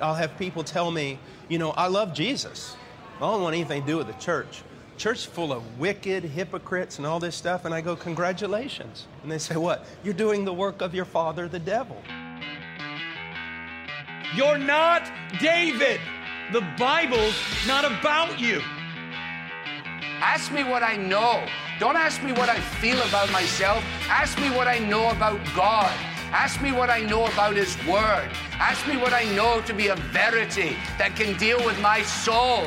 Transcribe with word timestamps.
I'll 0.00 0.14
have 0.14 0.36
people 0.38 0.64
tell 0.64 0.90
me, 0.90 1.18
you 1.48 1.58
know, 1.58 1.70
I 1.70 1.88
love 1.88 2.14
Jesus. 2.14 2.76
I 3.16 3.20
don't 3.20 3.42
want 3.42 3.54
anything 3.54 3.82
to 3.82 3.86
do 3.86 3.96
with 3.96 4.06
the 4.06 4.14
church. 4.14 4.62
Church 4.96 5.26
full 5.26 5.52
of 5.52 5.78
wicked 5.78 6.24
hypocrites 6.24 6.98
and 6.98 7.06
all 7.06 7.18
this 7.18 7.34
stuff. 7.34 7.64
And 7.64 7.74
I 7.74 7.80
go, 7.80 7.96
congratulations. 7.96 9.06
And 9.22 9.30
they 9.30 9.38
say, 9.38 9.56
what? 9.56 9.84
You're 10.02 10.14
doing 10.14 10.44
the 10.44 10.52
work 10.52 10.82
of 10.82 10.94
your 10.94 11.04
father, 11.04 11.48
the 11.48 11.58
devil. 11.58 11.96
You're 14.34 14.58
not 14.58 15.10
David. 15.40 16.00
The 16.52 16.60
Bible's 16.78 17.36
not 17.66 17.84
about 17.84 18.38
you. 18.40 18.60
Ask 20.20 20.52
me 20.52 20.64
what 20.64 20.82
I 20.82 20.96
know. 20.96 21.44
Don't 21.80 21.96
ask 21.96 22.22
me 22.22 22.32
what 22.32 22.48
I 22.48 22.60
feel 22.60 23.00
about 23.02 23.30
myself. 23.32 23.82
Ask 24.08 24.38
me 24.40 24.48
what 24.50 24.68
I 24.68 24.78
know 24.78 25.10
about 25.10 25.40
God. 25.56 25.92
Ask 26.34 26.60
me 26.60 26.72
what 26.72 26.90
I 26.90 26.98
know 26.98 27.26
about 27.26 27.54
His 27.54 27.78
Word. 27.86 28.28
Ask 28.58 28.88
me 28.88 28.96
what 28.96 29.12
I 29.12 29.22
know 29.38 29.62
to 29.70 29.72
be 29.72 29.86
a 29.86 29.94
verity 30.10 30.74
that 30.98 31.14
can 31.14 31.38
deal 31.38 31.62
with 31.64 31.78
my 31.78 32.02
soul. 32.02 32.66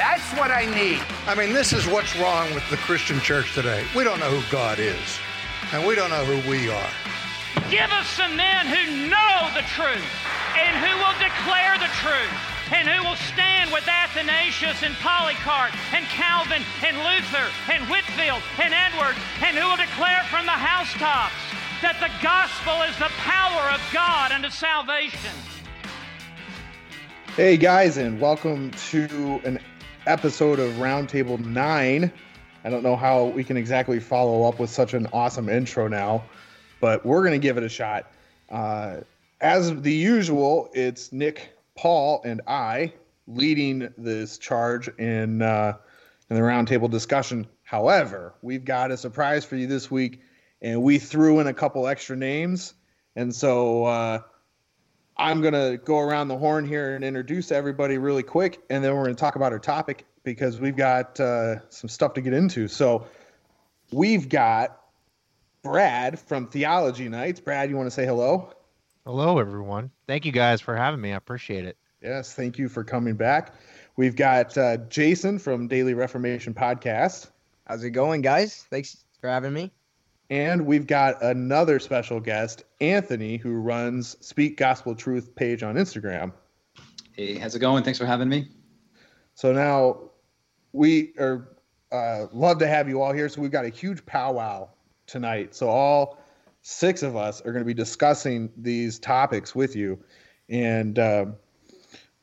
That's 0.00 0.24
what 0.40 0.48
I 0.48 0.64
need. 0.72 1.04
I 1.28 1.36
mean, 1.36 1.52
this 1.52 1.76
is 1.76 1.84
what's 1.84 2.16
wrong 2.16 2.48
with 2.56 2.64
the 2.72 2.80
Christian 2.88 3.20
church 3.20 3.52
today. 3.52 3.84
We 3.92 4.02
don't 4.02 4.16
know 4.16 4.32
who 4.32 4.40
God 4.50 4.80
is, 4.80 5.20
and 5.76 5.84
we 5.84 5.92
don't 5.92 6.08
know 6.08 6.24
who 6.24 6.40
we 6.48 6.72
are. 6.72 6.92
Give 7.68 7.92
us 7.92 8.08
some 8.16 8.32
men 8.32 8.64
who 8.64 8.80
know 9.12 9.36
the 9.52 9.68
truth 9.76 10.08
and 10.56 10.72
who 10.80 10.96
will 10.96 11.18
declare 11.20 11.76
the 11.84 11.92
truth 12.00 12.32
and 12.72 12.88
who 12.88 13.04
will 13.04 13.20
stand 13.28 13.68
with 13.76 13.84
Athanasius 13.84 14.80
and 14.80 14.96
Polycarp 15.04 15.76
and 15.92 16.08
Calvin 16.08 16.64
and 16.80 16.96
Luther 17.04 17.52
and 17.68 17.84
Whitefield 17.92 18.40
and 18.56 18.72
Edwards 18.72 19.20
and 19.44 19.52
who 19.52 19.68
will 19.68 19.76
declare 19.76 20.24
from 20.32 20.48
the 20.48 20.56
housetops 20.56 21.51
that 21.82 21.98
the 21.98 22.10
gospel 22.22 22.80
is 22.82 22.96
the 22.98 23.12
power 23.18 23.68
of 23.74 23.80
God 23.92 24.30
unto 24.30 24.48
salvation. 24.50 25.32
Hey 27.34 27.56
guys, 27.56 27.96
and 27.96 28.20
welcome 28.20 28.70
to 28.90 29.40
an 29.42 29.58
episode 30.06 30.60
of 30.60 30.74
Roundtable 30.74 31.44
9. 31.44 32.12
I 32.62 32.70
don't 32.70 32.84
know 32.84 32.94
how 32.94 33.24
we 33.24 33.42
can 33.42 33.56
exactly 33.56 33.98
follow 33.98 34.48
up 34.48 34.60
with 34.60 34.70
such 34.70 34.94
an 34.94 35.08
awesome 35.12 35.48
intro 35.48 35.88
now, 35.88 36.22
but 36.80 37.04
we're 37.04 37.22
going 37.22 37.32
to 37.32 37.44
give 37.44 37.56
it 37.56 37.64
a 37.64 37.68
shot. 37.68 38.12
Uh, 38.48 38.98
as 39.40 39.74
the 39.82 39.92
usual, 39.92 40.70
it's 40.74 41.12
Nick, 41.12 41.50
Paul, 41.76 42.22
and 42.24 42.42
I 42.46 42.92
leading 43.26 43.92
this 43.98 44.38
charge 44.38 44.86
in 44.98 45.42
uh, 45.42 45.78
in 46.30 46.36
the 46.36 46.42
roundtable 46.42 46.88
discussion. 46.88 47.44
However, 47.64 48.34
we've 48.40 48.64
got 48.64 48.92
a 48.92 48.96
surprise 48.96 49.44
for 49.44 49.56
you 49.56 49.66
this 49.66 49.90
week, 49.90 50.20
and 50.62 50.82
we 50.82 50.98
threw 50.98 51.40
in 51.40 51.48
a 51.48 51.52
couple 51.52 51.86
extra 51.86 52.16
names, 52.16 52.72
and 53.16 53.34
so 53.34 53.84
uh, 53.84 54.20
I'm 55.16 55.42
going 55.42 55.54
to 55.54 55.78
go 55.84 55.98
around 55.98 56.28
the 56.28 56.38
horn 56.38 56.64
here 56.64 56.94
and 56.94 57.04
introduce 57.04 57.52
everybody 57.52 57.98
really 57.98 58.22
quick, 58.22 58.62
and 58.70 58.82
then 58.82 58.94
we're 58.94 59.04
going 59.04 59.14
to 59.14 59.20
talk 59.20 59.36
about 59.36 59.52
our 59.52 59.58
topic 59.58 60.06
because 60.24 60.60
we've 60.60 60.76
got 60.76 61.20
uh, 61.20 61.68
some 61.68 61.90
stuff 61.90 62.14
to 62.14 62.20
get 62.20 62.32
into. 62.32 62.68
So 62.68 63.06
we've 63.90 64.28
got 64.28 64.80
Brad 65.62 66.18
from 66.18 66.46
Theology 66.46 67.08
Nights. 67.08 67.40
Brad, 67.40 67.68
you 67.68 67.76
want 67.76 67.88
to 67.88 67.90
say 67.90 68.06
hello? 68.06 68.52
Hello, 69.04 69.38
everyone. 69.38 69.90
Thank 70.06 70.24
you 70.24 70.32
guys 70.32 70.60
for 70.60 70.76
having 70.76 71.00
me. 71.00 71.12
I 71.12 71.16
appreciate 71.16 71.64
it. 71.64 71.76
Yes, 72.00 72.34
thank 72.34 72.58
you 72.58 72.68
for 72.68 72.84
coming 72.84 73.14
back. 73.14 73.54
We've 73.96 74.16
got 74.16 74.56
uh, 74.56 74.78
Jason 74.88 75.38
from 75.38 75.68
Daily 75.68 75.94
Reformation 75.94 76.54
Podcast. 76.54 77.30
How's 77.66 77.84
it 77.84 77.90
going, 77.90 78.22
guys? 78.22 78.64
Thanks 78.70 79.04
for 79.20 79.28
having 79.28 79.52
me. 79.52 79.72
And 80.32 80.64
we've 80.64 80.86
got 80.86 81.22
another 81.22 81.78
special 81.78 82.18
guest, 82.18 82.64
Anthony, 82.80 83.36
who 83.36 83.52
runs 83.52 84.16
Speak 84.26 84.56
Gospel 84.56 84.94
Truth 84.94 85.34
page 85.34 85.62
on 85.62 85.74
Instagram. 85.74 86.32
Hey, 87.14 87.34
how's 87.34 87.54
it 87.54 87.58
going? 87.58 87.84
Thanks 87.84 87.98
for 87.98 88.06
having 88.06 88.30
me. 88.30 88.48
So 89.34 89.52
now 89.52 90.08
we 90.72 91.12
are 91.18 91.58
uh, 91.92 92.28
love 92.32 92.56
to 92.60 92.66
have 92.66 92.88
you 92.88 93.02
all 93.02 93.12
here. 93.12 93.28
So 93.28 93.42
we've 93.42 93.50
got 93.50 93.66
a 93.66 93.68
huge 93.68 94.06
powwow 94.06 94.70
tonight. 95.06 95.54
So 95.54 95.68
all 95.68 96.16
six 96.62 97.02
of 97.02 97.14
us 97.14 97.42
are 97.42 97.52
going 97.52 97.62
to 97.62 97.66
be 97.66 97.74
discussing 97.74 98.50
these 98.56 98.98
topics 98.98 99.54
with 99.54 99.76
you, 99.76 100.02
and 100.48 100.98
uh, 100.98 101.26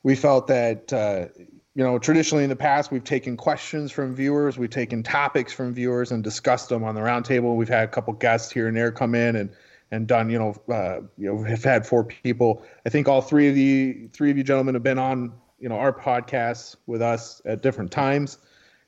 we 0.02 0.16
felt 0.16 0.48
that 0.48 0.92
uh, 0.92 1.26
you 1.74 1.84
know 1.84 1.98
traditionally 1.98 2.44
in 2.44 2.50
the 2.50 2.56
past 2.56 2.90
we've 2.90 3.04
taken 3.04 3.36
questions 3.36 3.92
from 3.92 4.14
viewers, 4.14 4.58
we've 4.58 4.70
taken 4.70 5.02
topics 5.02 5.52
from 5.52 5.72
viewers 5.72 6.10
and 6.12 6.24
discussed 6.24 6.68
them 6.68 6.84
on 6.84 6.94
the 6.94 7.00
roundtable. 7.00 7.56
We've 7.56 7.68
had 7.68 7.84
a 7.84 7.88
couple 7.88 8.12
guests 8.14 8.52
here 8.52 8.68
and 8.68 8.76
there 8.76 8.90
come 8.90 9.14
in 9.14 9.36
and 9.36 9.50
and 9.90 10.06
done 10.06 10.30
you 10.30 10.38
know 10.38 10.54
uh, 10.72 11.00
you 11.16 11.32
know 11.32 11.42
have 11.42 11.64
had 11.64 11.86
four 11.86 12.04
people. 12.04 12.62
I 12.86 12.90
think 12.90 13.08
all 13.08 13.20
three 13.20 13.48
of 13.48 13.54
the 13.54 14.08
three 14.12 14.30
of 14.30 14.36
you 14.36 14.44
gentlemen 14.44 14.74
have 14.74 14.82
been 14.82 14.98
on 14.98 15.32
you 15.58 15.68
know 15.68 15.76
our 15.76 15.92
podcasts 15.92 16.76
with 16.86 17.02
us 17.02 17.40
at 17.44 17.62
different 17.62 17.90
times, 17.90 18.38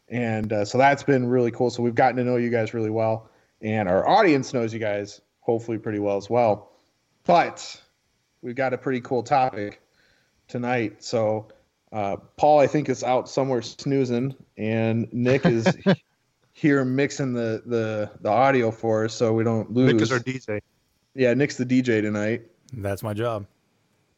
and 0.08 0.52
uh, 0.52 0.64
so 0.64 0.78
that's 0.78 1.02
been 1.02 1.26
really 1.26 1.50
cool. 1.50 1.70
So 1.70 1.82
we've 1.82 1.94
gotten 1.94 2.16
to 2.16 2.24
know 2.24 2.36
you 2.36 2.50
guys 2.50 2.74
really 2.74 2.90
well, 2.90 3.30
and 3.60 3.88
our 3.88 4.08
audience 4.08 4.52
knows 4.52 4.72
you 4.72 4.80
guys 4.80 5.20
hopefully 5.40 5.78
pretty 5.78 5.98
well 5.98 6.16
as 6.16 6.30
well. 6.30 6.72
But 7.24 7.80
we've 8.42 8.56
got 8.56 8.72
a 8.72 8.78
pretty 8.78 9.00
cool 9.00 9.22
topic 9.22 9.80
tonight. 10.48 11.02
So 11.04 11.48
uh, 11.92 12.16
Paul, 12.36 12.60
I 12.60 12.66
think, 12.66 12.88
is 12.88 13.04
out 13.04 13.28
somewhere 13.28 13.62
snoozing, 13.62 14.34
and 14.56 15.12
Nick 15.12 15.44
is 15.44 15.76
here 16.52 16.84
mixing 16.84 17.34
the, 17.34 17.62
the 17.66 18.10
the 18.20 18.30
audio 18.30 18.70
for 18.70 19.04
us 19.04 19.14
so 19.14 19.32
we 19.32 19.44
don't 19.44 19.70
lose. 19.72 19.92
Nick 19.92 20.02
is 20.02 20.12
our 20.12 20.18
DJ. 20.18 20.60
Yeah, 21.14 21.34
Nick's 21.34 21.56
the 21.56 21.66
DJ 21.66 22.00
tonight. 22.00 22.42
That's 22.72 23.02
my 23.02 23.12
job. 23.12 23.46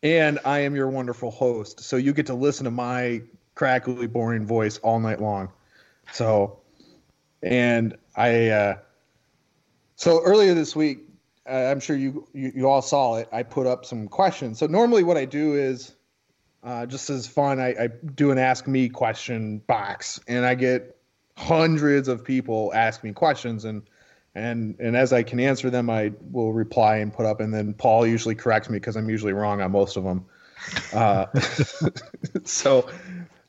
And 0.02 0.38
I 0.44 0.60
am 0.60 0.76
your 0.76 0.88
wonderful 0.88 1.30
host. 1.30 1.80
So 1.80 1.96
you 1.96 2.12
get 2.12 2.26
to 2.26 2.34
listen 2.34 2.64
to 2.64 2.70
my 2.70 3.22
crackly, 3.54 4.06
boring 4.06 4.46
voice 4.46 4.78
all 4.78 5.00
night 5.00 5.20
long. 5.20 5.50
So, 6.12 6.60
and 7.42 7.96
I, 8.14 8.48
uh, 8.50 8.76
so 9.96 10.22
earlier 10.22 10.54
this 10.54 10.76
week, 10.76 11.00
uh, 11.48 11.54
I'm 11.54 11.80
sure 11.80 11.96
you, 11.96 12.28
you, 12.32 12.52
you 12.54 12.68
all 12.68 12.82
saw 12.82 13.16
it. 13.16 13.28
I 13.32 13.42
put 13.42 13.66
up 13.66 13.84
some 13.84 14.06
questions. 14.08 14.58
So 14.58 14.66
normally 14.66 15.02
what 15.02 15.16
I 15.16 15.24
do 15.24 15.54
is, 15.54 15.93
uh, 16.64 16.86
just 16.86 17.10
as 17.10 17.26
fun, 17.26 17.60
I, 17.60 17.68
I 17.78 17.88
do 18.14 18.30
an 18.30 18.38
ask 18.38 18.66
me 18.66 18.88
question 18.88 19.58
box, 19.58 20.18
and 20.26 20.46
I 20.46 20.54
get 20.54 20.96
hundreds 21.36 22.08
of 22.08 22.24
people 22.24 22.72
ask 22.74 23.04
me 23.04 23.12
questions, 23.12 23.66
and 23.66 23.82
and 24.34 24.76
and 24.80 24.96
as 24.96 25.12
I 25.12 25.22
can 25.22 25.38
answer 25.40 25.68
them, 25.68 25.90
I 25.90 26.12
will 26.32 26.54
reply 26.54 26.96
and 26.96 27.12
put 27.12 27.26
up, 27.26 27.40
and 27.40 27.52
then 27.52 27.74
Paul 27.74 28.06
usually 28.06 28.34
corrects 28.34 28.70
me 28.70 28.78
because 28.78 28.96
I'm 28.96 29.10
usually 29.10 29.34
wrong 29.34 29.60
on 29.60 29.72
most 29.72 29.98
of 29.98 30.04
them. 30.04 30.24
Uh, 30.94 31.26
so 32.44 32.88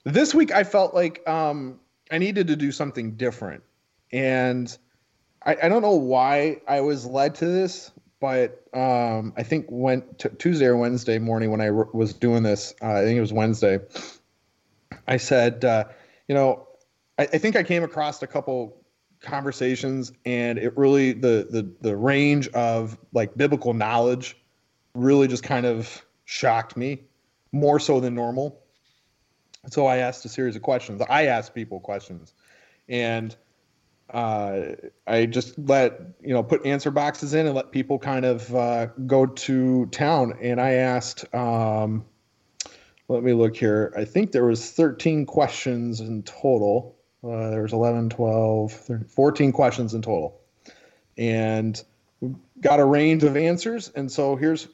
this 0.04 0.36
week 0.36 0.52
I 0.52 0.66
felt 0.66 0.94
like 0.94 1.28
um, 1.28 1.80
I 2.12 2.18
needed 2.18 2.48
to 2.48 2.58
do 2.58 2.74
something 2.74 3.16
different, 3.16 3.64
and 4.12 4.78
I, 5.46 5.56
I 5.64 5.70
don't 5.70 5.82
know 5.82 5.96
why 5.96 6.60
I 6.68 6.82
was 6.82 7.06
led 7.06 7.36
to 7.36 7.46
this, 7.46 7.92
but 8.20 8.64
um, 8.74 9.34
I 9.36 9.44
think 9.44 9.68
when 9.70 10.04
t- 10.18 10.30
Tuesday 10.40 10.66
or 10.66 10.78
Wednesday 10.78 11.20
morning 11.20 11.52
when 11.52 11.62
I 11.62 11.70
r- 11.70 11.90
was 11.94 12.14
doing 12.14 12.44
this, 12.44 12.74
uh, 12.82 12.94
I 12.94 13.04
think 13.04 13.18
it 13.18 13.22
was 13.22 13.34
Wednesday. 13.34 13.80
I 15.08 15.18
said, 15.18 15.66
uh, 15.66 15.86
you 16.28 16.36
know, 16.36 16.68
I, 17.20 17.24
I, 17.24 17.38
think 17.38 17.56
I 17.56 17.64
came 17.64 17.84
across 17.84 18.22
a 18.22 18.28
couple 18.28 18.82
conversations, 19.22 20.12
and 20.26 20.58
it 20.58 20.76
really 20.78 21.14
the 21.14 21.48
the 21.50 21.70
the 21.82 21.96
range 21.96 22.48
of 22.50 22.98
like 23.14 23.36
biblical 23.36 23.74
knowledge 23.74 24.38
really 24.94 25.28
just 25.28 25.44
kind 25.44 25.66
of 25.66 26.04
shocked 26.26 26.78
me 26.78 27.02
more 27.52 27.80
so 27.80 28.00
than 28.00 28.16
normal. 28.16 28.62
So 29.70 29.88
I 29.88 29.98
asked 29.98 30.24
a 30.26 30.30
series 30.30 30.56
of 30.56 30.62
questions. 30.62 31.02
I 31.10 31.26
asked 31.26 31.54
people 31.54 31.80
questions, 31.80 32.34
and 32.88 33.36
uh, 34.10 34.76
I 35.08 35.26
just 35.26 35.58
let 35.58 36.00
you 36.22 36.34
know 36.34 36.44
put 36.44 36.66
answer 36.66 36.92
boxes 36.92 37.34
in 37.34 37.48
and 37.48 37.56
let 37.56 37.72
people 37.72 37.98
kind 37.98 38.26
of 38.26 38.56
uh, 38.56 38.88
go 39.08 39.26
to 39.26 39.86
town. 39.88 40.38
And 40.42 40.62
I 40.62 40.74
asked, 40.74 41.34
um, 41.34 42.06
let 43.08 43.24
me 43.24 43.34
look 43.34 43.56
here. 43.56 43.94
I 43.98 44.06
think 44.06 44.32
there 44.32 44.46
was 44.46 44.72
13 44.72 45.26
questions 45.26 46.02
in 46.02 46.24
total. 46.24 46.96
Uh, 47.24 47.50
there 47.50 47.64
was 47.64 47.74
11, 47.74 48.10
12, 48.10 48.72
13, 48.72 49.08
14 49.08 49.52
questions 49.52 49.94
in 49.94 50.02
total, 50.02 50.40
and 51.18 51.82
got 52.62 52.80
a 52.80 52.86
range 52.86 53.24
of 53.24 53.36
answers. 53.36 53.90
And 53.96 54.12
so 54.12 54.36
here's 54.36 54.68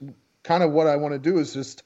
kind 0.44 0.64
of 0.64 0.72
what 0.72 0.88
I 0.88 0.98
want 0.98 1.14
to 1.14 1.20
do 1.20 1.38
is 1.38 1.54
just 1.54 1.84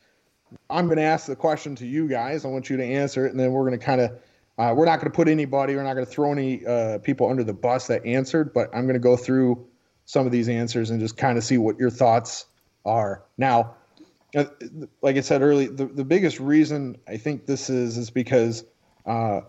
I'm 0.69 0.85
going 0.85 0.97
to 0.97 1.03
ask 1.03 1.27
the 1.27 1.35
question 1.35 1.75
to 1.75 1.85
you 1.85 2.07
guys. 2.07 2.45
I 2.45 2.47
want 2.47 2.69
you 2.69 2.77
to 2.77 2.83
answer 2.83 3.25
it, 3.25 3.31
and 3.31 3.39
then 3.39 3.51
we're 3.51 3.67
going 3.67 3.79
to 3.79 3.85
kind 3.85 4.01
of 4.01 4.19
uh, 4.57 4.73
we're 4.75 4.85
not 4.85 4.99
going 4.99 5.11
to 5.11 5.15
put 5.15 5.27
anybody, 5.27 5.75
we're 5.75 5.83
not 5.83 5.93
going 5.95 6.05
to 6.05 6.11
throw 6.11 6.31
any 6.31 6.65
uh, 6.65 6.97
people 6.99 7.29
under 7.29 7.43
the 7.43 7.53
bus 7.53 7.87
that 7.87 8.05
answered, 8.05 8.53
but 8.53 8.69
I'm 8.73 8.85
going 8.85 8.93
to 8.93 8.99
go 8.99 9.17
through 9.17 9.67
some 10.05 10.25
of 10.25 10.31
these 10.31 10.47
answers 10.47 10.91
and 10.91 10.99
just 10.99 11.17
kind 11.17 11.37
of 11.37 11.43
see 11.43 11.57
what 11.57 11.77
your 11.77 11.89
thoughts 11.89 12.45
are. 12.85 13.25
Now, 13.37 13.75
uh, 14.35 14.45
like 15.01 15.17
I 15.17 15.21
said 15.21 15.41
earlier, 15.41 15.69
the, 15.69 15.85
the 15.85 16.05
biggest 16.05 16.39
reason 16.39 16.97
I 17.07 17.17
think 17.17 17.45
this 17.45 17.69
is 17.69 17.97
is 17.97 18.09
because 18.09 18.63
uh, 19.05 19.41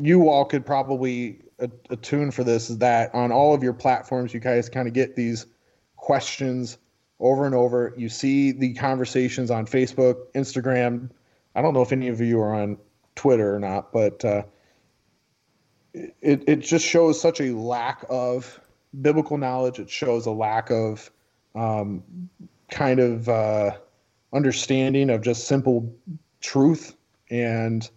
you 0.00 0.28
all 0.28 0.44
could 0.44 0.64
probably 0.64 1.42
attune 1.90 2.30
for 2.30 2.44
this 2.44 2.70
is 2.70 2.78
that 2.78 3.14
on 3.14 3.32
all 3.32 3.54
of 3.54 3.62
your 3.62 3.72
platforms, 3.72 4.34
you 4.34 4.40
guys 4.40 4.68
kind 4.68 4.88
of 4.88 4.94
get 4.94 5.14
these 5.14 5.46
questions 5.96 6.78
over 7.20 7.46
and 7.46 7.54
over. 7.54 7.94
You 7.96 8.08
see 8.08 8.52
the 8.52 8.74
conversations 8.74 9.50
on 9.50 9.66
Facebook, 9.66 10.26
Instagram. 10.34 11.10
I 11.54 11.62
don't 11.62 11.74
know 11.74 11.82
if 11.82 11.92
any 11.92 12.08
of 12.08 12.20
you 12.20 12.40
are 12.40 12.54
on 12.54 12.78
Twitter 13.14 13.54
or 13.54 13.58
not, 13.58 13.92
but 13.92 14.24
uh, 14.24 14.42
it 15.94 16.44
it 16.46 16.56
just 16.60 16.86
shows 16.86 17.20
such 17.20 17.40
a 17.40 17.54
lack 17.56 18.04
of 18.08 18.60
biblical 19.00 19.38
knowledge. 19.38 19.78
It 19.78 19.90
shows 19.90 20.26
a 20.26 20.30
lack 20.30 20.70
of 20.70 21.10
um, 21.54 22.02
kind 22.70 23.00
of 23.00 23.28
uh, 23.28 23.72
understanding 24.32 25.10
of 25.10 25.22
just 25.22 25.46
simple 25.46 25.94
truth, 26.40 26.96
and 27.30 27.88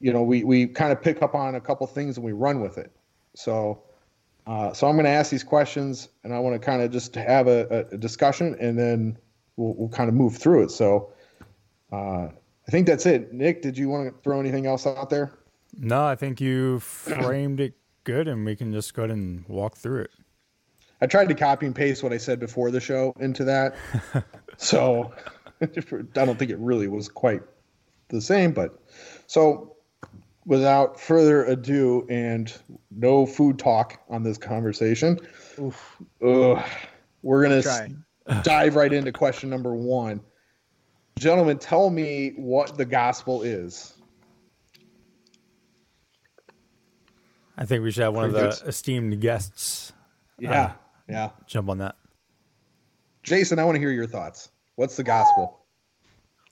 you 0.00 0.12
know 0.12 0.22
we 0.22 0.44
we 0.44 0.66
kind 0.66 0.92
of 0.92 1.02
pick 1.02 1.22
up 1.22 1.34
on 1.34 1.54
a 1.54 1.60
couple 1.60 1.86
things 1.86 2.16
and 2.16 2.24
we 2.24 2.32
run 2.32 2.60
with 2.60 2.78
it. 2.78 2.92
So. 3.34 3.82
Uh, 4.48 4.72
so 4.72 4.86
I'm 4.86 4.94
going 4.94 5.06
to 5.06 5.10
ask 5.10 5.32
these 5.32 5.42
questions, 5.42 6.08
and 6.22 6.32
I 6.32 6.38
want 6.38 6.54
to 6.54 6.64
kind 6.64 6.80
of 6.80 6.92
just 6.92 7.16
have 7.16 7.48
a, 7.48 7.88
a 7.90 7.98
discussion, 7.98 8.54
and 8.60 8.78
then 8.78 9.18
we'll, 9.56 9.74
we'll 9.74 9.88
kind 9.88 10.08
of 10.08 10.14
move 10.14 10.36
through 10.36 10.62
it. 10.62 10.70
So, 10.70 11.12
uh, 11.90 12.28
I 12.66 12.70
think 12.70 12.86
that's 12.86 13.06
it. 13.06 13.32
Nick, 13.32 13.62
did 13.62 13.78
you 13.78 13.88
want 13.88 14.12
to 14.12 14.22
throw 14.22 14.40
anything 14.40 14.66
else 14.66 14.86
out 14.86 15.08
there? 15.10 15.32
No, 15.78 16.04
I 16.04 16.16
think 16.16 16.40
you 16.40 16.80
framed 16.80 17.60
it 17.60 17.74
good, 18.04 18.28
and 18.28 18.44
we 18.44 18.56
can 18.56 18.72
just 18.72 18.94
go 18.94 19.02
ahead 19.04 19.16
and 19.16 19.44
walk 19.48 19.76
through 19.76 20.02
it. 20.02 20.10
I 21.00 21.06
tried 21.06 21.28
to 21.28 21.34
copy 21.34 21.66
and 21.66 21.74
paste 21.74 22.02
what 22.02 22.12
I 22.12 22.16
said 22.16 22.40
before 22.40 22.70
the 22.70 22.80
show 22.80 23.12
into 23.20 23.44
that, 23.44 23.76
so 24.56 25.12
I 25.60 25.66
don't 25.66 26.38
think 26.38 26.50
it 26.50 26.58
really 26.58 26.88
was 26.88 27.08
quite 27.08 27.42
the 28.08 28.20
same. 28.20 28.52
But 28.52 28.78
so, 29.26 29.76
without 30.46 30.98
further 30.98 31.44
ado, 31.44 32.06
and 32.08 32.52
no 32.90 33.26
food 33.26 33.58
talk 33.58 34.00
on 34.08 34.22
this 34.22 34.38
conversation, 34.38 35.20
ugh, 35.60 36.64
we're 37.22 37.42
gonna 37.42 37.56
s- 37.56 37.90
dive 38.42 38.74
right 38.74 38.92
into 38.92 39.12
question 39.12 39.50
number 39.50 39.74
one 39.74 40.20
gentlemen, 41.18 41.58
tell 41.58 41.90
me 41.90 42.32
what 42.36 42.76
the 42.76 42.84
gospel 42.84 43.42
is. 43.42 43.94
I 47.58 47.64
think 47.64 47.82
we 47.82 47.90
should 47.90 48.02
have 48.02 48.14
one 48.14 48.26
of 48.26 48.32
the 48.32 48.48
esteemed 48.66 49.18
guests. 49.20 49.92
Yeah, 50.38 50.62
uh, 50.62 50.72
yeah. 51.08 51.30
Jump 51.46 51.70
on 51.70 51.78
that. 51.78 51.96
Jason, 53.22 53.58
I 53.58 53.64
want 53.64 53.76
to 53.76 53.80
hear 53.80 53.90
your 53.90 54.06
thoughts. 54.06 54.50
What's 54.74 54.96
the 54.96 55.02
gospel? 55.02 55.60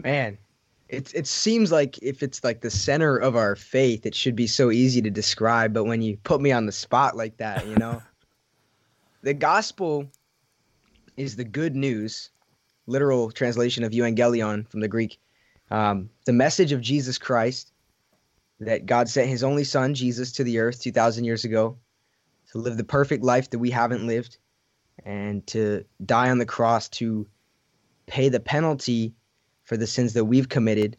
Man, 0.03 0.39
it 0.89 1.15
it 1.15 1.27
seems 1.27 1.71
like 1.71 1.99
if 1.99 2.23
it's 2.23 2.43
like 2.43 2.63
the 2.63 2.71
center 2.71 3.19
of 3.19 3.37
our 3.37 3.55
faith, 3.55 4.07
it 4.07 4.15
should 4.15 4.35
be 4.35 4.47
so 4.47 4.71
easy 4.71 5.03
to 5.03 5.11
describe. 5.11 5.75
But 5.75 5.85
when 5.85 6.01
you 6.01 6.17
put 6.25 6.41
me 6.41 6.53
on 6.53 6.65
the 6.65 6.73
spot 6.73 7.17
like 7.17 7.37
that, 7.37 7.67
you 7.67 7.77
know, 7.77 8.03
the 9.23 9.35
gospel 9.35 10.11
is 11.19 11.37
the 11.37 11.45
good 11.45 11.77
news 11.77 12.31
literal 12.87 13.31
translation 13.31 13.85
of 13.85 13.93
evangelion 13.93 14.69
from 14.69 14.81
the 14.81 14.89
Greek. 14.89 15.19
Um, 15.71 16.11
the 16.27 16.33
message 16.33 16.73
of 16.73 16.81
Jesus 16.81 17.19
Christ 17.19 17.73
that 18.61 18.87
God 18.87 19.09
sent 19.09 19.29
his 19.29 19.43
only 19.43 19.65
son, 19.65 19.95
Jesus, 19.95 20.33
to 20.33 20.45
the 20.45 20.59
earth 20.59 20.81
2,000 20.81 21.25
years 21.25 21.45
ago 21.45 21.79
to 22.53 22.59
live 22.59 22.77
the 22.77 22.85
perfect 22.85 23.25
life 23.25 23.51
that 23.51 23.59
we 23.59 23.71
haven't 23.71 24.07
lived 24.07 24.39
and 25.05 25.47
to 25.49 25.85
die 26.05 26.31
on 26.31 26.39
the 26.39 26.47
cross 26.47 26.89
to 26.89 27.27
pay 28.07 28.29
the 28.29 28.41
penalty 28.41 29.15
for 29.65 29.77
the 29.77 29.87
sins 29.87 30.13
that 30.13 30.25
we've 30.25 30.49
committed. 30.49 30.97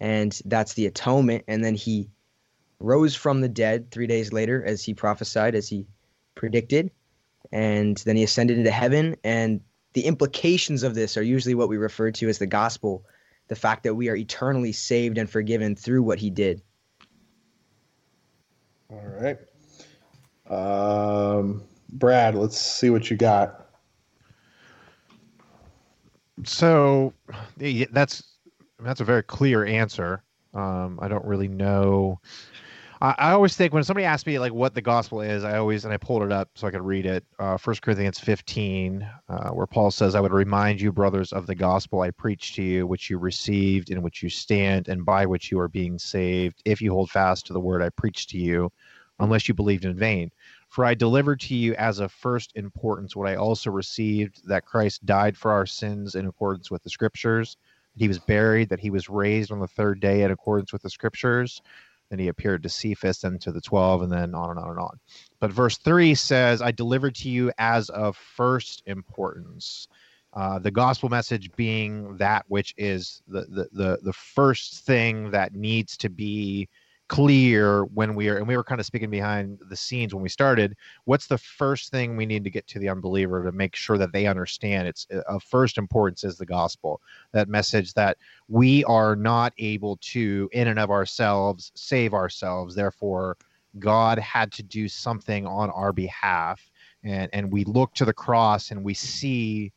And 0.00 0.38
that's 0.44 0.74
the 0.74 0.86
atonement. 0.86 1.44
And 1.48 1.64
then 1.64 1.74
he 1.74 2.10
rose 2.78 3.14
from 3.14 3.40
the 3.40 3.48
dead 3.48 3.90
three 3.90 4.06
days 4.06 4.32
later, 4.32 4.64
as 4.64 4.82
he 4.82 4.94
prophesied, 4.94 5.54
as 5.54 5.68
he 5.68 5.86
predicted. 6.34 6.90
And 7.52 7.96
then 7.98 8.16
he 8.16 8.22
ascended 8.22 8.58
into 8.58 8.70
heaven. 8.70 9.16
And 9.24 9.60
the 9.94 10.02
implications 10.02 10.82
of 10.82 10.94
this 10.94 11.16
are 11.16 11.22
usually 11.22 11.54
what 11.54 11.68
we 11.68 11.76
refer 11.76 12.10
to 12.12 12.28
as 12.28 12.38
the 12.38 12.46
gospel 12.46 13.04
the 13.48 13.56
fact 13.56 13.82
that 13.84 13.94
we 13.94 14.08
are 14.08 14.16
eternally 14.16 14.72
saved 14.72 15.18
and 15.18 15.28
forgiven 15.28 15.76
through 15.76 16.02
what 16.02 16.18
he 16.18 16.30
did. 16.30 16.62
All 18.90 19.04
right. 19.20 19.38
Um, 20.48 21.62
Brad, 21.90 22.34
let's 22.34 22.58
see 22.58 22.90
what 22.90 23.10
you 23.10 23.16
got. 23.16 23.70
So 26.44 27.12
that's 27.90 28.22
that's 28.80 29.00
a 29.00 29.04
very 29.04 29.22
clear 29.22 29.64
answer. 29.64 30.22
Um, 30.52 30.98
I 31.00 31.08
don't 31.08 31.24
really 31.24 31.48
know 31.48 32.20
I, 33.00 33.14
I, 33.18 33.32
always 33.32 33.56
think 33.56 33.72
when 33.72 33.84
somebody 33.84 34.04
asks 34.04 34.26
me 34.26 34.38
like 34.38 34.52
what 34.52 34.74
the 34.74 34.80
gospel 34.80 35.20
is, 35.20 35.44
I 35.44 35.58
always 35.58 35.84
and 35.84 35.92
I 35.92 35.96
pulled 35.96 36.22
it 36.22 36.32
up 36.32 36.50
so 36.54 36.66
I 36.66 36.70
could 36.70 36.82
read 36.82 37.06
it. 37.06 37.24
Uh, 37.38 37.56
First 37.56 37.82
Corinthians 37.82 38.18
15, 38.18 39.08
uh, 39.28 39.50
where 39.50 39.66
Paul 39.66 39.90
says, 39.90 40.14
"I 40.14 40.20
would 40.20 40.32
remind 40.32 40.80
you, 40.80 40.92
brothers, 40.92 41.32
of 41.32 41.46
the 41.46 41.54
gospel 41.54 42.00
I 42.00 42.10
preached 42.10 42.54
to 42.56 42.62
you, 42.62 42.86
which 42.86 43.10
you 43.10 43.18
received, 43.18 43.90
in 43.90 44.02
which 44.02 44.22
you 44.22 44.28
stand, 44.28 44.88
and 44.88 45.04
by 45.04 45.26
which 45.26 45.50
you 45.50 45.58
are 45.60 45.68
being 45.68 45.98
saved, 45.98 46.62
if 46.64 46.80
you 46.80 46.92
hold 46.92 47.10
fast 47.10 47.46
to 47.46 47.52
the 47.52 47.60
word 47.60 47.82
I 47.82 47.90
preached 47.90 48.30
to 48.30 48.38
you, 48.38 48.70
unless 49.18 49.48
you 49.48 49.54
believed 49.54 49.84
in 49.84 49.96
vain." 49.96 50.30
For 50.68 50.84
I 50.84 50.94
delivered 50.94 51.38
to 51.40 51.54
you 51.54 51.74
as 51.74 52.00
of 52.00 52.10
first 52.10 52.52
importance 52.56 53.14
what 53.14 53.28
I 53.28 53.36
also 53.36 53.70
received 53.70 54.48
that 54.48 54.66
Christ 54.66 55.06
died 55.06 55.36
for 55.36 55.52
our 55.52 55.66
sins 55.66 56.16
in 56.16 56.26
accordance 56.26 56.68
with 56.70 56.82
the 56.82 56.90
scriptures, 56.90 57.56
that 57.94 58.00
he 58.00 58.08
was 58.08 58.18
buried, 58.18 58.70
that 58.70 58.80
he 58.80 58.90
was 58.90 59.08
raised 59.08 59.52
on 59.52 59.60
the 59.60 59.68
third 59.68 60.00
day 60.00 60.22
in 60.22 60.32
accordance 60.32 60.72
with 60.72 60.82
the 60.82 60.90
scriptures, 60.90 61.62
then 62.10 62.18
he 62.18 62.28
appeared 62.28 62.62
to 62.62 62.68
Cephas 62.68 63.24
and 63.24 63.40
to 63.40 63.52
the 63.52 63.60
12, 63.60 64.02
and 64.02 64.12
then 64.12 64.34
on 64.34 64.50
and 64.50 64.58
on 64.58 64.70
and 64.70 64.78
on. 64.78 64.98
But 65.40 65.52
verse 65.52 65.78
3 65.78 66.14
says, 66.14 66.62
I 66.62 66.70
delivered 66.70 67.14
to 67.16 67.28
you 67.28 67.52
as 67.58 67.88
of 67.90 68.16
first 68.16 68.82
importance. 68.86 69.88
Uh, 70.32 70.58
the 70.58 70.70
gospel 70.70 71.08
message 71.08 71.50
being 71.56 72.16
that 72.16 72.44
which 72.48 72.74
is 72.76 73.22
the, 73.28 73.42
the, 73.42 73.68
the, 73.72 73.98
the 74.02 74.12
first 74.12 74.84
thing 74.84 75.30
that 75.30 75.54
needs 75.54 75.96
to 75.98 76.08
be 76.10 76.68
clear 77.08 77.84
when 77.84 78.14
we 78.14 78.28
are 78.28 78.38
and 78.38 78.48
we 78.48 78.56
were 78.56 78.64
kind 78.64 78.80
of 78.80 78.86
speaking 78.86 79.10
behind 79.10 79.58
the 79.68 79.76
scenes 79.76 80.14
when 80.14 80.22
we 80.22 80.28
started 80.28 80.74
what's 81.04 81.26
the 81.26 81.36
first 81.36 81.90
thing 81.90 82.16
we 82.16 82.24
need 82.24 82.42
to 82.42 82.50
get 82.50 82.66
to 82.66 82.78
the 82.78 82.88
unbeliever 82.88 83.44
to 83.44 83.52
make 83.52 83.76
sure 83.76 83.98
that 83.98 84.10
they 84.12 84.26
understand 84.26 84.88
it's 84.88 85.06
uh, 85.12 85.20
of 85.28 85.42
first 85.42 85.76
importance 85.76 86.24
is 86.24 86.38
the 86.38 86.46
gospel 86.46 87.02
that 87.32 87.46
message 87.46 87.92
that 87.92 88.16
we 88.48 88.82
are 88.84 89.14
not 89.16 89.52
able 89.58 89.98
to 89.98 90.48
in 90.52 90.68
and 90.68 90.78
of 90.78 90.90
ourselves 90.90 91.72
save 91.74 92.14
ourselves. 92.14 92.74
Therefore 92.74 93.36
god 93.78 94.18
had 94.18 94.50
to 94.50 94.62
do 94.62 94.88
something 94.88 95.46
on 95.46 95.68
our 95.70 95.92
behalf 95.92 96.70
and 97.02 97.28
and 97.34 97.52
we 97.52 97.64
look 97.64 97.92
to 97.92 98.06
the 98.06 98.14
cross 98.14 98.70
and 98.70 98.82
we 98.82 98.94
see 98.94 99.72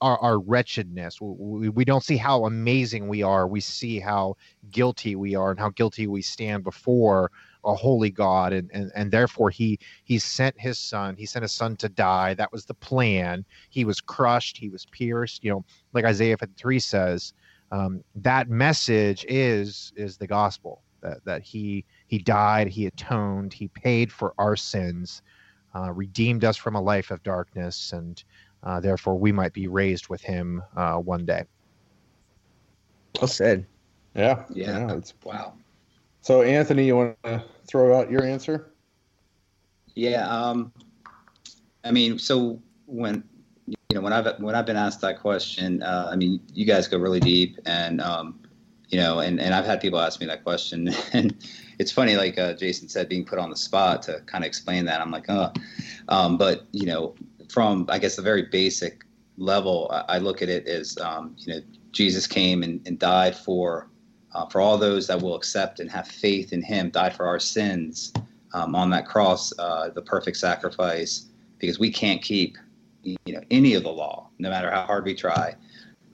our, 0.00 0.18
our 0.18 0.38
wretchedness. 0.40 1.20
We, 1.20 1.68
we 1.68 1.84
don't 1.84 2.02
see 2.02 2.16
how 2.16 2.44
amazing 2.44 3.08
we 3.08 3.22
are. 3.22 3.46
We 3.46 3.60
see 3.60 4.00
how 4.00 4.36
guilty 4.70 5.16
we 5.16 5.34
are 5.34 5.50
and 5.50 5.58
how 5.58 5.70
guilty 5.70 6.06
we 6.06 6.22
stand 6.22 6.64
before 6.64 7.30
a 7.64 7.74
holy 7.74 8.10
God, 8.10 8.52
and, 8.52 8.70
and 8.72 8.90
and 8.94 9.10
therefore 9.10 9.50
he 9.50 9.78
he 10.04 10.18
sent 10.18 10.58
his 10.58 10.78
son. 10.78 11.16
He 11.16 11.26
sent 11.26 11.42
his 11.42 11.52
son 11.52 11.76
to 11.76 11.88
die. 11.88 12.34
That 12.34 12.52
was 12.52 12.64
the 12.64 12.74
plan. 12.74 13.44
He 13.70 13.84
was 13.84 14.00
crushed. 14.00 14.56
He 14.56 14.68
was 14.68 14.86
pierced. 14.86 15.44
You 15.44 15.50
know, 15.50 15.64
like 15.92 16.04
Isaiah 16.04 16.36
53 16.36 16.78
says, 16.78 17.32
um, 17.72 18.02
that 18.14 18.48
message 18.48 19.24
is 19.28 19.92
is 19.96 20.16
the 20.16 20.26
gospel 20.26 20.82
that 21.02 21.24
that 21.24 21.42
he 21.42 21.84
he 22.06 22.18
died, 22.18 22.68
he 22.68 22.86
atoned, 22.86 23.52
he 23.52 23.68
paid 23.68 24.12
for 24.12 24.34
our 24.38 24.56
sins, 24.56 25.22
uh, 25.74 25.92
redeemed 25.92 26.44
us 26.44 26.56
from 26.56 26.74
a 26.74 26.80
life 26.80 27.10
of 27.10 27.22
darkness, 27.22 27.92
and 27.92 28.24
uh, 28.62 28.80
therefore 28.80 29.18
we 29.18 29.32
might 29.32 29.52
be 29.52 29.66
raised 29.66 30.08
with 30.08 30.20
him 30.20 30.62
uh, 30.76 30.96
one 30.96 31.24
day. 31.24 31.44
Well 33.20 33.28
said. 33.28 33.66
Yeah. 34.14 34.44
Yeah. 34.50 34.92
it's, 34.94 35.14
wow. 35.24 35.54
So, 36.20 36.42
Anthony, 36.42 36.86
you 36.86 36.96
want 36.96 37.22
to 37.24 37.44
throw 37.66 37.98
out 37.98 38.10
your 38.10 38.24
answer? 38.24 38.72
Yeah. 39.94 40.28
Um, 40.28 40.72
I 41.84 41.90
mean, 41.90 42.18
so 42.18 42.60
when 42.86 43.24
you 43.66 43.76
know 43.94 44.00
when 44.00 44.12
I've 44.12 44.38
when 44.40 44.54
I've 44.54 44.66
been 44.66 44.76
asked 44.76 45.00
that 45.00 45.20
question, 45.20 45.82
uh, 45.82 46.08
I 46.10 46.16
mean, 46.16 46.40
you 46.52 46.66
guys 46.66 46.88
go 46.88 46.98
really 46.98 47.20
deep, 47.20 47.58
and 47.66 48.00
um, 48.00 48.40
you 48.88 48.98
know, 48.98 49.20
and 49.20 49.40
and 49.40 49.54
I've 49.54 49.64
had 49.64 49.80
people 49.80 49.98
ask 49.98 50.20
me 50.20 50.26
that 50.26 50.44
question, 50.44 50.90
and 51.12 51.34
it's 51.78 51.92
funny, 51.92 52.16
like 52.16 52.38
uh, 52.38 52.54
Jason 52.54 52.88
said, 52.88 53.08
being 53.08 53.24
put 53.24 53.38
on 53.38 53.50
the 53.50 53.56
spot 53.56 54.02
to 54.02 54.20
kind 54.26 54.44
of 54.44 54.48
explain 54.48 54.84
that. 54.86 55.00
I'm 55.00 55.10
like, 55.10 55.26
oh, 55.28 55.52
um, 56.08 56.36
but 56.36 56.66
you 56.72 56.86
know, 56.86 57.14
from 57.48 57.86
I 57.88 57.98
guess 57.98 58.16
the 58.16 58.22
very 58.22 58.42
basic 58.42 59.04
level, 59.38 59.88
I, 60.08 60.18
look 60.18 60.42
at 60.42 60.48
it 60.48 60.66
as 60.66 60.98
um, 60.98 61.36
you 61.38 61.54
know, 61.54 61.60
Jesus 61.92 62.26
came 62.26 62.62
and, 62.62 62.80
and 62.86 62.98
died 62.98 63.36
for 63.36 63.88
uh, 64.34 64.46
for 64.46 64.60
all 64.60 64.76
those 64.76 65.06
that 65.06 65.20
will 65.20 65.34
accept 65.34 65.80
and 65.80 65.90
have 65.90 66.06
faith 66.06 66.52
in 66.52 66.62
Him, 66.62 66.90
died 66.90 67.14
for 67.16 67.26
our 67.26 67.38
sins 67.38 68.12
um, 68.52 68.74
on 68.74 68.90
that 68.90 69.06
cross, 69.06 69.52
uh, 69.58 69.88
the 69.90 70.02
perfect 70.02 70.36
sacrifice, 70.36 71.26
because 71.58 71.78
we 71.78 71.90
can't 71.90 72.20
keep 72.20 72.58
you 73.02 73.16
know 73.28 73.40
any 73.50 73.74
of 73.74 73.84
the 73.84 73.90
law, 73.90 74.28
no 74.38 74.50
matter 74.50 74.70
how 74.70 74.82
hard 74.82 75.04
we 75.04 75.14
try, 75.14 75.54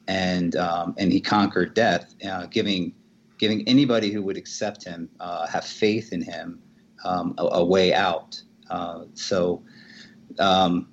and 0.07 0.57
um, 0.57 0.95
and 0.99 1.13
He 1.13 1.21
conquered 1.21 1.75
death, 1.75 2.15
uh, 2.29 2.47
giving 2.47 2.95
giving 3.39 3.67
anybody 3.67 4.11
who 4.11 4.23
would 4.23 4.37
accept 4.37 4.85
Him, 4.85 5.09
uh, 5.19 5.47
have 5.49 5.65
faith 5.65 6.13
in 6.13 6.23
Him, 6.23 6.63
um, 7.05 7.35
a, 7.39 7.45
a, 7.45 7.65
way 7.65 7.93
out. 7.93 8.41
Uh, 8.71 9.05
so 9.15 9.63
um, 10.39 10.89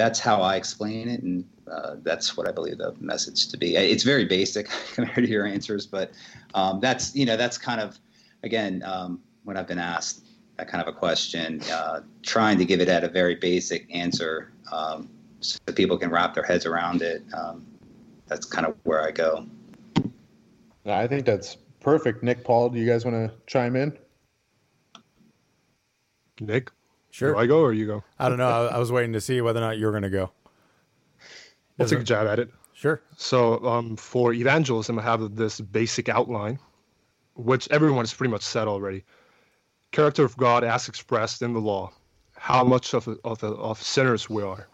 that's 0.00 0.18
how 0.18 0.40
I 0.40 0.56
explain 0.56 1.10
it, 1.10 1.22
and 1.22 1.44
uh, 1.70 1.96
that's 2.02 2.34
what 2.34 2.48
I 2.48 2.52
believe 2.52 2.78
the 2.78 2.94
message 3.00 3.48
to 3.48 3.58
be. 3.58 3.76
It's 3.76 4.02
very 4.02 4.24
basic 4.24 4.70
compared 4.94 5.26
to 5.26 5.30
your 5.30 5.44
answers, 5.44 5.86
but 5.86 6.12
um, 6.54 6.80
that's 6.80 7.14
you 7.14 7.26
know 7.26 7.36
that's 7.36 7.58
kind 7.58 7.82
of 7.82 7.98
again 8.42 8.82
um, 8.86 9.20
when 9.44 9.58
I've 9.58 9.66
been 9.66 9.78
asked 9.78 10.24
that 10.56 10.68
kind 10.68 10.80
of 10.80 10.88
a 10.88 10.96
question, 10.96 11.60
uh, 11.70 12.00
trying 12.22 12.56
to 12.58 12.64
give 12.64 12.80
it 12.80 12.88
at 12.88 13.04
a 13.04 13.08
very 13.08 13.34
basic 13.34 13.94
answer 13.94 14.52
um, 14.72 15.10
so 15.40 15.58
people 15.74 15.98
can 15.98 16.10
wrap 16.10 16.34
their 16.34 16.44
heads 16.44 16.64
around 16.64 17.02
it. 17.02 17.22
Um, 17.34 17.66
that's 18.26 18.46
kind 18.46 18.66
of 18.66 18.76
where 18.84 19.06
I 19.06 19.10
go. 19.10 19.44
I 20.86 21.06
think 21.06 21.26
that's 21.26 21.58
perfect. 21.80 22.22
Nick, 22.22 22.42
Paul, 22.42 22.70
do 22.70 22.78
you 22.78 22.86
guys 22.86 23.04
want 23.04 23.16
to 23.16 23.32
chime 23.46 23.76
in? 23.76 23.96
Nick, 26.40 26.70
sure. 27.10 27.32
Do 27.32 27.38
I 27.38 27.46
go 27.46 27.60
or 27.60 27.72
you 27.72 27.86
go? 27.86 28.04
I 28.18 28.28
don't 28.28 28.38
know. 28.38 28.48
I, 28.48 28.76
I 28.76 28.78
was 28.78 28.90
waiting 28.90 29.12
to 29.12 29.20
see 29.20 29.40
whether 29.40 29.58
or 29.58 29.62
not 29.62 29.78
you 29.78 29.86
were 29.86 29.92
going 29.92 30.02
to 30.02 30.10
go. 30.10 30.30
I'll 31.78 31.86
take 31.86 32.00
a 32.00 32.04
jab 32.04 32.26
at 32.26 32.38
it. 32.38 32.50
Sure. 32.74 33.02
So 33.16 33.64
um, 33.66 33.96
for 33.96 34.32
evangelism, 34.32 34.98
I 34.98 35.02
have 35.02 35.36
this 35.36 35.60
basic 35.60 36.08
outline, 36.08 36.58
which 37.34 37.68
everyone 37.70 38.02
has 38.02 38.14
pretty 38.14 38.30
much 38.30 38.42
said 38.42 38.68
already. 38.68 39.04
Character 39.92 40.24
of 40.24 40.36
God 40.36 40.64
as 40.64 40.88
expressed 40.88 41.42
in 41.42 41.52
the 41.52 41.60
law, 41.60 41.92
how 42.36 42.64
much 42.64 42.94
of 42.94 43.08
of, 43.24 43.42
of 43.42 43.82
sinners 43.82 44.30
we 44.30 44.42
are 44.42 44.68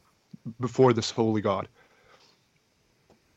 before 0.60 0.92
this 0.92 1.10
holy 1.10 1.40
God, 1.40 1.68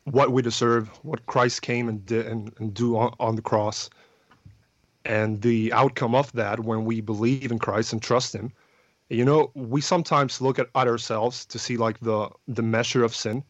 what 0.03 0.31
we 0.31 0.41
deserve, 0.41 0.89
what 1.03 1.25
Christ 1.25 1.61
came 1.61 1.89
and 1.89 2.05
did 2.05 2.27
and, 2.27 2.53
and 2.59 2.73
do 2.73 2.97
on, 2.97 3.15
on 3.19 3.35
the 3.35 3.41
cross, 3.41 3.89
and 5.05 5.41
the 5.41 5.73
outcome 5.73 6.13
of 6.13 6.31
that 6.33 6.59
when 6.59 6.85
we 6.85 7.01
believe 7.01 7.51
in 7.51 7.59
Christ 7.59 7.93
and 7.93 8.01
trust 8.01 8.35
Him. 8.35 8.51
You 9.09 9.25
know, 9.25 9.51
we 9.55 9.81
sometimes 9.81 10.39
look 10.39 10.59
at, 10.59 10.69
ourselves 10.75 11.45
to 11.47 11.57
see 11.57 11.77
like 11.77 11.99
the 11.99 12.29
the 12.47 12.61
measure 12.61 13.03
of 13.03 13.15
sin 13.15 13.43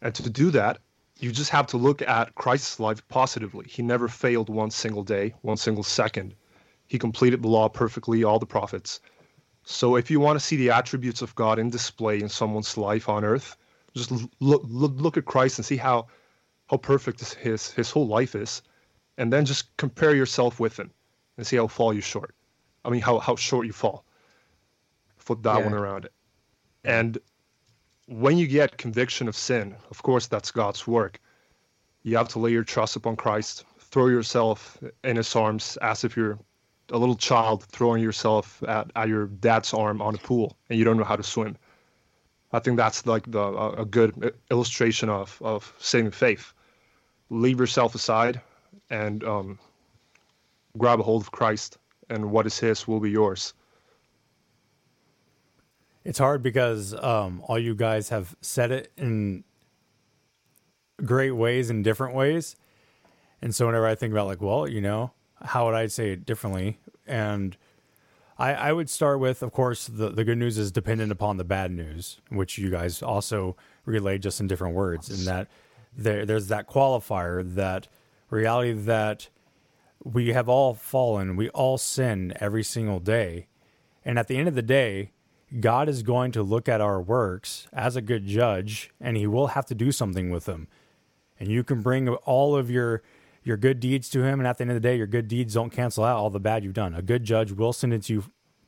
and 0.00 0.14
to 0.14 0.30
do 0.30 0.50
that, 0.50 0.78
you 1.18 1.32
just 1.32 1.50
have 1.50 1.66
to 1.68 1.76
look 1.76 2.02
at 2.02 2.34
Christ's 2.34 2.80
life 2.80 3.06
positively. 3.08 3.66
He 3.68 3.82
never 3.82 4.08
failed 4.08 4.48
one 4.48 4.70
single 4.70 5.02
day, 5.02 5.34
one 5.42 5.56
single 5.56 5.82
second. 5.84 6.34
He 6.86 6.98
completed 6.98 7.42
the 7.42 7.48
law 7.48 7.68
perfectly, 7.68 8.24
all 8.24 8.38
the 8.38 8.46
prophets. 8.46 9.00
So 9.64 9.96
if 9.96 10.10
you 10.10 10.20
want 10.20 10.38
to 10.38 10.44
see 10.44 10.56
the 10.56 10.70
attributes 10.70 11.22
of 11.22 11.34
God 11.34 11.58
in 11.58 11.70
display 11.70 12.20
in 12.20 12.28
someone's 12.28 12.76
life 12.76 13.08
on 13.08 13.24
earth, 13.24 13.56
just 13.94 14.10
look 14.40 14.62
look, 14.68 14.92
look 14.96 15.16
at 15.16 15.24
Christ 15.24 15.58
and 15.58 15.66
see 15.66 15.76
how 15.76 16.06
how 16.68 16.78
perfect 16.78 17.20
his 17.36 17.70
his 17.72 17.90
whole 17.90 18.06
life 18.06 18.34
is, 18.34 18.62
and 19.18 19.32
then 19.32 19.44
just 19.44 19.76
compare 19.76 20.14
yourself 20.14 20.58
with 20.60 20.78
him 20.78 20.90
and 21.36 21.46
see 21.46 21.56
how 21.56 21.66
far 21.66 21.92
you 21.92 22.00
short. 22.00 22.34
I 22.84 22.90
mean, 22.90 23.02
how 23.02 23.18
how 23.18 23.36
short 23.36 23.66
you 23.66 23.72
fall. 23.72 24.04
Put 25.26 25.42
that 25.42 25.58
yeah. 25.58 25.64
one 25.64 25.74
around 25.74 26.06
it, 26.06 26.12
and 26.84 27.18
when 28.06 28.38
you 28.38 28.46
get 28.46 28.78
conviction 28.78 29.28
of 29.28 29.36
sin, 29.36 29.74
of 29.90 30.02
course, 30.02 30.26
that's 30.28 30.50
God's 30.50 30.86
work. 30.86 31.20
You 32.02 32.16
have 32.16 32.28
to 32.28 32.38
lay 32.38 32.52
your 32.52 32.64
trust 32.64 32.96
upon 32.96 33.16
Christ, 33.16 33.64
throw 33.78 34.06
yourself 34.06 34.78
in 35.04 35.16
his 35.16 35.34
arms 35.34 35.76
as 35.82 36.04
if 36.04 36.16
you're 36.16 36.38
a 36.90 36.98
little 36.98 37.16
child 37.16 37.64
throwing 37.64 38.02
yourself 38.02 38.62
at, 38.68 38.90
at 38.94 39.08
your 39.08 39.26
dad's 39.26 39.74
arm 39.74 40.00
on 40.00 40.14
a 40.14 40.18
pool 40.18 40.56
and 40.70 40.78
you 40.78 40.84
don't 40.84 40.96
know 40.96 41.04
how 41.04 41.16
to 41.16 41.22
swim. 41.22 41.56
I 42.52 42.60
think 42.60 42.76
that's 42.76 43.06
like 43.06 43.30
the 43.30 43.44
a 43.76 43.84
good 43.84 44.34
illustration 44.50 45.08
of, 45.08 45.36
of 45.42 45.74
saving 45.78 46.12
faith. 46.12 46.52
Leave 47.28 47.58
yourself 47.58 47.94
aside 47.94 48.40
and 48.88 49.24
um, 49.24 49.58
grab 50.78 51.00
a 51.00 51.02
hold 51.02 51.22
of 51.22 51.32
Christ, 51.32 51.76
and 52.08 52.30
what 52.30 52.46
is 52.46 52.58
His 52.58 52.86
will 52.86 53.00
be 53.00 53.10
yours. 53.10 53.52
It's 56.06 56.20
hard 56.20 56.40
because 56.40 56.94
um, 56.94 57.42
all 57.48 57.58
you 57.58 57.74
guys 57.74 58.10
have 58.10 58.36
said 58.40 58.70
it 58.70 58.92
in 58.96 59.42
great 61.04 61.32
ways 61.32 61.68
in 61.68 61.82
different 61.82 62.14
ways. 62.14 62.54
And 63.42 63.52
so 63.52 63.66
whenever 63.66 63.88
I 63.88 63.96
think 63.96 64.12
about 64.12 64.28
like, 64.28 64.40
well, 64.40 64.68
you 64.68 64.80
know, 64.80 65.10
how 65.42 65.66
would 65.66 65.74
I 65.74 65.88
say 65.88 66.12
it 66.12 66.24
differently? 66.24 66.78
And 67.08 67.56
I, 68.38 68.54
I 68.54 68.72
would 68.72 68.88
start 68.88 69.18
with, 69.18 69.42
of 69.42 69.50
course, 69.50 69.88
the, 69.88 70.10
the 70.10 70.22
good 70.22 70.38
news 70.38 70.58
is 70.58 70.70
dependent 70.70 71.10
upon 71.10 71.38
the 71.38 71.44
bad 71.44 71.72
news, 71.72 72.20
which 72.28 72.56
you 72.56 72.70
guys 72.70 73.02
also 73.02 73.56
relay 73.84 74.16
just 74.16 74.38
in 74.38 74.46
different 74.46 74.76
words. 74.76 75.10
And 75.10 75.26
that 75.26 75.48
there, 75.96 76.24
there's 76.24 76.46
that 76.46 76.68
qualifier, 76.68 77.42
that 77.56 77.88
reality 78.30 78.74
that 78.74 79.28
we 80.04 80.28
have 80.28 80.48
all 80.48 80.72
fallen, 80.72 81.34
we 81.34 81.48
all 81.48 81.78
sin 81.78 82.32
every 82.38 82.62
single 82.62 83.00
day. 83.00 83.48
And 84.04 84.20
at 84.20 84.28
the 84.28 84.36
end 84.36 84.46
of 84.46 84.54
the 84.54 84.62
day, 84.62 85.10
God 85.60 85.88
is 85.88 86.02
going 86.02 86.32
to 86.32 86.42
look 86.42 86.68
at 86.68 86.80
our 86.80 87.00
works 87.00 87.68
as 87.72 87.96
a 87.96 88.02
good 88.02 88.26
judge 88.26 88.90
and 89.00 89.16
he 89.16 89.26
will 89.26 89.48
have 89.48 89.66
to 89.66 89.74
do 89.74 89.92
something 89.92 90.30
with 90.30 90.44
them. 90.44 90.68
And 91.38 91.48
you 91.48 91.62
can 91.62 91.82
bring 91.82 92.08
all 92.08 92.56
of 92.56 92.70
your 92.70 93.02
your 93.44 93.56
good 93.56 93.78
deeds 93.78 94.08
to 94.08 94.24
him 94.24 94.40
and 94.40 94.46
at 94.46 94.58
the 94.58 94.62
end 94.62 94.72
of 94.72 94.74
the 94.74 94.80
day 94.80 94.96
your 94.96 95.06
good 95.06 95.28
deeds 95.28 95.54
don't 95.54 95.70
cancel 95.70 96.02
out 96.02 96.16
all 96.16 96.30
the 96.30 96.40
bad 96.40 96.64
you've 96.64 96.74
done. 96.74 96.94
A 96.94 97.02
good 97.02 97.22
judge 97.22 97.52
will 97.52 97.72
sentence 97.72 98.10
you 98.10 98.24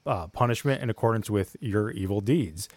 uh, 0.07 0.29
punishment 0.29 0.81
in 0.81 0.89
accordance 0.89 1.29
with 1.29 1.57
your 1.61 1.91
evil 1.91 2.21
deeds. 2.21 2.69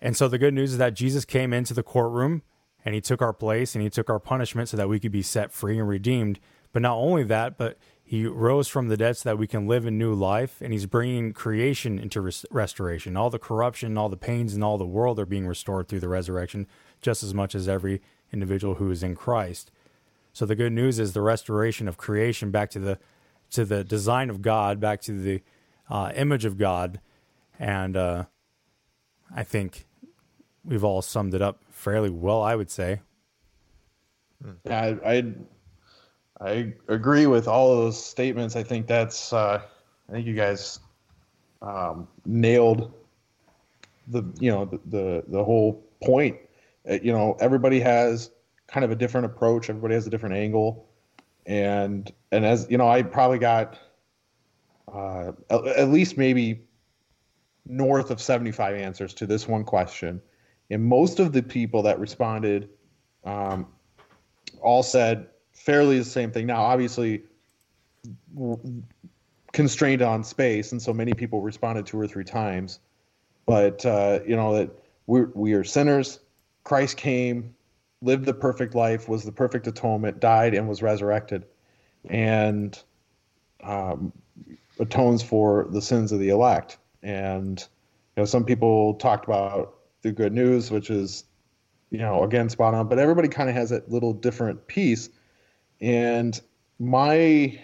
And 0.00 0.16
so 0.16 0.28
the 0.28 0.38
good 0.38 0.54
news 0.54 0.72
is 0.72 0.78
that 0.78 0.94
Jesus 0.94 1.24
came 1.24 1.52
into 1.52 1.74
the 1.74 1.82
courtroom 1.82 2.42
and 2.84 2.94
he 2.94 3.00
took 3.00 3.22
our 3.22 3.32
place 3.32 3.74
and 3.74 3.82
he 3.82 3.90
took 3.90 4.10
our 4.10 4.18
punishment 4.18 4.68
so 4.68 4.76
that 4.76 4.88
we 4.88 4.98
could 4.98 5.12
be 5.12 5.22
set 5.22 5.52
free 5.52 5.78
and 5.78 5.88
redeemed. 5.88 6.40
But 6.72 6.82
not 6.82 6.96
only 6.96 7.22
that, 7.24 7.56
but 7.56 7.78
he 8.14 8.26
rose 8.26 8.68
from 8.68 8.86
the 8.86 8.96
dead 8.96 9.16
so 9.16 9.28
that 9.28 9.38
we 9.38 9.48
can 9.48 9.66
live 9.66 9.84
a 9.86 9.90
new 9.90 10.14
life, 10.14 10.60
and 10.60 10.72
he's 10.72 10.86
bringing 10.86 11.32
creation 11.32 11.98
into 11.98 12.20
res- 12.20 12.46
restoration. 12.48 13.16
All 13.16 13.28
the 13.28 13.40
corruption, 13.40 13.98
all 13.98 14.08
the 14.08 14.16
pains 14.16 14.54
in 14.54 14.62
all 14.62 14.78
the 14.78 14.86
world 14.86 15.18
are 15.18 15.26
being 15.26 15.48
restored 15.48 15.88
through 15.88 15.98
the 15.98 16.08
resurrection, 16.08 16.68
just 17.02 17.24
as 17.24 17.34
much 17.34 17.56
as 17.56 17.68
every 17.68 18.00
individual 18.32 18.76
who 18.76 18.88
is 18.92 19.02
in 19.02 19.16
Christ. 19.16 19.72
So 20.32 20.46
the 20.46 20.54
good 20.54 20.72
news 20.72 21.00
is 21.00 21.12
the 21.12 21.22
restoration 21.22 21.88
of 21.88 21.96
creation 21.96 22.52
back 22.52 22.70
to 22.70 22.78
the 22.78 22.98
to 23.50 23.64
the 23.64 23.82
design 23.82 24.30
of 24.30 24.42
God, 24.42 24.78
back 24.78 25.00
to 25.02 25.20
the 25.20 25.42
uh, 25.90 26.12
image 26.14 26.44
of 26.44 26.56
God, 26.56 27.00
and 27.58 27.96
uh, 27.96 28.24
I 29.34 29.42
think 29.42 29.86
we've 30.64 30.84
all 30.84 31.02
summed 31.02 31.34
it 31.34 31.42
up 31.42 31.62
fairly 31.68 32.10
well. 32.10 32.42
I 32.42 32.54
would 32.54 32.70
say. 32.70 33.00
Yeah, 34.64 34.96
I, 35.04 35.16
I 35.16 35.24
I 36.40 36.74
agree 36.88 37.26
with 37.26 37.46
all 37.46 37.72
of 37.72 37.78
those 37.78 38.02
statements. 38.02 38.56
I 38.56 38.62
think 38.62 38.86
that's 38.86 39.32
uh, 39.32 39.62
I 40.08 40.12
think 40.12 40.26
you 40.26 40.34
guys 40.34 40.80
um, 41.62 42.08
nailed 42.24 42.92
the 44.08 44.24
you 44.40 44.50
know 44.50 44.64
the 44.64 44.80
the, 44.86 45.24
the 45.28 45.44
whole 45.44 45.84
point. 46.02 46.36
Uh, 46.88 46.98
you 47.02 47.12
know, 47.12 47.36
everybody 47.40 47.80
has 47.80 48.30
kind 48.66 48.84
of 48.84 48.90
a 48.90 48.96
different 48.96 49.26
approach. 49.26 49.70
Everybody 49.70 49.94
has 49.94 50.06
a 50.06 50.10
different 50.10 50.34
angle, 50.34 50.88
and 51.46 52.12
and 52.32 52.44
as 52.44 52.66
you 52.68 52.78
know, 52.78 52.88
I 52.88 53.02
probably 53.02 53.38
got 53.38 53.78
uh, 54.92 55.32
at, 55.50 55.66
at 55.66 55.88
least 55.88 56.18
maybe 56.18 56.64
north 57.66 58.10
of 58.10 58.20
75 58.20 58.74
answers 58.76 59.14
to 59.14 59.26
this 59.26 59.48
one 59.48 59.64
question. 59.64 60.20
And 60.70 60.82
most 60.82 61.18
of 61.18 61.32
the 61.32 61.42
people 61.42 61.82
that 61.82 61.98
responded 61.98 62.68
um, 63.24 63.66
all 64.60 64.82
said 64.82 65.28
fairly 65.54 65.98
the 65.98 66.04
same 66.04 66.30
thing. 66.30 66.46
Now, 66.46 66.62
obviously, 66.62 67.22
constrained 69.52 70.02
on 70.02 70.24
space, 70.24 70.72
and 70.72 70.82
so 70.82 70.92
many 70.92 71.14
people 71.14 71.40
responded 71.40 71.86
two 71.86 71.98
or 71.98 72.06
three 72.06 72.24
times. 72.24 72.80
But 73.46 73.84
uh, 73.86 74.20
you 74.26 74.36
know 74.36 74.54
that 74.54 74.70
we're 75.06 75.30
we 75.34 75.54
are 75.54 75.64
sinners. 75.64 76.20
Christ 76.64 76.96
came, 76.96 77.54
lived 78.02 78.24
the 78.24 78.34
perfect 78.34 78.74
life, 78.74 79.08
was 79.08 79.24
the 79.24 79.32
perfect 79.32 79.66
atonement, 79.66 80.20
died 80.20 80.54
and 80.54 80.68
was 80.68 80.82
resurrected, 80.82 81.44
and 82.08 82.78
um, 83.62 84.12
atones 84.80 85.22
for 85.22 85.66
the 85.70 85.82
sins 85.82 86.10
of 86.12 86.18
the 86.18 86.30
elect. 86.30 86.78
And 87.02 87.60
you 88.16 88.22
know, 88.22 88.24
some 88.24 88.44
people 88.44 88.94
talked 88.94 89.26
about 89.26 89.76
the 90.02 90.12
good 90.12 90.32
news, 90.32 90.70
which 90.70 90.90
is 90.90 91.24
you 91.90 91.98
know 91.98 92.22
again 92.24 92.48
spot 92.48 92.74
on, 92.74 92.88
but 92.88 92.98
everybody 92.98 93.28
kind 93.28 93.48
of 93.48 93.54
has 93.54 93.70
that 93.70 93.90
little 93.90 94.12
different 94.12 94.66
piece. 94.66 95.10
And 95.80 96.40
my 96.78 97.58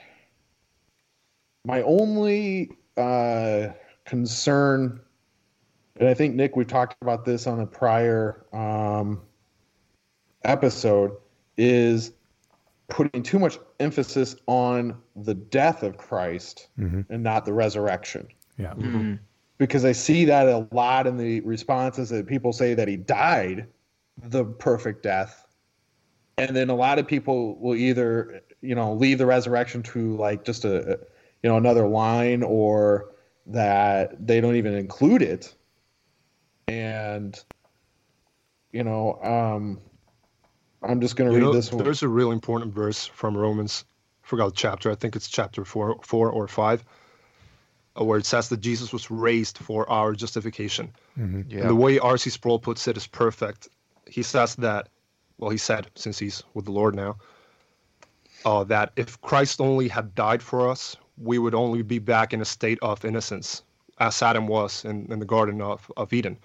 my 1.65 1.83
only 1.83 2.71
uh, 2.97 3.69
concern, 4.05 5.01
and 5.97 6.09
I 6.09 6.15
think 6.15 6.35
Nick, 6.35 6.57
we've 6.57 6.67
talked 6.67 6.97
about 7.03 7.25
this 7.25 7.47
on 7.47 7.61
a 7.61 7.67
prior 7.67 8.47
um, 8.53 9.21
episode, 10.45 11.13
is 11.57 12.13
putting 12.89 13.23
too 13.23 13.39
much 13.39 13.59
emphasis 13.79 14.37
on 14.47 14.97
the 15.15 15.35
death 15.35 15.83
of 15.83 15.97
Christ 15.97 16.69
Mhm. 16.79 17.07
and 17.09 17.23
not 17.23 17.45
the 17.45 17.53
resurrection. 17.53 18.27
Yeah. 18.59 18.75
Because 19.59 19.85
I 19.85 19.93
see 19.93 20.25
that 20.25 20.49
a 20.49 20.67
lot 20.73 21.07
in 21.07 21.17
the 21.17 21.41
responses 21.41 22.09
that 22.09 22.27
people 22.27 22.53
say 22.53 22.75
that 22.75 22.89
he 22.89 22.97
died 22.97 23.69
the 24.23 24.45
perfect 24.45 25.03
death. 25.03 25.47
And 26.41 26.57
then 26.57 26.71
a 26.71 26.75
lot 26.75 26.99
of 26.99 27.07
people 27.07 27.59
will 27.61 27.75
either, 27.75 28.41
you 28.63 28.75
know, 28.75 28.95
leave 28.95 29.19
the 29.19 29.27
resurrection 29.27 29.83
to 29.83 30.17
like 30.17 30.43
just 30.43 30.65
a, 30.65 30.99
you 31.43 31.51
know, 31.51 31.59
another 31.59 31.87
line 31.87 32.43
or 32.43 33.11
that 33.47 34.27
they 34.27 34.41
don't 34.41 34.57
even 34.57 34.75
include 34.75 35.21
it. 35.21 35.55
And, 36.67 37.39
you 38.73 38.85
know, 38.85 39.21
um, 39.23 39.81
I'm 40.83 41.01
just 41.03 41.17
going 41.17 41.31
to 41.31 41.37
You 41.37 41.43
read 41.43 41.47
know, 41.49 41.53
this 41.53 41.71
one. 41.71 41.85
There's 41.85 42.03
a 42.03 42.09
real 42.09 42.33
important 42.33 42.73
verse 42.73 43.05
from 43.05 43.37
Romans. 43.37 43.85
Forgot 44.23 44.47
the 44.51 44.57
chapter. 44.57 44.91
I 44.91 44.95
think 44.95 45.17
it's 45.17 45.29
chapter 45.29 45.65
four, 45.65 45.99
four 46.03 46.31
or 46.31 46.49
five, 46.49 46.85
uh, 48.01 48.05
where 48.05 48.19
it 48.19 48.25
says 48.25 48.49
that 48.49 48.61
Jesus 48.61 48.93
was 48.95 49.11
raised 49.11 49.59
for 49.59 49.91
our 49.91 50.15
justification. 50.15 50.91
Mhm. 51.19 51.45
Yeah. 51.49 51.61
And 51.63 51.71
the 51.71 51.75
way 51.75 51.99
R.C. 51.99 52.31
Sproul 52.31 52.59
puts 52.59 52.89
it 52.89 52.97
is 52.97 53.07
perfect. 53.07 53.69
He 54.07 54.23
says 54.23 54.55
that, 54.57 54.89
well, 55.41 55.51
he 55.51 55.59
said 55.59 55.89
since 55.95 56.19
he's 56.19 56.43
with 56.55 56.67
the 56.67 56.71
Lord 56.71 56.95
now, 56.95 57.17
uh, 58.45 58.65
that 58.65 58.93
if 58.97 59.21
Christ 59.23 59.61
only 59.61 59.89
had 59.89 60.15
died 60.15 60.43
for 60.43 60.69
us, 60.71 60.97
we 61.17 61.39
would 61.39 61.55
only 61.55 61.83
be 61.83 61.99
back 61.99 62.33
in 62.33 62.41
a 62.41 62.45
state 62.45 62.79
of 62.83 63.05
innocence, 63.05 63.63
as 63.99 64.23
Adam 64.23 64.47
was 64.47 64.85
in, 64.85 65.11
in 65.11 65.19
the 65.19 65.27
Garden 65.27 65.61
of, 65.61 65.91
of 65.97 66.13
Eden. 66.13 66.37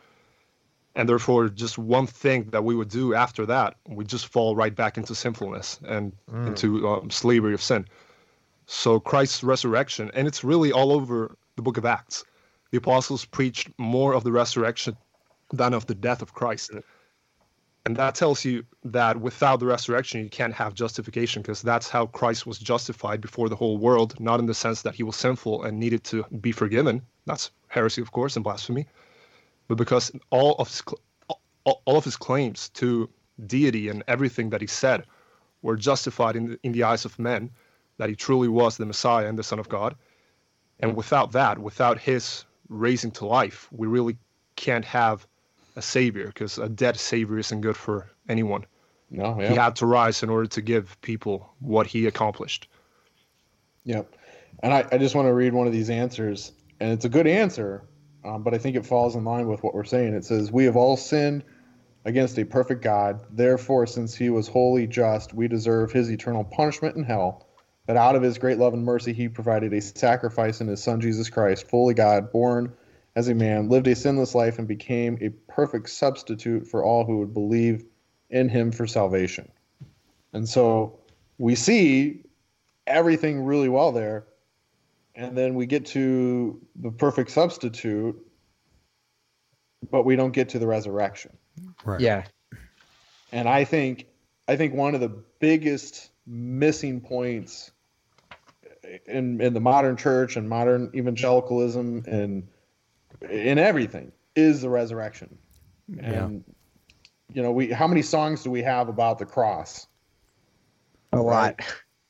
And 0.96 1.10
therefore, 1.10 1.50
just 1.50 1.78
one 1.78 2.08
thing 2.08 2.46
that 2.52 2.64
we 2.64 2.74
would 2.74 2.90
do 2.90 3.14
after 3.14 3.46
that, 3.46 3.76
we 3.88 4.06
just 4.06 4.28
fall 4.28 4.56
right 4.56 4.74
back 4.74 4.98
into 4.98 5.14
sinfulness 5.14 5.80
and 5.86 6.14
Mm. 6.32 6.48
into 6.48 6.88
um, 6.88 7.10
slavery 7.10 7.54
of 7.54 7.62
sin. 7.62 7.86
So 8.66 9.00
Christ's 9.00 9.44
resurrection, 9.44 10.10
and 10.14 10.28
it's 10.28 10.44
really 10.44 10.72
all 10.72 10.92
over 10.92 11.38
the 11.56 11.62
book 11.62 11.78
of 11.78 11.86
Acts. 11.86 12.26
The 12.72 12.78
apostles 12.78 13.26
preached 13.26 13.70
more 13.78 14.14
of 14.14 14.24
the 14.24 14.32
resurrection 14.32 14.98
than 15.52 15.74
of 15.74 15.86
the 15.86 15.96
death 15.96 16.22
of 16.22 16.34
Christ. 16.34 16.72
And 17.86 17.96
that 17.98 18.16
tells 18.16 18.44
you 18.44 18.66
that 18.84 19.22
without 19.22 19.60
the 19.60 19.68
resurrection, 19.68 20.24
you 20.24 20.30
can't 20.30 20.54
have 20.54 20.74
justification 20.74 21.44
because 21.44 21.62
that's 21.62 21.88
how 21.88 22.08
Christ 22.08 22.48
was 22.48 22.58
justified 22.58 23.22
before 23.22 23.48
the 23.48 23.56
whole 23.56 23.78
world, 23.78 24.20
not 24.20 24.40
in 24.40 24.48
the 24.48 24.56
sense 24.56 24.82
that 24.82 24.96
he 24.96 25.04
was 25.04 25.16
sinful 25.16 25.64
and 25.64 25.80
needed 25.80 26.04
to 26.06 26.26
be 26.42 26.52
forgiven. 26.52 27.04
That's 27.26 27.52
heresy, 27.68 28.02
of 28.02 28.12
course, 28.12 28.36
and 28.36 28.44
blasphemy. 28.44 28.88
But 29.68 29.76
because 29.76 30.12
all 30.32 30.56
of 30.56 30.68
his, 30.68 30.82
all 31.64 31.98
of 31.98 32.04
his 32.04 32.18
claims 32.18 32.70
to 32.70 33.08
deity 33.46 33.90
and 33.90 34.04
everything 34.08 34.50
that 34.50 34.62
he 34.62 34.68
said 34.68 35.04
were 35.62 35.76
justified 35.76 36.36
in 36.36 36.50
the, 36.50 36.60
in 36.64 36.72
the 36.72 36.84
eyes 36.84 37.06
of 37.06 37.20
men, 37.20 37.52
that 37.98 38.10
he 38.10 38.16
truly 38.16 38.48
was 38.48 38.78
the 38.78 38.86
Messiah 38.86 39.28
and 39.28 39.38
the 39.38 39.44
Son 39.44 39.60
of 39.60 39.70
God. 39.70 39.96
And 40.80 40.96
without 40.96 41.34
that, 41.34 41.60
without 41.60 42.00
his 42.00 42.46
raising 42.68 43.12
to 43.12 43.28
life, 43.28 43.70
we 43.72 43.86
really 43.86 44.18
can't 44.56 44.86
have 44.86 45.28
a 45.76 45.82
savior 45.82 46.28
because 46.28 46.58
a 46.58 46.70
dead 46.70 46.98
savior 46.98 47.38
isn't 47.38 47.62
good 47.62 47.78
for 47.78 48.10
anyone. 48.30 48.66
No, 49.10 49.36
He 49.36 49.54
had 49.54 49.76
to 49.78 49.86
rise 49.86 50.24
in 50.24 50.30
order 50.30 50.48
to 50.48 50.62
give 50.62 51.00
people 51.02 51.54
what 51.60 51.88
he 51.88 52.08
accomplished. 52.08 52.68
Yep. 53.84 54.16
And 54.64 54.74
I, 54.74 54.86
I 54.92 54.98
just 54.98 55.16
want 55.16 55.28
to 55.28 55.34
read 55.34 55.54
one 55.54 55.68
of 55.68 55.74
these 55.74 55.90
answers, 55.90 56.52
and 56.80 56.92
it's 56.92 57.06
a 57.06 57.10
good 57.10 57.28
answer, 57.28 57.84
um, 58.24 58.42
but 58.42 58.54
I 58.54 58.58
think 58.58 58.76
it 58.76 58.86
falls 58.86 59.16
in 59.16 59.24
line 59.24 59.48
with 59.48 59.62
what 59.64 59.76
we're 59.76 59.84
saying. 59.84 60.14
It 60.14 60.26
says, 60.26 60.52
We 60.52 60.66
have 60.66 60.76
all 60.76 60.98
sinned 60.98 61.44
against 62.04 62.40
a 62.40 62.46
perfect 62.46 62.82
God. 62.82 63.20
Therefore, 63.32 63.86
since 63.86 64.16
he 64.16 64.30
was 64.30 64.48
wholly 64.48 64.88
just, 64.88 65.34
we 65.34 65.48
deserve 65.48 65.92
his 65.92 66.10
eternal 66.10 66.44
punishment 66.44 66.96
in 66.96 67.04
hell. 67.04 67.48
But 67.86 67.98
out 67.98 68.16
of 68.16 68.24
his 68.24 68.40
great 68.40 68.58
love 68.58 68.74
and 68.74 68.84
mercy, 68.84 69.14
he 69.14 69.28
provided 69.28 69.72
a 69.74 69.82
sacrifice 69.82 70.62
in 70.62 70.68
his 70.68 70.82
Son 70.82 71.00
Jesus 71.00 71.30
Christ, 71.30 71.70
fully 71.70 71.94
God, 71.94 72.32
born 72.32 72.74
as 73.16 73.28
a 73.28 73.34
man, 73.34 73.70
lived 73.70 73.88
a 73.88 73.96
sinless 73.96 74.36
life, 74.36 74.60
and 74.60 74.68
became 74.68 75.18
a 75.22 75.30
perfect 75.52 75.90
substitute 75.90 76.68
for 76.68 76.84
all 76.84 77.06
who 77.06 77.20
would 77.20 77.34
believe 77.34 77.86
in 78.30 78.50
him 78.50 78.72
for 78.72 78.86
salvation. 78.86 79.50
And 80.34 80.48
so 80.48 81.00
we 81.38 81.56
see 81.56 82.24
everything 82.86 83.46
really 83.46 83.70
well 83.70 83.92
there. 83.92 84.26
And 85.16 85.38
then 85.38 85.56
we 85.56 85.66
get 85.66 85.86
to 85.88 86.62
the 86.76 86.92
perfect 86.92 87.32
substitute, 87.32 88.18
but 89.90 90.04
we 90.04 90.18
don't 90.18 90.32
get 90.32 90.50
to 90.50 90.60
the 90.60 90.68
resurrection. 90.68 91.38
Right. 91.86 92.02
Yeah. 92.02 92.26
And 93.32 93.48
I 93.48 93.64
think 93.64 94.08
I 94.48 94.58
think 94.58 94.74
one 94.74 94.94
of 94.94 95.02
the 95.02 95.10
biggest 95.40 96.10
missing 96.28 97.00
points 97.00 97.72
in 99.06 99.40
in 99.40 99.54
the 99.54 99.62
modern 99.62 99.96
church 99.96 100.36
and 100.36 100.50
modern 100.50 100.92
evangelicalism 100.94 102.04
and 102.08 102.48
in 103.30 103.58
everything 103.58 104.12
is 104.36 104.62
the 104.62 104.70
resurrection. 104.70 105.38
And 106.00 106.44
you 107.34 107.42
know, 107.42 107.52
we 107.52 107.72
how 107.72 107.88
many 107.88 108.02
songs 108.02 108.44
do 108.44 108.52
we 108.52 108.64
have 108.64 108.88
about 108.90 109.20
the 109.20 109.26
cross? 109.26 109.88
A 111.14 111.22
lot. 111.22 111.60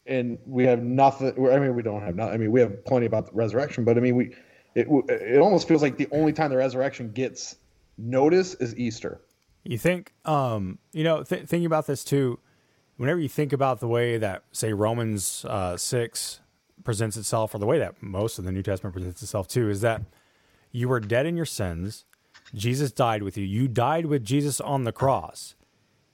and 0.06 0.38
we 0.45 0.65
have 0.65 0.84
nothing. 0.84 1.34
I 1.51 1.60
mean, 1.60 1.75
we 1.75 1.82
don't 1.82 2.01
have 2.01 2.15
nothing. 2.15 2.34
I 2.34 2.38
mean, 2.38 2.51
we 2.51 2.62
have 2.62 2.86
plenty 2.86 3.06
about 3.06 3.28
the 3.28 3.34
resurrection, 3.34 3.84
but 3.84 3.97
I 3.97 4.01
mean, 4.01 4.15
we 4.15 4.36
it 4.75 4.88
it 5.10 5.39
almost 5.39 5.67
feels 5.67 5.82
like 5.82 5.97
the 5.97 6.08
only 6.12 6.34
time 6.34 6.49
the 6.51 6.58
resurrection 6.58 7.12
gets 7.12 7.56
notice 7.97 8.54
is 8.56 8.78
Easter. 8.78 9.21
You 9.63 9.78
think, 9.78 10.13
um, 10.25 10.78
you 10.91 11.04
know, 11.04 11.23
th- 11.23 11.47
thinking 11.47 11.65
about 11.65 11.88
this 11.88 12.04
too, 12.04 12.39
whenever 12.97 13.19
you 13.19 13.30
think 13.30 13.51
about 13.51 13.80
the 13.80 13.88
way 13.88 14.17
that, 14.17 14.43
say, 14.51 14.73
Romans 14.73 15.43
uh, 15.49 15.75
6 15.75 16.39
presents 16.84 17.17
itself, 17.17 17.56
or 17.56 17.58
the 17.58 17.65
way 17.65 17.80
that 17.80 18.01
most 18.01 18.38
of 18.38 18.45
the 18.45 18.51
New 18.51 18.62
Testament 18.62 18.93
presents 18.93 19.23
itself 19.23 19.47
too, 19.47 19.69
is 19.69 19.82
that 19.82 20.04
you 20.76 20.90
were 20.90 21.00
dead 21.00 21.26
in 21.26 21.38
your 21.38 21.46
sins. 21.46 22.06
Jesus 22.54 22.92
died 22.92 23.24
with 23.24 23.38
you. 23.38 23.46
You 23.46 23.68
died 23.68 24.06
with 24.08 24.24
Jesus 24.24 24.60
on 24.60 24.84
the 24.84 24.92
cross. 24.92 25.56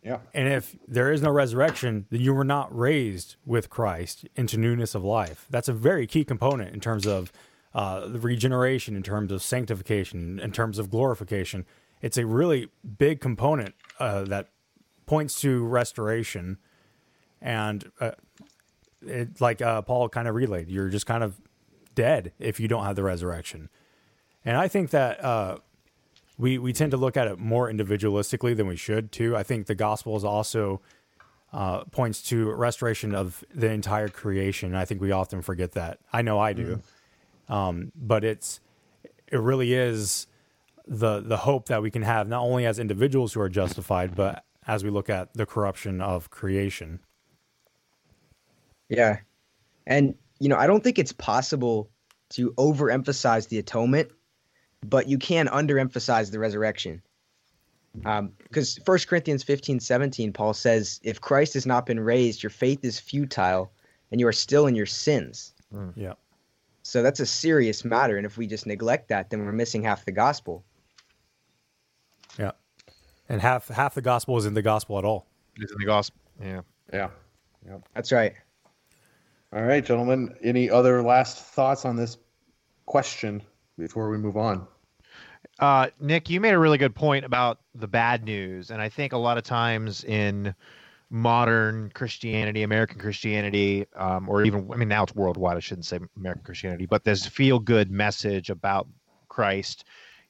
Yeah. 0.03 0.19
And 0.33 0.47
if 0.47 0.75
there 0.87 1.11
is 1.11 1.21
no 1.21 1.31
resurrection, 1.31 2.05
then 2.09 2.21
you 2.21 2.33
were 2.33 2.43
not 2.43 2.75
raised 2.75 3.35
with 3.45 3.69
Christ 3.69 4.25
into 4.35 4.57
newness 4.57 4.95
of 4.95 5.03
life. 5.03 5.45
That's 5.49 5.67
a 5.67 5.73
very 5.73 6.07
key 6.07 6.23
component 6.23 6.73
in 6.73 6.79
terms 6.79 7.05
of 7.05 7.31
uh, 7.73 8.07
the 8.07 8.19
regeneration, 8.19 8.95
in 8.95 9.03
terms 9.03 9.31
of 9.31 9.41
sanctification, 9.41 10.39
in 10.39 10.51
terms 10.51 10.77
of 10.77 10.89
glorification. 10.89 11.65
It's 12.01 12.17
a 12.17 12.25
really 12.25 12.69
big 12.97 13.19
component 13.19 13.73
uh, 13.99 14.23
that 14.25 14.49
points 15.05 15.39
to 15.41 15.65
restoration. 15.65 16.57
And 17.41 17.91
uh, 17.99 18.11
it, 19.05 19.41
like 19.41 19.61
uh, 19.61 19.81
Paul 19.81 20.09
kind 20.09 20.27
of 20.27 20.35
relayed, 20.35 20.69
you're 20.69 20.89
just 20.89 21.05
kind 21.05 21.23
of 21.23 21.39
dead 21.95 22.31
if 22.39 22.59
you 22.59 22.67
don't 22.67 22.85
have 22.85 22.95
the 22.95 23.03
resurrection. 23.03 23.69
And 24.45 24.57
I 24.57 24.67
think 24.67 24.89
that 24.91 25.23
uh, 25.23 25.57
we 26.37 26.57
we 26.57 26.73
tend 26.73 26.91
to 26.91 26.97
look 26.97 27.17
at 27.17 27.27
it 27.27 27.39
more 27.39 27.71
individualistically 27.71 28.55
than 28.55 28.67
we 28.67 28.75
should 28.75 29.11
too. 29.11 29.35
I 29.35 29.43
think 29.43 29.67
the 29.67 29.75
gospel 29.75 30.15
is 30.17 30.23
also 30.23 30.81
uh, 31.53 31.83
points 31.85 32.21
to 32.23 32.51
restoration 32.51 33.13
of 33.13 33.43
the 33.53 33.69
entire 33.69 34.09
creation. 34.09 34.69
And 34.69 34.77
I 34.77 34.85
think 34.85 35.01
we 35.01 35.11
often 35.11 35.41
forget 35.41 35.73
that. 35.73 35.99
I 36.11 36.21
know 36.21 36.39
I 36.39 36.53
do, 36.53 36.81
um, 37.49 37.91
but 37.95 38.23
it's 38.23 38.59
it 39.27 39.39
really 39.39 39.73
is 39.73 40.27
the 40.87 41.19
the 41.21 41.37
hope 41.37 41.67
that 41.67 41.81
we 41.81 41.91
can 41.91 42.01
have 42.01 42.27
not 42.27 42.41
only 42.41 42.65
as 42.65 42.79
individuals 42.79 43.33
who 43.33 43.41
are 43.41 43.49
justified, 43.49 44.15
but 44.15 44.43
as 44.67 44.83
we 44.83 44.89
look 44.89 45.09
at 45.09 45.33
the 45.33 45.45
corruption 45.45 46.01
of 46.01 46.29
creation. 46.29 46.99
Yeah. 48.89 49.19
And, 49.87 50.15
you 50.39 50.49
know, 50.49 50.57
I 50.57 50.67
don't 50.67 50.83
think 50.83 50.99
it's 50.99 51.13
possible 51.13 51.89
to 52.31 52.51
overemphasize 52.51 53.47
the 53.47 53.57
atonement, 53.57 54.11
but 54.85 55.07
you 55.07 55.17
can 55.17 55.47
underemphasize 55.47 56.31
the 56.31 56.39
resurrection. 56.39 57.01
Because 57.93 58.77
um, 58.77 58.83
1 58.85 58.99
Corinthians 59.07 59.43
15, 59.43 59.79
17, 59.79 60.31
Paul 60.31 60.53
says, 60.53 60.99
If 61.03 61.19
Christ 61.19 61.53
has 61.55 61.65
not 61.65 61.85
been 61.85 61.99
raised, 61.99 62.41
your 62.41 62.49
faith 62.49 62.83
is 62.83 62.99
futile 62.99 63.71
and 64.11 64.19
you 64.19 64.27
are 64.27 64.33
still 64.33 64.67
in 64.67 64.75
your 64.75 64.85
sins. 64.85 65.53
Mm. 65.73 65.93
Yeah. 65.95 66.13
So 66.83 67.03
that's 67.03 67.19
a 67.19 67.25
serious 67.25 67.85
matter. 67.85 68.17
And 68.17 68.25
if 68.25 68.37
we 68.37 68.47
just 68.47 68.65
neglect 68.65 69.09
that, 69.09 69.29
then 69.29 69.45
we're 69.45 69.51
missing 69.51 69.83
half 69.83 70.05
the 70.05 70.11
gospel. 70.11 70.63
Yeah. 72.39 72.51
And 73.29 73.41
half 73.41 73.67
half 73.67 73.93
the 73.93 74.01
gospel 74.01 74.37
is 74.37 74.45
in 74.45 74.53
the 74.53 74.61
gospel 74.61 74.97
at 74.97 75.05
all. 75.05 75.27
Is 75.57 75.71
in 75.71 75.77
the 75.77 75.85
gospel. 75.85 76.19
Yeah. 76.41 76.61
Yeah. 76.91 77.09
Yep. 77.67 77.87
That's 77.93 78.11
right. 78.11 78.33
All 79.53 79.63
right, 79.63 79.85
gentlemen. 79.85 80.35
Any 80.41 80.69
other 80.69 81.01
last 81.03 81.37
thoughts 81.37 81.85
on 81.85 81.97
this 81.97 82.17
question 82.85 83.41
before 83.77 84.09
we 84.09 84.17
move 84.17 84.37
on? 84.37 84.67
Uh, 85.59 85.87
Nick, 85.99 86.29
you 86.29 86.39
made 86.39 86.53
a 86.53 86.59
really 86.59 86.77
good 86.77 86.95
point 86.95 87.25
about 87.25 87.59
the 87.75 87.87
bad 87.87 88.23
news, 88.23 88.71
and 88.71 88.81
I 88.81 88.89
think 88.89 89.13
a 89.13 89.17
lot 89.17 89.37
of 89.37 89.43
times 89.43 90.03
in 90.03 90.55
modern 91.09 91.91
Christianity, 91.93 92.63
American 92.63 92.99
Christianity, 92.99 93.85
um, 93.95 94.29
or 94.29 94.43
even 94.43 94.69
I 94.71 94.77
mean 94.77 94.87
now 94.87 95.03
it's 95.03 95.13
worldwide. 95.13 95.57
I 95.57 95.59
shouldn't 95.59 95.85
say 95.85 95.99
American 96.15 96.43
Christianity, 96.43 96.85
but 96.85 97.03
this 97.03 97.27
feel-good 97.27 97.91
message 97.91 98.49
about 98.49 98.87
Christ 99.27 99.83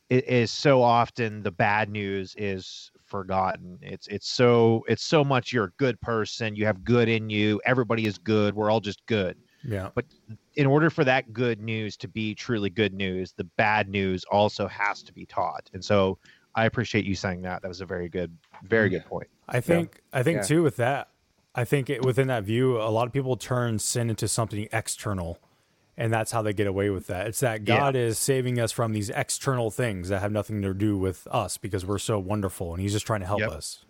is, 0.10 0.23
is 0.23 0.51
so 0.51 0.82
often 0.82 1.43
the 1.43 1.51
bad 1.51 1.89
news 1.89 2.36
is 2.38 2.91
forgotten. 3.06 3.77
It's 3.82 4.08
it's 4.08 4.27
so 4.27 4.84
it's 4.88 5.04
so 5.04 5.23
much 5.23 5.54
you're 5.54 5.65
a 5.65 5.73
good 5.77 6.01
person, 6.01 6.56
you 6.56 6.65
have 6.65 6.84
good 6.84 7.08
in 7.10 7.30
you, 7.30 7.62
everybody 7.65 8.06
is 8.06 8.17
good, 8.17 8.56
we're 8.56 8.71
all 8.71 8.80
just 8.80 9.06
good. 9.06 9.38
Yeah. 9.63 9.89
But 9.93 10.06
in 10.56 10.65
order 10.65 10.89
for 10.89 11.04
that 11.06 11.34
good 11.34 11.62
news 11.62 11.95
to 11.97 12.08
be 12.08 12.34
truly 12.36 12.69
good 12.69 12.93
news, 12.93 13.34
the 13.34 13.43
bad 13.43 13.89
news 13.89 14.24
also 14.32 14.67
has 14.67 15.04
to 15.04 15.13
be 15.13 15.26
taught. 15.26 15.69
And 15.74 15.84
so 15.84 16.17
I 16.56 16.65
appreciate 16.65 17.06
you 17.06 17.15
saying 17.15 17.41
that. 17.43 17.62
That 17.62 17.67
was 17.67 17.82
a 17.82 17.86
very 17.86 18.10
good, 18.10 18.36
very 18.63 18.89
good 18.89 19.06
point. 19.06 19.28
I 19.47 19.60
think 19.62 20.02
Yeah. 20.13 20.19
I 20.19 20.24
think 20.24 20.38
Yeah. 20.38 20.43
too 20.43 20.63
with 20.63 20.78
that, 20.78 21.10
I 21.54 21.65
think 21.65 21.89
it, 21.89 22.06
within 22.06 22.28
that 22.28 22.43
view, 22.43 22.78
a 22.82 22.89
lot 22.89 23.08
of 23.08 23.13
people 23.13 23.36
turn 23.36 23.78
sin 23.80 24.10
into 24.10 24.28
something 24.28 24.67
external, 24.71 25.38
and 25.97 26.12
that's 26.12 26.32
how 26.32 26.41
they 26.41 26.54
get 26.54 26.65
away 26.67 26.89
with 26.89 27.08
that. 27.08 27.28
It's 27.28 27.41
that 27.41 27.67
Yeah. 27.67 27.78
God 27.78 27.95
is 27.95 28.17
saving 28.17 28.60
us 28.60 28.71
from 28.71 28.93
these 28.93 29.10
external 29.10 29.69
things 29.69 30.10
that 30.10 30.21
have 30.21 30.32
nothing 30.32 30.62
to 30.62 30.74
do 30.74 30.97
with 30.97 31.28
us 31.30 31.58
because 31.58 31.86
we're 31.86 31.97
so 32.00 32.17
wonderful, 32.19 32.74
and 32.74 32.82
He's 32.82 32.93
just 32.93 33.06
trying 33.06 33.19
to 33.19 33.26
help 33.28 33.41
Yep. 33.41 33.52
us. 33.52 33.86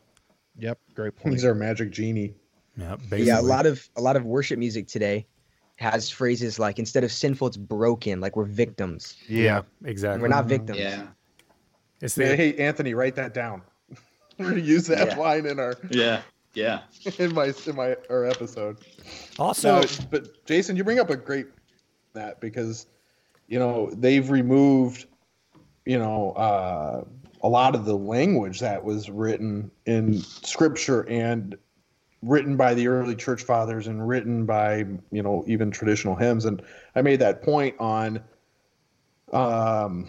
Yep, 0.57 0.79
great 0.95 1.15
point. 1.15 1.33
He's 1.35 1.45
our 1.45 1.55
magic 1.55 1.91
genie. 1.91 2.33
Yeah, 2.77 2.97
Yeah, 3.11 3.39
a 3.39 3.41
lot 3.41 3.65
of 3.65 3.87
a 3.95 4.01
lot 4.01 4.15
of 4.15 4.25
worship 4.25 4.57
music 4.57 4.87
today 4.87 5.27
has 5.81 6.09
phrases 6.11 6.59
like 6.59 6.77
instead 6.77 7.03
of 7.03 7.11
sinful, 7.11 7.47
it's 7.47 7.57
broken, 7.57 8.21
like 8.21 8.35
we're 8.35 8.45
victims. 8.45 9.17
Yeah, 9.27 9.63
exactly. 9.83 10.21
We're 10.21 10.27
not 10.27 10.45
victims. 10.45 10.77
Yeah. 10.77 11.07
It's 12.01 12.15
Yeah, 12.15 12.29
the, 12.29 12.35
hey, 12.35 12.55
Anthony, 12.57 12.93
write 12.93 13.15
that 13.15 13.33
down. 13.33 13.63
We're 14.37 14.49
gonna 14.49 14.61
use 14.61 14.85
that 14.87 15.07
Yeah. 15.09 15.17
line 15.17 15.45
in 15.47 15.59
our 15.59 15.75
Yeah. 15.89 16.21
Yeah. 16.53 16.81
in 17.19 17.33
my 17.33 17.51
in 17.65 17.75
my 17.75 17.95
our 18.11 18.25
episode. 18.25 18.77
Also- 19.39 19.81
No, 19.81 19.87
but 20.11 20.45
Jason, 20.45 20.75
you 20.75 20.83
bring 20.83 20.99
up 20.99 21.09
a 21.09 21.17
great 21.17 21.47
that 22.13 22.39
because 22.39 22.85
you 23.47 23.57
know 23.57 23.89
they've 23.93 24.29
removed 24.29 25.07
you 25.85 25.97
know 25.97 26.31
uh, 26.33 27.03
a 27.41 27.49
lot 27.49 27.73
of 27.73 27.85
the 27.85 27.95
language 27.97 28.59
that 28.59 28.83
was 28.83 29.09
written 29.09 29.71
in 29.87 30.19
Scripture 30.21 31.07
and 31.09 31.55
written 32.21 32.55
by 32.55 32.73
the 32.73 32.87
early 32.87 33.15
church 33.15 33.43
fathers 33.43 33.87
and 33.87 34.07
written 34.07 34.45
by 34.45 34.85
you 35.11 35.23
know 35.23 35.43
even 35.47 35.71
traditional 35.71 36.15
hymns 36.15 36.45
and 36.45 36.61
I 36.95 37.01
made 37.01 37.19
that 37.19 37.41
point 37.43 37.75
on 37.79 38.21
um 39.33 40.07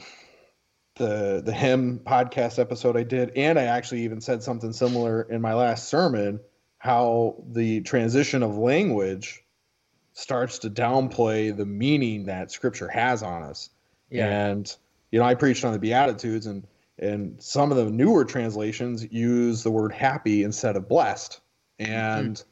the 0.96 1.42
the 1.44 1.52
hymn 1.52 2.00
podcast 2.00 2.58
episode 2.58 2.96
I 2.96 3.02
did, 3.02 3.32
and 3.36 3.58
I 3.58 3.64
actually 3.64 4.02
even 4.02 4.20
said 4.20 4.42
something 4.42 4.72
similar 4.72 5.22
in 5.22 5.40
my 5.40 5.54
last 5.54 5.88
sermon. 5.88 6.40
How 6.78 7.36
the 7.48 7.80
transition 7.82 8.42
of 8.42 8.58
language 8.58 9.44
starts 10.14 10.58
to 10.60 10.70
downplay 10.70 11.56
the 11.56 11.64
meaning 11.64 12.26
that 12.26 12.50
Scripture 12.50 12.88
has 12.88 13.22
on 13.22 13.42
us. 13.42 13.70
Yeah. 14.10 14.26
And 14.26 14.74
you 15.10 15.20
know, 15.20 15.24
I 15.24 15.34
preached 15.34 15.64
on 15.64 15.72
the 15.72 15.78
Beatitudes, 15.78 16.46
and 16.46 16.66
and 16.98 17.40
some 17.42 17.70
of 17.70 17.78
the 17.78 17.90
newer 17.90 18.24
translations 18.24 19.06
use 19.10 19.62
the 19.62 19.70
word 19.70 19.92
happy 19.92 20.42
instead 20.42 20.76
of 20.76 20.88
blessed. 20.88 21.40
Mm-hmm. 21.84 22.26
And 22.26 22.44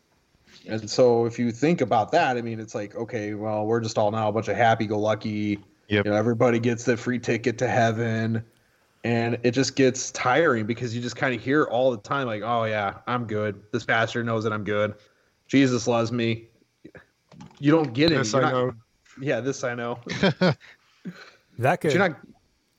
and 0.66 0.90
so 0.90 1.24
if 1.26 1.38
you 1.38 1.50
think 1.52 1.80
about 1.80 2.12
that, 2.12 2.36
I 2.36 2.42
mean, 2.42 2.60
it's 2.60 2.74
like, 2.74 2.94
okay, 2.94 3.34
well, 3.34 3.66
we're 3.66 3.80
just 3.80 3.96
all 3.96 4.10
now 4.10 4.28
a 4.28 4.32
bunch 4.32 4.48
of 4.48 4.56
happy-go-lucky. 4.56 5.58
Yep. 5.88 6.04
You 6.04 6.10
know, 6.10 6.16
everybody 6.16 6.58
gets 6.58 6.84
the 6.84 6.96
free 6.96 7.18
ticket 7.18 7.56
to 7.58 7.68
heaven, 7.68 8.44
and 9.02 9.38
it 9.42 9.52
just 9.52 9.74
gets 9.74 10.10
tiring 10.12 10.66
because 10.66 10.94
you 10.94 11.00
just 11.00 11.16
kind 11.16 11.34
of 11.34 11.42
hear 11.42 11.64
all 11.64 11.90
the 11.90 11.96
time, 11.98 12.26
like, 12.26 12.42
oh 12.42 12.64
yeah, 12.64 12.98
I'm 13.06 13.26
good. 13.26 13.60
This 13.72 13.84
pastor 13.84 14.22
knows 14.22 14.44
that 14.44 14.52
I'm 14.52 14.64
good. 14.64 14.94
Jesus 15.48 15.88
loves 15.88 16.12
me. 16.12 16.46
You 17.58 17.70
don't 17.72 17.92
get 17.92 18.12
it. 18.12 18.16
This 18.16 18.34
I 18.34 18.40
not- 18.40 18.52
know. 18.52 18.72
Yeah, 19.20 19.40
this 19.40 19.64
I 19.64 19.74
know. 19.74 19.98
that 20.40 20.58
But 21.58 21.84
you're 21.84 21.98
not 21.98 22.18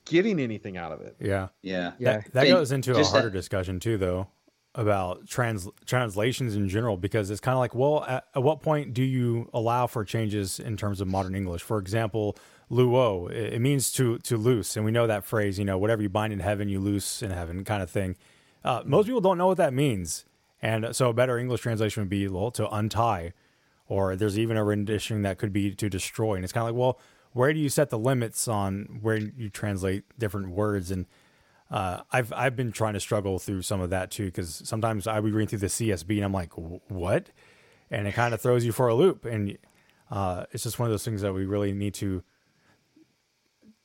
getting 0.06 0.40
anything 0.40 0.78
out 0.78 0.92
of 0.92 1.02
it. 1.02 1.16
Yeah. 1.20 1.50
Yeah. 1.62 1.92
That, 2.00 2.34
that 2.34 2.48
goes 2.48 2.72
into 2.72 2.98
a 2.98 3.04
harder 3.04 3.30
that- 3.30 3.34
discussion 3.34 3.80
too, 3.80 3.98
though, 3.98 4.28
about 4.74 5.28
trans 5.28 5.68
translations 5.86 6.56
in 6.56 6.70
general, 6.70 6.98
because 6.98 7.30
it's 7.30 7.42
kind 7.42 7.54
of 7.54 7.60
like, 7.60 7.76
well, 7.76 8.06
at, 8.06 8.26
at 8.36 8.44
what 8.44 8.62
point 8.62 8.94
do 8.94 9.04
you 9.04 9.50
allow 9.54 9.88
for 9.88 10.06
changes 10.06 10.60
in 10.60 10.78
terms 10.78 11.02
of 11.02 11.08
modern 11.08 11.36
English? 11.36 11.62
For 11.62 11.78
example, 11.78 12.38
luo, 12.70 13.30
it, 13.30 13.54
it 13.54 13.60
means 13.60 13.92
to 13.94 14.18
to 14.20 14.38
loose, 14.38 14.78
and 14.78 14.86
we 14.86 14.92
know 14.92 15.08
that 15.08 15.26
phrase, 15.26 15.60
you 15.60 15.66
know, 15.66 15.78
whatever 15.78 16.02
you 16.02 16.10
bind 16.10 16.32
in 16.32 16.40
heaven, 16.40 16.70
you 16.70 16.80
loose 16.80 17.22
in 17.22 17.32
heaven, 17.32 17.64
kind 17.66 17.84
of 17.84 17.90
thing. 17.90 18.16
Uh, 18.64 18.82
most 18.86 19.08
people 19.08 19.22
don't 19.22 19.38
know 19.38 19.48
what 19.48 19.58
that 19.58 19.74
means, 19.74 20.26
and 20.62 20.96
so 20.96 21.10
a 21.10 21.14
better 21.14 21.38
English 21.38 21.62
translation 21.62 22.02
would 22.02 22.10
be, 22.10 22.28
well, 22.28 22.52
to 22.52 22.70
untie, 22.70 23.34
or 23.88 24.16
there's 24.16 24.40
even 24.40 24.56
a 24.56 24.64
rendition 24.64 25.22
that 25.24 25.38
could 25.38 25.52
be 25.52 25.76
to 25.76 25.90
destroy, 25.90 26.36
and 26.36 26.44
it's 26.44 26.54
kind 26.54 26.68
of 26.68 26.74
like, 26.74 26.80
well, 26.80 27.00
where 27.34 27.54
do 27.54 27.60
you 27.60 27.70
set 27.70 27.90
the 27.90 28.00
limits 28.00 28.48
on 28.48 29.00
where 29.02 29.18
you 29.18 29.50
translate 29.50 30.04
different 30.18 30.50
words 30.50 30.92
and 30.92 31.06
uh, 31.72 32.02
I've 32.12 32.34
I've 32.34 32.56
been 32.58 32.74
trying 32.74 32.94
to 32.94 33.00
struggle 33.00 33.40
through 33.40 33.62
some 33.62 33.80
of 33.80 33.92
that 33.92 34.12
too 34.12 34.26
because 34.26 34.62
sometimes 34.66 35.08
I 35.08 35.20
would 35.20 35.34
read 35.34 35.50
through 35.50 35.60
the 35.60 35.68
CSB 35.68 36.18
and 36.18 36.26
I'm 36.26 36.34
like, 36.34 36.52
what? 36.54 37.30
And 37.90 38.08
it 38.08 38.14
kind 38.14 38.34
of 38.34 38.42
throws 38.42 38.66
you 38.66 38.74
for 38.74 38.90
a 38.90 38.94
loop. 38.94 39.24
And 39.24 39.58
uh, 40.10 40.46
it's 40.52 40.64
just 40.64 40.80
one 40.80 40.88
of 40.88 40.92
those 40.92 41.06
things 41.06 41.22
that 41.22 41.34
we 41.34 41.46
really 41.46 41.72
need 41.72 41.94
to 41.96 42.24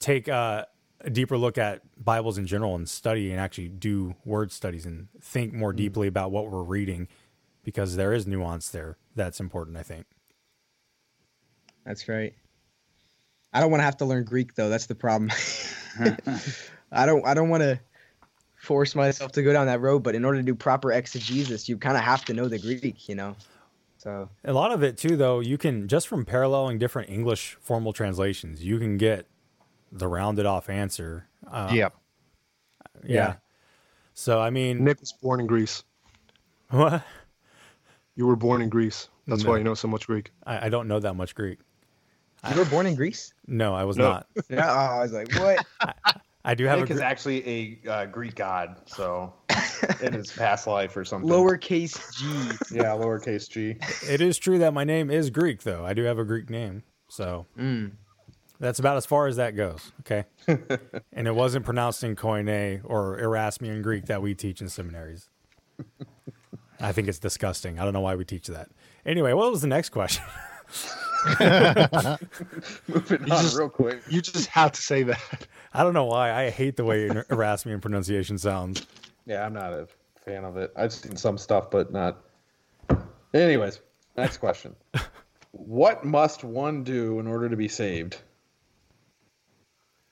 take 0.00 0.28
uh, 0.28 0.64
a 1.00 1.10
deeper 1.10 1.38
look 1.38 1.58
at 1.58 1.82
Bibles 2.02 2.38
in 2.38 2.46
general 2.46 2.74
and 2.74 2.88
study 2.88 3.30
and 3.30 3.40
actually 3.40 3.68
do 3.68 4.16
word 4.24 4.50
studies 4.50 4.84
and 4.84 5.06
think 5.20 5.52
more 5.52 5.72
deeply 5.72 6.08
about 6.08 6.32
what 6.32 6.50
we're 6.50 6.62
reading 6.62 7.06
because 7.62 7.94
there 7.94 8.12
is 8.12 8.26
nuance 8.26 8.68
there 8.68 8.96
that's 9.14 9.38
important. 9.38 9.76
I 9.76 9.84
think. 9.84 10.06
That's 11.84 12.08
right. 12.08 12.34
I 13.52 13.60
don't 13.60 13.70
want 13.70 13.80
to 13.80 13.84
have 13.84 13.96
to 13.98 14.04
learn 14.04 14.24
Greek 14.24 14.56
though. 14.56 14.68
That's 14.68 14.86
the 14.86 14.96
problem. 14.96 15.30
I 16.96 17.06
don't. 17.06 17.26
I 17.26 17.34
don't 17.34 17.48
want 17.48 17.62
to 17.62 17.78
force 18.56 18.94
myself 18.94 19.32
to 19.32 19.42
go 19.42 19.52
down 19.52 19.66
that 19.66 19.80
road. 19.80 20.02
But 20.02 20.14
in 20.14 20.24
order 20.24 20.38
to 20.38 20.44
do 20.44 20.54
proper 20.54 20.92
exegesis, 20.92 21.68
you 21.68 21.76
kind 21.78 21.96
of 21.96 22.02
have 22.02 22.24
to 22.26 22.34
know 22.34 22.48
the 22.48 22.58
Greek. 22.58 23.08
You 23.08 23.14
know. 23.14 23.36
So 23.98 24.28
A 24.44 24.52
lot 24.52 24.70
of 24.72 24.82
it 24.84 24.96
too, 24.96 25.16
though, 25.16 25.40
you 25.40 25.58
can 25.58 25.88
just 25.88 26.06
from 26.06 26.24
paralleling 26.24 26.78
different 26.78 27.10
English 27.10 27.56
formal 27.60 27.92
translations, 27.92 28.62
you 28.64 28.78
can 28.78 28.98
get 28.98 29.26
the 29.90 30.06
rounded 30.06 30.46
off 30.46 30.68
answer. 30.68 31.26
Uh, 31.50 31.70
Yep. 31.72 31.94
yeah. 33.04 33.14
Yeah. 33.14 33.34
So 34.14 34.40
I 34.40 34.50
mean, 34.50 34.84
Nick 34.84 35.00
was 35.00 35.12
born 35.12 35.40
in 35.40 35.46
Greece. 35.46 35.82
What? 36.70 37.02
You 38.14 38.26
were 38.26 38.36
born 38.36 38.62
in 38.62 38.68
Greece. 38.68 39.08
That's 39.26 39.42
No. 39.44 39.50
why 39.50 39.58
you 39.58 39.64
know 39.64 39.74
so 39.74 39.88
much 39.88 40.06
Greek. 40.06 40.30
I, 40.46 40.66
I 40.66 40.68
don't 40.68 40.88
know 40.88 41.00
that 41.00 41.14
much 41.14 41.34
Greek. 41.34 41.58
you 42.50 42.56
were 42.58 42.64
born 42.64 42.86
in 42.86 42.94
Greece. 42.94 43.34
No, 43.46 43.74
I 43.74 43.84
was 43.84 43.96
No. 43.96 44.04
not. 44.12 44.26
Yeah. 44.48 44.70
Oh, 44.70 44.98
I 44.98 45.02
was 45.02 45.12
like, 45.12 45.32
what? 45.34 45.66
I 45.80 46.14
do 46.54 46.64
have 46.66 46.78
Nick 46.80 46.90
a 46.90 46.92
is 46.94 47.00
actually 47.00 47.78
a 47.86 47.90
uh, 47.90 48.06
Greek 48.06 48.34
god, 48.36 48.76
so 48.86 49.32
in 50.00 50.12
his 50.12 50.30
past 50.36 50.66
life 50.66 50.96
or 50.96 51.04
something. 51.04 51.28
Lowercase 51.28 52.16
g. 52.16 52.26
Yeah, 52.76 52.84
lowercase 52.92 53.48
g. 53.50 53.76
It 54.08 54.20
is 54.20 54.38
true 54.38 54.58
that 54.58 54.72
my 54.74 54.84
name 54.84 55.10
is 55.10 55.30
Greek, 55.30 55.62
though. 55.62 55.84
I 55.84 55.92
do 55.94 56.02
have 56.04 56.18
a 56.18 56.24
Greek 56.24 56.48
name, 56.50 56.82
so 57.08 57.46
Mm. 57.58 57.92
that's 58.60 58.78
about 58.78 58.96
as 58.96 59.06
far 59.06 59.26
as 59.26 59.36
that 59.36 59.56
goes. 59.56 59.92
Okay, 60.00 60.24
and 61.12 61.26
it 61.26 61.34
wasn't 61.34 61.64
pronounced 61.64 62.04
in 62.04 62.14
Koine 62.16 62.80
or 62.84 63.18
Erasmian 63.18 63.82
Greek 63.82 64.06
that 64.06 64.22
we 64.22 64.34
teach 64.34 64.60
in 64.60 64.68
seminaries. 64.68 65.28
I 66.78 66.92
think 66.92 67.08
it's 67.08 67.18
disgusting. 67.18 67.78
I 67.80 67.84
don't 67.84 67.92
know 67.94 68.00
why 68.00 68.14
we 68.16 68.24
teach 68.24 68.46
that. 68.48 68.68
Anyway, 69.04 69.32
what 69.32 69.50
was 69.50 69.62
the 69.62 69.66
next 69.66 69.88
question? 69.90 70.24
Moving 72.88 73.26
You 73.26 73.32
on 73.32 73.42
just- 73.42 73.56
real 73.58 73.68
quick. 73.68 74.00
You 74.08 74.20
just 74.22 74.48
had 74.48 74.74
to 74.74 74.82
say 74.82 75.02
that. 75.04 75.46
I 75.74 75.82
don't 75.82 75.94
know 75.94 76.04
why. 76.04 76.32
I 76.32 76.50
hate 76.50 76.76
the 76.76 76.84
way 76.84 77.08
Erasmian 77.30 77.80
pronunciation 77.82 78.38
sounds. 78.38 78.86
Yeah, 79.26 79.44
I'm 79.44 79.52
not 79.52 79.72
a 79.72 79.88
fan 80.24 80.44
of 80.44 80.56
it. 80.56 80.72
I've 80.76 80.92
seen 80.92 81.16
some 81.16 81.38
stuff, 81.38 81.70
but 81.70 81.92
not. 81.92 82.18
Anyways, 83.34 83.80
next 84.16 84.38
question. 84.38 84.74
what 85.52 86.04
must 86.04 86.44
one 86.44 86.84
do 86.84 87.18
in 87.20 87.26
order 87.26 87.48
to 87.48 87.56
be 87.56 87.68
saved? 87.68 88.18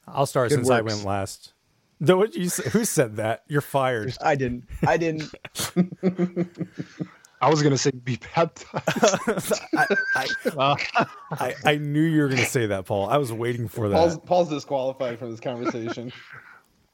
I'll 0.06 0.26
start 0.26 0.50
Good 0.50 0.56
since 0.56 0.70
I 0.70 0.80
went 0.82 1.04
last. 1.04 1.52
Though 2.00 2.24
you 2.24 2.50
who 2.50 2.84
said 2.84 3.16
that? 3.16 3.44
You're 3.48 3.60
fired. 3.62 4.14
I 4.20 4.34
didn't. 4.34 4.64
I 4.86 4.96
didn't. 4.98 5.30
I 7.44 7.50
was 7.50 7.62
gonna 7.62 7.78
say 7.78 7.90
be 7.90 8.18
baptized. 8.34 9.60
I, 9.76 9.86
I, 10.56 11.06
I, 11.32 11.54
I 11.64 11.76
knew 11.76 12.00
you 12.00 12.22
were 12.22 12.28
going 12.28 12.40
to 12.40 12.46
say 12.46 12.66
that, 12.66 12.86
Paul. 12.86 13.08
I 13.08 13.18
was 13.18 13.32
waiting 13.32 13.68
for 13.68 13.88
that. 13.90 13.96
Paul's, 13.96 14.18
Paul's 14.18 14.48
disqualified 14.48 15.18
from 15.18 15.30
this 15.30 15.40
conversation. 15.40 16.12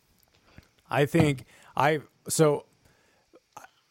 I 0.90 1.06
think 1.06 1.44
I 1.76 2.00
so 2.28 2.66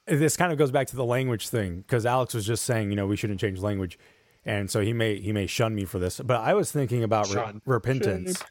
this 0.06 0.36
kind 0.36 0.52
of 0.52 0.58
goes 0.58 0.72
back 0.72 0.88
to 0.88 0.96
the 0.96 1.06
language 1.06 1.48
thing 1.48 1.78
because 1.78 2.06
Alex 2.06 2.34
was 2.34 2.46
just 2.46 2.66
saying, 2.66 2.90
you 2.90 2.96
know, 2.96 3.08
we 3.08 3.16
shouldn't 3.16 3.40
change 3.40 3.60
language, 3.60 3.98
and 4.44 4.70
so 4.70 4.82
he 4.82 4.92
may 4.92 5.20
he 5.20 5.32
may 5.32 5.48
shun 5.48 5.74
me 5.76 5.86
for 5.86 5.98
this, 5.98 6.20
but 6.20 6.42
I 6.42 6.54
was 6.56 6.72
thinking 6.74 7.04
about 7.04 7.34
re- 7.34 7.62
repentance, 7.66 8.44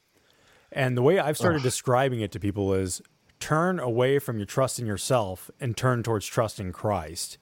and 0.72 0.96
the 0.96 1.02
way 1.02 1.18
I've 1.18 1.36
started 1.36 1.62
describing 1.62 2.20
it 2.20 2.32
to 2.32 2.40
people 2.40 2.72
is 2.72 3.02
turn 3.38 3.78
away 3.78 4.18
from 4.18 4.38
your 4.38 4.46
trust 4.46 4.78
in 4.78 4.86
yourself 4.86 5.50
and 5.60 5.76
turn 5.76 6.02
towards 6.02 6.26
trust 6.26 6.58
in 6.58 6.72
Christ, 6.72 7.38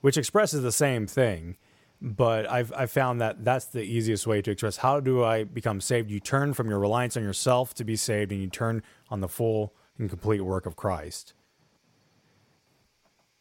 which 0.00 0.16
expresses 0.16 0.62
the 0.62 0.72
same 0.72 1.06
thing. 1.06 1.56
But 2.02 2.48
I've 2.50 2.72
I've 2.74 2.90
found 2.90 3.20
that 3.20 3.44
that's 3.44 3.66
the 3.66 3.82
easiest 3.82 4.26
way 4.26 4.40
to 4.42 4.50
express 4.50 4.78
how 4.78 5.00
do 5.00 5.22
I 5.22 5.44
become 5.44 5.80
saved. 5.82 6.10
You 6.10 6.18
turn 6.20 6.54
from 6.54 6.70
your 6.70 6.78
reliance 6.78 7.16
on 7.16 7.22
yourself 7.22 7.74
to 7.74 7.84
be 7.84 7.94
saved, 7.96 8.32
and 8.32 8.40
you 8.40 8.48
turn 8.48 8.82
on 9.10 9.20
the 9.20 9.28
full 9.28 9.74
and 9.98 10.08
complete 10.08 10.40
work 10.40 10.64
of 10.64 10.76
Christ. 10.76 11.34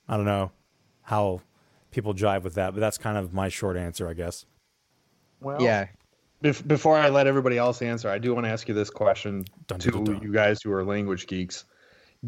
I 0.07 0.17
don't 0.17 0.25
know 0.25 0.51
how 1.03 1.41
people 1.91 2.13
jive 2.13 2.43
with 2.43 2.55
that, 2.55 2.73
but 2.73 2.79
that's 2.79 2.97
kind 2.97 3.17
of 3.17 3.33
my 3.33 3.47
short 3.49 3.77
answer, 3.77 4.09
I 4.09 4.13
guess. 4.13 4.45
Well, 5.39 5.61
Yeah. 5.61 5.87
Bef- 6.43 6.65
before 6.67 6.97
I 6.97 7.09
let 7.09 7.27
everybody 7.27 7.57
else 7.57 7.81
answer, 7.81 8.09
I 8.09 8.17
do 8.17 8.33
want 8.33 8.45
to 8.45 8.49
ask 8.51 8.67
you 8.67 8.73
this 8.73 8.89
question 8.89 9.43
Dun, 9.67 9.79
to 9.79 9.91
dun, 9.91 10.03
dun. 10.05 10.21
you 10.21 10.31
guys 10.31 10.59
who 10.63 10.71
are 10.71 10.83
language 10.85 11.27
geeks. 11.27 11.65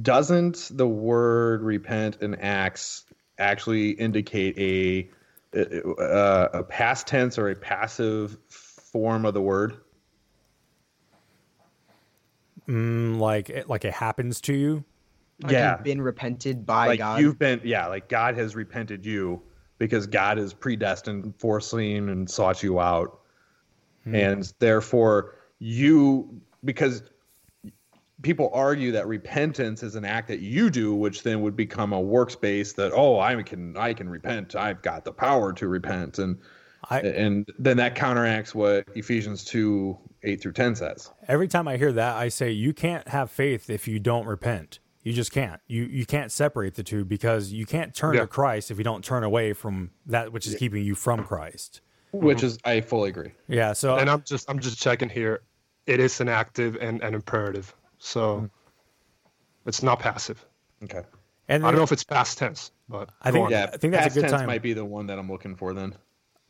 Doesn't 0.02 0.70
the 0.74 0.88
word 0.88 1.62
repent 1.62 2.18
in 2.22 2.36
Acts 2.36 3.06
actually 3.42 3.92
indicate 3.92 4.58
a 4.58 5.10
a, 5.54 6.50
a 6.54 6.64
past 6.64 7.08
tense 7.08 7.38
or 7.38 7.50
a 7.50 7.56
passive 7.56 8.38
form 8.48 9.26
of 9.26 9.34
the 9.34 9.42
word? 9.42 9.78
Mm, 12.68 13.20
like 13.20 13.50
it, 13.50 13.70
like 13.70 13.84
it 13.86 13.94
happens 13.94 14.40
to 14.42 14.54
you. 14.54 14.84
Like 15.44 15.54
yeah, 15.54 15.76
you've 15.76 15.84
been 15.84 16.02
repented 16.02 16.66
by 16.66 16.88
like 16.88 17.00
God. 17.00 17.20
you've 17.20 17.40
been 17.40 17.60
yeah, 17.64 17.88
like 17.88 18.08
God 18.08 18.36
has 18.38 18.56
repented 18.56 19.06
you 19.06 19.42
because 19.80 20.06
God 20.06 20.38
is 20.38 20.54
predestined, 20.54 21.34
foreseen, 21.40 22.10
and 22.10 22.30
sought 22.30 22.62
you 22.62 22.80
out, 22.80 23.22
and 24.06 24.54
therefore 24.60 25.36
you 25.58 26.42
because 26.64 27.04
people 28.22 28.50
argue 28.54 28.92
that 28.92 29.08
repentance 29.08 29.84
is 29.84 29.96
an 29.96 30.06
act 30.06 30.28
that 30.28 30.40
you 30.40 30.70
do, 30.70 30.94
which 30.94 31.24
then 31.24 31.42
would 31.42 31.56
become 31.56 31.94
a 31.94 32.00
works-based 32.02 32.76
that 32.78 32.92
oh 32.94 33.20
I 33.20 33.42
can 33.44 33.76
I 33.78 33.94
can 33.94 34.10
repent, 34.10 34.56
I've 34.56 34.82
got 34.82 35.06
the 35.06 35.12
power 35.12 35.54
to 35.54 35.68
repent, 35.68 36.20
and 36.20 36.38
I 36.90 37.00
and 37.02 37.50
then 37.60 37.78
that 37.78 37.96
counteracts 37.96 38.54
what 38.56 38.88
Ephesians 38.96 39.44
two 39.44 39.98
eight 40.24 40.42
through 40.42 40.54
ten 40.54 40.76
says. 40.76 41.12
every 41.28 41.48
time 41.48 41.68
I 41.68 41.78
hear 41.78 41.92
that, 41.94 42.16
I 42.16 42.30
say 42.30 42.52
you 42.52 42.74
can't 42.74 43.08
have 43.08 43.32
faith 43.32 43.70
if 43.70 43.88
you 43.88 44.00
don't 44.00 44.26
repent. 44.28 44.80
You 45.04 45.14
just 45.14 45.32
can't. 45.32 45.60
You 45.68 45.84
you 45.86 46.06
can't 46.06 46.32
separate 46.32 46.76
the 46.76 46.84
two 46.84 47.04
because 47.06 47.52
you 47.52 47.66
can't 47.66 47.96
turn 47.96 48.14
Yeah. 48.16 48.22
to 48.22 48.28
Christ 48.28 48.70
if 48.70 48.78
you 48.78 48.84
don't 48.84 49.04
turn 49.04 49.24
away 49.24 49.54
from 49.54 49.90
that 50.06 50.32
which 50.32 50.46
is 50.46 50.56
keeping 50.56 50.84
you 50.84 50.94
from 50.94 51.24
Christ. 51.24 51.82
Which 52.12 52.44
is 52.44 52.60
I 52.66 52.82
fully 52.82 53.10
agree. 53.10 53.32
Yeah. 53.48 53.74
So 53.74 53.96
and 53.98 54.10
I'm 54.10 54.22
just 54.24 54.48
I'm 54.50 54.60
just 54.60 54.80
checking 54.80 55.10
here. 55.10 55.42
It 55.88 56.00
is 56.00 56.22
an 56.22 56.30
active 56.30 56.78
and 56.80 57.02
an 57.02 57.16
imperative, 57.16 57.74
so 58.02 58.38
mm-hmm. 58.38 58.46
it's 59.68 59.84
not 59.84 60.00
passive. 60.00 60.44
Okay. 60.84 61.04
and 61.48 61.64
I 61.64 61.70
don't 61.70 61.78
know 61.78 61.84
if 61.84 61.92
it's 61.92 62.04
past 62.04 62.38
tense, 62.40 62.72
but 62.90 63.10
I 63.22 63.32
think 63.32 63.46
on. 63.46 63.52
Yeah, 63.52 63.70
I 63.72 63.78
think 63.78 63.94
that's 63.94 64.06
a 64.06 64.10
past 64.10 64.16
good 64.16 64.22
tense 64.22 64.32
time. 64.34 64.48
might 64.48 64.64
be 64.64 64.74
the 64.74 64.84
one 64.86 65.08
that 65.08 65.20
I'm 65.20 65.30
looking 65.30 65.56
for 65.56 65.74
then. 65.74 65.96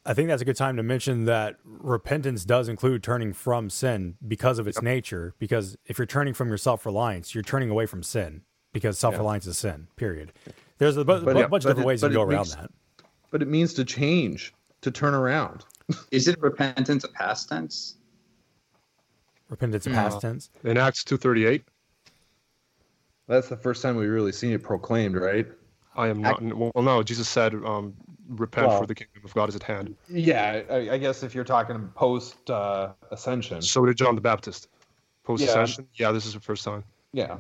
I 0.06 0.14
think 0.16 0.30
that's 0.30 0.42
a 0.42 0.46
good 0.46 0.56
time 0.56 0.78
to 0.78 0.84
mention 0.84 1.26
that 1.26 1.58
repentance 1.64 2.44
does 2.44 2.70
include 2.70 3.04
turning 3.04 3.34
from 3.34 3.70
sin 3.70 4.16
because 4.28 4.58
of 4.58 4.68
its 4.68 4.82
nature. 4.82 5.36
Because 5.38 5.78
if 5.86 6.00
you're 6.00 6.08
turning 6.08 6.34
from 6.34 6.48
your 6.48 6.58
self 6.58 6.86
reliance, 6.86 7.36
you're 7.36 7.44
turning 7.44 7.70
away 7.70 7.86
from 7.86 8.02
sin 8.02 8.42
because 8.74 8.98
self 8.98 9.18
reliance 9.18 9.46
is 9.46 9.58
sin. 9.58 9.88
Period. 9.98 10.32
There's 10.78 10.98
a 10.98 11.04
But 11.06 11.24
bu- 11.26 11.32
it- 11.32 11.34
bunch 11.34 11.50
but 11.52 11.56
of 11.58 11.62
different 11.64 11.80
it- 11.82 11.86
ways 11.86 12.02
to 12.02 12.10
go 12.10 12.22
it 12.22 12.26
around 12.26 12.38
makes- 12.48 12.56
that. 12.56 12.72
But 13.30 13.42
it 13.42 13.48
means 13.48 13.74
to 13.76 13.86
change, 13.86 14.54
to 14.82 14.92
turn 14.92 15.14
around. 15.14 15.64
Is 16.12 16.28
it 16.28 16.42
repentance 16.42 17.04
a 17.04 17.08
past 17.10 17.50
tense? 17.50 17.96
Repentance 19.52 19.86
in 19.86 19.94
past 19.94 20.22
tense. 20.22 20.50
in 20.64 20.78
Acts 20.78 21.04
two 21.04 21.18
thirty 21.18 21.46
eight. 21.46 21.64
That's 23.28 23.50
the 23.50 23.58
first 23.58 23.82
time 23.82 23.98
we've 23.98 24.10
really 24.10 24.32
seen 24.32 24.54
it 24.54 24.64
proclaimed, 24.64 25.16
right? 25.16 25.46
I 25.96 26.08
am 26.08 26.22
not. 26.22 26.42
Well, 26.42 26.72
no. 26.84 27.04
Jesus 27.04 27.28
said, 27.28 27.54
um, 27.54 27.94
"Repent, 28.30 28.68
Well- 28.68 28.80
for 28.80 28.86
the 28.88 28.96
kingdom 28.96 29.22
of 29.26 29.34
God 29.34 29.50
is 29.50 29.56
at 29.58 29.64
hand." 29.64 29.96
Yeah, 30.10 30.62
I, 30.70 30.92
I 30.92 30.98
guess 30.98 31.22
if 31.22 31.36
you're 31.36 31.44
talking 31.44 31.90
post 31.96 32.50
uh, 32.50 32.94
ascension. 33.12 33.62
So 33.62 33.86
did 33.86 33.98
John 33.98 34.16
the 34.16 34.22
Baptist. 34.22 34.70
Post 35.24 35.44
ascension, 35.44 35.88
yeah. 35.96 36.12
this 36.12 36.26
is 36.26 36.34
the 36.34 36.40
first 36.40 36.64
time. 36.64 36.84
Yeah. 37.14 37.38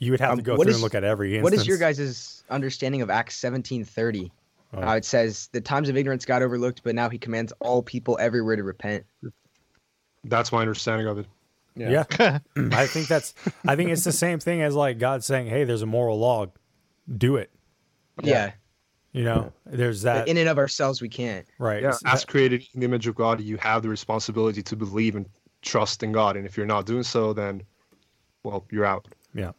You 0.00 0.10
would 0.10 0.20
have 0.20 0.32
Um, 0.32 0.36
to 0.38 0.42
go 0.42 0.56
what 0.56 0.64
through 0.64 0.70
is- 0.72 0.76
and 0.76 0.82
look 0.82 0.94
at 0.96 1.04
every 1.04 1.36
instance. 1.36 1.44
What 1.44 1.54
is 1.54 1.66
your 1.66 1.78
guys' 1.78 2.42
understanding 2.50 3.00
of 3.00 3.10
Acts 3.10 3.36
seventeen 3.36 3.84
thirty? 3.84 4.32
Oh. 4.72 4.80
How 4.80 4.96
it 4.96 5.04
says 5.04 5.48
the 5.52 5.60
times 5.60 5.88
of 5.88 5.96
ignorance 5.96 6.24
got 6.24 6.42
overlooked, 6.42 6.82
but 6.82 6.96
now 6.96 7.08
he 7.08 7.16
commands 7.16 7.52
all 7.60 7.80
people 7.80 8.18
everywhere 8.20 8.56
to 8.56 8.64
repent. 8.64 9.06
That's 10.24 10.50
my 10.50 10.60
understanding 10.62 11.06
of 11.06 11.18
it. 11.18 11.26
Yeah. 11.76 12.04
I 12.56 12.86
think 12.86 13.08
that's 13.08 13.34
I 13.66 13.74
think 13.76 13.90
it's 13.90 14.04
the 14.04 14.12
same 14.12 14.38
thing 14.38 14.62
as 14.62 14.74
like 14.74 14.98
God 14.98 15.24
saying, 15.24 15.46
Hey, 15.48 15.64
there's 15.64 15.82
a 15.82 15.86
moral 15.86 16.18
law. 16.18 16.46
Do 17.16 17.36
it. 17.36 17.50
Yeah. 18.22 18.52
You 19.12 19.24
know, 19.24 19.52
there's 19.66 20.02
But 20.02 20.14
that 20.24 20.28
in 20.28 20.36
and 20.36 20.48
of 20.48 20.58
ourselves, 20.58 21.00
we 21.00 21.08
can't. 21.08 21.46
right. 21.58 21.82
Yeah, 21.82 21.88
s- 21.90 22.02
as 22.04 22.24
created 22.24 22.64
in 22.74 22.80
the 22.80 22.86
image 22.86 23.06
of 23.06 23.14
God, 23.14 23.40
you 23.40 23.56
have 23.58 23.82
the 23.82 23.88
responsibility 23.88 24.62
to 24.62 24.74
believe 24.76 25.14
and 25.14 25.26
trust 25.62 26.02
in 26.02 26.10
God. 26.12 26.36
And 26.36 26.44
if 26.46 26.56
you're 26.56 26.66
not 26.66 26.84
doing 26.84 27.04
so, 27.04 27.32
then, 27.32 27.62
well, 28.42 28.66
you're 28.72 28.84
out. 28.84 29.06
yeah. 29.34 29.52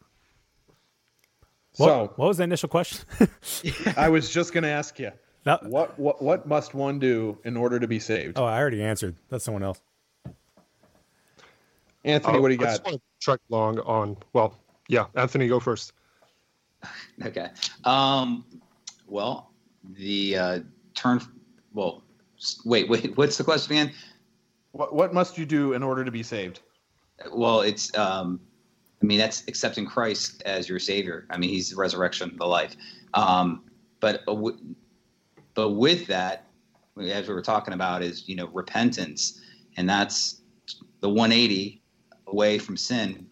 So 1.74 1.86
What, 2.04 2.18
what 2.20 2.28
was 2.30 2.38
the 2.38 2.44
initial 2.44 2.70
question? 2.70 3.06
I 3.98 4.10
was 4.10 4.30
just 4.30 4.54
going 4.54 4.64
to 4.64 4.70
ask 4.70 4.98
you, 5.00 5.12
That- 5.44 5.64
what 5.66 5.98
what 6.00 6.22
what 6.22 6.48
must 6.48 6.74
one 6.74 7.00
do 7.00 7.38
in 7.46 7.56
order 7.58 7.80
to 7.80 7.88
be 7.88 8.00
saved? 8.00 8.38
oh, 8.40 8.46
I 8.46 8.58
already 8.60 8.82
answered. 8.84 9.16
That's 9.30 9.44
someone 9.46 9.64
else. 9.64 9.82
Anthony, 12.06 12.38
Uh, 12.38 12.42
what 12.42 12.48
do 12.50 12.54
you 12.54 12.62
I 12.62 12.64
just 12.66 12.84
got? 12.84 12.92
want 12.92 13.02
to 13.02 13.26
track 13.26 13.40
along 13.52 13.80
on. 13.80 14.16
Well, 14.34 14.56
yeah, 14.88 15.06
Anthony, 15.16 15.48
go 15.48 15.60
first. 15.60 15.92
Okay. 17.26 17.50
Um, 17.86 18.46
well, 19.08 19.52
the 19.98 20.38
uh, 20.38 20.60
turn. 20.94 21.20
Well, 21.74 22.04
wait, 22.64 22.88
wait. 22.90 23.18
What's 23.18 23.38
the 23.38 23.44
question 23.44 23.74
again? 23.78 23.94
What 24.74 24.94
what 24.94 25.14
must 25.14 25.38
you 25.38 25.46
do 25.46 25.74
in 25.74 25.82
order 25.82 26.06
to 26.06 26.12
be 26.12 26.22
saved? 26.24 26.60
Well, 27.32 27.62
it's. 27.62 27.96
Um, 27.98 28.40
I 29.02 29.06
mean, 29.06 29.18
that's 29.18 29.44
accepting 29.48 29.86
Christ 29.86 30.42
as 30.46 30.70
your 30.70 30.80
Savior. 30.80 31.26
I 31.30 31.38
mean, 31.38 31.50
He's 31.50 31.70
the 31.72 31.76
resurrection, 31.76 32.36
the 32.38 32.46
life. 32.46 32.76
Um, 33.14 33.64
but 34.00 34.22
uh, 34.28 34.34
w- 34.34 34.58
but 35.54 35.72
with 35.72 36.06
that, 36.08 36.48
as 37.02 37.28
we 37.28 37.34
were 37.34 37.42
talking 37.42 37.74
about, 37.74 38.04
is 38.04 38.28
you 38.30 38.36
know 38.36 38.48
repentance, 38.48 39.42
and 39.78 39.90
that's 39.90 40.42
the 41.00 41.10
180 41.10 41.82
away 42.28 42.58
from 42.58 42.78
sin 42.78 43.28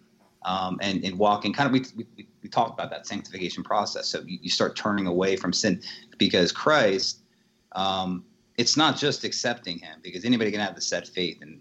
um, 0.46 0.80
and, 0.82 1.04
and 1.04 1.18
walking 1.18 1.54
kind 1.54 1.68
of 1.68 1.74
we, 1.74 1.86
we, 1.96 2.28
we 2.42 2.50
talked 2.50 2.74
about 2.74 2.90
that 2.90 3.08
sanctification 3.08 3.64
process. 3.64 4.08
So 4.08 4.22
you, 4.26 4.40
you 4.42 4.50
start 4.50 4.76
turning 4.76 5.08
away 5.08 5.36
from 5.36 5.54
sin 5.54 5.82
because 6.18 6.52
christ 6.52 7.20
um, 7.74 8.24
it's 8.58 8.78
not 8.78 8.98
just 8.98 9.24
accepting 9.24 9.80
him 9.80 10.00
because 10.04 10.26
anybody 10.26 10.52
can 10.52 10.60
have 10.60 10.76
the 10.76 10.82
set 10.82 11.08
faith 11.08 11.40
and 11.42 11.60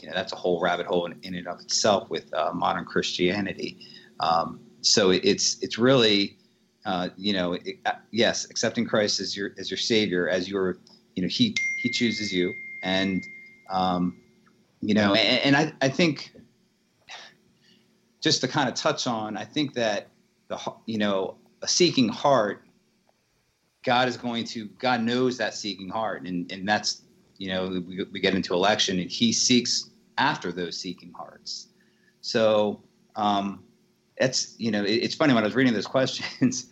you 0.00 0.08
know 0.08 0.14
that's 0.14 0.32
a 0.32 0.36
whole 0.36 0.60
rabbit 0.60 0.86
hole 0.86 1.06
in, 1.06 1.18
in 1.22 1.34
and 1.34 1.46
of 1.46 1.60
itself 1.60 2.08
with 2.10 2.32
uh, 2.34 2.52
modern 2.52 2.84
christianity. 2.84 3.78
Um, 4.20 4.60
so 4.80 5.10
it, 5.10 5.24
it's 5.24 5.58
it's 5.60 5.78
really 5.78 6.38
uh, 6.86 7.10
you 7.16 7.32
know 7.32 7.54
it, 7.54 7.78
uh, 7.84 7.92
yes 8.10 8.46
accepting 8.46 8.86
christ 8.86 9.20
as 9.20 9.36
your 9.36 9.50
as 9.58 9.70
your 9.70 9.78
savior 9.78 10.28
as 10.28 10.48
your 10.48 10.78
you 11.14 11.22
know 11.22 11.28
he 11.28 11.54
he 11.82 11.90
chooses 11.90 12.32
you. 12.32 12.52
And 12.82 13.22
um, 13.68 14.16
you 14.80 14.94
know 14.94 15.14
and, 15.14 15.56
and 15.56 15.56
I, 15.56 15.72
I 15.84 15.90
think 15.90 16.32
just 18.20 18.40
to 18.40 18.48
kind 18.48 18.68
of 18.68 18.74
touch 18.74 19.06
on 19.06 19.36
i 19.36 19.44
think 19.44 19.74
that 19.74 20.08
the 20.48 20.58
you 20.86 20.98
know 20.98 21.36
a 21.62 21.68
seeking 21.68 22.08
heart 22.08 22.62
god 23.84 24.08
is 24.08 24.16
going 24.16 24.44
to 24.44 24.66
god 24.78 25.00
knows 25.00 25.38
that 25.38 25.54
seeking 25.54 25.88
heart 25.88 26.26
and 26.26 26.50
and 26.52 26.68
that's 26.68 27.02
you 27.38 27.48
know 27.48 27.68
we, 27.86 28.04
we 28.12 28.20
get 28.20 28.34
into 28.34 28.54
election 28.54 29.00
and 29.00 29.10
he 29.10 29.32
seeks 29.32 29.90
after 30.20 30.52
those 30.52 30.76
seeking 30.76 31.12
hearts. 31.12 31.68
So 32.20 32.82
um 33.16 33.64
it's 34.18 34.54
you 34.58 34.70
know 34.70 34.84
it, 34.84 34.92
it's 34.92 35.14
funny 35.14 35.32
when 35.34 35.42
i 35.42 35.46
was 35.46 35.56
reading 35.56 35.72
those 35.72 35.86
questions 35.96 36.66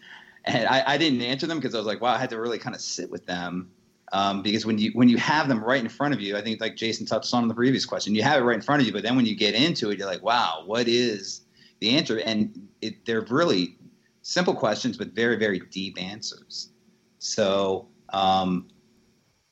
and 0.44 0.68
i, 0.68 0.84
I 0.86 0.98
didn't 0.98 1.22
answer 1.22 1.46
them 1.46 1.58
because 1.58 1.74
i 1.74 1.78
was 1.78 1.86
like 1.86 2.00
wow 2.00 2.14
i 2.14 2.18
had 2.18 2.30
to 2.30 2.40
really 2.40 2.58
kind 2.58 2.76
of 2.76 2.80
sit 2.80 3.10
with 3.10 3.26
them 3.26 3.70
Um, 4.12 4.42
because 4.42 4.64
when 4.64 4.78
you 4.78 4.90
when 4.94 5.08
you 5.08 5.18
have 5.18 5.48
them 5.48 5.62
right 5.62 5.82
in 5.82 5.88
front 5.88 6.14
of 6.14 6.20
you, 6.20 6.36
I 6.36 6.40
think 6.40 6.60
like 6.60 6.76
Jason 6.76 7.06
touched 7.06 7.34
on 7.34 7.42
in 7.42 7.48
the 7.48 7.54
previous 7.54 7.84
question, 7.84 8.14
you 8.14 8.22
have 8.22 8.40
it 8.40 8.44
right 8.44 8.54
in 8.54 8.62
front 8.62 8.80
of 8.80 8.86
you, 8.86 8.92
but 8.92 9.02
then 9.02 9.16
when 9.16 9.26
you 9.26 9.36
get 9.36 9.54
into 9.54 9.90
it, 9.90 9.98
you're 9.98 10.08
like, 10.08 10.22
wow, 10.22 10.62
what 10.64 10.88
is 10.88 11.42
the 11.80 11.96
answer? 11.96 12.18
And 12.18 12.68
it, 12.80 13.04
they're 13.04 13.20
really 13.22 13.76
simple 14.22 14.54
questions, 14.54 14.96
but 14.96 15.08
very 15.08 15.36
very 15.36 15.60
deep 15.70 16.00
answers. 16.00 16.70
So 17.18 17.88
um, 18.10 18.68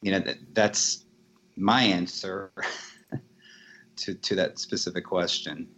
you 0.01 0.13
know 0.13 0.21
that, 0.21 0.39
that's 0.55 1.05
my 1.57 1.83
answer 1.83 2.51
to 3.97 4.15
to 4.15 4.35
that 4.37 4.59
specific 4.59 5.05
question. 5.05 5.69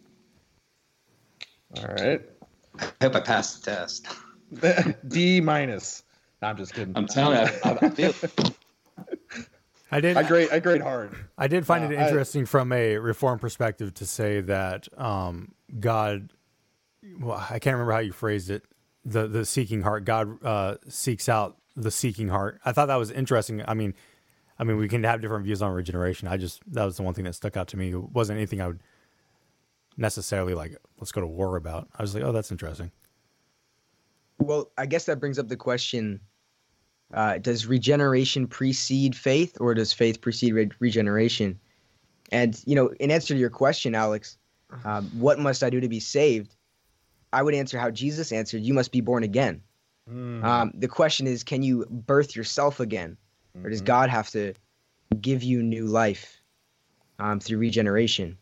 All 1.76 1.84
right. 1.84 2.22
I 2.80 3.04
hope 3.04 3.16
I 3.16 3.20
passed 3.20 3.64
the 3.64 3.72
test. 3.72 4.06
D 5.08 5.40
minus. 5.40 6.04
No, 6.40 6.48
I'm 6.48 6.56
just 6.56 6.72
kidding. 6.72 6.96
I'm 6.96 7.06
telling 7.06 7.40
you, 7.40 7.52
I, 7.64 7.78
I 7.82 7.90
feel. 7.90 8.14
I 9.90 10.01
did. 10.01 10.16
I 10.16 10.22
grade. 10.22 10.48
I 10.53 10.59
grade 10.59 10.83
hard. 10.83 11.14
I 11.38 11.48
did 11.48 11.66
find 11.66 11.85
Uh, 11.85 11.90
it 11.90 11.98
I- 11.98 12.09
interesting 12.09 12.44
from 12.46 12.72
a 12.72 12.98
reform 12.98 13.38
perspective 13.38 13.94
to 13.94 14.07
say 14.07 14.40
that 14.42 14.88
um, 15.01 15.53
God, 15.81 16.33
well, 17.20 17.38
I 17.51 17.59
can't 17.59 17.74
remember 17.74 17.92
how 17.92 17.98
you 18.01 18.12
phrased 18.12 18.51
it, 18.51 18.64
the 19.05 19.27
the 19.27 19.44
seeking 19.46 19.83
heart. 19.83 20.05
God 20.05 20.44
uh, 20.44 20.77
seeks 20.88 21.29
out 21.29 21.57
the 21.74 21.90
seeking 21.90 22.29
heart. 22.29 22.61
I 22.64 22.72
thought 22.72 22.87
that 22.87 22.96
was 22.96 23.11
interesting. 23.11 23.62
I 23.66 23.72
mean, 23.74 23.94
I 24.59 24.64
mean, 24.64 24.77
we 24.77 24.88
can 24.88 25.03
have 25.05 25.20
different 25.22 25.44
views 25.44 25.62
on 25.62 25.72
regeneration. 25.72 26.29
I 26.29 26.37
just 26.37 26.61
that 26.72 26.85
was 26.85 26.96
the 26.98 27.03
one 27.03 27.14
thing 27.14 27.24
that 27.24 27.35
stuck 27.35 27.57
out 27.57 27.68
to 27.68 27.77
me. 27.79 27.90
It 27.92 28.11
wasn't 28.12 28.37
anything 28.37 28.61
I 28.61 28.66
would 28.66 28.81
necessarily 29.96 30.53
like. 30.55 30.77
Let's 30.98 31.12
go 31.12 31.20
to 31.22 31.27
war 31.27 31.57
about. 31.57 31.88
I 31.96 32.03
was 32.03 32.14
like, 32.14 32.24
oh, 32.24 32.33
that's 32.33 32.51
interesting. 32.53 32.90
Well, 34.38 34.70
I 34.77 34.87
guess 34.87 35.07
that 35.07 35.18
brings 35.18 35.38
up 35.38 35.48
the 35.48 35.57
question: 35.57 36.20
uh, 37.12 37.38
Does 37.38 37.66
regeneration 37.66 38.47
precede 38.47 39.16
faith, 39.16 39.57
or 39.61 39.75
does 39.75 39.92
faith 39.92 40.21
precede 40.21 40.53
re- 40.53 40.71
regeneration? 40.79 41.59
And 42.31 42.61
you 42.66 42.75
know, 42.75 42.88
in 43.01 43.11
answer 43.11 43.35
to 43.35 43.40
your 43.40 43.51
question, 43.51 43.94
Alex, 43.94 44.37
um, 44.85 45.11
what 45.14 45.38
must 45.38 45.62
I 45.62 45.71
do 45.71 45.81
to 45.81 45.88
be 45.88 46.01
saved? 46.01 46.55
I 47.33 47.42
would 47.42 47.55
answer 47.55 47.79
how 47.79 47.90
Jesus 47.90 48.33
answered: 48.33 48.62
You 48.62 48.75
must 48.75 48.92
be 48.92 49.01
born 49.01 49.23
again. 49.23 49.62
Um, 50.44 50.73
the 50.75 50.88
question 50.88 51.27
is, 51.27 51.44
can 51.44 51.62
you 51.62 51.87
birth 51.90 52.37
yourself 52.37 52.81
again, 52.81 53.16
or 53.62 53.71
does 53.71 53.81
God 53.83 54.11
have 54.11 54.31
to 54.31 54.55
give 55.21 55.42
you 55.42 55.62
new 55.62 55.87
life 55.87 56.40
um, 57.18 57.40
through 57.40 57.59
regeneration? 57.59 58.37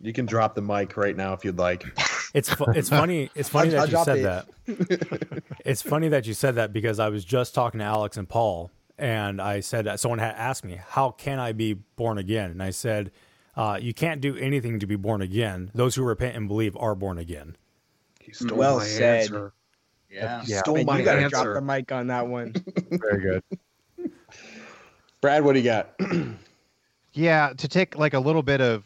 You 0.00 0.12
can 0.12 0.26
drop 0.26 0.54
the 0.54 0.62
mic 0.62 0.96
right 0.96 1.16
now 1.16 1.32
if 1.32 1.44
you'd 1.44 1.58
like. 1.58 1.84
It's 2.34 2.52
fu- 2.52 2.70
it's 2.72 2.88
funny. 2.88 3.30
It's 3.34 3.48
funny 3.48 3.74
I'll- 3.74 3.80
I'll 3.96 4.04
that 4.04 4.16
you 4.16 4.22
said 4.22 4.46
it. 4.68 5.00
that. 5.00 5.42
it's 5.64 5.82
funny 5.82 6.08
that 6.08 6.26
you 6.26 6.34
said 6.34 6.56
that 6.56 6.72
because 6.72 6.98
I 6.98 7.08
was 7.08 7.24
just 7.24 7.54
talking 7.54 7.78
to 7.80 7.84
Alex 7.86 8.16
and 8.16 8.28
Paul, 8.28 8.70
and 8.98 9.40
I 9.40 9.60
said 9.60 9.88
someone 9.98 10.18
had 10.18 10.34
asked 10.36 10.64
me, 10.64 10.78
"How 10.88 11.10
can 11.10 11.38
I 11.38 11.52
be 11.52 11.72
born 11.74 12.18
again?" 12.18 12.50
And 12.50 12.62
I 12.62 12.70
said, 12.70 13.10
uh, 13.56 13.78
"You 13.80 13.94
can't 13.94 14.20
do 14.20 14.36
anything 14.36 14.78
to 14.80 14.86
be 14.86 14.96
born 14.96 15.22
again. 15.22 15.70
Those 15.74 15.94
who 15.94 16.02
repent 16.04 16.36
and 16.36 16.46
believe 16.48 16.76
are 16.76 16.94
born 16.94 17.16
again." 17.18 17.56
He 18.20 18.32
stole 18.32 18.58
Well 18.58 18.78
my 18.78 18.84
said. 18.84 19.20
answer. 19.22 19.52
Yeah. 20.10 20.42
He 20.44 20.52
Man, 20.52 20.62
stole 20.62 20.78
you 20.78 20.84
my 20.84 21.02
gotta 21.02 21.28
drop 21.30 21.46
the 21.54 21.60
mic 21.62 21.90
on 21.92 22.08
that 22.08 22.26
one. 22.26 22.54
Very 22.90 23.20
good. 23.22 23.42
Brad, 25.20 25.44
what 25.44 25.54
do 25.54 25.58
you 25.60 25.64
got? 25.64 25.90
Yeah, 27.14 27.52
to 27.56 27.66
take 27.66 27.98
like 27.98 28.14
a 28.14 28.20
little 28.20 28.44
bit 28.44 28.60
of 28.60 28.84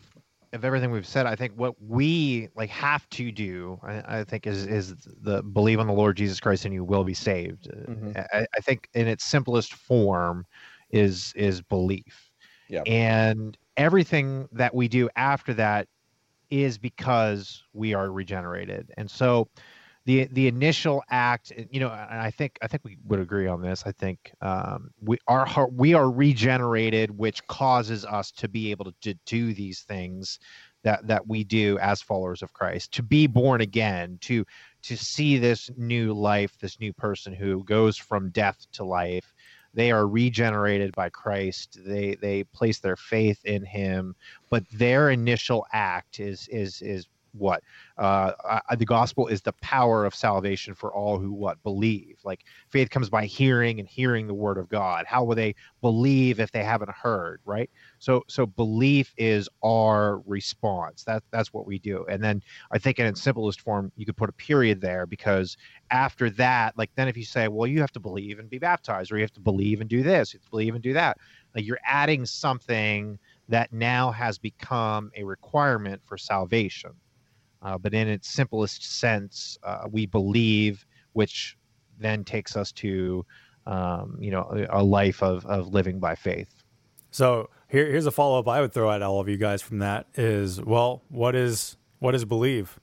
of 0.53 0.65
everything 0.65 0.91
we've 0.91 1.07
said, 1.07 1.27
I 1.27 1.35
think 1.35 1.55
what 1.57 1.75
we 1.81 2.49
like 2.55 2.71
have 2.71 3.09
to 3.11 3.33
do, 3.33 3.79
I, 3.83 4.19
I 4.19 4.25
think, 4.25 4.47
is 4.47 4.67
is 4.67 4.95
the 5.05 5.43
believe 5.43 5.81
on 5.81 5.87
the 5.87 5.93
Lord 5.93 6.17
Jesus 6.17 6.41
Christ 6.41 6.65
and 6.65 6.75
you 6.75 6.85
will 6.85 7.05
be 7.05 7.15
saved. 7.15 7.71
Mhm. 7.89 8.17
I, 8.33 8.47
I 8.57 8.61
think 8.61 8.89
in 8.95 9.09
its 9.09 9.25
simplest 9.25 9.75
form 9.75 10.47
is 10.91 11.33
is 11.37 11.63
belief. 11.63 12.31
Yep. 12.69 12.85
And 12.87 13.57
everything 13.77 14.49
that 14.53 14.75
we 14.75 14.89
do 14.89 15.09
after 15.17 15.55
that 15.55 15.89
is 16.51 16.77
because 16.77 17.63
we 17.73 17.95
are 17.95 18.13
regenerated. 18.13 18.93
And 18.99 19.11
so 19.11 19.49
the 20.05 20.25
the 20.33 20.49
initial 20.49 21.03
act, 21.11 21.53
you 21.71 21.79
know, 21.79 21.89
and 21.89 22.21
I 22.21 22.31
think 22.31 22.59
I 22.61 22.67
think 22.67 22.85
we 22.85 22.99
would 23.07 23.21
agree 23.21 23.47
on 23.47 23.63
this. 23.63 23.85
I 23.87 23.93
think 23.93 24.33
um, 24.41 24.91
we 25.01 25.19
are 25.29 25.69
we 25.71 25.95
are 25.95 26.11
regenerated, 26.11 27.17
which 27.17 27.47
causes 27.47 28.05
us 28.05 28.33
to 28.33 28.49
be 28.49 28.73
able 28.73 28.87
to, 28.87 28.95
to 29.03 29.15
do 29.27 29.55
these 29.55 29.83
things 29.83 30.41
that 30.83 31.07
that 31.07 31.29
we 31.29 31.45
do 31.45 31.79
as 31.79 32.03
followers 32.03 32.43
of 32.43 32.53
Christ, 32.53 32.93
to 32.93 33.03
be 33.03 33.29
born 33.29 33.61
again, 33.61 34.19
to 34.23 34.45
to 34.83 34.97
see 34.97 35.39
this 35.39 35.71
new 35.77 36.13
life, 36.13 36.59
this 36.61 36.81
new 36.81 36.93
person 36.93 37.33
who 37.33 37.63
goes 37.65 37.97
from 37.97 38.31
death 38.31 38.67
to 38.73 38.85
life. 38.85 39.33
They 39.75 39.93
are 39.93 40.07
regenerated 40.07 40.95
by 40.97 41.11
Christ. 41.11 41.79
They 41.87 42.17
they 42.17 42.43
place 42.45 42.81
their 42.81 42.97
faith 42.97 43.45
in 43.45 43.65
Him, 43.65 44.17
but 44.51 44.65
their 44.73 45.11
initial 45.11 45.65
act 45.73 46.19
is 46.19 46.49
is 46.49 46.83
is 46.83 47.07
what? 47.33 47.63
Uh, 47.99 48.33
uh, 48.45 48.77
the 48.77 48.85
gospel 48.85 49.29
is 49.29 49.43
the 49.43 49.53
power 49.55 50.05
of 50.05 50.15
salvation 50.15 50.75
for 50.75 50.93
all 50.95 51.19
who 51.19 51.33
what 51.33 51.63
believe. 51.63 52.19
Like 52.25 52.45
faith 52.71 52.91
comes 52.91 53.11
by 53.11 53.27
hearing 53.27 53.81
and 53.81 53.89
hearing 53.89 54.27
the 54.27 54.35
word 54.35 54.59
of 54.59 54.69
god. 54.69 55.07
How 55.07 55.25
will 55.25 55.37
they 55.37 55.55
believe 55.81 56.41
if 56.41 56.51
they 56.53 56.65
haven't 56.65 56.91
heard 56.91 57.41
right? 57.45 57.71
So 57.99 58.25
so 58.29 58.47
belief 58.47 59.15
is 59.17 59.49
our 59.63 60.21
response. 60.21 61.05
That 61.05 61.23
that's 61.31 61.53
what 61.53 61.67
we 61.67 61.79
do. 61.79 62.07
And 62.09 62.23
then 62.23 62.43
i 62.73 62.79
think 62.79 62.99
in 62.99 63.07
its 63.07 63.23
simplest 63.23 63.61
form 63.61 63.93
you 63.97 64.07
could 64.07 64.17
put 64.17 64.29
a 64.29 64.33
period 64.35 64.81
there 64.81 65.07
because 65.07 65.57
after 65.91 66.31
that 66.31 66.77
like 66.77 66.91
then 66.97 67.09
if 67.09 67.17
you 67.17 67.25
say 67.25 67.49
well 67.49 67.67
you 67.67 67.81
have 67.81 67.93
to 67.93 68.01
believe 68.01 68.39
and 68.39 68.51
be 68.51 68.59
baptized 68.59 69.13
or 69.13 69.17
you 69.17 69.23
have 69.23 69.33
to 69.33 69.41
believe 69.41 69.81
and 69.81 69.91
do 69.91 70.03
this 70.03 70.33
you 70.33 70.39
have 70.39 70.45
to 70.45 70.51
believe 70.51 70.75
and 70.75 70.83
do 70.83 70.93
that 70.93 71.19
like 71.55 71.65
you're 71.67 71.81
adding 71.87 72.27
something 72.27 73.19
that 73.49 73.73
now 73.73 74.11
has 74.11 74.39
become 74.39 75.11
a 75.17 75.25
requirement 75.25 76.01
for 76.05 76.19
salvation 76.19 76.93
uh, 77.63 77.79
but 77.79 77.95
in 77.95 78.09
its 78.09 78.29
simplest 78.29 78.99
sense, 78.99 79.59
uh, 79.63 79.87
we 79.91 80.07
believe, 80.07 80.85
which 81.13 81.57
then 81.99 82.25
takes 82.25 82.57
us 82.57 82.73
to, 82.73 83.25
um, 83.67 84.17
you 84.21 84.31
know, 84.31 84.43
a, 84.71 84.81
a 84.81 84.83
life 84.83 85.23
of, 85.23 85.47
of 85.47 85.69
living 85.73 86.01
by 86.01 86.15
faith. 86.15 86.49
So 87.11 87.51
here, 87.69 87.87
here's 87.87 88.07
a 88.07 88.11
follow 88.11 88.39
up 88.39 88.49
I 88.49 88.61
would 88.61 88.73
throw 88.73 88.91
at 88.91 89.03
all 89.03 89.21
of 89.21 89.29
you 89.29 89.37
guys 89.37 89.63
from 89.63 89.79
that 89.79 90.07
is 90.15 90.61
well, 90.61 91.03
what 91.09 91.35
is 91.35 91.77
what 92.01 92.15
is 92.15 92.25
believe? 92.25 92.79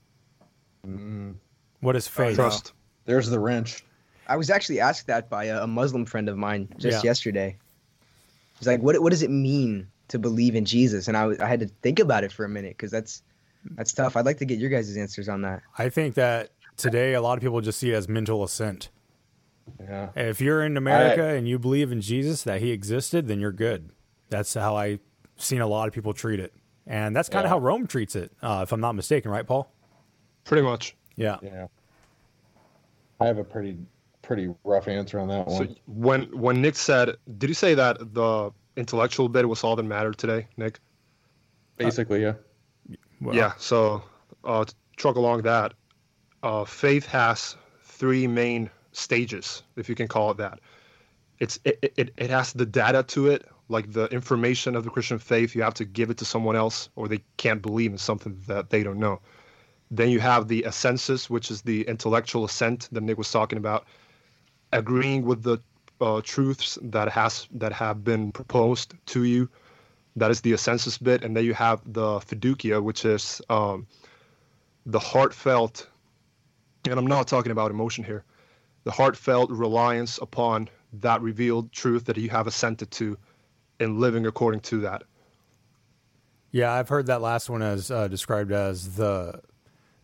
What 1.81 1.95
is 1.95 2.07
faith? 2.07 2.35
Trust. 2.35 2.73
There's 3.05 3.29
the 3.29 3.39
wrench. 3.39 3.83
I 4.27 4.37
was 4.37 4.49
actually 4.49 4.79
asked 4.79 5.07
that 5.07 5.29
by 5.29 5.45
a, 5.45 5.63
a 5.63 5.67
Muslim 5.67 6.05
friend 6.05 6.29
of 6.29 6.37
mine 6.37 6.69
just 6.77 7.03
Yeah. 7.03 7.09
yesterday. 7.09 7.57
He's 8.59 8.67
like, 8.67 8.81
"What 8.81 9.01
what 9.01 9.09
does 9.09 9.23
it 9.23 9.31
mean 9.31 9.87
to 10.09 10.19
believe 10.19 10.55
in 10.55 10.65
Jesus?" 10.65 11.07
And 11.07 11.17
I 11.17 11.31
I 11.39 11.47
had 11.47 11.59
to 11.61 11.67
think 11.81 11.99
about 11.99 12.23
it 12.23 12.31
for 12.31 12.45
a 12.45 12.49
minute 12.49 12.73
because 12.77 12.91
that's 12.91 13.23
that's 13.75 13.93
tough. 13.93 14.15
I'd 14.15 14.25
like 14.25 14.37
to 14.37 14.45
get 14.45 14.59
your 14.59 14.69
guys' 14.69 14.95
answers 14.97 15.29
on 15.29 15.41
that. 15.43 15.61
I 15.77 15.89
think 15.89 16.15
that 16.15 16.51
today 16.77 17.13
a 17.13 17.21
lot 17.21 17.37
of 17.37 17.41
people 17.41 17.61
just 17.61 17.79
see 17.79 17.91
it 17.91 17.95
as 17.95 18.07
mental 18.07 18.43
assent. 18.43 18.89
Yeah. 19.79 20.09
If 20.15 20.41
you're 20.41 20.63
in 20.63 20.77
America 20.77 21.23
and 21.23 21.47
you 21.47 21.59
believe 21.59 21.91
in 21.91 22.01
Jesus 22.01 22.43
that 22.43 22.61
he 22.61 22.71
existed, 22.71 23.27
then 23.27 23.39
you're 23.39 23.51
good. 23.51 23.91
That's 24.29 24.53
how 24.53 24.75
I've 24.75 24.99
seen 25.37 25.61
a 25.61 25.67
lot 25.67 25.87
of 25.87 25.93
people 25.93 26.13
treat 26.13 26.39
it, 26.39 26.53
and 26.87 27.15
that's 27.15 27.29
kind 27.29 27.45
of 27.45 27.49
how 27.49 27.59
Rome 27.59 27.87
treats 27.87 28.15
it, 28.15 28.31
uh, 28.41 28.61
if 28.63 28.71
I'm 28.71 28.81
not 28.81 28.93
mistaken, 28.93 29.31
right, 29.31 29.45
Paul? 29.45 29.71
Pretty 30.43 30.63
much. 30.63 30.95
Yeah. 31.15 31.37
Yeah. 31.41 31.67
I 33.19 33.27
have 33.27 33.37
a 33.37 33.43
pretty 33.43 33.77
pretty 34.21 34.53
rough 34.63 34.87
answer 34.87 35.19
on 35.19 35.27
that 35.27 35.49
So 35.49 35.57
one. 35.57 35.75
when 35.87 36.21
when 36.39 36.61
Nick 36.61 36.75
said, 36.75 37.15
did 37.37 37.49
you 37.49 37.53
say 37.53 37.73
that 37.73 38.13
the 38.13 38.51
intellectual 38.75 39.27
bit 39.27 39.47
was 39.47 39.63
all 39.63 39.75
that 39.75 39.83
mattered 39.83 40.17
today, 40.17 40.47
Nick? 40.57 40.79
Basically, 41.77 42.21
yeah. 42.21 42.33
Well, 43.21 43.35
yeah. 43.35 43.53
So 43.57 44.03
uh, 44.43 44.65
to 44.65 44.75
truck 44.97 45.15
along 45.15 45.41
that, 45.43 45.73
uh, 46.43 46.65
faith 46.65 47.05
has 47.07 47.55
three 47.83 48.27
main 48.27 48.69
stages, 48.91 49.63
if 49.75 49.89
you 49.89 49.95
can 49.95 50.07
call 50.07 50.31
it 50.31 50.37
that. 50.37 50.59
It's 51.39 51.59
it, 51.63 51.93
it, 51.97 52.13
it 52.17 52.29
has 52.29 52.53
the 52.53 52.65
data 52.65 53.03
to 53.03 53.27
it, 53.27 53.45
like 53.69 53.91
the 53.91 54.05
information 54.07 54.75
of 54.75 54.83
the 54.83 54.89
Christian 54.89 55.19
faith. 55.19 55.55
You 55.55 55.61
have 55.61 55.73
to 55.75 55.85
give 55.85 56.09
it 56.09 56.17
to 56.17 56.25
someone 56.25 56.55
else, 56.55 56.89
or 56.95 57.07
they 57.07 57.23
can't 57.37 57.61
believe 57.61 57.91
in 57.91 57.97
something 57.97 58.41
that 58.47 58.69
they 58.69 58.83
don't 58.83 58.99
know. 58.99 59.21
Then 59.91 60.09
you 60.09 60.19
have 60.19 60.47
the 60.47 60.63
assensus, 60.63 61.29
which 61.29 61.49
is 61.49 61.61
the 61.61 61.81
intellectual 61.87 62.45
assent 62.45 62.89
that 62.91 63.01
Nick 63.01 63.17
was 63.17 63.31
talking 63.31 63.57
about, 63.57 63.85
agreeing 64.71 65.25
with 65.25 65.43
the 65.43 65.59
uh, 66.01 66.21
truths 66.23 66.77
that 66.81 67.09
has 67.09 67.47
that 67.51 67.73
have 67.73 68.03
been 68.03 68.31
proposed 68.31 68.93
to 69.07 69.23
you. 69.23 69.49
That 70.15 70.31
is 70.31 70.41
the 70.41 70.53
assensus 70.53 71.01
bit, 71.01 71.23
and 71.23 71.35
then 71.35 71.45
you 71.45 71.53
have 71.53 71.81
the 71.85 72.19
fiducia, 72.19 72.81
which 72.81 73.05
is 73.05 73.41
um, 73.49 73.87
the 74.85 74.99
heartfelt, 74.99 75.87
and 76.89 76.99
I'm 76.99 77.07
not 77.07 77.27
talking 77.27 77.51
about 77.51 77.71
emotion 77.71 78.03
here, 78.03 78.25
the 78.83 78.91
heartfelt 78.91 79.51
reliance 79.51 80.17
upon 80.21 80.69
that 80.93 81.21
revealed 81.21 81.71
truth 81.71 82.05
that 82.05 82.17
you 82.17 82.29
have 82.29 82.47
assented 82.47 82.91
to, 82.91 83.17
and 83.79 83.99
living 83.99 84.25
according 84.25 84.61
to 84.61 84.81
that. 84.81 85.03
Yeah, 86.51 86.73
I've 86.73 86.89
heard 86.89 87.05
that 87.05 87.21
last 87.21 87.49
one 87.49 87.61
as 87.61 87.91
uh, 87.91 88.07
described 88.07 88.51
as 88.51 88.95
the 88.95 89.41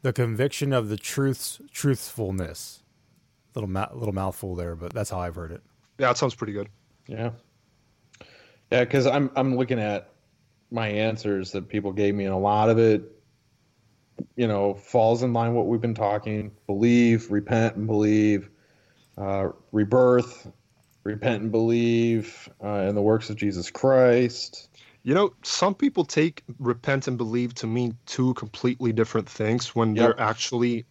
the 0.03 0.13
conviction 0.13 0.71
of 0.71 0.89
the 0.89 0.97
truth's 0.97 1.59
truthfulness. 1.71 2.83
Little 3.55 3.69
ma- 3.69 3.89
little 3.93 4.13
mouthful 4.13 4.55
there, 4.55 4.75
but 4.75 4.93
that's 4.93 5.09
how 5.09 5.19
I've 5.19 5.35
heard 5.35 5.51
it. 5.51 5.63
Yeah, 5.97 6.11
it 6.11 6.17
sounds 6.17 6.35
pretty 6.35 6.53
good. 6.53 6.69
Yeah. 7.07 7.31
Yeah, 8.72 8.84
because 8.84 9.05
I'm 9.05 9.32
I'm 9.36 9.55
looking 9.55 9.80
at 9.80 10.09
my 10.72 10.88
answers 10.88 11.51
that 11.51 11.70
people 11.70 11.91
gave 11.91 12.16
me, 12.16 12.26
and 12.26 12.34
a 12.34 12.38
lot 12.38 12.70
of 12.70 12.78
it, 12.80 13.03
you 14.36 14.47
know, 14.47 14.74
falls 14.74 15.24
in 15.24 15.34
line 15.34 15.53
what 15.53 15.68
we've 15.68 15.82
been 15.82 15.95
talking: 15.95 16.51
believe, 16.68 17.32
repent, 17.32 17.76
and 17.76 17.88
believe, 17.88 18.49
uh, 19.18 19.49
rebirth, 19.72 20.51
repent 21.03 21.43
and 21.43 21.51
believe 21.51 22.49
uh, 22.63 22.86
in 22.89 22.95
the 22.95 23.01
works 23.01 23.30
of 23.30 23.38
Jesus 23.38 23.70
Christ. 23.70 24.70
You 25.03 25.13
know, 25.13 25.34
some 25.43 25.76
people 25.76 26.03
take 26.03 26.43
repent 26.57 27.07
and 27.07 27.18
believe 27.18 27.53
to 27.55 27.68
mean 27.68 27.95
two 28.07 28.34
completely 28.34 28.91
different 28.91 29.30
things 29.30 29.76
when 29.76 29.93
they're 29.93 30.20
actually 30.20 30.86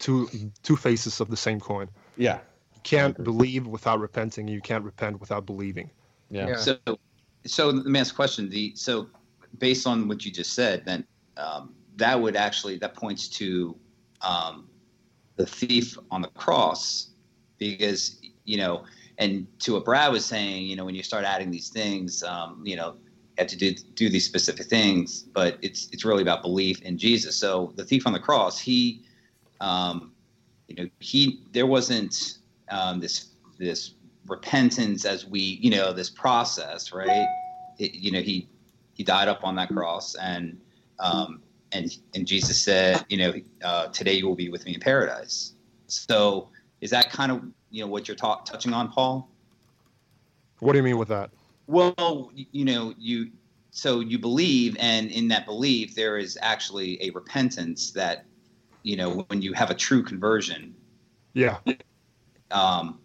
two 0.00 0.28
two 0.64 0.76
faces 0.76 1.20
of 1.20 1.30
the 1.30 1.36
same 1.36 1.60
coin. 1.60 1.88
Yeah. 2.16 2.40
You 2.74 2.80
can't 2.82 3.22
believe 3.22 3.66
without 3.66 4.00
repenting. 4.00 4.48
You 4.48 4.60
can't 4.60 4.84
repent 4.84 5.20
without 5.20 5.46
believing. 5.46 5.90
Yeah. 6.32 6.56
So, 6.56 6.78
so 7.44 7.70
let 7.70 7.86
me 7.86 8.00
ask 8.00 8.12
a 8.12 8.16
question. 8.16 8.48
The 8.48 8.72
so 8.74 9.08
based 9.58 9.86
on 9.86 10.08
what 10.08 10.24
you 10.24 10.32
just 10.32 10.54
said, 10.54 10.84
then 10.84 11.04
um, 11.36 11.74
that 11.96 12.20
would 12.20 12.36
actually 12.36 12.78
that 12.78 12.94
points 12.94 13.28
to 13.28 13.76
um, 14.22 14.68
the 15.36 15.46
thief 15.46 15.98
on 16.10 16.22
the 16.22 16.28
cross, 16.28 17.10
because 17.58 18.20
you 18.44 18.56
know, 18.56 18.84
and 19.18 19.46
to 19.60 19.74
what 19.74 19.84
Brad 19.84 20.10
was 20.10 20.24
saying, 20.24 20.66
you 20.66 20.76
know, 20.76 20.84
when 20.84 20.94
you 20.94 21.02
start 21.02 21.24
adding 21.24 21.50
these 21.50 21.68
things, 21.68 22.22
um, 22.22 22.62
you 22.64 22.76
know, 22.76 22.94
you 22.94 23.34
have 23.38 23.48
to 23.48 23.56
do 23.56 23.74
do 23.94 24.08
these 24.08 24.24
specific 24.24 24.66
things, 24.66 25.22
but 25.22 25.58
it's 25.60 25.88
it's 25.92 26.04
really 26.04 26.22
about 26.22 26.42
belief 26.42 26.80
in 26.82 26.96
Jesus. 26.96 27.36
So 27.36 27.72
the 27.76 27.84
thief 27.84 28.06
on 28.06 28.14
the 28.14 28.20
cross, 28.20 28.58
he, 28.58 29.02
um, 29.60 30.12
you 30.68 30.76
know, 30.76 30.88
he 31.00 31.42
there 31.52 31.66
wasn't 31.66 32.38
um, 32.70 33.00
this 33.00 33.28
this 33.58 33.94
repentance 34.26 35.04
as 35.04 35.26
we 35.26 35.40
you 35.40 35.70
know 35.70 35.92
this 35.92 36.10
process 36.10 36.92
right 36.92 37.26
it, 37.78 37.94
you 37.94 38.10
know 38.10 38.20
he 38.20 38.48
he 38.94 39.02
died 39.02 39.28
up 39.28 39.42
on 39.42 39.56
that 39.56 39.68
cross 39.68 40.14
and 40.16 40.60
um 41.00 41.42
and 41.72 41.96
and 42.14 42.26
jesus 42.26 42.60
said 42.62 43.04
you 43.08 43.16
know 43.16 43.32
uh, 43.64 43.86
today 43.88 44.12
you 44.12 44.26
will 44.26 44.36
be 44.36 44.48
with 44.48 44.64
me 44.64 44.74
in 44.74 44.80
paradise 44.80 45.54
so 45.86 46.48
is 46.80 46.90
that 46.90 47.10
kind 47.10 47.32
of 47.32 47.42
you 47.70 47.82
know 47.82 47.88
what 47.90 48.06
you're 48.06 48.16
ta- 48.16 48.40
touching 48.42 48.72
on 48.72 48.88
paul 48.90 49.28
What 50.60 50.72
do 50.72 50.78
you 50.78 50.84
mean 50.84 50.98
with 50.98 51.08
that? 51.08 51.30
well 51.66 52.30
you 52.34 52.64
know 52.64 52.94
you 52.98 53.30
so 53.70 54.00
you 54.00 54.18
believe 54.18 54.76
and 54.78 55.10
in 55.10 55.26
that 55.28 55.46
belief 55.46 55.94
there 55.96 56.16
is 56.16 56.38
actually 56.42 57.02
a 57.02 57.10
repentance 57.10 57.90
that 57.92 58.24
you 58.84 58.96
know 58.96 59.24
when 59.28 59.42
you 59.42 59.52
have 59.52 59.70
a 59.70 59.74
true 59.74 60.02
conversion 60.02 60.74
Yeah. 61.34 61.58
um, 62.50 63.00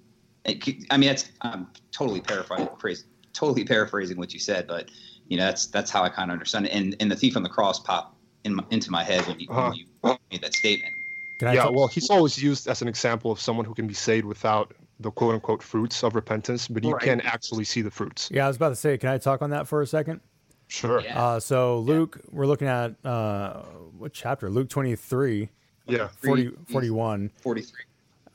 it, 0.48 0.64
c- 0.64 0.86
I 0.90 0.98
mean, 0.98 1.10
that's 1.10 1.30
I'm 1.42 1.68
totally 1.92 2.22
paraphrasing, 2.22 3.06
totally 3.34 3.64
paraphrasing 3.66 4.18
what 4.18 4.34
you 4.34 4.40
said, 4.40 4.66
but 4.68 4.90
you 5.28 5.38
know, 5.38 5.46
that's 5.46 5.68
that's 5.68 5.92
how 5.92 6.04
I 6.04 6.10
kind 6.10 6.32
of 6.32 6.34
understand 6.34 6.66
it. 6.68 6.72
And 6.74 6.96
and 7.00 7.12
the 7.12 7.16
thief 7.16 7.36
on 7.38 7.44
the 7.44 7.50
cross 7.50 7.80
popped 7.80 8.16
in 8.44 8.56
my, 8.56 8.64
into 8.72 8.90
my 8.92 9.04
head 9.04 9.26
when 9.28 9.40
you, 9.40 9.48
Uh-huh. 9.50 9.72
when 10.02 10.14
you 10.14 10.18
made 10.32 10.42
that 10.42 10.54
statement. 10.54 10.94
yeah, 11.42 11.68
well, 11.70 11.88
he's 11.88 12.10
always 12.10 12.42
used 12.42 12.68
as 12.68 12.82
an 12.82 12.88
example 12.88 13.32
of 13.32 13.40
someone 13.40 13.66
who 13.66 13.74
can 13.76 13.88
be 13.88 13.94
saved 13.94 14.26
without 14.26 14.74
the 15.00 15.12
quote 15.12 15.36
unquote 15.36 15.62
fruits 15.62 16.04
of 16.04 16.16
repentance, 16.16 16.68
but 16.68 16.84
you 16.84 16.92
Right. 16.94 17.02
can 17.04 17.22
actually 17.22 17.66
see 17.66 17.82
the 17.82 17.92
fruits. 17.92 18.30
Yeah, 18.32 18.46
I 18.46 18.48
was 18.48 18.56
about 18.56 18.70
to 18.70 18.76
say, 18.76 18.98
can 18.98 19.10
I 19.10 19.18
talk 19.18 19.42
on 19.42 19.50
that 19.52 19.68
for 19.68 19.82
a 19.82 19.88
second? 19.88 20.22
Sure. 20.70 21.02
Uh, 21.14 21.40
so 21.40 21.80
Luke, 21.80 22.20
we're 22.32 22.48
looking 22.48 22.68
at 22.68 22.96
uh, 23.06 23.62
what 23.98 24.14
chapter? 24.14 24.50
Luke 24.50 24.70
23. 24.70 25.50
Yeah. 25.88 26.08
40, 26.24 26.52
41. 26.70 27.32
43. 27.42 27.72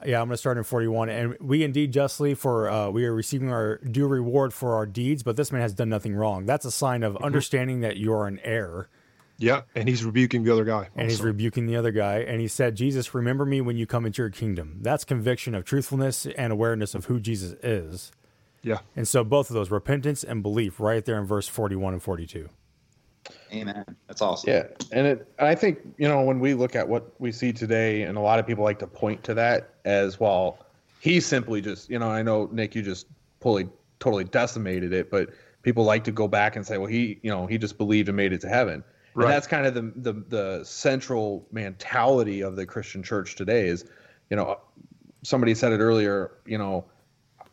Yeah, 0.07 0.21
I'm 0.21 0.29
going 0.29 0.35
to 0.35 0.39
start 0.39 0.59
in 0.59 0.65
41. 0.65 1.09
And 1.09 1.37
we 1.41 1.63
indeed 1.63 1.93
justly 1.93 2.35
for 2.35 2.69
uh, 2.69 2.91
we 2.91 3.05
are 3.05 3.15
receiving 3.15 3.51
our 3.51 3.79
due 3.79 4.07
reward 4.07 4.53
for 4.53 4.75
our 4.75 4.87
deeds, 4.87 5.23
but 5.23 5.37
this 5.37 5.53
man 5.53 5.63
has 5.63 5.75
done 5.75 5.89
nothing 5.89 6.15
wrong. 6.15 6.47
That's 6.47 6.65
a 6.65 6.71
sign 6.71 7.03
of 7.03 7.17
understanding 7.19 7.81
that 7.81 7.97
you're 7.97 8.27
an 8.27 8.41
heir. 8.43 8.89
Yeah, 9.39 9.63
and 9.75 9.89
he's 9.89 10.05
rebuking 10.05 10.45
the 10.45 10.53
other 10.53 10.65
guy. 10.65 10.89
And 10.95 11.11
he's 11.11 11.21
rebuking 11.21 11.67
the 11.67 11.77
other 11.77 11.91
guy. 11.91 12.19
And 12.19 12.41
he 12.41 12.47
said, 12.47 12.77
Jesus, 12.77 13.13
remember 13.13 13.45
me 13.45 13.61
when 13.61 13.77
you 13.77 13.87
come 13.87 14.07
into 14.07 14.23
your 14.23 14.31
kingdom. 14.31 14.79
That's 14.81 15.05
conviction 15.05 15.55
of 15.55 15.65
truthfulness 15.65 16.27
and 16.27 16.53
awareness 16.53 16.95
of 16.95 17.07
who 17.07 17.19
Jesus 17.19 17.53
is. 17.63 18.13
Yeah. 18.63 18.79
And 18.95 19.09
so 19.09 19.25
both 19.25 19.51
of 19.51 19.55
those, 19.55 19.71
repentance 19.71 20.23
and 20.23 20.43
belief, 20.43 20.79
right 20.79 21.05
there 21.05 21.19
in 21.19 21.27
verse 21.27 21.49
41 21.49 21.95
and 21.95 22.03
42. 22.03 22.49
Amen. 23.53 23.85
That's 24.07 24.23
awesome. 24.23 24.51
Yeah, 24.51 24.65
and 24.91 25.07
it, 25.07 25.33
I 25.39 25.55
think 25.55 25.79
you 25.99 26.09
know 26.09 26.23
when 26.23 26.41
we 26.41 26.55
look 26.55 26.75
at 26.75 26.89
what 26.89 27.19
we 27.21 27.33
see 27.33 27.53
today, 27.53 28.03
and 28.03 28.17
a 28.17 28.21
lot 28.21 28.39
of 28.39 28.47
people 28.47 28.65
like 28.65 28.79
to 28.81 28.87
point 28.87 29.23
to 29.25 29.35
that 29.35 29.71
as 29.85 30.19
well. 30.19 30.59
He 31.01 31.19
simply 31.19 31.61
just, 31.61 31.91
you 31.91 31.99
know, 31.99 32.09
I 32.09 32.23
know 32.23 32.49
Nick, 32.53 32.77
you 32.77 32.83
just 32.83 33.09
fully, 33.41 33.69
totally 33.99 34.23
decimated 34.23 34.93
it, 34.93 35.11
but 35.11 35.31
people 35.63 35.83
like 35.83 36.05
to 36.05 36.13
go 36.13 36.29
back 36.29 36.55
and 36.55 36.65
say, 36.65 36.79
well, 36.79 36.87
he, 36.87 37.19
you 37.23 37.31
know, 37.31 37.47
he 37.47 37.59
just 37.59 37.77
believed 37.77 38.09
and 38.09 38.17
made 38.17 38.33
it 38.33 38.41
to 38.43 38.49
heaven. 38.49 38.85
Right. 39.15 39.25
And 39.25 39.33
that's 39.35 39.49
kind 39.49 39.67
of 39.67 39.75
the, 39.75 39.93
the 39.97 40.13
the 40.13 40.65
central 40.65 41.45
mentality 41.51 42.41
of 42.41 42.55
the 42.55 42.67
Christian 42.67 43.03
church 43.03 43.35
today. 43.35 43.67
Is, 43.67 43.85
you 44.31 44.37
know, 44.37 44.61
somebody 45.23 45.55
said 45.57 45.73
it 45.73 45.81
earlier. 45.81 46.31
You 46.47 46.59
know, 46.59 46.85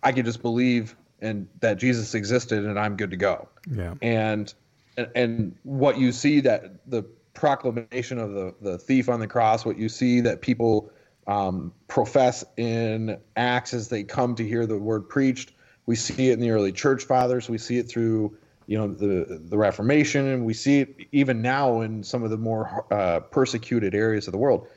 I 0.04 0.12
could 0.12 0.26
just 0.26 0.42
believe 0.44 0.96
and 1.20 1.48
that 1.60 1.78
Jesus 1.78 2.14
existed, 2.14 2.66
and 2.66 2.80
I'm 2.80 2.96
good 2.96 3.10
to 3.10 3.18
go 3.18 3.50
Yeah. 3.70 3.96
and 4.02 4.54
and- 5.00 5.12
and 5.16 5.56
what 5.64 5.98
you 5.98 6.12
see 6.12 6.40
that 6.42 6.90
the 6.90 7.04
proclamation 7.34 8.18
of 8.20 8.34
the 8.34 8.54
the 8.62 8.78
thief 8.78 9.08
on 9.08 9.20
the 9.20 9.28
cross 9.28 9.66
what 9.66 9.78
you 9.78 9.88
see 9.88 10.20
that 10.20 10.42
people 10.42 10.92
um, 11.28 11.72
profess 11.88 12.44
in 12.58 13.18
acts 13.36 13.74
as 13.74 13.88
they 13.88 14.04
come 14.04 14.34
to 14.36 14.46
hear 14.46 14.66
the 14.66 14.80
word 14.80 15.08
preached. 15.08 15.54
We 15.86 15.96
see 15.96 16.30
it 16.30 16.34
in 16.34 16.40
the 16.40 16.50
early 16.50 16.72
church 16.72 17.04
fathers. 17.04 17.48
We 17.48 17.60
see 17.60 17.78
it 17.78 17.88
through 17.88 18.36
you 18.66 18.78
know 18.78 18.88
the 18.88 19.40
the 19.44 19.58
reformation. 19.58 20.28
And 20.28 20.46
we 20.46 20.54
see 20.54 20.80
it 20.82 20.96
even 21.12 21.42
now 21.42 21.82
in 21.82 22.04
some 22.04 22.24
of 22.24 22.30
the 22.32 22.38
more 22.38 22.86
uh, 22.92 23.20
persecuted 23.20 23.94
areas 23.96 24.28
of 24.28 24.32
the 24.32 24.38
world. 24.40 24.68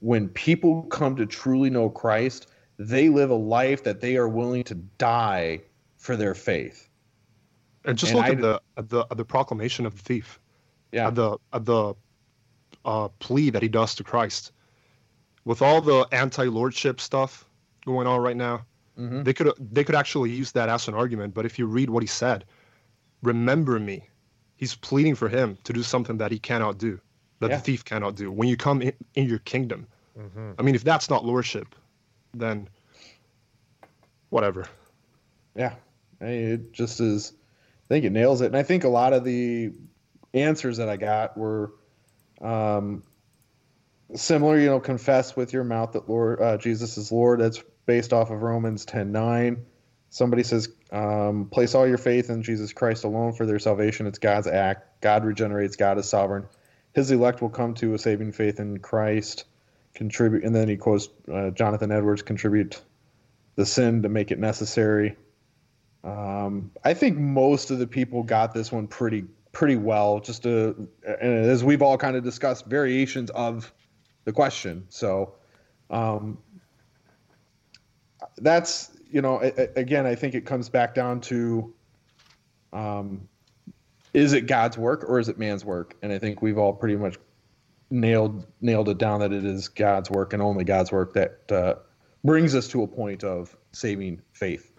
When 0.00 0.28
people 0.28 0.82
come 0.84 1.16
to 1.16 1.26
truly 1.26 1.70
know 1.70 1.90
christ 1.90 2.46
they 2.78 3.08
live 3.08 3.30
a 3.30 3.34
life 3.34 3.84
that 3.84 4.00
they 4.00 4.16
are 4.16 4.28
willing 4.28 4.64
to 4.64 4.74
die 4.74 5.60
for 5.96 6.16
their 6.16 6.34
faith 6.34 6.88
And 7.84 7.98
just 7.98 8.12
And 8.12 8.20
look 8.20 8.28
I- 8.28 8.32
at 8.32 8.40
the 8.40 8.62
at 8.76 8.88
the 8.88 9.06
at 9.10 9.16
the 9.16 9.24
proclamation 9.24 9.86
of 9.86 9.94
the 9.96 10.02
thief. 10.02 10.38
Yeah. 10.92 11.08
At 11.08 11.14
the 11.14 11.38
at 11.52 11.64
the 11.64 11.94
uh, 12.84 13.08
plea 13.18 13.50
that 13.50 13.62
he 13.62 13.68
does 13.68 13.94
to 13.96 14.04
Christ. 14.04 14.52
With 15.44 15.62
all 15.62 15.80
the 15.80 16.06
anti-lordship 16.12 17.00
stuff 17.00 17.44
going 17.84 18.06
on 18.06 18.20
right 18.20 18.36
now, 18.36 18.64
Mhm. 18.98 19.24
they 19.24 19.32
could 19.32 19.52
they 19.58 19.84
could 19.84 19.94
actually 19.96 20.30
use 20.30 20.52
that 20.52 20.68
as 20.68 20.88
an 20.88 20.94
argument. 20.94 21.34
But 21.34 21.44
if 21.46 21.58
you 21.58 21.66
read 21.66 21.90
what 21.90 22.02
he 22.02 22.06
said, 22.06 22.44
remember 23.22 23.78
me. 23.80 24.08
He's 24.56 24.76
pleading 24.76 25.16
for 25.16 25.28
him 25.28 25.58
to 25.64 25.72
do 25.72 25.82
something 25.82 26.18
that 26.18 26.30
he 26.30 26.38
cannot 26.38 26.78
do, 26.78 27.00
that 27.40 27.50
Yeah. 27.50 27.56
the 27.56 27.62
thief 27.62 27.84
cannot 27.84 28.14
do. 28.14 28.30
When 28.30 28.48
you 28.48 28.56
come 28.56 28.80
in, 28.82 28.92
in 29.14 29.28
your 29.28 29.40
kingdom, 29.40 29.86
Mm-hmm. 30.18 30.52
I 30.58 30.62
mean, 30.62 30.74
if 30.74 30.84
that's 30.84 31.08
not 31.08 31.24
lordship, 31.24 31.74
then 32.34 32.68
whatever. 34.30 34.66
Yeah, 35.56 35.74
it 36.20 36.72
just 36.72 37.00
is. 37.00 37.32
Think 37.92 38.06
it 38.06 38.12
nails 38.12 38.40
it, 38.40 38.46
and 38.46 38.56
I 38.56 38.62
think 38.62 38.84
a 38.84 38.88
lot 38.88 39.12
of 39.12 39.22
the 39.22 39.70
answers 40.32 40.78
that 40.78 40.88
I 40.88 40.96
got 40.96 41.36
were 41.36 41.74
um, 42.40 43.02
similar. 44.14 44.58
You 44.58 44.70
know, 44.70 44.80
confess 44.80 45.36
with 45.36 45.52
your 45.52 45.62
mouth 45.62 45.92
that 45.92 46.08
Lord 46.08 46.40
uh, 46.40 46.56
Jesus 46.56 46.96
is 46.96 47.12
Lord. 47.12 47.40
That's 47.40 47.62
based 47.84 48.14
off 48.14 48.30
of 48.30 48.40
Romans 48.40 48.86
ten 48.86 49.12
nine. 49.12 49.66
Somebody 50.08 50.42
says, 50.42 50.70
um, 50.90 51.50
place 51.52 51.74
all 51.74 51.86
your 51.86 51.98
faith 51.98 52.30
in 52.30 52.42
Jesus 52.42 52.72
Christ 52.72 53.04
alone 53.04 53.34
for 53.34 53.44
their 53.44 53.58
salvation. 53.58 54.06
It's 54.06 54.18
God's 54.18 54.46
act. 54.46 55.02
God 55.02 55.26
regenerates. 55.26 55.76
God 55.76 55.98
is 55.98 56.08
sovereign. 56.08 56.46
His 56.94 57.10
elect 57.10 57.42
will 57.42 57.50
come 57.50 57.74
to 57.74 57.92
a 57.92 57.98
saving 57.98 58.32
faith 58.32 58.58
in 58.58 58.78
Christ. 58.78 59.44
Contribute, 59.92 60.44
and 60.44 60.56
then 60.56 60.66
he 60.66 60.78
quotes 60.78 61.10
uh, 61.30 61.50
Jonathan 61.50 61.92
Edwards. 61.92 62.22
Contribute 62.22 62.80
the 63.56 63.66
sin 63.66 64.00
to 64.00 64.08
make 64.08 64.30
it 64.30 64.38
necessary. 64.38 65.14
Um, 66.04 66.70
I 66.84 66.94
think 66.94 67.16
most 67.18 67.70
of 67.70 67.78
the 67.78 67.86
people 67.86 68.22
got 68.22 68.52
this 68.54 68.72
one 68.72 68.86
pretty 68.86 69.24
pretty 69.52 69.76
well. 69.76 70.20
Just 70.20 70.42
to, 70.44 70.88
and 71.06 71.44
as 71.46 71.62
we've 71.62 71.82
all 71.82 71.98
kind 71.98 72.16
of 72.16 72.24
discussed, 72.24 72.66
variations 72.66 73.30
of 73.30 73.72
the 74.24 74.32
question. 74.32 74.86
So 74.88 75.34
um, 75.90 76.38
that's 78.38 78.90
you 79.10 79.22
know 79.22 79.40
a- 79.42 79.52
a- 79.56 79.80
again, 79.80 80.06
I 80.06 80.14
think 80.14 80.34
it 80.34 80.44
comes 80.46 80.68
back 80.68 80.94
down 80.94 81.20
to 81.22 81.74
um, 82.72 83.28
is 84.14 84.32
it 84.32 84.46
God's 84.46 84.76
work 84.76 85.04
or 85.08 85.18
is 85.18 85.28
it 85.28 85.38
man's 85.38 85.64
work? 85.64 85.94
And 86.02 86.12
I 86.12 86.18
think 86.18 86.42
we've 86.42 86.58
all 86.58 86.72
pretty 86.72 86.96
much 86.96 87.16
nailed 87.90 88.46
nailed 88.60 88.88
it 88.88 88.98
down 88.98 89.20
that 89.20 89.32
it 89.32 89.44
is 89.44 89.68
God's 89.68 90.10
work 90.10 90.32
and 90.32 90.42
only 90.42 90.64
God's 90.64 90.90
work 90.90 91.14
that 91.14 91.52
uh, 91.52 91.74
brings 92.24 92.54
us 92.54 92.68
to 92.68 92.82
a 92.82 92.86
point 92.86 93.22
of 93.22 93.56
saving 93.72 94.22
faith. 94.32 94.71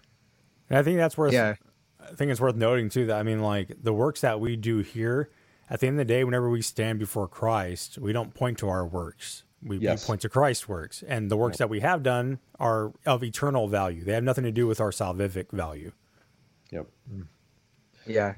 And 0.70 0.78
I 0.78 0.82
think 0.82 0.98
that's 0.98 1.16
worth. 1.16 1.32
Yeah. 1.32 1.54
I 2.00 2.14
think 2.14 2.30
it's 2.30 2.40
worth 2.40 2.56
noting 2.56 2.88
too 2.90 3.06
that 3.06 3.16
I 3.18 3.22
mean, 3.22 3.40
like 3.40 3.72
the 3.82 3.92
works 3.92 4.20
that 4.20 4.40
we 4.40 4.56
do 4.56 4.78
here, 4.78 5.30
at 5.70 5.80
the 5.80 5.86
end 5.86 5.98
of 5.98 6.06
the 6.06 6.12
day, 6.12 6.24
whenever 6.24 6.50
we 6.50 6.60
stand 6.62 6.98
before 6.98 7.26
Christ, 7.28 7.98
we 7.98 8.12
don't 8.12 8.34
point 8.34 8.58
to 8.58 8.68
our 8.68 8.86
works. 8.86 9.44
We, 9.62 9.78
we 9.78 9.96
point 9.96 10.20
to 10.20 10.28
Christ's 10.28 10.68
works, 10.68 11.02
and 11.08 11.30
the 11.30 11.38
works 11.38 11.56
that 11.56 11.70
we 11.70 11.80
have 11.80 12.02
done 12.02 12.38
are 12.60 12.92
of 13.06 13.24
eternal 13.24 13.66
value. 13.66 14.04
They 14.04 14.12
have 14.12 14.22
nothing 14.22 14.44
to 14.44 14.52
do 14.52 14.66
with 14.66 14.78
our 14.78 14.90
salvific 14.90 15.50
value. 15.52 15.92
Yep. 16.70 16.86
Yeah. 18.06 18.34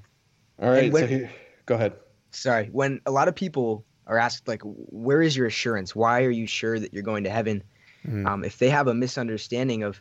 All 0.63 0.71
right. 0.71 0.93
When- 0.93 1.03
so 1.03 1.07
here, 1.09 1.31
go 1.67 1.75
ahead. 1.75 1.95
Sorry. 2.31 2.69
When 2.71 3.01
a 3.07 3.11
lot 3.11 3.27
of 3.27 3.35
people 3.35 3.85
are 4.07 4.19
asked, 4.19 4.47
like, 4.47 4.63
where 4.65 5.21
is 5.21 5.37
your 5.37 5.47
assurance? 5.47 5.97
Why 5.97 6.23
are 6.23 6.31
you 6.31 6.47
sure 6.47 6.79
that 6.79 6.95
you're 6.95 7.03
going 7.03 7.25
to 7.25 7.31
heaven? 7.31 7.63
Mm. 8.07 8.27
Um, 8.27 8.45
if 8.45 8.59
they 8.59 8.69
have 8.71 8.87
a 8.87 8.95
misunderstanding 8.95 9.83
of 9.83 10.01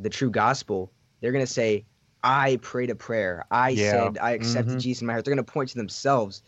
the 0.00 0.10
true 0.10 0.30
gospel, 0.30 0.90
they're 1.20 1.32
going 1.32 1.44
to 1.46 1.52
say, 1.52 1.84
I 2.22 2.56
prayed 2.62 2.90
a 2.90 2.94
prayer. 2.94 3.44
I 3.50 3.70
Yeah. 3.70 3.90
said 3.90 4.18
I 4.18 4.32
accepted 4.32 4.76
Mhm. 4.76 4.80
Jesus 4.80 5.00
in 5.02 5.06
my 5.06 5.12
heart. 5.12 5.24
They're 5.24 5.34
going 5.34 5.44
to 5.44 5.52
point 5.52 5.70
to 5.70 5.78
themselves 5.78 6.42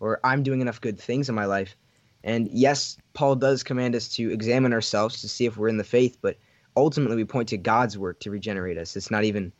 or 0.00 0.20
I'm 0.24 0.42
doing 0.42 0.60
enough 0.60 0.80
good 0.80 0.98
things 0.98 1.28
in 1.28 1.34
my 1.34 1.44
life. 1.46 1.76
And 2.24 2.48
yes, 2.52 2.96
Paul 3.14 3.36
does 3.36 3.62
command 3.62 3.94
us 3.94 4.08
to 4.16 4.32
examine 4.32 4.72
ourselves 4.72 5.20
to 5.20 5.28
see 5.28 5.46
if 5.46 5.56
we're 5.56 5.68
in 5.68 5.76
the 5.76 5.84
faith, 5.84 6.18
but 6.22 6.36
ultimately 6.76 7.16
we 7.16 7.24
point 7.24 7.48
to 7.50 7.56
God's 7.56 7.98
work 7.98 8.20
to 8.20 8.30
regenerate 8.30 8.78
us. 8.78 8.96
It's 8.96 9.10
not 9.10 9.24
even 9.24 9.52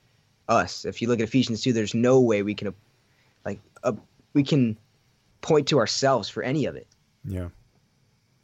us. 0.49 0.85
If 0.85 1.01
you 1.03 1.09
look 1.09 1.21
at 1.21 1.25
Ephesians 1.25 1.63
2, 1.63 1.73
there's 1.73 1.95
no 1.95 2.21
way 2.21 2.43
we 2.43 2.55
can 2.55 2.75
like 3.45 3.61
uh, 3.83 3.93
we 4.33 4.43
can 4.43 4.79
point 5.41 5.69
to 5.69 5.79
ourselves 5.79 6.29
for 6.29 6.43
any 6.43 6.65
of 6.67 6.77
it. 6.77 6.87
Yeah. 7.25 7.49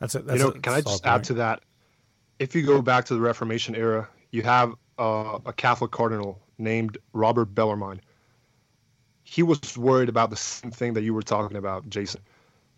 That's 0.00 0.14
it. 0.14 0.24
you 0.26 0.38
know, 0.38 0.48
a 0.48 0.52
can 0.52 0.72
I 0.72 0.80
solid 0.80 0.84
just 0.86 1.06
add 1.06 1.12
point. 1.12 1.24
to 1.26 1.34
that? 1.34 1.60
If 2.38 2.54
you 2.54 2.62
go 2.62 2.80
back 2.80 3.04
to 3.06 3.14
the 3.14 3.20
Reformation 3.20 3.74
era, 3.74 4.08
you 4.30 4.42
have 4.42 4.74
uh, 5.00 5.38
a 5.46 5.52
Catholic 5.52 5.90
cardinal 5.90 6.38
named 6.58 6.98
Robert 7.14 7.46
Bellarmine. 7.46 8.00
He 9.24 9.42
was 9.42 9.76
worried 9.76 10.08
about 10.08 10.30
the 10.30 10.36
same 10.36 10.70
thing 10.70 10.92
that 10.94 11.02
you 11.02 11.14
were 11.14 11.22
talking 11.22 11.56
about, 11.56 11.88
Jason. 11.88 12.20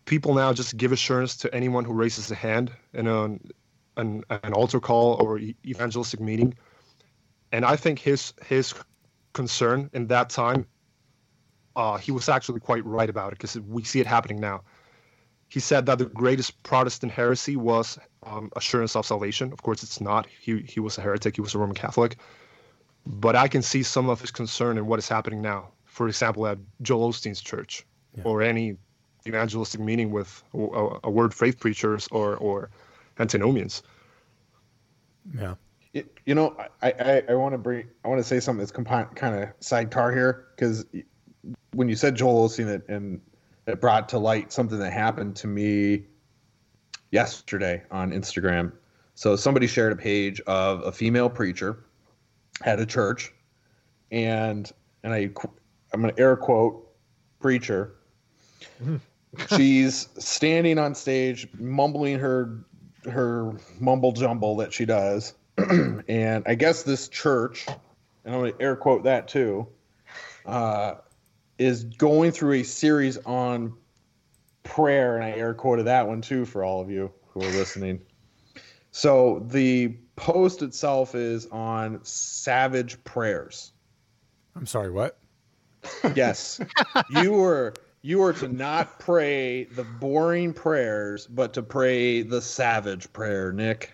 People 0.05 0.35
now 0.35 0.53
just 0.53 0.77
give 0.77 0.93
assurance 0.93 1.37
to 1.39 1.55
anyone 1.55 1.85
who 1.85 1.93
raises 1.93 2.31
a 2.31 2.35
hand 2.35 2.71
in 2.95 3.07
an 3.07 3.51
an, 3.97 4.25
an 4.31 4.53
altar 4.55 4.81
call 4.81 5.15
or 5.15 5.39
evangelistic 5.67 6.21
meeting, 6.21 6.55
and 7.51 7.65
I 7.65 7.77
think 7.77 7.99
his 7.99 8.33
his 8.45 8.75
concern 9.33 9.91
in 9.93 10.07
that 10.09 10.31
time, 10.31 10.67
uh, 11.77 11.99
he 11.99 12.13
was 12.13 12.29
actually 12.29 12.61
quite 12.61 12.85
right 12.85 13.11
about 13.11 13.33
it 13.33 13.39
because 13.39 13.59
we 13.61 13.83
see 13.85 14.01
it 14.01 14.07
happening 14.07 14.41
now 14.41 14.63
he 15.53 15.61
said 15.61 15.85
that 15.85 15.99
the 15.99 16.07
greatest 16.07 16.63
Protestant 16.63 17.13
heresy 17.13 17.57
was 17.57 17.99
um, 18.23 18.51
assurance 18.57 18.97
of 18.97 19.05
salvation. 19.05 19.53
Of 19.53 19.63
course, 19.63 19.83
it's 19.83 20.01
not. 20.01 20.27
He 20.41 20.63
he 20.63 20.81
was 20.81 20.97
a 20.97 21.03
heretic. 21.03 21.37
He 21.37 21.43
was 21.43 21.55
a 21.55 21.59
Roman 21.59 21.75
Catholic. 21.75 22.17
But 23.05 23.37
I 23.37 23.49
can 23.49 23.61
see 23.61 23.83
some 23.83 24.09
of 24.09 24.19
his 24.19 24.31
concern 24.31 24.79
in 24.79 24.87
what 24.87 24.99
is 24.99 25.09
happening 25.11 25.43
now. 25.43 25.73
For 25.85 26.09
example, 26.09 26.47
at 26.47 26.57
Joel 26.81 27.13
Osteen's 27.13 27.43
church, 27.43 27.85
or 28.25 28.41
any 28.41 28.79
evangelistic 29.27 29.79
meeting 29.79 30.11
with 30.11 30.43
a, 30.55 30.99
a 31.05 31.11
word 31.11 31.35
faith 31.35 31.61
preachers 31.61 32.09
or 32.11 32.35
or 32.39 32.71
antinomians. 33.19 33.83
Yeah. 35.39 35.57
You, 35.93 36.09
you 36.25 36.35
know, 36.35 36.57
I, 36.81 36.93
I, 36.93 37.23
I 37.29 37.35
want 37.35 37.53
to 37.53 37.59
bring, 37.59 37.89
I 38.03 38.09
want 38.09 38.21
to 38.21 38.27
say 38.27 38.41
something 38.41 38.61
that's 38.61 38.73
compi- 38.73 39.15
kind 39.15 39.35
of 39.43 39.51
sidecar 39.61 40.13
here 40.13 40.47
because 40.57 40.87
when 41.73 41.91
you 41.91 41.97
said 41.97 42.15
Joel 42.15 42.49
Osteen, 42.49 42.69
it, 42.69 42.89
and 42.89 43.21
it 43.67 43.81
brought 43.81 44.09
to 44.11 44.19
light 44.19 44.53
something 44.53 44.79
that 44.79 44.93
happened 44.93 45.37
to 45.37 45.47
me 45.47 46.05
yesterday 47.11 47.83
on 47.91 48.11
Instagram. 48.11 48.73
So 49.15 49.37
somebody 49.37 49.67
shared 49.67 49.93
a 49.93 49.97
page 49.97 50.41
of 50.43 50.83
a 50.83 50.93
female 50.93 51.31
preacher 51.31 51.85
at 52.65 52.81
a 52.81 52.87
church, 52.87 53.33
and 54.11 54.71
and 55.05 55.13
I 55.13 55.31
I'm 55.93 56.01
gonna 56.01 56.15
air 56.19 56.37
quote 56.37 56.89
preacher. 57.41 57.95
She's 59.57 60.09
standing 60.19 60.79
on 60.79 60.95
stage, 60.95 61.49
mumbling 61.59 62.19
her 62.19 62.65
her 63.11 63.53
mumble 63.81 64.13
jumble 64.13 64.57
that 64.57 64.73
she 64.73 64.85
does, 64.85 65.35
and 66.09 66.43
I 66.47 66.55
guess 66.55 66.83
this 66.83 67.09
church, 67.09 67.67
and 68.25 68.35
I'm 68.35 68.41
gonna 68.41 68.53
air 68.61 68.77
quote 68.77 69.05
that 69.05 69.29
too, 69.29 69.67
uh, 70.47 70.95
is 71.59 71.85
going 71.85 72.33
through 72.33 72.55
a 72.55 72.63
series 72.63 73.19
on 73.19 73.75
prayer, 74.63 75.17
and 75.17 75.25
I 75.25 75.31
air 75.33 75.55
quoted 75.55 75.87
that 75.87 76.07
one 76.07 76.21
too 76.21 76.45
for 76.45 76.65
all 76.65 76.81
of 76.81 76.91
you 76.91 77.13
who 77.29 77.41
are 77.41 77.51
listening. 77.51 78.01
So 78.91 79.45
the 79.49 79.97
post 80.17 80.63
itself 80.63 81.15
is 81.15 81.47
on 81.47 82.01
savage 82.05 83.03
prayers. 83.05 83.73
I'm 84.55 84.67
sorry, 84.67 84.91
what? 84.91 85.19
Yes. 86.15 86.61
you 87.11 87.33
were 87.33 87.75
you 88.03 88.19
were 88.19 88.33
to 88.35 88.49
not 88.49 88.99
pray 88.99 89.65
the 89.65 89.85
boring 89.85 90.53
prayers, 90.53 91.27
but 91.27 91.55
to 91.55 91.63
pray 91.63 92.23
the 92.23 92.43
savage 92.43 93.13
prayer, 93.13 93.53
Nick. 93.53 93.93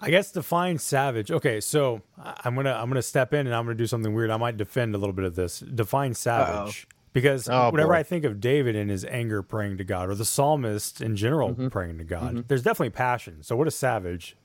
I 0.00 0.10
guess 0.10 0.30
define 0.32 0.78
savage. 0.78 1.30
Okay, 1.30 1.60
so 1.60 2.02
I'm 2.18 2.54
gonna 2.54 2.72
I'm 2.72 2.88
gonna 2.88 3.02
step 3.02 3.34
in 3.34 3.46
and 3.46 3.54
I'm 3.54 3.64
gonna 3.64 3.74
do 3.74 3.86
something 3.86 4.14
weird. 4.14 4.30
I 4.30 4.36
might 4.36 4.56
defend 4.56 4.94
a 4.94 4.98
little 4.98 5.12
bit 5.12 5.24
of 5.24 5.34
this. 5.34 5.60
Define 5.60 6.14
savage 6.14 6.86
because 7.12 7.48
Oh, 7.48 7.70
whenever 7.70 7.92
boy. 7.92 7.98
I 7.98 8.02
think 8.04 8.24
of 8.24 8.40
David 8.40 8.76
in 8.76 8.88
his 8.88 9.04
anger 9.04 9.42
praying 9.42 9.78
to 9.78 9.84
God, 9.84 10.08
or 10.08 10.14
the 10.14 10.24
psalmist 10.24 11.00
in 11.00 11.16
general 11.16 11.54
praying 11.70 11.98
to 11.98 12.04
God, 12.04 12.46
there's 12.48 12.62
definitely 12.62 12.90
passion. 12.90 13.42
So 13.42 13.56
what 13.56 13.66
is 13.66 13.74
savage? 13.74 14.36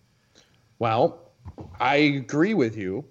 Well, 0.80 1.20
I 1.80 1.96
agree 1.98 2.54
with 2.54 2.76
you, 2.76 3.06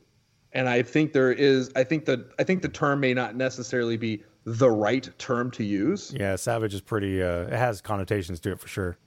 and 0.53 0.69
I 0.69 0.83
think 0.83 1.13
there 1.13 1.33
is. 1.33 1.71
I 1.77 1.85
think 1.85 2.07
that 2.07 2.21
I 2.39 2.45
think 2.45 2.63
the 2.63 2.69
term 2.69 3.01
may 3.01 3.15
not 3.15 3.37
necessarily 3.37 3.97
be 3.97 4.25
the 4.45 4.69
right 4.71 5.09
term 5.19 5.53
to 5.53 5.63
use, 5.63 6.13
Yeah, 6.19 6.35
savage 6.35 6.75
is 6.75 6.81
pretty. 6.81 7.23
Uh, 7.23 7.43
it 7.43 7.53
has 7.53 7.81
connotations 7.81 8.41
to 8.41 8.51
it 8.51 8.59
for 8.59 8.67
sure. 8.67 8.99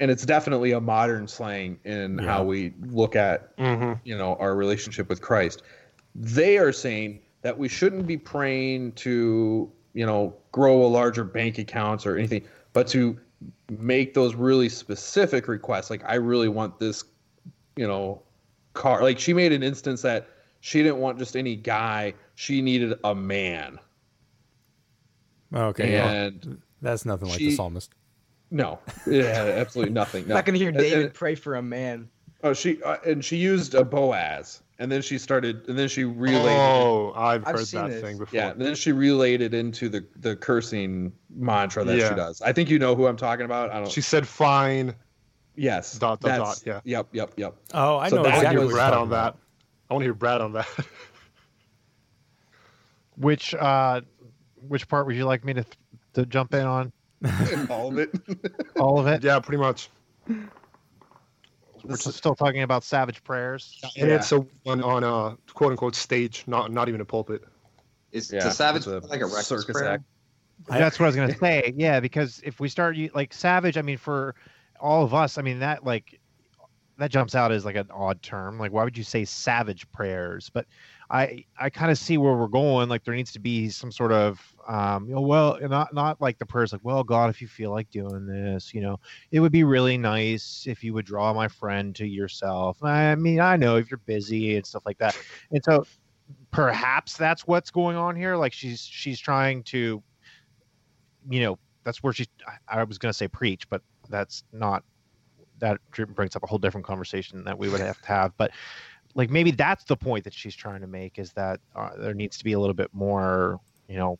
And 0.00 0.10
it's 0.10 0.24
definitely 0.24 0.72
a 0.72 0.80
modern 0.80 1.26
slang 1.26 1.78
in 1.84 2.18
how 2.18 2.44
we 2.44 2.72
look 2.80 3.16
at 3.16 3.56
mm-hmm. 3.56 3.94
you 4.04 4.16
know 4.16 4.36
our 4.36 4.54
relationship 4.54 5.08
with 5.08 5.20
Christ. 5.20 5.62
They 6.14 6.58
are 6.58 6.72
saying 6.72 7.20
that 7.42 7.58
we 7.58 7.68
shouldn't 7.68 8.06
be 8.06 8.16
praying 8.16 8.92
to 8.92 9.70
you 9.94 10.06
know 10.06 10.34
grow 10.52 10.84
a 10.84 10.88
larger 10.88 11.24
bank 11.24 11.58
accounts 11.58 12.06
or 12.06 12.16
anything, 12.16 12.44
but 12.72 12.86
to 12.88 13.18
make 13.70 14.14
those 14.14 14.34
really 14.34 14.68
specific 14.68 15.48
requests. 15.48 15.90
Like 15.90 16.02
I 16.06 16.14
really 16.14 16.48
want 16.48 16.78
this, 16.78 17.04
you 17.76 17.86
know, 17.86 18.22
car. 18.74 19.02
Like 19.02 19.18
she 19.18 19.34
made 19.34 19.52
an 19.52 19.62
instance 19.62 20.02
that 20.02 20.28
she 20.60 20.82
didn't 20.82 20.98
want 20.98 21.18
just 21.18 21.36
any 21.36 21.56
guy; 21.56 22.14
she 22.34 22.62
needed 22.62 22.94
a 23.04 23.14
man. 23.14 23.78
Okay, 25.54 25.92
yeah. 25.92 26.10
And 26.10 26.60
that's 26.82 27.04
nothing 27.04 27.28
like 27.28 27.38
the 27.38 27.50
psalmist. 27.52 27.92
No, 28.50 28.78
yeah, 29.06 29.54
absolutely 29.56 29.92
nothing. 29.92 30.26
No. 30.26 30.34
I'm 30.34 30.38
not 30.38 30.44
gonna 30.46 30.58
hear 30.58 30.72
David 30.72 31.04
and- 31.06 31.14
pray 31.14 31.34
for 31.34 31.56
a 31.56 31.62
man. 31.62 32.08
Oh, 32.44 32.52
she 32.52 32.80
uh, 32.82 32.96
and 33.04 33.24
she 33.24 33.36
used 33.36 33.74
a 33.74 33.84
Boaz, 33.84 34.62
and 34.78 34.92
then 34.92 35.02
she 35.02 35.18
started, 35.18 35.68
and 35.68 35.76
then 35.76 35.88
she 35.88 36.04
relayed. 36.04 36.56
Oh, 36.56 37.12
I've, 37.16 37.44
I've 37.46 37.56
heard 37.56 37.66
that 37.66 37.88
this. 37.90 38.00
thing 38.00 38.16
before. 38.16 38.38
yeah, 38.38 38.50
and 38.52 38.60
then 38.60 38.76
she 38.76 38.92
relayed 38.92 39.40
it 39.40 39.54
into 39.54 39.88
the 39.88 40.06
the 40.16 40.36
cursing 40.36 41.12
mantra 41.34 41.82
that 41.84 41.96
Yeah. 41.98 42.10
she 42.10 42.14
does. 42.14 42.40
I 42.40 42.52
think 42.52 42.70
you 42.70 42.78
know 42.78 42.94
who 42.94 43.06
I'm 43.08 43.16
talking 43.16 43.44
about. 43.44 43.70
I 43.70 43.80
don't. 43.80 43.90
She 43.90 44.00
said 44.00 44.26
fine. 44.26 44.94
yes. 45.56 45.98
Dot, 45.98 46.20
dot, 46.20 46.38
dot, 46.38 46.62
yeah. 46.64 46.80
Yep. 46.84 47.08
Yep. 47.12 47.32
Yep. 47.36 47.54
Oh, 47.74 47.96
I 47.98 48.08
So 48.08 48.16
know 48.16 48.22
that 48.22 48.28
I 48.28 48.36
want 48.36 48.42
to 48.44 48.48
exactly 48.50 48.66
hear 48.66 48.72
Brad 48.76 48.92
on 48.94 49.10
that. 49.10 49.36
I 49.90 49.94
want 49.94 50.02
to 50.02 50.06
hear 50.06 50.14
Brad 50.14 50.40
on 50.40 50.52
that. 50.52 50.68
Which 53.16 53.52
uh, 53.54 54.00
which 54.68 54.86
part 54.88 55.06
would 55.06 55.16
you 55.16 55.24
like 55.24 55.44
me 55.44 55.54
to 55.54 55.64
to 56.14 56.24
jump 56.24 56.54
in 56.54 56.64
on? 56.64 56.92
All 57.70 57.88
of 57.88 57.98
it. 57.98 58.10
All 58.78 58.98
of 58.98 59.06
it. 59.06 59.22
yeah, 59.24 59.40
pretty 59.40 59.58
much. 59.60 59.90
We're 61.84 61.96
still 61.96 62.34
talking 62.34 62.62
about 62.62 62.84
savage 62.84 63.22
prayers. 63.24 63.80
And 63.96 64.10
it's 64.10 64.32
a 64.32 64.44
on, 64.66 64.82
on 64.82 65.04
a 65.04 65.36
quote 65.54 65.70
unquote 65.72 65.94
stage, 65.94 66.44
not 66.46 66.72
not 66.72 66.88
even 66.88 67.00
a 67.00 67.04
pulpit. 67.04 67.42
Is 68.12 68.32
Yeah, 68.32 68.44
the 68.44 68.50
savage 68.50 68.86
it's 68.86 68.86
a 68.86 68.98
like 69.06 69.20
a 69.20 69.26
reckless 69.26 69.46
circus 69.46 69.76
prayer? 69.76 69.92
act. 69.92 70.04
That's 70.68 70.98
what 70.98 71.06
I 71.06 71.08
was 71.08 71.16
gonna 71.16 71.38
say. 71.38 71.72
Yeah, 71.76 72.00
because 72.00 72.40
if 72.44 72.58
we 72.60 72.68
start 72.68 72.96
u- 72.96 73.10
like 73.14 73.32
savage, 73.32 73.76
I 73.76 73.82
mean, 73.82 73.96
for 73.96 74.34
all 74.80 75.04
of 75.04 75.14
us, 75.14 75.38
I 75.38 75.42
mean 75.42 75.60
that 75.60 75.84
like 75.84 76.20
that 76.98 77.10
jumps 77.10 77.34
out 77.34 77.52
as 77.52 77.64
like 77.64 77.76
an 77.76 77.88
odd 77.92 78.20
term. 78.22 78.58
Like, 78.58 78.72
why 78.72 78.82
would 78.84 78.98
you 78.98 79.04
say 79.04 79.24
savage 79.24 79.90
prayers? 79.92 80.50
But 80.52 80.66
I 81.10 81.44
I 81.58 81.70
kind 81.70 81.90
of 81.90 81.98
see 81.98 82.18
where 82.18 82.34
we're 82.34 82.48
going. 82.48 82.88
Like, 82.88 83.04
there 83.04 83.14
needs 83.14 83.32
to 83.32 83.38
be 83.38 83.70
some 83.70 83.90
sort 83.90 84.12
of 84.12 84.40
um, 84.68 85.08
you 85.08 85.14
know, 85.14 85.22
well, 85.22 85.58
not 85.62 85.94
not 85.94 86.20
like 86.20 86.38
the 86.38 86.46
prayers 86.46 86.72
like, 86.72 86.84
well, 86.84 87.02
God, 87.02 87.30
if 87.30 87.40
you 87.40 87.48
feel 87.48 87.70
like 87.70 87.90
doing 87.90 88.26
this, 88.26 88.74
you 88.74 88.80
know, 88.82 89.00
it 89.30 89.40
would 89.40 89.52
be 89.52 89.64
really 89.64 89.96
nice 89.96 90.64
if 90.66 90.84
you 90.84 90.92
would 90.94 91.06
draw 91.06 91.32
my 91.32 91.48
friend 91.48 91.94
to 91.96 92.06
yourself. 92.06 92.82
I 92.82 93.14
mean, 93.14 93.40
I 93.40 93.56
know 93.56 93.76
if 93.76 93.90
you're 93.90 93.98
busy 93.98 94.56
and 94.56 94.66
stuff 94.66 94.84
like 94.84 94.98
that, 94.98 95.16
and 95.50 95.64
so 95.64 95.86
perhaps 96.50 97.16
that's 97.16 97.46
what's 97.46 97.70
going 97.70 97.96
on 97.96 98.14
here. 98.14 98.36
Like, 98.36 98.52
she's 98.52 98.80
she's 98.82 99.18
trying 99.18 99.62
to 99.64 100.02
you 101.30 101.40
know 101.40 101.58
that's 101.84 102.02
where 102.02 102.12
she. 102.12 102.26
i 102.46 102.80
I 102.80 102.84
was 102.84 102.98
going 102.98 103.10
to 103.10 103.16
say 103.16 103.28
preach 103.28 103.68
but 103.68 103.82
that's 104.08 104.44
not 104.52 104.84
that 105.58 105.78
brings 105.90 106.36
up 106.36 106.42
a 106.42 106.46
whole 106.46 106.58
different 106.58 106.86
conversation 106.86 107.42
that 107.44 107.58
we 107.58 107.68
would 107.68 107.80
have 107.80 108.00
to 108.02 108.08
have 108.08 108.36
but 108.36 108.52
like 109.14 109.30
maybe 109.30 109.50
that's 109.50 109.84
the 109.84 109.96
point 109.96 110.24
that 110.24 110.34
she's 110.34 110.54
trying 110.54 110.80
to 110.80 110.86
make 110.86 111.18
is 111.18 111.32
that 111.32 111.60
uh, 111.74 111.90
there 111.98 112.14
needs 112.14 112.38
to 112.38 112.44
be 112.44 112.52
a 112.52 112.58
little 112.58 112.74
bit 112.74 112.92
more 112.92 113.60
you 113.88 113.96
know 113.96 114.18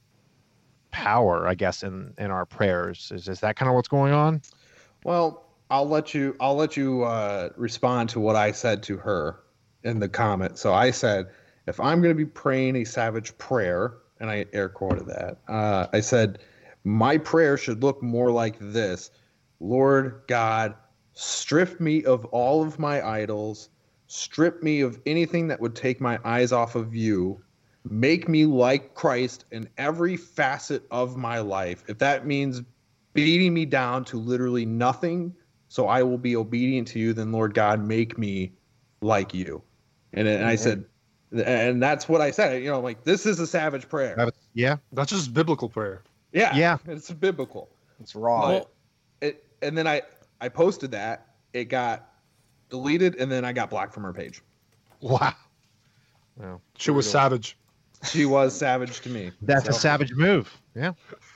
power 0.91 1.47
i 1.47 1.55
guess 1.55 1.83
in 1.83 2.15
in 2.19 2.31
our 2.31 2.47
prayers 2.47 3.13
is, 3.15 3.29
is 3.29 3.41
that 3.41 3.57
kind 3.57 3.69
of 3.69 3.75
what's 3.75 3.89
going 3.89 4.13
on 4.13 4.41
Well, 5.05 5.45
I'll 5.71 5.89
let 5.89 6.15
you. 6.15 6.35
I'll 6.41 6.57
let 6.57 6.77
you 6.77 7.05
uh, 7.05 7.51
respond 7.57 8.09
to 8.11 8.21
what 8.21 8.37
I 8.37 8.53
said 8.53 8.83
to 8.85 8.97
her 8.97 9.41
in 9.85 10.01
the 10.01 10.09
comment. 10.09 10.59
So 10.59 10.73
I 10.73 10.91
said, 10.91 11.29
if 11.67 11.79
I'm 11.79 12.01
going 12.01 12.15
to 12.15 12.19
be 12.19 12.27
praying 12.27 12.77
a 12.77 12.85
savage 12.85 13.37
prayer, 13.39 13.95
and 14.21 14.31
I 14.31 14.47
air 14.53 14.69
quoted 14.69 15.07
that. 15.07 15.39
Uh, 15.47 15.87
I 15.93 16.01
said, 16.01 16.41
My 16.85 17.19
prayer 17.19 17.57
should 17.57 17.83
look 17.83 18.03
more 18.03 18.31
like 18.31 18.57
this 18.59 19.11
Lord 19.61 20.23
God, 20.27 20.75
strip 21.13 21.81
me 21.81 22.05
of 22.05 22.25
all 22.27 22.63
of 22.63 22.79
my 22.79 23.07
idols, 23.07 23.71
strip 24.09 24.63
me 24.63 24.81
of 24.81 25.01
anything 25.07 25.49
that 25.49 25.61
would 25.61 25.77
take 25.77 26.01
my 26.01 26.19
eyes 26.25 26.51
off 26.51 26.75
of 26.75 26.95
you, 26.95 27.41
make 27.89 28.29
me 28.29 28.45
like 28.47 28.95
Christ 28.95 29.45
in 29.53 29.69
every 29.79 30.17
facet 30.17 30.83
of 30.91 31.17
my 31.17 31.39
life. 31.39 31.85
If 31.89 31.99
that 31.99 32.27
means 32.27 32.63
beating 33.15 33.55
me 33.55 33.65
down 33.65 34.05
to 34.07 34.19
literally 34.19 34.67
nothing, 34.67 35.35
so 35.69 35.87
I 35.87 36.03
will 36.03 36.19
be 36.19 36.35
obedient 36.35 36.89
to 36.89 36.99
you, 36.99 37.13
then 37.13 37.31
Lord 37.33 37.55
God, 37.55 37.85
make 37.85 38.19
me 38.19 38.53
like 39.01 39.33
you. 39.35 39.63
And, 40.15 40.27
and 40.27 40.47
I 40.47 40.57
said, 40.57 40.85
and 41.33 41.83
that's 41.83 42.09
what 42.09 42.21
I 42.23 42.31
said. 42.31 42.63
You 42.63 42.71
know, 42.71 42.81
like 42.81 43.05
this 43.05 43.27
is 43.27 43.39
a 43.39 43.47
savage 43.47 43.89
prayer. 43.89 44.31
yeah, 44.55 44.77
that's 44.93 45.11
just 45.13 45.35
biblical 45.35 45.69
prayer. 45.69 46.03
Yeah, 46.33 46.57
Yeah. 46.57 46.79
it's 46.87 47.11
biblical. 47.11 47.69
It's 48.01 48.15
raw. 48.15 48.49
But 48.49 48.71
it, 49.21 49.45
and 49.61 49.77
then 49.77 49.87
I 49.87 50.03
I 50.41 50.49
posted 50.49 50.91
that 50.93 51.27
it 51.53 51.65
got 51.65 52.08
deleted, 52.71 53.17
and 53.17 53.31
then 53.31 53.45
I 53.45 53.53
got 53.53 53.71
blocked 53.71 53.95
from 53.95 54.03
her 54.05 54.13
page. 54.13 54.43
Wow. 55.01 55.35
Wow. 56.37 56.61
She 56.77 56.91
was 56.91 57.11
savage. 57.11 57.57
She 58.05 58.27
was 58.27 58.57
savage 58.57 59.01
to 59.01 59.09
me. 59.09 59.33
That's 59.43 59.69
a 59.69 59.73
savage 59.73 60.13
move. 60.13 60.57
Yeah. 60.75 60.93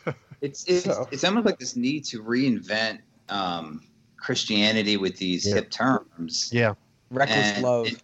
It's 0.41 0.65
it's, 0.67 0.89
it's 1.13 1.23
almost 1.23 1.47
like 1.47 1.61
this 1.61 1.77
need 1.77 2.05
to 2.07 2.21
reinvent 2.21 2.99
um, 3.29 3.87
Christianity 4.17 4.97
with 4.97 5.17
these 5.17 5.45
hip 5.45 5.71
terms. 5.71 6.51
Yeah. 6.53 6.75
Reckless 7.13 7.53
And 7.55 7.63
love. 7.63 7.87
it- 7.87 8.03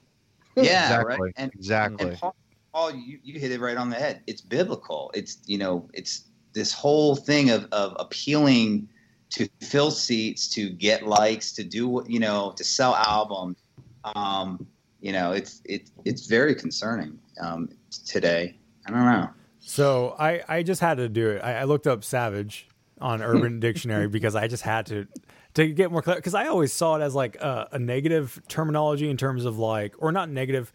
yeah, 0.55 0.85
Exactly. 0.85 1.16
right. 1.20 1.35
And, 1.37 1.53
Exactly. 1.55 2.09
and 2.11 2.16
Paul, 2.16 2.37
Paul 2.72 2.91
you, 2.95 3.18
you 3.24 3.41
hit 3.41 3.51
it 3.51 3.61
right 3.61 3.76
on 3.76 3.91
the 3.91 3.97
head. 3.97 4.22
It's 4.29 4.41
biblical. 4.41 5.11
It's 5.14 5.39
you 5.47 5.59
know, 5.59 5.89
it's 5.95 6.29
this 6.53 6.72
whole 6.72 7.16
thing 7.16 7.51
of 7.51 7.66
of 7.72 7.97
appealing 7.99 8.89
to 9.31 9.49
fill 9.61 9.91
seats, 9.91 10.49
to 10.55 10.70
get 10.70 11.07
likes, 11.07 11.53
to 11.53 11.64
do 11.64 11.89
what 11.89 12.11
you 12.11 12.18
know, 12.18 12.53
to 12.57 12.64
sell 12.64 12.95
albums. 12.95 13.57
Um, 14.05 14.66
you 15.01 15.12
know, 15.12 15.33
it's 15.33 15.62
it 15.64 15.91
it's 16.05 16.26
very 16.26 16.55
concerning 16.55 17.18
um, 17.41 17.68
today. 18.07 18.57
I 18.87 18.91
don't 18.91 19.05
know. 19.05 19.31
So 19.61 20.16
I, 20.18 20.43
I 20.49 20.62
just 20.62 20.81
had 20.81 20.97
to 20.97 21.09
do 21.09 21.29
it. 21.31 21.41
I, 21.41 21.59
I 21.59 21.64
looked 21.64 21.87
up 21.87 22.03
savage 22.03 22.68
on 23.01 23.22
Urban 23.22 23.61
Dictionary 23.61 24.09
because 24.09 24.35
I 24.35 24.49
just 24.49 24.62
had 24.62 24.87
to 24.87 25.07
to 25.55 25.66
get 25.68 25.91
more 25.91 26.03
clear 26.03 26.16
because 26.16 26.35
I 26.35 26.47
always 26.47 26.72
saw 26.72 26.97
it 26.97 27.03
as 27.03 27.14
like 27.14 27.37
a, 27.37 27.68
a 27.72 27.79
negative 27.79 28.41
terminology 28.49 29.11
in 29.11 29.16
terms 29.16 29.45
of 29.45 29.59
like 29.59 29.95
or 29.99 30.12
not 30.12 30.31
negative 30.31 30.72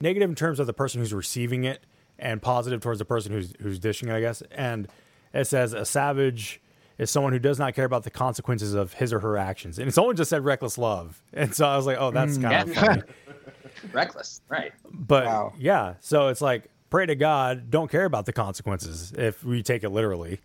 negative 0.00 0.28
in 0.28 0.36
terms 0.36 0.60
of 0.60 0.66
the 0.66 0.72
person 0.72 1.00
who's 1.00 1.12
receiving 1.12 1.64
it 1.64 1.84
and 2.18 2.40
positive 2.40 2.80
towards 2.80 2.98
the 2.98 3.04
person 3.04 3.32
who's 3.32 3.54
who's 3.60 3.78
dishing 3.78 4.08
it 4.08 4.14
I 4.14 4.20
guess 4.20 4.42
and 4.52 4.88
it 5.32 5.46
says 5.46 5.72
a 5.72 5.84
savage 5.84 6.60
is 7.00 7.10
someone 7.10 7.32
who 7.32 7.38
does 7.40 7.58
not 7.58 7.74
care 7.74 7.84
about 7.86 8.04
the 8.04 8.10
consequences 8.10 8.74
of 8.74 8.92
his 8.92 9.12
or 9.12 9.18
her 9.20 9.36
actions 9.36 9.78
and 9.78 9.88
it's 9.88 9.98
only 9.98 10.14
just 10.14 10.30
said 10.30 10.44
reckless 10.44 10.78
love 10.78 11.20
and 11.32 11.52
so 11.54 11.66
I 11.66 11.76
was 11.76 11.86
like 11.86 11.96
oh 11.98 12.10
that's 12.12 12.38
Mm, 12.38 12.42
kind 12.42 12.62
of 12.68 12.74
yeah. 12.74 12.80
funny 12.80 13.02
Reckless, 13.92 14.42
right? 14.48 14.72
but 14.92 15.52
yeah, 15.58 15.94
so 16.00 16.28
it's 16.28 16.40
like 16.40 16.68
pray 16.90 17.06
to 17.06 17.14
God, 17.14 17.70
don't 17.70 17.90
care 17.90 18.04
about 18.04 18.26
the 18.26 18.32
consequences 18.32 19.12
if 19.16 19.42
we 19.44 19.62
take 19.62 19.82
it 19.84 19.90
literally. 19.90 20.40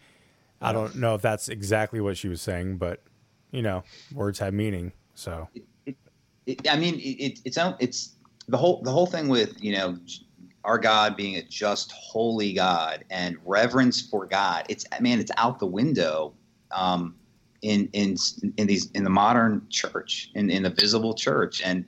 I 0.62 0.72
don't 0.72 0.96
know 0.96 1.16
if 1.16 1.22
that's 1.22 1.50
exactly 1.50 2.00
what 2.00 2.18
she 2.18 2.28
was 2.28 2.42
saying, 2.42 2.78
but 2.78 3.04
you 3.52 3.62
know, 3.62 3.84
words 4.14 4.40
have 4.40 4.54
meaning. 4.54 4.94
So 5.14 5.50
it, 6.46 6.68
I 6.70 6.78
mean, 6.78 6.96
it, 6.96 7.00
it, 7.00 7.40
it's 7.46 7.58
it's 7.80 8.16
the 8.48 8.58
whole 8.58 8.82
the 8.84 8.92
whole 8.92 9.06
thing 9.08 9.28
with 9.28 9.62
you 9.62 9.76
know 9.76 9.98
our 10.64 10.78
God 10.80 11.16
being 11.16 11.36
a 11.36 11.44
just, 11.44 11.92
holy 11.92 12.54
God 12.54 13.04
and 13.10 13.38
reverence 13.46 14.02
for 14.02 14.26
God. 14.26 14.66
It's 14.70 14.86
man, 15.02 15.20
it's 15.20 15.32
out 15.38 15.60
the 15.60 15.68
window 15.68 16.34
um, 16.76 17.16
in 17.62 17.90
in 17.94 18.16
in 18.58 18.68
these 18.68 18.92
in 18.92 19.04
the 19.04 19.10
modern 19.10 19.66
church 19.70 20.32
in 20.36 20.50
in 20.50 20.64
the 20.64 20.70
visible 20.70 21.14
church 21.14 21.62
and. 21.64 21.86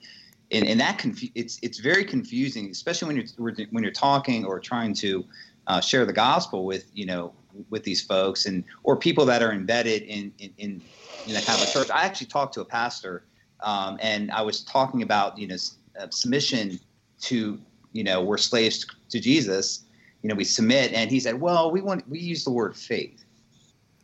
And, 0.49 0.65
and 0.65 0.79
that 0.79 0.97
confu- 0.97 1.27
it's 1.35 1.59
it's 1.61 1.79
very 1.79 2.05
confusing, 2.05 2.69
especially 2.71 3.07
when 3.09 3.17
you're 3.17 3.67
when 3.71 3.83
you're 3.83 3.91
talking 3.91 4.45
or 4.45 4.61
trying 4.61 4.93
to 4.93 5.25
uh, 5.67 5.81
share 5.81 6.05
the 6.05 6.13
gospel 6.13 6.63
with 6.63 6.89
you 6.93 7.05
know 7.05 7.33
with 7.69 7.83
these 7.83 8.01
folks 8.01 8.45
and 8.45 8.63
or 8.83 8.95
people 8.95 9.25
that 9.25 9.43
are 9.43 9.51
embedded 9.51 10.03
in 10.03 10.31
in, 10.39 10.53
in, 10.57 10.81
in 11.25 11.41
kind 11.41 11.61
of 11.61 11.67
a 11.67 11.69
church. 11.69 11.89
I 11.91 12.05
actually 12.05 12.27
talked 12.27 12.53
to 12.53 12.61
a 12.61 12.65
pastor 12.65 13.25
um, 13.61 13.97
and 14.01 14.31
I 14.31 14.41
was 14.41 14.63
talking 14.63 15.01
about 15.01 15.38
you 15.38 15.47
know 15.47 15.55
uh, 15.99 16.07
submission 16.09 16.79
to 17.21 17.59
you 17.93 18.03
know 18.03 18.23
we're 18.23 18.38
slaves 18.38 18.85
to 19.09 19.19
Jesus. 19.19 19.83
You 20.21 20.29
know 20.29 20.35
we 20.35 20.43
submit, 20.43 20.93
and 20.93 21.09
he 21.09 21.19
said, 21.19 21.39
"Well, 21.39 21.71
we 21.71 21.81
want 21.81 22.07
we 22.09 22.19
use 22.19 22.43
the 22.43 22.51
word 22.51 22.75
faith. 22.75 23.23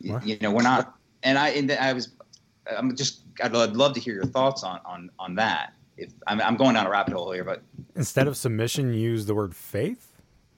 You, 0.04 0.20
you 0.24 0.38
know 0.42 0.52
we're 0.52 0.62
not." 0.62 0.96
And 1.24 1.40
I 1.40 1.50
and 1.50 1.72
I 1.72 1.94
was 1.94 2.10
I'm 2.78 2.96
just 2.96 3.22
I'd, 3.42 3.56
I'd 3.56 3.76
love 3.76 3.94
to 3.94 4.00
hear 4.00 4.14
your 4.14 4.26
thoughts 4.26 4.64
on 4.64 4.80
on 4.86 5.10
on 5.18 5.36
that. 5.36 5.74
If 5.98 6.12
I'm, 6.28 6.42
I'm 6.42 6.58
going 6.58 6.74
down 6.74 6.86
a 6.88 6.90
rabbit 6.90 7.14
hole 7.14 7.32
here, 7.32 7.44
but 7.44 7.62
instead 7.96 8.28
of 8.28 8.36
submission, 8.36 8.94
use 8.94 9.26
the 9.26 9.36
word 9.36 9.56
faith. 9.56 10.14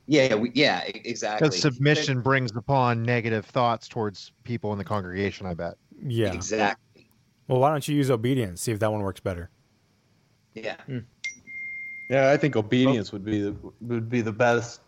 yeah, 0.08 0.34
we, 0.36 0.52
yeah, 0.54 0.84
exactly. 0.86 1.50
Because 1.50 1.62
submission 1.62 2.22
brings 2.22 2.56
upon 2.56 3.04
negative 3.04 3.46
thoughts 3.46 3.88
towards 3.88 4.32
people 4.43 4.72
in 4.72 4.78
the 4.78 4.84
congregation, 4.84 5.46
I 5.46 5.54
bet. 5.54 5.76
Yeah, 6.02 6.34
exactly. 6.34 7.10
Well, 7.48 7.60
why 7.60 7.70
don't 7.70 7.88
you 7.88 7.96
use 7.96 8.10
obedience? 8.10 8.62
See 8.62 8.72
if 8.72 8.80
that 8.80 8.91
one 8.91 9.02
works 9.02 9.20
better. 9.20 9.50
Yeah. 10.54 10.78
Hmm. 10.86 11.00
Yeah, 12.10 12.32
I 12.32 12.38
think 12.38 12.56
obedience 12.56 13.12
would 13.12 13.26
be 13.26 13.41
the 13.41 13.56
would 13.82 14.10
be 14.10 14.22
the 14.22 14.32
best 14.32 14.82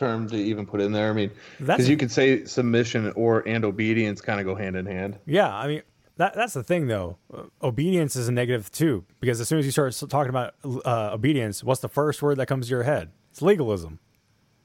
term 0.00 0.28
to 0.30 0.36
even 0.36 0.66
put 0.66 0.80
in 0.80 0.90
there. 0.92 1.10
I 1.10 1.12
mean, 1.12 1.30
That's- 1.60 1.76
because 1.76 1.88
you 1.88 1.96
could 1.96 2.10
say 2.10 2.44
submission 2.44 3.12
or 3.14 3.46
and 3.46 3.64
obedience 3.64 4.20
kind 4.20 4.40
of 4.40 4.46
go 4.46 4.54
hand 4.56 4.74
in 4.76 4.86
hand. 4.86 5.18
Yeah, 5.26 5.54
I 5.54 5.68
mean 5.68 5.82
that 6.16 6.34
that's 6.34 6.54
the 6.54 6.64
thing 6.64 6.88
though. 6.88 7.16
Uh, 7.32 7.42
obedience 7.62 8.16
is 8.16 8.26
a 8.28 8.32
negative 8.32 8.70
too 8.72 9.04
because 9.20 9.40
as 9.40 9.46
soon 9.48 9.58
as 9.60 9.64
you 9.66 9.70
start 9.72 9.94
talking 10.10 10.30
about 10.30 10.54
uh, 10.64 11.10
obedience, 11.14 11.62
what's 11.62 11.80
the 11.80 11.88
first 11.88 12.20
word 12.22 12.38
that 12.38 12.46
comes 12.46 12.66
to 12.66 12.70
your 12.70 12.82
head? 12.82 13.10
It's 13.30 13.40
legalism. 13.42 14.00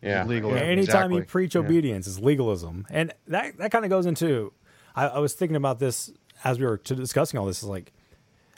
Yeah, 0.01 0.23
Legalism, 0.25 0.57
Anytime 0.63 1.11
you 1.11 1.17
exactly. 1.17 1.21
preach 1.31 1.55
Yeah. 1.55 1.61
obedience, 1.61 2.05
it's 2.07 2.19
legalism, 2.19 2.85
and 2.91 3.11
that 3.27 3.57
that 3.57 3.71
kind 3.71 3.85
of 3.85 3.89
goes 3.89 4.05
into. 4.05 4.53
I, 4.95 5.07
I 5.07 5.19
was 5.19 5.33
thinking 5.33 5.55
about 5.55 5.79
this 5.79 6.11
as 6.43 6.59
we 6.59 6.65
were 6.65 6.77
t- 6.77 6.95
discussing 6.95 7.39
all 7.39 7.45
this. 7.47 7.63
Is 7.63 7.69
like, 7.69 7.91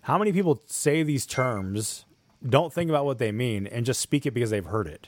how 0.02 0.18
many 0.18 0.34
people 0.34 0.62
say 0.68 1.04
these 1.04 1.26
terms, 1.26 2.06
don't 2.48 2.74
think 2.74 2.90
about 2.90 3.06
what 3.06 3.18
they 3.18 3.32
mean, 3.32 3.66
and 3.66 3.86
just 3.86 4.02
speak 4.02 4.26
it 4.26 4.32
because 4.32 4.50
they've 4.50 4.66
heard 4.66 4.88
it, 4.88 5.08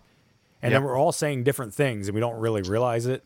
and 0.62 0.74
then 0.74 0.84
we're 0.84 0.98
all 0.98 1.12
saying 1.12 1.44
different 1.44 1.74
things, 1.74 2.08
and 2.08 2.16
we 2.16 2.22
don't 2.22 2.40
really 2.40 2.62
realize 2.62 3.06
it. 3.06 3.24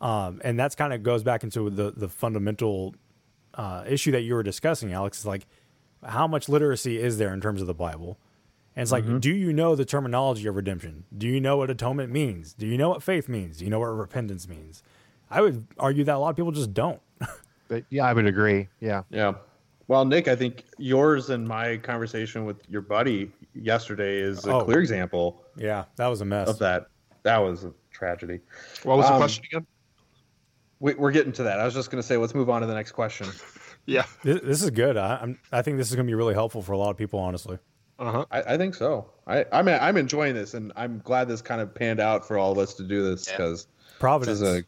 Um, 0.00 0.40
and 0.44 0.58
that's 0.58 0.74
kind 0.74 0.92
of 0.92 1.02
goes 1.02 1.22
back 1.22 1.42
into 1.42 1.70
the 1.70 1.92
the 1.96 2.08
fundamental 2.08 2.94
uh, 3.54 3.84
issue 3.86 4.12
that 4.12 4.22
you 4.22 4.34
were 4.34 4.42
discussing, 4.42 4.92
Alex. 4.92 5.20
Is 5.20 5.26
like, 5.26 5.46
how 6.04 6.26
much 6.26 6.48
literacy 6.48 7.00
is 7.00 7.18
there 7.18 7.32
in 7.32 7.40
terms 7.40 7.60
of 7.60 7.66
the 7.66 7.74
Bible? 7.74 8.18
And 8.74 8.82
it's 8.82 8.92
like, 8.92 9.20
do 9.20 9.30
you 9.34 9.54
know 9.54 9.74
the 9.74 9.86
terminology 9.86 10.46
of 10.46 10.54
redemption? 10.54 11.04
Do 11.16 11.26
you 11.26 11.40
know 11.40 11.56
what 11.56 11.70
atonement 11.70 12.12
means? 12.12 12.52
Do 12.52 12.66
you 12.66 12.76
know 12.76 12.90
what 12.90 13.02
faith 13.02 13.26
means? 13.26 13.56
Do 13.56 13.64
you 13.64 13.70
know 13.70 13.78
what 13.78 13.86
repentance 13.86 14.46
means? 14.46 14.82
I 15.30 15.40
would 15.40 15.66
argue 15.78 16.04
that 16.04 16.14
a 16.14 16.18
lot 16.18 16.28
of 16.28 16.36
people 16.36 16.52
just 16.52 16.74
don't. 16.74 17.00
But 17.68 17.84
yeah, 17.90 18.04
I 18.04 18.12
would 18.12 18.26
agree. 18.26 18.68
Yeah. 18.78 19.02
Yeah. 19.10 19.32
Well, 19.88 20.04
Nick, 20.04 20.28
I 20.28 20.36
think 20.36 20.66
yours 20.78 21.30
and 21.30 21.48
my 21.48 21.78
conversation 21.78 22.44
with 22.44 22.58
your 22.68 22.80
buddy 22.80 23.32
yesterday 23.54 24.18
is 24.18 24.46
a 24.46 24.52
Oh. 24.52 24.64
clear 24.64 24.78
example 24.78 25.42
Yeah, 25.56 25.84
that 25.96 26.06
was 26.08 26.20
a 26.20 26.24
mess. 26.24 26.48
of 26.48 26.58
that. 26.60 26.86
That 27.22 27.38
was 27.38 27.64
a 27.64 27.72
tragedy. 27.90 28.40
What 28.84 28.96
was 28.98 29.06
the 29.06 29.12
Um, 29.14 29.18
question 29.20 29.44
again? 29.50 29.66
We, 30.78 30.94
we're 30.94 31.10
getting 31.12 31.32
to 31.32 31.42
that. 31.44 31.58
I 31.58 31.64
was 31.64 31.72
just 31.74 31.90
going 31.90 32.00
to 32.02 32.06
say, 32.06 32.16
let's 32.18 32.34
move 32.34 32.50
on 32.50 32.60
to 32.60 32.66
the 32.66 32.74
next 32.74 32.92
question. 32.92 33.26
Yeah. 33.88 34.04
This, 34.24 34.40
this 34.42 34.62
is 34.64 34.70
good. 34.70 34.96
I, 34.96 35.16
I'm, 35.22 35.38
I 35.52 35.62
think 35.62 35.76
this 35.76 35.90
is 35.90 35.94
going 35.94 36.04
to 36.08 36.10
be 36.10 36.14
really 36.16 36.34
helpful 36.34 36.60
for 36.60 36.72
a 36.72 36.76
lot 36.76 36.90
of 36.90 36.96
people, 36.96 37.20
honestly. 37.20 37.56
Uh 38.00 38.10
huh. 38.10 38.24
I, 38.32 38.42
I 38.54 38.56
think 38.58 38.74
so. 38.74 39.12
I, 39.28 39.44
I'm 39.52 39.68
I'm 39.68 39.96
enjoying 39.96 40.34
this, 40.34 40.54
and 40.54 40.72
I'm 40.74 40.98
glad 41.04 41.28
this 41.28 41.40
kind 41.40 41.60
of 41.60 41.72
panned 41.72 42.00
out 42.00 42.26
for 42.26 42.36
all 42.36 42.50
of 42.50 42.58
us 42.58 42.74
to 42.74 42.82
do 42.82 43.04
this 43.08 43.28
Yeah. 43.28 43.36
because 43.36 43.68
Providence. 44.00 44.40
this 44.40 44.48
is 44.48 44.58
a 44.58 44.64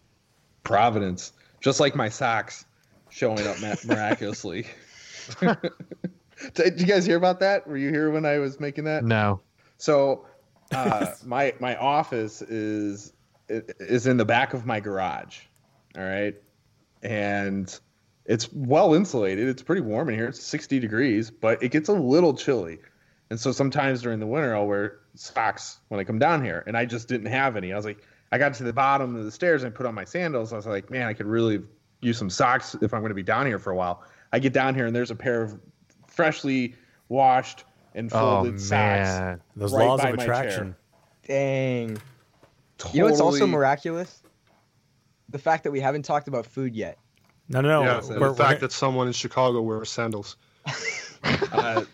providence, 0.63 1.33
just 1.61 1.81
like 1.81 1.97
my 1.97 2.09
socks 2.09 2.65
showing 3.11 3.45
up 3.45 3.57
miraculously. 3.85 4.67
Did 6.55 6.81
you 6.81 6.87
guys 6.87 7.05
hear 7.05 7.17
about 7.17 7.41
that? 7.41 7.67
Were 7.67 7.77
you 7.77 7.91
here 7.91 8.13
when 8.13 8.25
I 8.25 8.39
was 8.39 8.61
making 8.61 8.85
that? 8.85 9.03
No. 9.03 9.41
So, 9.79 10.27
uh, 10.73 11.07
my 11.25 11.55
my 11.61 11.77
office 11.77 12.43
is 12.43 13.13
is 13.49 14.07
in 14.07 14.17
the 14.17 14.25
back 14.25 14.55
of 14.55 14.67
my 14.67 14.81
garage. 14.81 15.41
All 15.97 16.05
right, 16.05 16.35
and 17.03 17.79
it's 18.29 18.53
well 18.53 18.95
insulated. 18.95 19.49
It's 19.49 19.63
pretty 19.63 19.81
warm 19.81 20.11
in 20.11 20.15
here. 20.15 20.29
It's 20.29 20.43
60 20.43 20.79
degrees, 20.81 21.31
but 21.31 21.63
it 21.63 21.71
gets 21.71 21.89
a 21.89 21.95
little 21.95 22.35
chilly. 22.35 22.79
And 23.31 23.41
so 23.41 23.53
sometimes 23.53 24.03
during 24.03 24.21
the 24.21 24.27
winter, 24.27 24.55
I'll 24.55 24.67
wear 24.67 25.01
socks 25.15 25.79
when 25.89 25.99
I 25.99 26.05
come 26.05 26.19
down 26.19 26.45
here. 26.45 26.63
And 26.67 26.77
I 26.77 26.85
just 26.85 27.09
didn't 27.09 27.27
have 27.27 27.57
any. 27.57 27.73
I 27.73 27.77
was 27.77 27.87
like, 27.87 28.07
I 28.31 28.39
got 28.39 28.55
to 28.55 28.65
the 28.65 28.73
bottom 28.73 29.17
of 29.17 29.25
the 29.25 29.33
stairs 29.33 29.63
and 29.63 29.75
put 29.75 29.87
on 29.87 29.95
my 29.95 30.05
sandals. 30.05 30.53
I 30.53 30.57
was 30.57 30.67
like, 30.67 30.91
man, 30.91 31.07
I 31.07 31.15
could 31.15 31.27
really 31.27 31.63
use 32.01 32.19
some 32.19 32.29
socks 32.29 32.77
if 32.83 32.93
I'm 32.93 33.01
going 33.01 33.11
to 33.11 33.15
be 33.15 33.23
down 33.23 33.47
here 33.47 33.59
for 33.59 33.71
a 33.71 33.77
while. 33.77 34.05
I 34.33 34.39
get 34.39 34.53
down 34.53 34.75
here 34.75 34.87
and 34.87 34.95
there's 34.95 35.11
a 35.11 35.17
pair 35.17 35.43
of 35.43 35.59
freshly 36.07 36.75
washed 37.09 37.65
and 37.99 38.11
Oh 38.13 38.19
folded 38.43 38.61
socks. 38.61 38.71
man. 39.09 39.41
Those 39.57 39.73
right 39.75 39.87
laws 39.87 40.01
by 40.01 40.09
of 40.11 40.19
attraction. 40.19 40.75
Dang. 41.27 41.99
You 42.93 43.01
know 43.01 43.07
what's 43.07 43.21
also 43.21 43.47
miraculous? 43.47 44.23
The 45.31 45.39
fact 45.39 45.65
that 45.65 45.73
we 45.73 45.81
haven't 45.81 46.05
talked 46.05 46.29
about 46.29 46.47
food 46.47 46.75
yet. 46.75 46.99
No, 47.51 47.61
no, 47.61 47.69
no. 47.69 47.83
yeah, 47.83 48.01
the 48.01 48.21
we're 48.21 48.29
fact 48.35 48.39
gonna- 48.39 48.59
that 48.61 48.73
someone 48.73 49.07
in 49.09 49.13
Chicago 49.13 49.61
wears 49.63 49.91
sandals. 49.91 50.37
Uh, 51.51 51.85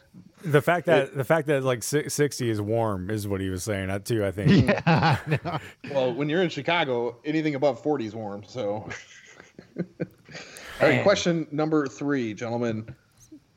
the 0.44 0.60
fact 0.60 0.84
that 0.84 1.16
the 1.16 1.24
fact 1.24 1.46
that 1.46 1.64
like 1.64 1.82
sixty 1.82 2.50
is 2.50 2.60
warm 2.60 3.08
is 3.08 3.26
what 3.26 3.40
he 3.40 3.48
was 3.48 3.62
saying. 3.64 3.88
That 3.88 4.04
too, 4.04 4.22
I 4.22 4.30
think. 4.30 4.66
Yeah. 4.86 5.58
well, 5.90 6.12
when 6.12 6.28
you're 6.28 6.42
in 6.42 6.50
Chicago, 6.50 7.16
anything 7.24 7.54
above 7.54 7.82
40 7.82 8.04
is 8.04 8.14
warm. 8.14 8.42
So, 8.46 8.86
all 9.78 9.86
right, 10.82 11.02
question 11.02 11.46
number 11.50 11.86
three, 11.86 12.34
gentlemen. 12.34 12.94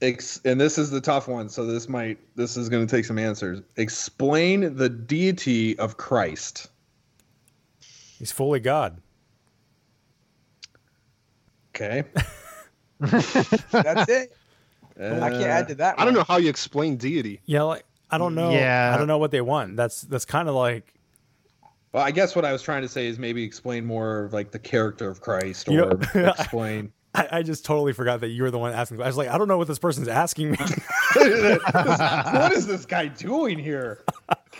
Ex- 0.01 0.39
and 0.45 0.61
this 0.61 0.77
is 0.77 0.91
the 0.91 1.01
tough 1.01 1.27
one, 1.27 1.49
so 1.49 1.65
this 1.65 1.89
might 1.89 2.19
this 2.35 2.55
is 2.55 2.69
going 2.69 2.85
to 2.85 2.95
take 2.95 3.03
some 3.05 3.17
answers. 3.17 3.61
Explain 3.77 4.75
the 4.75 4.89
deity 4.89 5.77
of 5.79 5.97
Christ. 5.97 6.67
He's 8.19 8.31
fully 8.31 8.59
God. 8.59 9.01
Okay. 11.75 12.03
That's 12.99 14.09
it. 14.09 14.33
Uh, 14.99 15.19
I 15.21 15.29
can't 15.29 15.43
add 15.43 15.67
to 15.67 15.75
that. 15.75 15.99
I 15.99 16.05
don't 16.05 16.15
know 16.15 16.23
how 16.23 16.37
you 16.37 16.49
explain 16.49 16.97
deity. 16.97 17.39
Yeah, 17.45 17.61
like 17.63 17.85
I 18.09 18.17
don't 18.17 18.33
know. 18.33 18.51
Yeah. 18.51 18.91
I 18.93 18.97
don't 18.97 19.07
know 19.07 19.19
what 19.19 19.31
they 19.31 19.41
want. 19.41 19.75
That's 19.77 20.01
that's 20.01 20.25
kind 20.25 20.49
of 20.49 20.55
like 20.55 20.93
Well, 21.91 22.03
I 22.03 22.09
guess 22.11 22.35
what 22.35 22.45
I 22.45 22.51
was 22.51 22.61
trying 22.63 22.81
to 22.81 22.87
say 22.87 23.05
is 23.07 23.19
maybe 23.19 23.43
explain 23.43 23.85
more 23.85 24.25
of 24.25 24.33
like 24.33 24.49
the 24.51 24.59
character 24.59 25.07
of 25.09 25.21
Christ, 25.21 25.67
or 25.67 25.71
You 25.71 25.77
know- 25.77 25.99
explain. 26.39 26.91
I, 27.17 27.27
I 27.39 27.43
just 27.43 27.65
totally 27.65 27.93
forgot 27.93 28.21
that 28.21 28.29
you 28.29 28.43
were 28.43 28.51
the 28.51 28.59
one 28.59 28.73
asking. 28.73 29.01
I 29.01 29.07
was 29.07 29.17
like, 29.17 29.29
I 29.29 29.37
don't 29.37 29.47
know 29.47 29.57
what 29.57 29.67
this 29.67 29.79
person's 29.79 30.07
asking 30.07 30.51
me. 30.51 30.57
what 31.15 32.53
is 32.53 32.67
this 32.67 32.85
guy 32.85 33.07
doing 33.07 33.57
here? 33.59 34.03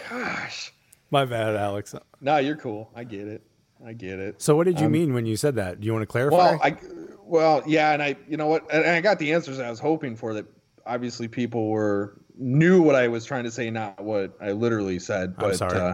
Gosh. 0.10 0.74
My 1.12 1.24
bad, 1.26 1.56
Alex. 1.56 1.96
No, 2.20 2.38
you're 2.38 2.56
cool. 2.58 2.90
I 2.96 3.04
get 3.04 3.28
it. 3.28 3.42
I 3.86 3.94
get 3.94 4.20
it. 4.20 4.42
So, 4.42 4.56
what 4.56 4.66
did 4.66 4.80
you 4.80 4.88
Um, 4.88 4.92
mean 4.92 5.14
when 5.14 5.26
you 5.26 5.38
said 5.38 5.56
that? 5.56 5.80
Do 5.80 5.86
you 5.86 5.94
want 5.94 6.02
to 6.04 6.08
clarify? 6.08 6.36
Well, 6.36 6.60
I 6.64 6.78
well, 7.24 7.62
yeah, 7.68 7.92
and 7.92 8.02
I, 8.02 8.16
you 8.28 8.38
know 8.38 8.48
what, 8.48 8.66
and 8.74 8.86
I 8.86 9.02
got 9.02 9.20
the 9.20 9.34
answers 9.34 9.60
I 9.60 9.70
was 9.70 9.80
hoping 9.80 10.16
for. 10.16 10.34
That 10.34 10.46
obviously 10.86 11.28
people 11.28 11.70
were 11.70 12.20
knew 12.38 12.82
what 12.82 12.96
I 12.96 13.08
was 13.08 13.26
trying 13.26 13.44
to 13.44 13.52
say, 13.52 13.70
not 13.70 14.04
what 14.04 14.36
I 14.42 14.52
literally 14.52 15.00
said. 15.00 15.36
I'm 15.38 15.50
But 15.50 15.56
sorry. 15.58 15.80
Uh, 15.80 15.94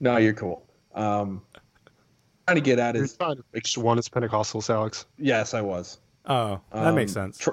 no, 0.00 0.16
you're 0.18 0.34
cool. 0.34 0.62
Um, 0.94 1.42
trying 2.46 2.56
to 2.56 2.60
get 2.62 2.78
at 2.78 2.94
You're 2.94 3.04
is 3.04 3.16
trying 3.16 3.36
to 3.36 3.44
fix 3.52 3.76
Oneness 3.76 4.08
Pentecostals, 4.08 4.70
Alex. 4.70 5.06
yes, 5.18 5.54
I 5.54 5.60
was. 5.60 5.98
oh, 6.26 6.60
that 6.72 6.94
makes 6.94 7.16
Um, 7.16 7.32
sense. 7.32 7.38
Tr- 7.38 7.50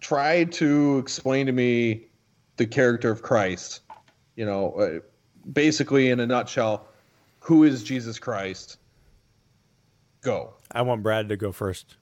try 0.00 0.44
to 0.44 0.98
explain 0.98 1.46
to 1.46 1.52
me 1.52 2.06
the 2.56 2.66
character 2.66 3.10
of 3.10 3.22
Christ. 3.22 3.80
You 4.36 4.46
know, 4.46 4.72
uh, 4.72 5.00
basically 5.52 6.10
in 6.10 6.20
a 6.20 6.26
nutshell, 6.26 6.86
who 7.40 7.64
is 7.64 7.82
Jesus 7.82 8.18
Christ? 8.18 8.78
Go. 10.22 10.54
I 10.72 10.82
want 10.82 11.02
Brad 11.02 11.28
to 11.30 11.36
go 11.36 11.50
first. 11.52 11.96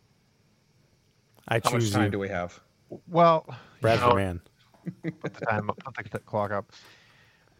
I 1.48 1.60
How 1.64 1.70
much 1.70 1.82
choose 1.82 1.92
time 1.92 2.04
you, 2.04 2.10
do 2.10 2.18
we 2.18 2.28
have? 2.28 2.60
Well, 3.08 3.46
Brad 3.80 4.00
you 4.00 4.10
for 4.10 4.14
man. 4.16 4.40
put 5.20 5.34
the 5.34 5.46
time 5.46 5.70
up, 5.70 5.78
put 5.94 6.10
the 6.10 6.18
clock 6.20 6.50
up. 6.50 6.72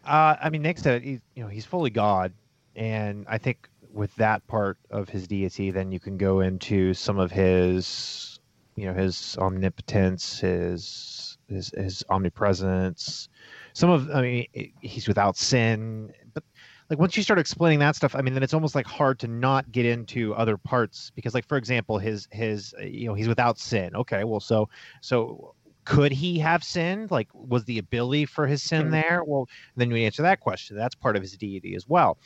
Uh, 0.05 0.35
I 0.41 0.49
mean, 0.49 0.61
Nick 0.61 0.77
said 0.77 1.01
he's 1.01 1.19
you 1.35 1.43
know 1.43 1.49
he's 1.49 1.65
fully 1.65 1.89
God, 1.89 2.33
and 2.75 3.25
I 3.27 3.37
think 3.37 3.67
with 3.91 4.13
that 4.15 4.45
part 4.47 4.77
of 4.89 5.09
his 5.09 5.27
deity, 5.27 5.71
then 5.71 5.91
you 5.91 5.99
can 5.99 6.17
go 6.17 6.41
into 6.41 6.93
some 6.93 7.19
of 7.19 7.31
his 7.31 8.39
you 8.75 8.85
know 8.85 8.93
his 8.93 9.37
omnipotence, 9.39 10.39
his 10.39 11.37
his 11.47 11.71
his 11.75 12.03
omnipresence. 12.09 13.29
Some 13.73 13.89
of 13.89 14.09
I 14.11 14.21
mean 14.21 14.71
he's 14.81 15.07
without 15.07 15.37
sin, 15.37 16.13
but 16.33 16.43
like 16.89 16.99
once 16.99 17.17
you 17.17 17.23
start 17.23 17.39
explaining 17.39 17.79
that 17.79 17.95
stuff, 17.95 18.15
I 18.15 18.21
mean 18.21 18.33
then 18.33 18.43
it's 18.43 18.53
almost 18.53 18.75
like 18.75 18.85
hard 18.85 19.19
to 19.19 19.27
not 19.27 19.71
get 19.71 19.85
into 19.85 20.33
other 20.35 20.57
parts 20.57 21.11
because 21.15 21.33
like 21.33 21.47
for 21.47 21.57
example 21.57 21.97
his 21.97 22.27
his 22.31 22.73
you 22.81 23.07
know 23.07 23.13
he's 23.13 23.27
without 23.27 23.59
sin. 23.59 23.95
Okay, 23.95 24.23
well 24.23 24.39
so 24.39 24.69
so 25.01 25.55
could 25.89 26.11
he 26.11 26.37
have 26.37 26.63
sinned? 26.63 27.09
Like, 27.09 27.29
was 27.33 27.65
the 27.65 27.79
ability 27.79 28.25
for 28.25 28.45
his 28.45 28.61
sin 28.61 28.85
hmm. 28.85 28.91
there? 28.91 29.23
Well, 29.25 29.49
then 29.75 29.89
we 29.89 30.05
answer 30.05 30.21
that 30.21 30.39
question. 30.39 30.77
That's 30.77 30.93
part 30.93 31.15
of 31.15 31.23
his 31.23 31.35
deity 31.35 31.73
as 31.73 31.87
well. 31.87 32.19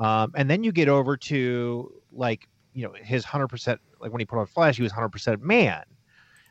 Um, 0.00 0.32
and 0.34 0.50
then 0.50 0.64
you 0.64 0.72
get 0.72 0.88
over 0.88 1.16
to 1.16 1.92
like, 2.10 2.48
you 2.72 2.82
know, 2.82 2.92
his 3.00 3.24
hundred 3.24 3.48
percent. 3.48 3.80
Like 4.00 4.12
when 4.12 4.20
he 4.20 4.24
put 4.24 4.38
on 4.38 4.46
Flash, 4.46 4.76
he 4.76 4.82
was 4.82 4.92
hundred 4.92 5.10
percent 5.10 5.42
man. 5.42 5.84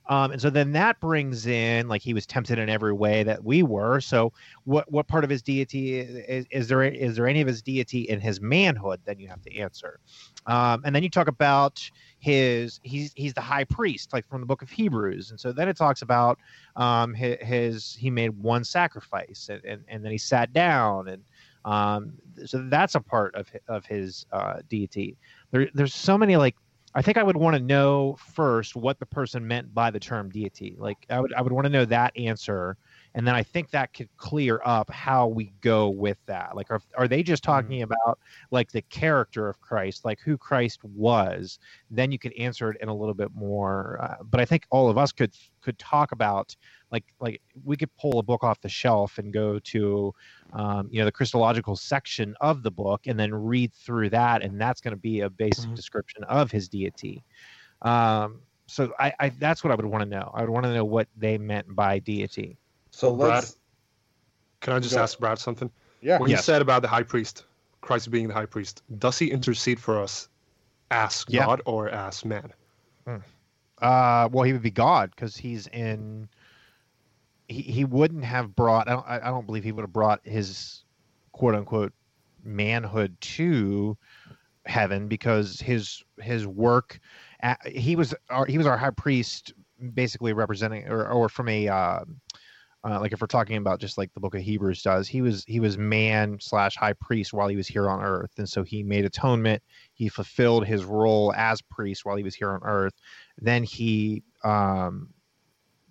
Um, 0.10 0.32
and 0.32 0.42
so 0.42 0.50
then 0.50 0.72
that 0.72 1.00
brings 1.00 1.46
in 1.46 1.88
like 1.88 2.02
he 2.02 2.16
was 2.16 2.26
tempted 2.26 2.58
in 2.58 2.68
every 2.68 2.94
way 2.94 3.22
that 3.22 3.44
we 3.44 3.62
were. 3.62 4.02
So 4.02 4.34
what 4.64 4.92
what 4.92 5.08
part 5.08 5.24
of 5.24 5.30
his 5.30 5.44
deity 5.44 6.00
is, 6.00 6.46
is 6.50 6.68
there? 6.68 6.84
Is 6.84 7.16
there 7.16 7.28
any 7.28 7.42
of 7.42 7.48
his 7.48 7.62
deity 7.62 8.02
in 8.02 8.20
his 8.20 8.42
manhood? 8.42 9.00
Then 9.06 9.20
you 9.20 9.28
have 9.28 9.42
to 9.44 9.56
answer. 9.56 10.00
Um, 10.48 10.82
and 10.84 10.96
then 10.96 11.04
you 11.04 11.10
talk 11.12 11.28
about 11.28 11.88
his 12.18 12.80
he's 12.82 13.14
he's 13.16 13.36
the 13.36 13.42
high 13.42 13.66
priest, 13.66 14.12
like 14.12 14.28
from 14.28 14.42
the 14.42 14.48
book 14.48 14.64
of 14.64 14.72
Hebrews. 14.72 15.30
And 15.30 15.40
so 15.40 15.52
then 15.52 15.70
it 15.70 15.78
talks 15.78 16.02
about 16.02 16.40
um, 16.76 17.14
his, 17.14 17.38
his 17.42 17.96
he 17.96 18.10
made 18.10 18.30
one 18.30 18.64
sacrifice 18.64 19.48
and, 19.52 19.64
and, 19.64 19.84
and 19.88 20.04
then 20.04 20.12
he 20.12 20.18
sat 20.18 20.54
down 20.54 21.08
and 21.08 21.24
um, 21.70 22.14
so 22.46 22.68
that's 22.70 22.96
a 22.96 23.00
part 23.00 23.36
of 23.36 23.48
of 23.68 23.86
his 23.86 24.26
uh, 24.32 24.56
deity. 24.70 25.18
There, 25.52 25.70
there's 25.76 25.94
so 25.94 26.18
many 26.18 26.36
like 26.36 26.56
I 26.96 27.04
think 27.04 27.18
I 27.18 27.24
would 27.24 27.38
want 27.38 27.56
to 27.56 27.62
know 27.62 28.18
first 28.34 28.76
what 28.76 29.00
the 29.00 29.06
person 29.06 29.48
meant 29.48 29.72
by 29.72 29.92
the 29.92 30.00
term 30.00 30.30
deity. 30.32 30.76
Like 30.80 30.98
I 31.12 31.20
would 31.20 31.32
I 31.36 31.44
would 31.44 31.54
want 31.54 31.66
to 31.66 31.70
know 31.70 31.86
that 31.86 32.18
answer, 32.18 32.76
and 33.16 33.28
then 33.28 33.36
I 33.36 33.44
think 33.44 33.72
that 33.72 33.94
could 33.94 34.10
clear 34.18 34.62
up 34.64 34.90
how 34.92 35.28
we 35.28 35.52
go 35.62 35.90
with 35.90 36.18
that. 36.28 36.56
Like 36.56 36.70
are 36.72 36.82
are 36.98 37.08
they 37.08 37.24
just 37.24 37.44
talking 37.44 37.82
about 37.82 38.20
like 38.52 38.72
the 38.72 38.82
character 38.84 39.48
of 39.48 39.60
Christ, 39.62 40.06
like 40.06 40.20
who 40.24 40.38
Christ 40.38 40.84
was? 40.84 41.60
Then 41.90 42.12
you 42.12 42.20
could 42.20 42.34
answer 42.34 42.70
it 42.72 42.78
in 42.82 42.90
a 42.90 42.96
little 42.96 43.16
bit 43.16 43.34
more. 43.34 44.00
Uh, 44.02 44.24
but 44.24 44.40
I 44.40 44.46
think 44.46 44.66
all 44.70 44.90
of 44.90 44.98
us 44.98 45.12
could 45.12 45.34
could 45.62 45.78
talk 45.80 46.12
about 46.12 46.56
like 46.92 47.06
like 47.20 47.42
we 47.64 47.76
could 47.78 47.96
pull 47.98 48.20
a 48.20 48.24
book 48.24 48.44
off 48.44 48.62
the 48.62 48.70
shelf 48.70 49.18
and 49.18 49.34
go 49.34 49.60
to 49.60 50.14
um, 50.54 50.88
you 50.92 51.00
know 51.00 51.06
the 51.06 51.12
christological 51.12 51.76
section 51.76 52.36
of 52.42 52.64
the 52.64 52.72
book 52.72 53.02
and 53.08 53.20
then 53.20 53.34
read 53.34 53.74
through 53.74 54.10
that 54.10 54.42
and 54.42 54.60
that's 54.60 54.82
going 54.82 54.94
to 54.94 55.00
be 55.00 55.22
a 55.22 55.30
basic 55.30 55.74
description 55.76 56.24
of 56.26 56.52
his 56.52 56.68
deity 56.68 57.24
um, 57.82 58.42
so 58.68 58.94
I, 59.00 59.14
I 59.20 59.30
that's 59.30 59.64
what 59.64 59.72
i 59.72 59.76
would 59.76 59.86
want 59.86 60.04
to 60.04 60.10
know 60.10 60.32
i 60.34 60.42
would 60.42 60.50
want 60.50 60.66
to 60.66 60.74
know 60.74 60.86
what 60.86 61.08
they 61.18 61.38
meant 61.38 61.76
by 61.76 62.00
deity 62.00 62.58
So 63.00 63.16
Brad, 63.16 63.44
let's. 63.44 63.58
can 64.60 64.74
I 64.74 64.80
just 64.80 64.94
Go. 64.94 65.02
ask 65.04 65.18
Brad 65.20 65.40
something? 65.40 65.72
Yeah. 66.02 66.20
When 66.20 66.30
you 66.30 66.36
Yes. 66.36 66.44
said 66.44 66.62
about 66.62 66.82
the 66.82 66.90
high 66.90 67.04
priest, 67.04 67.46
Christ 67.80 68.12
being 68.12 68.28
the 68.28 68.34
high 68.34 68.46
priest, 68.46 68.84
does 69.00 69.18
he 69.18 69.32
intercede 69.32 69.80
for 69.80 70.02
us 70.02 70.28
as 70.92 71.24
Yeah. 71.30 71.46
God 71.46 71.62
or 71.66 71.88
as 71.90 72.26
man? 72.26 72.52
uh, 73.82 74.28
well 74.34 74.44
he 74.44 74.52
would 74.52 74.62
be 74.62 74.70
god 74.70 75.12
because 75.12 75.38
he's 75.38 75.68
in 75.68 76.28
he, 77.48 77.62
he 77.62 77.86
wouldn't 77.86 78.26
have 78.26 78.54
brought 78.54 78.90
I 78.90 78.92
don't, 78.92 79.08
I 79.08 79.16
I 79.16 79.30
don't 79.30 79.46
believe 79.46 79.64
he 79.64 79.72
would 79.72 79.84
have 79.84 79.94
brought 79.94 80.20
his 80.26 80.84
quote 81.32 81.56
unquote 81.56 81.94
manhood 82.44 83.16
to 83.22 83.98
heaven 84.66 85.08
because 85.08 85.62
his 85.62 86.04
his 86.20 86.46
work 86.46 87.00
uh, 87.42 87.56
he 87.66 87.96
was 87.96 88.14
our, 88.30 88.46
he 88.46 88.58
was 88.58 88.68
our 88.68 88.78
high 88.78 88.90
priest 88.92 89.54
basically 89.94 90.34
representing 90.34 90.86
or, 90.90 91.08
or 91.08 91.30
from 91.30 91.48
a 91.48 91.70
uh, 91.70 92.02
uh, 92.84 93.00
like 93.00 93.12
if 93.12 93.20
we're 93.20 93.28
talking 93.28 93.58
about 93.58 93.80
just 93.80 93.98
like 93.98 94.14
the 94.14 94.20
book 94.20 94.36
of 94.36 94.42
hebrews 94.42 94.82
does 94.82 95.08
he 95.08 95.22
was 95.22 95.44
he 95.46 95.60
was 95.60 95.78
man 95.78 96.38
slash 96.40 96.76
high 96.78 96.94
priest 96.94 97.34
while 97.34 97.48
he 97.48 97.58
was 97.58 97.68
here 97.68 97.90
on 97.90 98.02
earth. 98.02 98.32
And 98.38 98.48
so 98.48 98.64
he 98.64 98.84
made 98.84 99.06
atonement. 99.06 99.62
He 99.94 100.08
fulfilled 100.08 100.66
his 100.66 100.86
role 100.86 101.34
as 101.34 101.62
priest 101.62 102.06
while 102.06 102.16
he 102.16 102.24
was 102.24 102.36
here 102.36 102.52
on 102.52 102.62
earth. 102.64 102.94
Then 103.38 103.64
he 103.64 104.24
um 104.44 105.14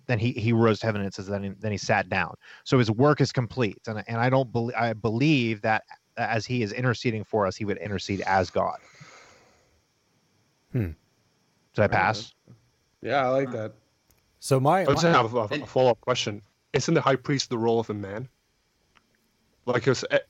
then 0.07 0.17
he 0.17 0.31
he 0.31 0.51
rose 0.51 0.79
to 0.79 0.87
heaven 0.87 1.01
and 1.01 1.07
it 1.07 1.13
says 1.13 1.27
then 1.27 1.43
he, 1.43 1.49
then 1.59 1.71
he 1.71 1.77
sat 1.77 2.09
down. 2.09 2.33
So 2.63 2.79
his 2.79 2.89
work 2.89 3.21
is 3.21 3.31
complete. 3.31 3.77
And, 3.85 4.03
and 4.07 4.17
i 4.17 4.29
don't 4.29 4.51
believe 4.51 4.75
i 4.75 4.93
believe 4.93 5.61
that 5.61 5.83
as 6.17 6.45
he 6.45 6.63
is 6.63 6.73
interceding 6.73 7.23
for 7.23 7.45
us 7.45 7.55
he 7.55 7.65
would 7.65 7.77
intercede 7.77 8.21
as 8.21 8.49
god. 8.49 8.77
Hmm. 10.71 10.91
did 11.75 11.83
i 11.83 11.87
pass? 11.87 12.33
Yeah, 13.01 13.25
I 13.25 13.29
like 13.29 13.51
that. 13.51 13.73
So 14.39 14.59
my, 14.59 14.81
I 14.81 14.85
just 14.85 15.03
my- 15.03 15.09
have 15.09 15.33
a, 15.33 15.37
a 15.37 15.65
follow 15.65 15.91
up 15.91 16.01
question. 16.01 16.41
Isn't 16.73 16.93
the 16.93 17.01
high 17.01 17.15
priest 17.15 17.49
the 17.49 17.57
role 17.57 17.79
of 17.79 17.89
a 17.89 17.93
man? 17.93 18.29
Like 19.65 19.87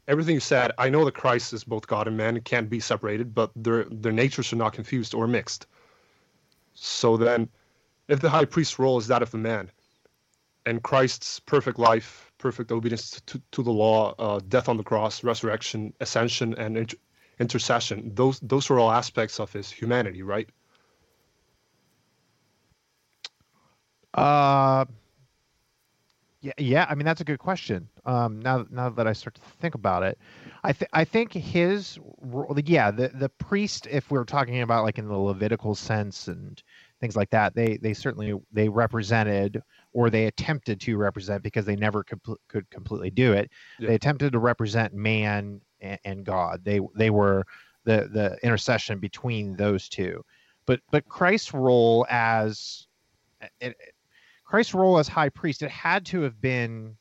everything 0.07 0.35
you 0.35 0.41
said, 0.41 0.71
I 0.77 0.89
know 0.89 1.05
that 1.05 1.13
Christ 1.13 1.53
is 1.53 1.63
both 1.63 1.87
God 1.87 2.07
and 2.07 2.17
man, 2.17 2.41
can't 2.41 2.69
be 2.69 2.79
separated, 2.79 3.33
but 3.33 3.51
their 3.55 3.85
their 3.85 4.11
natures 4.11 4.51
are 4.51 4.57
not 4.57 4.73
confused 4.73 5.13
or 5.13 5.27
mixed. 5.27 5.67
So 6.73 7.17
then, 7.17 7.49
if 8.07 8.19
the 8.19 8.29
high 8.29 8.45
priest's 8.45 8.79
role 8.79 8.97
is 8.97 9.07
that 9.07 9.21
of 9.21 9.33
a 9.33 9.37
man, 9.37 9.71
and 10.65 10.83
Christ's 10.83 11.39
perfect 11.39 11.79
life, 11.79 12.31
perfect 12.37 12.71
obedience 12.71 13.21
to, 13.25 13.41
to 13.51 13.63
the 13.63 13.71
law, 13.71 14.13
uh, 14.19 14.39
death 14.47 14.67
on 14.69 14.77
the 14.77 14.83
cross, 14.83 15.23
resurrection, 15.23 15.93
ascension, 16.01 16.53
and 16.55 16.77
inter- 16.77 16.97
intercession, 17.39 18.11
those 18.15 18.39
those 18.41 18.69
are 18.69 18.79
all 18.79 18.91
aspects 18.91 19.39
of 19.39 19.53
his 19.53 19.71
humanity, 19.71 20.21
right? 20.21 20.49
uh 24.15 24.85
Yeah, 26.41 26.53
yeah. 26.57 26.85
I 26.89 26.95
mean, 26.95 27.05
that's 27.05 27.19
a 27.19 27.25
good 27.25 27.39
question. 27.39 27.89
Um, 28.05 28.39
now, 28.39 28.65
now 28.69 28.89
that 28.89 29.07
I 29.07 29.13
start 29.13 29.35
to 29.35 29.41
think 29.41 29.75
about 29.75 30.03
it, 30.03 30.17
I 30.63 30.71
th- 30.71 30.89
I 30.93 31.03
think 31.03 31.33
his, 31.33 31.99
yeah, 32.65 32.91
the 32.91 33.09
the 33.09 33.27
priest. 33.27 33.87
If 33.91 34.09
we're 34.09 34.23
talking 34.23 34.61
about 34.61 34.85
like 34.85 34.97
in 34.97 35.07
the 35.07 35.17
Levitical 35.17 35.75
sense 35.75 36.29
and 36.29 36.61
things 37.01 37.17
like 37.17 37.29
that, 37.31 37.55
they 37.55 37.75
they 37.77 37.93
certainly 37.93 38.33
they 38.53 38.69
represented 38.69 39.61
or 39.91 40.09
they 40.09 40.27
attempted 40.27 40.79
to 40.81 40.95
represent 40.95 41.43
because 41.43 41.65
they 41.65 41.75
never 41.75 42.05
compl- 42.05 42.37
could 42.47 42.69
completely 42.69 43.09
do 43.09 43.33
it. 43.33 43.51
Yeah. 43.77 43.89
They 43.89 43.95
attempted 43.95 44.31
to 44.31 44.39
represent 44.39 44.93
man 44.93 45.59
and, 45.81 45.99
and 46.05 46.25
God. 46.25 46.63
They 46.63 46.79
they 46.95 47.09
were 47.09 47.45
the 47.83 48.09
the 48.13 48.37
intercession 48.43 48.99
between 48.99 49.57
those 49.57 49.89
two. 49.89 50.23
But 50.65 50.79
but 50.89 51.05
Christ's 51.09 51.53
role 51.53 52.05
as 52.09 52.87
it, 53.59 53.75
Christ's 54.49 54.73
role 54.73 54.97
as 54.97 55.07
high 55.07 55.29
priest, 55.29 55.61
it 55.61 55.69
had 55.69 56.03
to 56.07 56.21
have 56.21 56.41
been 56.41 56.97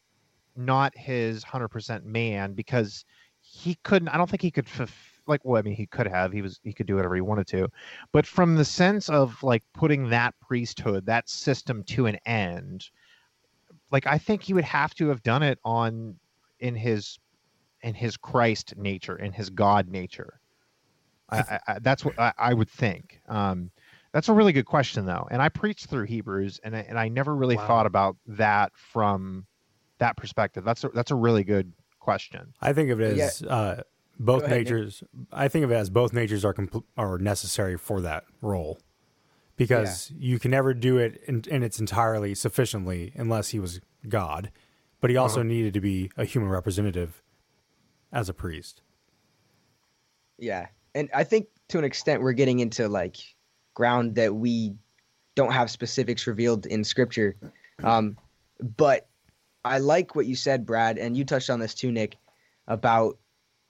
not 0.54 0.94
his 0.94 1.42
100% 1.42 2.04
man 2.04 2.52
because 2.52 3.06
he 3.40 3.78
couldn't, 3.84 4.08
I 4.10 4.18
don't 4.18 4.28
think 4.28 4.42
he 4.42 4.50
could, 4.50 4.68
like, 5.26 5.40
well, 5.44 5.58
I 5.58 5.62
mean, 5.62 5.74
he 5.74 5.86
could 5.86 6.06
have, 6.06 6.30
he 6.30 6.42
was, 6.42 6.60
he 6.62 6.74
could 6.74 6.86
do 6.86 6.96
whatever 6.96 7.14
he 7.14 7.22
wanted 7.22 7.46
to. 7.46 7.68
But 8.12 8.26
from 8.26 8.56
the 8.56 8.66
sense 8.66 9.08
of 9.08 9.42
like 9.42 9.62
putting 9.72 10.10
that 10.10 10.34
priesthood, 10.46 11.06
that 11.06 11.30
system 11.30 11.84
to 11.84 12.04
an 12.04 12.18
end, 12.26 12.90
like, 13.90 14.06
I 14.06 14.18
think 14.18 14.42
he 14.42 14.52
would 14.52 14.64
have 14.64 14.94
to 14.96 15.08
have 15.08 15.22
done 15.22 15.42
it 15.42 15.58
on, 15.64 16.16
in 16.60 16.74
his, 16.74 17.18
in 17.80 17.94
his 17.94 18.18
Christ 18.18 18.74
nature, 18.76 19.16
in 19.16 19.32
his 19.32 19.48
God 19.48 19.88
nature. 19.88 20.38
I, 21.30 21.38
I, 21.38 21.60
I, 21.66 21.78
that's 21.78 22.04
what 22.04 22.18
I, 22.18 22.34
I 22.36 22.52
would 22.52 22.68
think. 22.68 23.22
Um, 23.26 23.70
that's 24.12 24.28
a 24.28 24.32
really 24.32 24.52
good 24.52 24.66
question, 24.66 25.04
though. 25.06 25.26
And 25.30 25.40
I 25.42 25.48
preached 25.48 25.86
through 25.86 26.04
Hebrews, 26.04 26.60
and 26.64 26.74
I, 26.76 26.80
and 26.80 26.98
I 26.98 27.08
never 27.08 27.34
really 27.36 27.56
Wow. 27.56 27.66
thought 27.66 27.86
about 27.86 28.16
that 28.26 28.72
from 28.76 29.46
that 29.98 30.16
perspective. 30.16 30.64
That's 30.64 30.84
a, 30.84 30.88
that's 30.88 31.10
a 31.10 31.14
really 31.16 31.44
good 31.44 31.72
question. 32.00 32.54
I 32.60 32.72
think 32.72 32.90
of 32.90 33.00
it 33.00 33.16
Yeah. 33.16 33.24
as 33.26 33.42
uh, 33.42 33.82
both 34.18 34.40
Go 34.40 34.46
ahead, 34.46 34.58
Nick. 34.58 34.66
natures. 34.68 35.02
I 35.32 35.48
think 35.48 35.64
of 35.64 35.70
it 35.70 35.74
as 35.76 35.90
both 35.90 36.12
natures 36.12 36.44
are 36.44 36.54
compl- 36.54 36.84
are 36.96 37.18
necessary 37.18 37.76
for 37.76 38.00
that 38.00 38.24
role, 38.40 38.78
because 39.56 40.10
you 40.16 40.38
can 40.38 40.50
never 40.52 40.72
do 40.74 40.96
it 40.98 41.20
in, 41.26 41.42
in 41.48 41.62
its 41.62 41.78
entirely 41.78 42.34
sufficiently 42.34 43.12
unless 43.16 43.48
he 43.50 43.58
was 43.60 43.80
God, 44.08 44.50
but 45.00 45.10
he 45.10 45.16
also 45.16 45.40
Uh-huh. 45.40 45.48
needed 45.48 45.74
to 45.74 45.80
be 45.80 46.10
a 46.16 46.24
human 46.24 46.48
representative 46.48 47.22
as 48.12 48.28
a 48.28 48.34
priest. 48.34 48.80
Yeah. 50.38 50.66
And 50.94 51.10
I 51.14 51.24
think 51.24 51.48
to 51.68 51.78
an 51.78 51.84
extent 51.84 52.22
we're 52.22 52.32
getting 52.32 52.60
into 52.60 52.88
like 52.88 53.16
ground 53.78 54.16
that 54.16 54.34
we 54.34 54.74
don't 55.36 55.52
have 55.52 55.70
specifics 55.70 56.26
revealed 56.26 56.66
in 56.66 56.82
scripture. 56.82 57.36
Um, 57.84 58.16
but 58.76 59.06
I 59.64 59.78
like 59.78 60.16
what 60.16 60.26
you 60.26 60.34
said, 60.34 60.66
Brad, 60.66 60.98
and 60.98 61.16
you 61.16 61.24
touched 61.24 61.48
on 61.48 61.60
this 61.60 61.74
too, 61.74 61.92
Nick, 61.92 62.16
about 62.66 63.18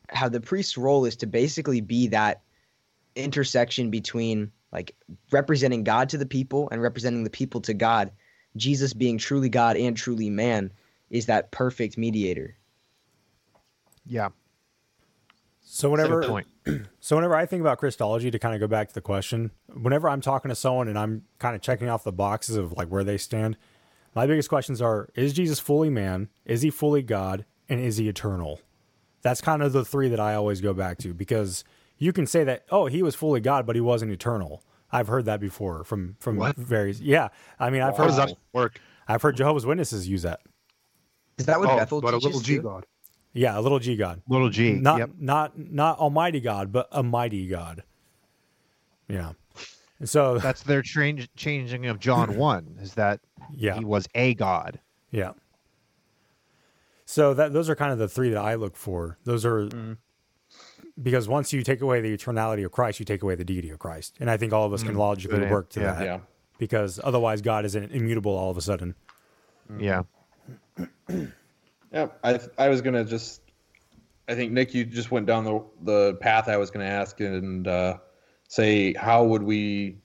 how 0.08 0.30
the 0.30 0.40
priest's 0.40 0.78
role 0.78 1.04
is 1.04 1.14
to 1.16 1.26
basically 1.26 1.82
be 1.82 2.08
that 2.08 2.40
intersection 3.16 3.90
between 3.90 4.50
like 4.72 4.96
representing 5.30 5.84
God 5.84 6.08
to 6.08 6.16
the 6.16 6.24
people 6.24 6.70
and 6.72 6.80
representing 6.80 7.22
the 7.22 7.30
people 7.30 7.60
to 7.60 7.74
God. 7.74 8.10
Jesus 8.56 8.94
being 8.94 9.18
truly 9.18 9.50
God 9.50 9.76
and 9.76 9.94
truly 9.94 10.30
man 10.30 10.72
is 11.10 11.26
that 11.26 11.50
perfect 11.50 11.98
mediator. 11.98 12.56
Yeah. 14.06 14.30
So 15.60 15.90
whenever, 15.90 16.22
Good 16.22 16.30
point. 16.30 16.46
so 17.00 17.16
whenever 17.16 17.34
I 17.34 17.46
think 17.46 17.60
about 17.60 17.78
Christology, 17.78 18.30
to 18.30 18.38
kind 18.38 18.54
of 18.54 18.60
go 18.60 18.66
back 18.66 18.88
to 18.88 18.94
the 18.94 19.00
question, 19.00 19.50
whenever 19.72 20.08
I'm 20.08 20.20
talking 20.20 20.48
to 20.48 20.54
someone 20.54 20.88
and 20.88 20.98
I'm 20.98 21.24
kind 21.38 21.54
of 21.56 21.62
checking 21.62 21.88
off 21.88 22.04
the 22.04 22.12
boxes 22.12 22.56
of 22.56 22.72
like 22.72 22.88
where 22.88 23.04
they 23.04 23.18
stand, 23.18 23.56
my 24.14 24.26
biggest 24.26 24.48
questions 24.48 24.80
are: 24.82 25.08
Is 25.14 25.32
Jesus 25.32 25.58
fully 25.60 25.90
man? 25.90 26.28
Is 26.44 26.62
he 26.62 26.70
fully 26.70 27.02
God? 27.02 27.44
And 27.68 27.80
is 27.80 27.98
he 27.98 28.08
eternal? 28.08 28.60
That's 29.20 29.40
kind 29.40 29.62
of 29.62 29.72
the 29.72 29.84
three 29.84 30.08
that 30.08 30.20
I 30.20 30.34
always 30.34 30.60
go 30.60 30.72
back 30.72 30.96
to 30.98 31.12
because 31.12 31.64
you 31.98 32.12
can 32.12 32.26
say 32.26 32.44
that 32.44 32.64
oh 32.70 32.86
he 32.86 33.02
was 33.02 33.14
fully 33.14 33.40
God, 33.40 33.66
but 33.66 33.76
he 33.76 33.80
wasn't 33.80 34.12
eternal. 34.12 34.62
I've 34.90 35.08
heard 35.08 35.26
that 35.26 35.38
before 35.40 35.84
from 35.84 36.16
from 36.18 36.36
What? 36.36 36.56
various 36.56 37.00
yeah. 37.00 37.28
I 37.60 37.68
mean 37.70 37.82
I've 37.82 37.96
How 37.96 38.04
heard 38.04 38.08
does 38.08 38.16
that 38.16 38.32
work? 38.54 38.80
I've 39.06 39.20
heard 39.20 39.36
Jehovah's 39.36 39.66
Witnesses 39.66 40.08
use 40.08 40.22
that. 40.22 40.40
Is 41.36 41.46
that 41.46 41.60
what 41.60 41.68
Oh, 41.70 41.76
Bethel 41.76 42.00
but 42.00 42.14
a 42.14 42.18
teaches 42.18 42.24
little 42.24 42.40
G 42.40 42.56
too? 42.56 42.62
God. 42.62 42.86
Yeah, 43.38 43.56
a 43.56 43.60
little 43.60 43.78
G 43.78 43.94
God. 43.94 44.20
Little 44.28 44.50
G. 44.50 44.72
Not 44.72 44.98
yep. 44.98 45.10
not 45.18 45.56
not 45.56 45.98
Almighty 45.98 46.40
God, 46.40 46.72
but 46.72 46.88
a 46.90 47.02
mighty 47.04 47.46
God. 47.46 47.84
Yeah. 49.08 49.32
And 50.00 50.08
so 50.08 50.38
That's 50.42 50.62
their 50.62 50.82
change, 50.82 51.28
changing 51.36 51.86
of 51.86 52.00
John 52.00 52.36
1 52.36 52.78
is 52.80 52.94
that 52.94 53.20
Yeah. 53.54 53.76
he 53.78 53.84
was 53.84 54.08
a 54.14 54.34
God. 54.34 54.80
Yeah. 55.12 55.32
So 57.04 57.32
that 57.34 57.52
those 57.52 57.70
are 57.70 57.76
kind 57.76 57.92
of 57.92 57.98
the 57.98 58.08
three 58.08 58.30
that 58.30 58.38
I 58.42 58.54
look 58.56 58.76
for. 58.76 59.18
Those 59.24 59.44
are 59.46 59.66
Mm. 59.68 59.98
because 61.00 61.28
once 61.28 61.52
you 61.52 61.62
take 61.62 61.80
away 61.80 62.00
the 62.00 62.16
eternality 62.16 62.64
of 62.64 62.72
Christ, 62.72 62.98
you 62.98 63.06
take 63.06 63.22
away 63.22 63.34
the 63.36 63.44
deity 63.44 63.70
of 63.70 63.78
Christ, 63.78 64.16
and 64.20 64.28
I 64.28 64.36
think 64.36 64.52
all 64.52 64.66
of 64.66 64.72
us 64.72 64.82
can 64.82 64.94
Mm. 64.94 64.98
logically 64.98 65.38
Good 65.38 65.50
work 65.50 65.68
to 65.70 65.80
yeah. 65.80 65.92
that. 65.94 66.04
Yeah. 66.04 66.18
Because 66.58 66.98
otherwise, 67.04 67.40
God 67.40 67.64
isn't 67.64 67.92
immutable 67.92 68.32
all 68.36 68.50
of 68.50 68.56
a 68.56 68.60
sudden. 68.60 68.96
Yeah. 69.78 70.02
Yeah, 71.92 72.08
I 72.22 72.40
I 72.58 72.68
was 72.68 72.82
gonna 72.82 73.04
just, 73.04 73.40
I 74.28 74.34
think 74.34 74.52
Nick, 74.52 74.74
you 74.74 74.84
just 74.84 75.10
went 75.10 75.26
down 75.26 75.44
the 75.44 75.62
the 75.82 76.14
path 76.14 76.48
I 76.48 76.56
was 76.56 76.70
gonna 76.70 76.84
ask 76.84 77.18
and 77.20 77.66
uh, 77.66 77.98
say 78.48 78.92
how 78.94 79.24
would 79.24 79.42
we 79.42 79.98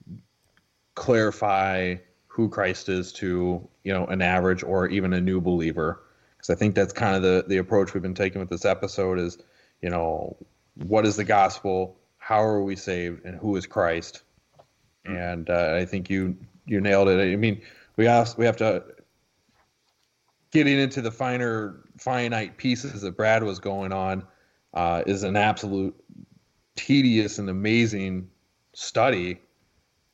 clarify 0.94 1.96
who 2.26 2.48
Christ 2.48 2.88
is 2.88 3.12
to 3.14 3.68
you 3.82 3.92
know 3.92 4.06
an 4.06 4.22
average 4.22 4.62
or 4.62 4.88
even 4.88 5.12
a 5.12 5.20
new 5.20 5.40
believer? 5.40 6.02
Because 6.36 6.50
I 6.50 6.54
think 6.54 6.74
that's 6.74 6.92
kind 6.92 7.16
of 7.16 7.22
the 7.22 7.44
the 7.46 7.58
approach 7.58 7.92
we've 7.92 8.02
been 8.02 8.14
taking 8.14 8.40
with 8.40 8.50
this 8.50 8.64
episode 8.64 9.18
is 9.18 9.38
you 9.82 9.90
know 9.90 10.36
what 10.74 11.06
is 11.06 11.16
the 11.16 11.24
gospel, 11.24 11.96
how 12.18 12.42
are 12.42 12.62
we 12.62 12.76
saved, 12.76 13.24
and 13.24 13.38
who 13.38 13.56
is 13.56 13.66
Christ? 13.66 14.22
And 15.04 15.50
uh, 15.50 15.74
I 15.76 15.84
think 15.84 16.08
you 16.08 16.36
you 16.66 16.80
nailed 16.80 17.08
it. 17.08 17.20
I 17.20 17.36
mean, 17.36 17.60
we 17.96 18.06
have 18.06 18.36
we 18.38 18.46
have 18.46 18.56
to 18.58 18.82
getting 20.54 20.78
into 20.78 21.02
the 21.02 21.10
finer 21.10 21.80
finite 21.98 22.56
pieces 22.56 23.02
that 23.02 23.16
Brad 23.16 23.42
was 23.42 23.58
going 23.58 23.92
on 23.92 24.24
uh, 24.72 25.02
is 25.04 25.24
an 25.24 25.36
absolute 25.36 25.94
tedious 26.76 27.38
and 27.38 27.50
amazing 27.50 28.30
study. 28.72 29.40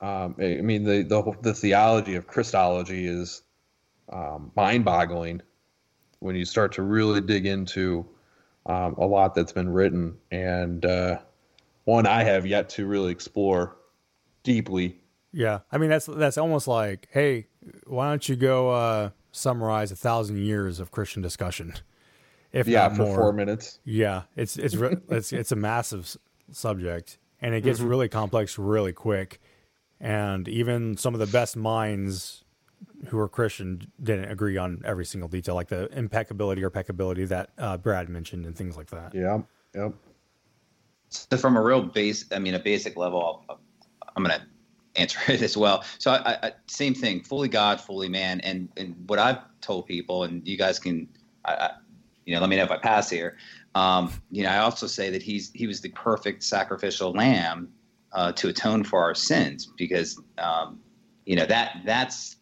Um, 0.00 0.34
I 0.40 0.62
mean, 0.62 0.84
the, 0.84 1.02
the 1.02 1.36
the 1.42 1.54
theology 1.54 2.16
of 2.16 2.26
Christology 2.26 3.06
is 3.06 3.42
um, 4.10 4.50
mind-boggling 4.56 5.42
when 6.20 6.34
you 6.34 6.46
start 6.46 6.72
to 6.72 6.82
really 6.82 7.20
dig 7.20 7.46
into 7.46 8.06
um, 8.64 8.94
a 8.94 9.06
lot 9.06 9.34
that's 9.34 9.52
been 9.52 9.68
written, 9.68 10.16
and 10.30 10.84
uh, 10.86 11.18
one 11.84 12.06
I 12.06 12.24
have 12.24 12.46
yet 12.46 12.70
to 12.70 12.86
really 12.86 13.12
explore 13.12 13.76
deeply. 14.42 14.96
Yeah, 15.32 15.60
I 15.70 15.76
mean 15.76 15.90
that's 15.90 16.06
that's 16.06 16.38
almost 16.38 16.66
like, 16.66 17.08
hey, 17.10 17.46
why 17.86 18.08
don't 18.08 18.26
you 18.26 18.36
go 18.36 18.70
uh, 18.70 19.10
summarize 19.32 19.92
a 19.92 19.96
thousand 19.96 20.38
years 20.38 20.80
of 20.80 20.90
Christian 20.90 21.22
discussion? 21.22 21.74
If 22.52 22.66
Yeah, 22.66 22.88
not 22.88 22.96
for 22.96 23.02
more. 23.04 23.14
four 23.16 23.32
minutes. 23.32 23.78
Yeah, 23.84 24.22
it's 24.36 24.56
it's 24.56 24.74
re- 24.74 24.96
it's 25.08 25.32
it's 25.32 25.52
a 25.52 25.56
massive 25.56 26.00
s- 26.02 26.16
subject, 26.50 27.18
and 27.40 27.54
it 27.54 27.62
gets 27.62 27.80
Mhm. 27.80 27.88
really 27.88 28.08
complex 28.08 28.58
really 28.58 28.92
quick. 28.92 29.40
And 30.00 30.48
even 30.48 30.96
some 30.96 31.14
of 31.14 31.20
the 31.20 31.26
best 31.26 31.56
minds 31.56 32.44
who 33.08 33.18
are 33.18 33.28
Christian 33.28 33.92
didn't 34.02 34.30
agree 34.30 34.56
on 34.56 34.80
every 34.84 35.04
single 35.04 35.28
detail, 35.28 35.54
like 35.54 35.68
the 35.68 35.86
impeccability 35.96 36.64
or 36.64 36.70
peccability 36.70 37.28
that 37.28 37.50
uh, 37.58 37.76
Brad 37.76 38.08
mentioned, 38.08 38.46
and 38.46 38.56
things 38.56 38.76
like 38.76 38.88
that. 38.88 39.14
Yeah, 39.14 39.42
yep. 39.74 39.94
So 41.10 41.36
from 41.36 41.56
a 41.56 41.62
real 41.62 41.82
base, 41.82 42.24
I 42.32 42.38
mean, 42.38 42.54
a 42.54 42.58
basic 42.58 42.96
level, 42.96 43.44
I'm 44.16 44.24
going 44.24 44.38
to 44.38 44.46
answer 44.96 45.18
it 45.28 45.42
as 45.42 45.56
well. 45.56 45.84
So 45.98 46.12
I, 46.12 46.38
I, 46.42 46.52
same 46.66 46.94
thing, 46.94 47.22
fully 47.22 47.48
God, 47.48 47.80
fully 47.80 48.08
man. 48.08 48.40
And, 48.40 48.68
and 48.76 48.94
what 49.06 49.18
I've 49.18 49.38
told 49.60 49.86
people, 49.86 50.24
and 50.24 50.46
you 50.46 50.56
guys 50.56 50.78
can, 50.78 51.08
I, 51.44 51.54
I, 51.54 51.70
you 52.24 52.34
know, 52.34 52.40
let 52.40 52.50
me 52.50 52.56
know 52.56 52.64
if 52.64 52.70
I 52.70 52.78
pass 52.78 53.10
here. 53.10 53.36
Um, 53.74 54.12
you 54.30 54.42
know, 54.42 54.50
I 54.50 54.58
also 54.58 54.86
say 54.86 55.10
that 55.10 55.22
he's, 55.22 55.50
he 55.52 55.66
was 55.66 55.80
the 55.80 55.90
perfect 55.90 56.42
sacrificial 56.42 57.12
lamb 57.12 57.68
uh, 58.12 58.32
to 58.32 58.48
atone 58.48 58.84
for 58.84 59.00
our 59.02 59.14
sins 59.14 59.72
because, 59.76 60.20
um, 60.38 60.80
you 61.24 61.36
know, 61.36 61.46
that 61.46 61.82
that's, 61.84 62.36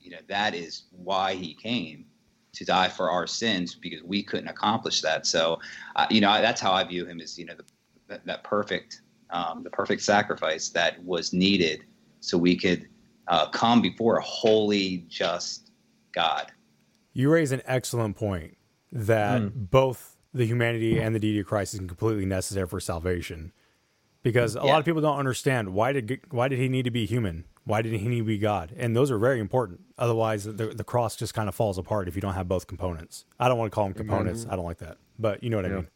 you 0.00 0.10
know, 0.10 0.18
that 0.28 0.54
is 0.54 0.84
why 0.90 1.34
he 1.34 1.54
came 1.54 2.04
to 2.52 2.64
die 2.64 2.88
for 2.88 3.10
our 3.10 3.26
sins 3.26 3.74
because 3.74 4.02
we 4.02 4.22
couldn't 4.22 4.48
accomplish 4.48 5.00
that. 5.00 5.26
So, 5.26 5.58
uh, 5.96 6.06
you 6.10 6.20
know, 6.20 6.40
that's 6.40 6.60
how 6.60 6.72
I 6.72 6.84
view 6.84 7.04
him 7.04 7.20
as, 7.20 7.38
you 7.38 7.46
know, 7.46 7.54
the, 7.54 7.64
that, 8.08 8.24
that 8.26 8.44
perfect, 8.44 9.02
um, 9.34 9.62
the 9.62 9.70
perfect 9.70 10.00
sacrifice 10.02 10.68
that 10.70 11.02
was 11.04 11.32
needed 11.34 11.84
so 12.20 12.38
we 12.38 12.56
could 12.56 12.88
uh, 13.28 13.48
come 13.50 13.82
before 13.82 14.16
a 14.16 14.22
holy, 14.22 15.04
just 15.08 15.70
God. 16.12 16.50
You 17.12 17.30
raise 17.30 17.52
an 17.52 17.60
excellent 17.66 18.16
point 18.16 18.56
that 18.92 19.70
both 19.70 20.16
the 20.32 20.46
humanity 20.46 20.98
and 21.00 21.14
the 21.14 21.18
deity 21.18 21.40
of 21.40 21.46
Christ 21.46 21.74
is 21.74 21.80
completely 21.80 22.26
necessary 22.26 22.66
for 22.66 22.80
salvation. 22.80 23.52
because 24.22 24.54
a 24.54 24.62
lot 24.64 24.78
of 24.78 24.84
people 24.84 25.00
don't 25.02 25.18
understand 25.18 25.74
why 25.74 25.92
did 25.92 26.20
why 26.30 26.48
did 26.48 26.58
he 26.58 26.68
need 26.68 26.84
to 26.84 26.90
be 26.90 27.04
human? 27.06 27.44
Why 27.64 27.82
did 27.82 27.92
he 27.92 28.08
need 28.08 28.18
to 28.18 28.24
be 28.24 28.38
God? 28.38 28.72
And 28.76 28.94
those 28.96 29.10
are 29.10 29.18
very 29.18 29.40
important. 29.40 29.80
Otherwise, 29.98 30.44
the, 30.44 30.74
the 30.74 30.84
cross 30.84 31.16
just 31.16 31.32
kind 31.34 31.48
of 31.48 31.54
falls 31.54 31.78
apart 31.78 32.08
if 32.08 32.14
you 32.14 32.20
don't 32.22 32.34
have 32.34 32.46
both 32.48 32.66
components. 32.66 33.24
I 33.40 33.48
don't 33.48 33.58
want 33.58 33.70
to 33.72 33.74
call 33.74 33.84
them 33.84 33.94
components. 33.94 34.44
Mhm. 34.44 34.52
I 34.52 34.56
don't 34.56 34.64
like 34.66 34.78
that, 34.78 34.98
but 35.18 35.42
you 35.42 35.50
know 35.50 35.56
what 35.58 35.66
I 35.66 35.68
mean. 35.76 35.88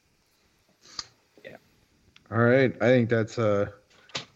All 2.30 2.38
right. 2.38 2.74
I 2.80 2.86
think 2.86 3.08
that's 3.08 3.38
uh 3.38 3.66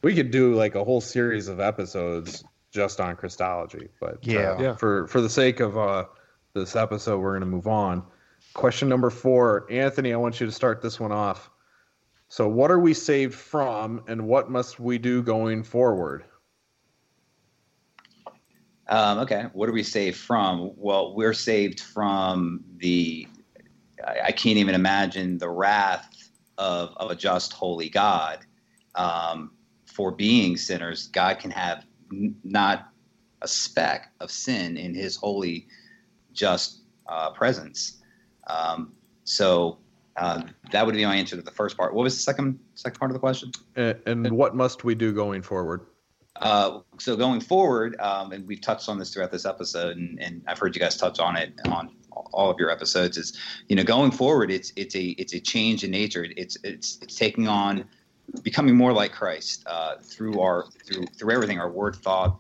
we 0.03 0.14
could 0.14 0.30
do 0.30 0.55
like 0.55 0.74
a 0.74 0.84
whole 0.84 1.01
series 1.01 1.49
of 1.49 1.61
episodes 1.61 2.45
just 2.70 3.01
on 3.01 3.16
Christology, 3.16 3.88
but 4.01 4.14
uh, 4.14 4.18
Yeah. 4.22 4.61
Yeah. 4.61 4.76
for 4.76 5.07
for 5.07 5.20
the 5.20 5.30
sake 5.30 5.61
of 5.61 5.76
uh 5.76 6.07
this 6.55 6.76
episode 6.76 7.18
we're 7.20 7.32
going 7.32 7.40
to 7.40 7.47
move 7.47 7.66
on. 7.66 8.03
Question 8.55 8.88
number 8.88 9.09
4. 9.09 9.66
Anthony, 9.70 10.12
I 10.12 10.16
want 10.16 10.38
you 10.40 10.47
to 10.47 10.53
start 10.53 10.82
this 10.82 11.01
one 11.01 11.12
off. 11.12 11.51
So 12.28 12.49
what 12.49 12.70
are 12.70 12.78
we 12.78 12.93
saved 12.95 13.34
from 13.34 14.05
and 14.09 14.26
what 14.26 14.51
must 14.51 14.78
we 14.78 14.99
do 14.99 15.22
going 15.22 15.62
forward? 15.62 16.24
Um, 18.88 19.18
okay, 19.20 19.47
what 19.53 19.68
are 19.68 19.72
we 19.72 19.82
saved 19.82 20.18
from? 20.18 20.72
Well, 20.76 21.14
we're 21.14 21.32
saved 21.34 21.80
from 21.80 22.62
the. 22.76 23.26
I, 24.07 24.20
I 24.26 24.32
can't 24.32 24.59
even 24.59 24.74
imagine 24.74 25.38
the 25.38 25.49
wrath 25.49 26.09
of 26.62 26.94
of 26.96 27.10
a 27.10 27.16
just, 27.16 27.52
holy 27.52 27.88
God. 27.88 28.46
Um, 28.94 29.52
for 29.86 30.10
being 30.10 30.56
sinners, 30.56 31.08
God 31.08 31.38
can 31.38 31.50
have 31.50 31.84
n- 32.12 32.36
not 32.44 32.88
a 33.42 33.48
speck 33.48 34.12
of 34.20 34.30
sin 34.30 34.76
in 34.76 34.94
His 34.94 35.16
holy, 35.16 35.66
just 36.32 36.82
uh, 37.08 37.30
presence. 37.30 38.00
Um, 38.46 38.92
so 39.24 39.78
uh, 40.16 40.42
that 40.70 40.86
would 40.86 40.94
be 40.94 41.04
my 41.04 41.16
answer 41.16 41.36
to 41.36 41.42
the 41.42 41.50
first 41.50 41.76
part. 41.76 41.94
What 41.94 42.04
was 42.04 42.14
the 42.14 42.22
second 42.22 42.58
second 42.74 42.98
part 42.98 43.10
of 43.10 43.14
the 43.14 43.20
question? 43.20 43.50
And, 43.76 44.00
and 44.06 44.30
what 44.30 44.54
must 44.54 44.84
we 44.84 44.94
do 44.94 45.12
going 45.12 45.42
forward? 45.42 45.86
Uh, 46.36 46.80
so 46.98 47.14
going 47.14 47.40
forward, 47.40 48.00
um, 48.00 48.32
and 48.32 48.46
we've 48.46 48.60
touched 48.60 48.88
on 48.88 48.98
this 48.98 49.12
throughout 49.12 49.30
this 49.30 49.44
episode, 49.44 49.96
and, 49.96 50.20
and 50.20 50.42
I've 50.46 50.58
heard 50.58 50.74
you 50.74 50.80
guys 50.80 50.96
touch 50.96 51.18
on 51.20 51.36
it 51.36 51.52
on 51.66 51.90
all 52.32 52.50
of 52.50 52.58
your 52.58 52.70
episodes. 52.70 53.16
Is 53.16 53.38
you 53.68 53.76
know 53.76 53.84
going 53.84 54.10
forward, 54.10 54.50
it's 54.50 54.72
it's 54.76 54.94
a 54.94 55.10
it's 55.10 55.34
a 55.34 55.40
change 55.40 55.84
in 55.84 55.90
nature. 55.90 56.26
It's 56.36 56.56
it's 56.64 56.98
it's 57.02 57.16
taking 57.16 57.48
on 57.48 57.84
becoming 58.42 58.76
more 58.76 58.92
like 58.92 59.12
Christ 59.12 59.64
uh, 59.66 59.96
through 60.02 60.40
our 60.40 60.66
through 60.86 61.06
through 61.06 61.32
everything, 61.32 61.58
our 61.58 61.70
word, 61.70 61.96
thought, 61.96 62.38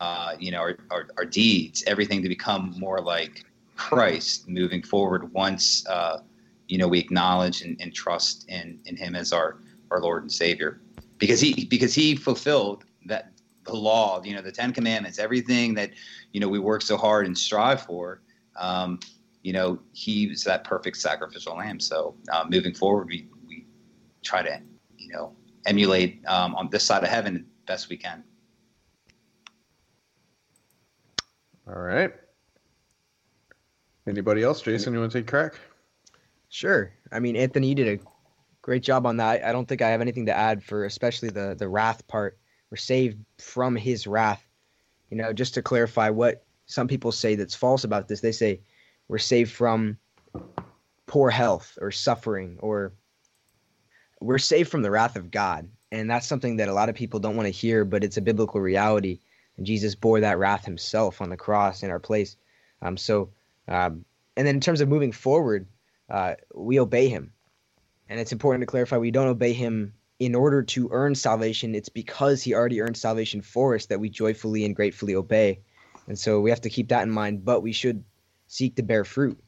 uh, 0.00 0.34
you 0.38 0.50
know, 0.50 0.58
our, 0.58 0.76
our 0.90 1.08
our 1.16 1.24
deeds, 1.24 1.84
everything 1.86 2.22
to 2.22 2.28
become 2.28 2.74
more 2.78 3.00
like 3.00 3.44
Christ 3.76 4.48
moving 4.48 4.82
forward. 4.82 5.32
Once 5.32 5.86
uh, 5.86 6.20
you 6.68 6.78
know 6.78 6.88
we 6.88 6.98
acknowledge 6.98 7.62
and, 7.62 7.80
and 7.80 7.94
trust 7.94 8.48
in 8.48 8.78
in 8.86 8.96
Him 8.96 9.14
as 9.14 9.32
our 9.32 9.58
our 9.90 10.00
Lord 10.00 10.22
and 10.22 10.32
Savior, 10.32 10.80
because 11.18 11.40
he 11.40 11.64
because 11.64 11.94
he 11.94 12.14
fulfilled 12.14 12.84
that 13.06 13.32
the 13.64 13.74
law, 13.74 14.22
you 14.22 14.34
know, 14.34 14.42
the 14.42 14.52
Ten 14.52 14.72
Commandments, 14.72 15.18
everything 15.18 15.74
that 15.74 15.90
you 16.32 16.40
know 16.40 16.48
we 16.48 16.58
work 16.58 16.82
so 16.82 16.96
hard 16.96 17.26
and 17.26 17.36
strive 17.36 17.82
for. 17.82 18.20
Um, 18.60 19.00
you 19.42 19.52
know, 19.52 19.80
he 19.92 20.28
was 20.28 20.44
that 20.44 20.64
perfect 20.64 20.98
sacrificial 20.98 21.56
lamb. 21.56 21.80
So 21.80 22.14
uh, 22.30 22.44
moving 22.48 22.74
forward, 22.74 23.08
we 23.08 23.28
we 23.48 23.66
try 24.22 24.42
to 24.42 24.60
you 24.96 25.12
know 25.12 25.34
emulate 25.66 26.22
um, 26.28 26.54
on 26.54 26.68
this 26.70 26.84
side 26.84 27.02
of 27.02 27.08
heaven 27.08 27.46
best 27.66 27.88
we 27.88 27.96
can. 27.96 28.22
All 31.66 31.80
right. 31.80 32.12
Anybody 34.06 34.42
else? 34.42 34.60
Jason, 34.62 34.92
you 34.92 35.00
want 35.00 35.12
to 35.12 35.18
take 35.18 35.28
a 35.28 35.30
crack? 35.30 35.54
Sure. 36.48 36.92
I 37.12 37.20
mean, 37.20 37.36
Anthony, 37.36 37.68
you 37.68 37.74
did 37.76 38.00
a 38.00 38.04
great 38.60 38.82
job 38.82 39.06
on 39.06 39.18
that. 39.18 39.44
I 39.44 39.52
don't 39.52 39.68
think 39.68 39.82
I 39.82 39.90
have 39.90 40.00
anything 40.00 40.26
to 40.26 40.36
add 40.36 40.64
for 40.64 40.84
especially 40.84 41.30
the 41.30 41.54
the 41.56 41.68
wrath 41.68 42.06
part. 42.08 42.38
We're 42.70 42.76
saved 42.76 43.18
from 43.38 43.76
his 43.76 44.06
wrath. 44.06 44.44
You 45.10 45.16
know, 45.16 45.32
just 45.32 45.54
to 45.54 45.62
clarify 45.62 46.10
what 46.10 46.44
some 46.70 46.86
people 46.86 47.10
say 47.10 47.34
that's 47.34 47.54
false 47.54 47.82
about 47.82 48.06
this. 48.06 48.20
They 48.20 48.30
say 48.30 48.60
we're 49.08 49.18
saved 49.18 49.50
from 49.50 49.98
poor 51.06 51.28
health 51.28 51.76
or 51.80 51.90
suffering 51.90 52.58
or 52.60 52.92
we're 54.20 54.38
saved 54.38 54.70
from 54.70 54.82
the 54.82 54.90
wrath 54.90 55.16
of 55.16 55.32
God. 55.32 55.68
And 55.90 56.08
that's 56.08 56.28
something 56.28 56.58
that 56.58 56.68
a 56.68 56.72
lot 56.72 56.88
of 56.88 56.94
people 56.94 57.18
don't 57.18 57.34
want 57.34 57.46
to 57.46 57.50
hear, 57.50 57.84
but 57.84 58.04
it's 58.04 58.18
a 58.18 58.22
biblical 58.22 58.60
reality. 58.60 59.18
And 59.56 59.66
Jesus 59.66 59.96
bore 59.96 60.20
that 60.20 60.38
wrath 60.38 60.64
himself 60.64 61.20
on 61.20 61.28
the 61.28 61.36
cross 61.36 61.82
in 61.82 61.90
our 61.90 61.98
place. 61.98 62.36
Um, 62.82 62.96
so, 62.96 63.30
um, 63.66 64.04
and 64.36 64.46
then 64.46 64.54
in 64.54 64.60
terms 64.60 64.80
of 64.80 64.88
moving 64.88 65.10
forward, 65.10 65.66
uh, 66.08 66.34
we 66.54 66.78
obey 66.78 67.08
him. 67.08 67.32
And 68.08 68.20
it's 68.20 68.32
important 68.32 68.62
to 68.62 68.66
clarify 68.66 68.98
we 68.98 69.10
don't 69.10 69.26
obey 69.26 69.52
him 69.54 69.94
in 70.20 70.36
order 70.36 70.62
to 70.62 70.88
earn 70.92 71.16
salvation. 71.16 71.74
It's 71.74 71.88
because 71.88 72.42
he 72.42 72.54
already 72.54 72.80
earned 72.80 72.96
salvation 72.96 73.42
for 73.42 73.74
us 73.74 73.86
that 73.86 73.98
we 73.98 74.08
joyfully 74.08 74.64
and 74.64 74.76
gratefully 74.76 75.16
obey. 75.16 75.58
And 76.10 76.18
so 76.18 76.40
we 76.40 76.50
have 76.50 76.60
to 76.62 76.68
keep 76.68 76.88
that 76.88 77.04
in 77.04 77.10
mind, 77.12 77.44
but 77.44 77.60
we 77.60 77.70
should 77.70 78.02
seek 78.48 78.74
to 78.74 78.82
bear 78.82 79.04
fruit. 79.04 79.38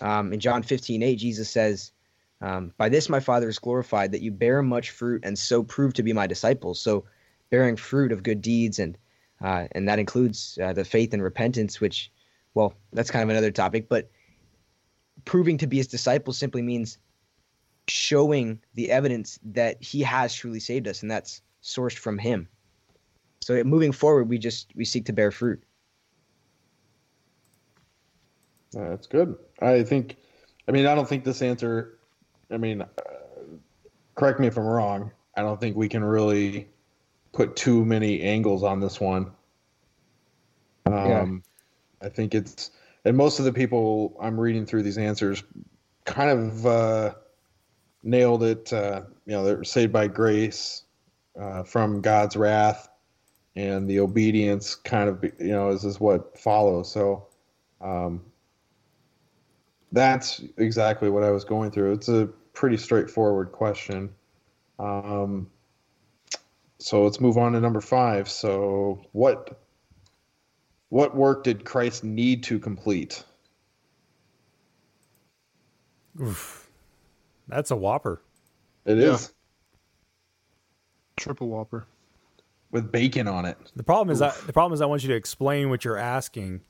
Um, 0.00 0.32
in 0.32 0.40
John 0.40 0.64
15, 0.64 1.00
8, 1.00 1.14
Jesus 1.14 1.48
says, 1.48 1.92
um, 2.40 2.72
By 2.76 2.88
this 2.88 3.08
my 3.08 3.20
Father 3.20 3.48
is 3.48 3.60
glorified, 3.60 4.10
that 4.10 4.20
you 4.20 4.32
bear 4.32 4.60
much 4.60 4.90
fruit 4.90 5.22
and 5.24 5.38
so 5.38 5.62
prove 5.62 5.94
to 5.94 6.02
be 6.02 6.12
my 6.12 6.26
disciples. 6.26 6.80
So 6.80 7.04
bearing 7.50 7.76
fruit 7.76 8.10
of 8.10 8.24
good 8.24 8.42
deeds, 8.42 8.80
and 8.80 8.98
uh, 9.40 9.68
and 9.70 9.88
that 9.88 10.00
includes 10.00 10.58
uh, 10.60 10.72
the 10.72 10.84
faith 10.84 11.14
and 11.14 11.22
repentance, 11.22 11.80
which, 11.80 12.10
well, 12.52 12.74
that's 12.92 13.12
kind 13.12 13.22
of 13.22 13.28
another 13.28 13.52
topic, 13.52 13.88
but 13.88 14.10
proving 15.24 15.56
to 15.58 15.68
be 15.68 15.76
his 15.76 15.86
disciples 15.86 16.36
simply 16.36 16.62
means 16.62 16.98
showing 17.86 18.58
the 18.74 18.90
evidence 18.90 19.38
that 19.44 19.80
he 19.80 20.02
has 20.02 20.34
truly 20.34 20.58
saved 20.58 20.88
us, 20.88 21.02
and 21.02 21.10
that's 21.12 21.42
sourced 21.62 21.96
from 21.96 22.18
him. 22.18 22.48
So 23.40 23.62
moving 23.62 23.92
forward, 23.92 24.28
we 24.28 24.38
just 24.38 24.72
we 24.74 24.84
seek 24.84 25.04
to 25.04 25.12
bear 25.12 25.30
fruit. 25.30 25.62
Yeah, 25.62 25.68
that's 28.72 29.06
good. 29.06 29.36
I 29.60 29.82
think, 29.82 30.16
I 30.68 30.72
mean, 30.72 30.86
I 30.86 30.94
don't 30.94 31.08
think 31.08 31.24
this 31.24 31.42
answer, 31.42 31.98
I 32.50 32.56
mean, 32.56 32.82
uh, 32.82 32.86
correct 34.14 34.40
me 34.40 34.46
if 34.46 34.56
I'm 34.56 34.64
wrong. 34.64 35.10
I 35.36 35.42
don't 35.42 35.60
think 35.60 35.76
we 35.76 35.88
can 35.88 36.04
really 36.04 36.68
put 37.32 37.56
too 37.56 37.84
many 37.84 38.22
angles 38.22 38.62
on 38.62 38.80
this 38.80 39.00
one. 39.00 39.30
Um, 40.86 41.42
I 42.02 42.08
think 42.08 42.34
it's, 42.34 42.70
and 43.04 43.16
most 43.16 43.38
of 43.38 43.44
the 43.44 43.52
people 43.52 44.16
I'm 44.20 44.38
reading 44.38 44.66
through 44.66 44.82
these 44.82 44.98
answers 44.98 45.42
kind 46.04 46.30
of 46.30 46.66
uh, 46.66 47.14
nailed 48.02 48.42
it. 48.42 48.72
Uh, 48.72 49.02
you 49.26 49.32
know, 49.32 49.44
they're 49.44 49.64
saved 49.64 49.92
by 49.92 50.08
grace 50.08 50.82
uh, 51.38 51.62
from 51.62 52.00
God's 52.00 52.36
wrath, 52.36 52.88
and 53.54 53.88
the 53.88 54.00
obedience 54.00 54.74
kind 54.74 55.08
of, 55.08 55.22
you 55.38 55.52
know, 55.52 55.68
is, 55.68 55.84
is 55.84 56.00
what 56.00 56.38
follows. 56.38 56.90
So, 56.90 57.28
um, 57.80 58.22
that's 59.92 60.42
exactly 60.56 61.10
what 61.10 61.22
I 61.22 61.30
was 61.30 61.44
going 61.44 61.70
through. 61.70 61.92
It's 61.92 62.08
a 62.08 62.26
pretty 62.52 62.76
straightforward 62.76 63.52
question. 63.52 64.10
Um, 64.78 65.48
so 66.78 67.04
let's 67.04 67.20
move 67.20 67.36
on 67.38 67.52
to 67.52 67.60
number 67.60 67.80
five. 67.80 68.28
So 68.28 69.04
what 69.12 69.60
what 70.90 71.14
work 71.16 71.44
did 71.44 71.64
Christ 71.64 72.02
need 72.04 72.42
to 72.44 72.58
complete? 72.58 73.22
Oof. 76.20 76.68
That's 77.48 77.70
a 77.70 77.76
whopper. 77.76 78.22
It 78.84 78.98
Yeah. 78.98 79.14
is 79.14 79.32
Triple 81.16 81.48
Whopper. 81.48 81.86
with 82.70 82.92
bacon 82.92 83.26
on 83.26 83.44
it. 83.44 83.56
The 83.76 83.82
problem 83.82 84.10
is 84.12 84.18
that 84.20 84.34
the 84.46 84.52
problem 84.52 84.72
is 84.74 84.80
I 84.80 84.86
want 84.86 85.02
you 85.02 85.08
to 85.08 85.14
explain 85.14 85.70
what 85.70 85.84
you're 85.84 85.96
asking, 85.96 86.60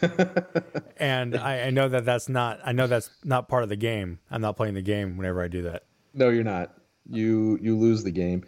and 0.96 1.36
I, 1.36 1.62
I 1.66 1.70
know 1.70 1.88
that 1.88 2.04
that's 2.04 2.28
not 2.28 2.60
I 2.64 2.72
know 2.72 2.86
that's 2.86 3.10
not 3.24 3.48
part 3.48 3.62
of 3.62 3.68
the 3.68 3.76
game. 3.76 4.18
I'm 4.30 4.40
not 4.40 4.56
playing 4.56 4.74
the 4.74 4.82
game 4.82 5.16
whenever 5.16 5.42
I 5.42 5.48
do 5.48 5.62
that. 5.62 5.84
No, 6.14 6.28
you're 6.28 6.44
not. 6.44 6.74
You 7.08 7.58
you 7.60 7.76
lose 7.76 8.04
the 8.04 8.10
game. 8.10 8.44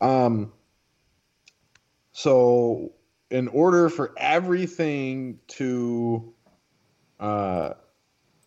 Um, 0.00 0.52
so, 2.18 2.94
in 3.30 3.46
order 3.46 3.88
for 3.88 4.12
everything 4.16 5.38
to, 5.48 6.34
uh, 7.20 7.74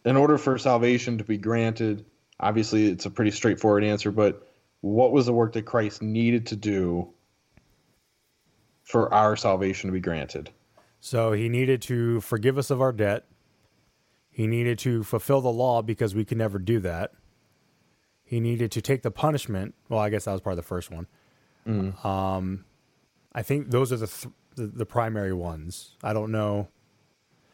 in 0.03 0.17
order 0.17 0.37
for 0.37 0.57
salvation 0.57 1.17
to 1.19 1.23
be 1.23 1.37
granted, 1.37 2.05
obviously 2.39 2.87
it's 2.87 3.05
a 3.05 3.09
pretty 3.09 3.31
straightforward 3.31 3.83
answer. 3.83 4.11
But 4.11 4.45
what 4.81 5.11
was 5.11 5.25
the 5.25 5.33
work 5.33 5.53
that 5.53 5.65
Christ 5.65 6.01
needed 6.01 6.47
to 6.47 6.55
do 6.55 7.13
for 8.83 9.13
our 9.13 9.35
salvation 9.35 9.89
to 9.89 9.93
be 9.93 10.01
granted? 10.01 10.49
So 11.01 11.31
he 11.33 11.49
needed 11.49 11.81
to 11.83 12.21
forgive 12.21 12.57
us 12.57 12.69
of 12.69 12.79
our 12.79 12.91
debt. 12.93 13.25
He 14.29 14.47
needed 14.47 14.79
to 14.79 15.03
fulfill 15.03 15.41
the 15.41 15.51
law 15.51 15.81
because 15.81 16.15
we 16.15 16.23
could 16.23 16.37
never 16.37 16.59
do 16.59 16.79
that. 16.79 17.11
He 18.23 18.39
needed 18.39 18.71
to 18.71 18.81
take 18.81 19.01
the 19.01 19.11
punishment. 19.11 19.75
Well, 19.89 19.99
I 19.99 20.09
guess 20.09 20.25
that 20.25 20.31
was 20.31 20.41
part 20.41 20.53
of 20.53 20.57
the 20.57 20.63
first 20.63 20.89
one. 20.89 21.07
Mm. 21.67 22.05
Um, 22.05 22.65
I 23.33 23.41
think 23.41 23.71
those 23.71 23.91
are 23.91 23.97
the, 23.97 24.07
th- 24.07 24.33
the 24.55 24.67
the 24.67 24.85
primary 24.85 25.33
ones. 25.33 25.95
I 26.03 26.13
don't 26.13 26.31
know 26.31 26.69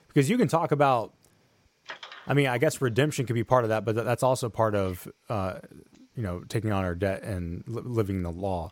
because 0.08 0.30
you 0.30 0.38
can 0.38 0.48
talk 0.48 0.72
about. 0.72 1.14
I 2.28 2.34
mean, 2.34 2.48
I 2.48 2.58
guess 2.58 2.82
redemption 2.82 3.26
could 3.26 3.34
be 3.34 3.44
part 3.46 3.64
of 3.64 3.70
that, 3.70 3.86
but 3.86 3.94
th- 3.94 4.06
that's 4.06 4.24
also 4.24 4.50
part 4.50 4.76
of 4.76 5.08
uh, 5.30 5.56
you 6.16 6.22
know 6.24 6.42
taking 6.48 6.72
on 6.72 6.84
our 6.84 6.96
debt 6.96 7.24
and 7.24 7.64
li- 7.68 7.82
living 7.84 8.22
the 8.24 8.32
law. 8.32 8.72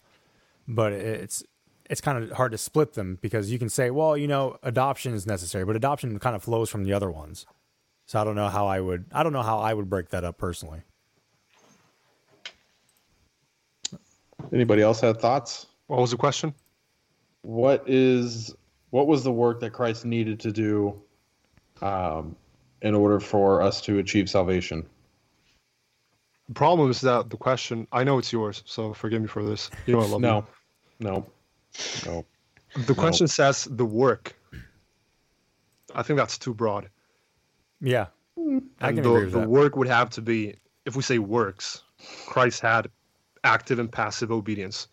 but 0.68 0.92
it's 0.94 1.44
it's 1.90 2.02
kind 2.02 2.24
of 2.24 2.32
hard 2.32 2.52
to 2.52 2.58
split 2.58 2.94
them 2.94 3.18
because 3.22 3.52
you 3.52 3.60
can 3.60 3.70
say, 3.70 3.92
well, 3.92 4.18
you 4.18 4.28
know, 4.28 4.58
adoption 4.64 5.14
is 5.14 5.26
necessary, 5.26 5.66
but 5.66 5.76
adoption 5.76 6.18
kind 6.20 6.36
of 6.36 6.44
flows 6.44 6.70
from 6.70 6.84
the 6.84 6.94
other 6.94 7.12
ones. 7.12 7.46
So 8.08 8.20
I 8.20 8.24
don't 8.24 8.36
know 8.36 8.50
how 8.50 8.68
I 8.68 8.80
would 8.80 9.06
I 9.12 9.24
don't 9.24 9.34
know 9.34 9.42
how 9.42 9.60
I 9.60 9.74
would 9.74 9.90
break 9.90 10.10
that 10.10 10.24
up 10.24 10.38
personally. 10.38 10.82
Anybody 14.54 14.82
else 14.82 15.02
have 15.02 15.20
thoughts? 15.20 15.68
What 15.88 16.00
was 16.00 16.12
the 16.12 16.18
question? 16.18 16.54
What 17.42 17.84
is 17.88 18.54
what 18.92 19.08
was 19.08 19.24
the 19.24 19.32
work 19.32 19.60
that 19.62 19.72
Christ 19.72 20.06
needed 20.06 20.40
to 20.42 20.52
do 20.52 21.02
um, 21.82 22.36
in 22.82 22.96
order 22.96 23.20
for 23.20 23.62
us 23.62 23.82
to 23.82 24.00
achieve 24.00 24.30
salvation? 24.30 24.86
The 26.48 26.54
problem 26.54 26.92
is 26.92 27.02
that 27.02 27.30
the 27.30 27.38
question. 27.38 27.88
I 27.92 28.04
know 28.04 28.20
it's 28.20 28.32
yours, 28.32 28.62
so 28.66 28.94
forgive 28.94 29.22
me 29.22 29.28
for 29.28 29.44
this. 29.44 29.72
You 29.88 29.96
know 29.96 30.02
I 30.02 30.06
love 30.06 30.22
no, 30.22 30.38
you. 30.38 31.08
no, 31.08 31.26
no. 32.06 32.26
The 32.86 32.94
question 32.94 33.28
says 33.28 33.68
the 33.72 33.86
work. 33.86 34.36
I 35.94 36.04
think 36.04 36.18
that's 36.18 36.38
too 36.38 36.54
broad. 36.54 36.90
Yeah, 37.80 38.08
I 38.38 38.42
And 38.42 38.64
can 38.80 38.96
the, 38.96 39.02
agree 39.02 39.24
with 39.26 39.34
the 39.34 39.40
that. 39.40 39.50
work 39.50 39.76
would 39.78 39.88
have 39.88 40.10
to 40.12 40.22
be, 40.22 40.56
if 40.86 40.96
we 40.96 41.02
say 41.02 41.20
works, 41.20 41.84
Christ 42.26 42.62
had 42.62 42.90
active 43.44 43.80
and 43.80 43.92
passive 43.92 44.32
obedience, 44.32 44.88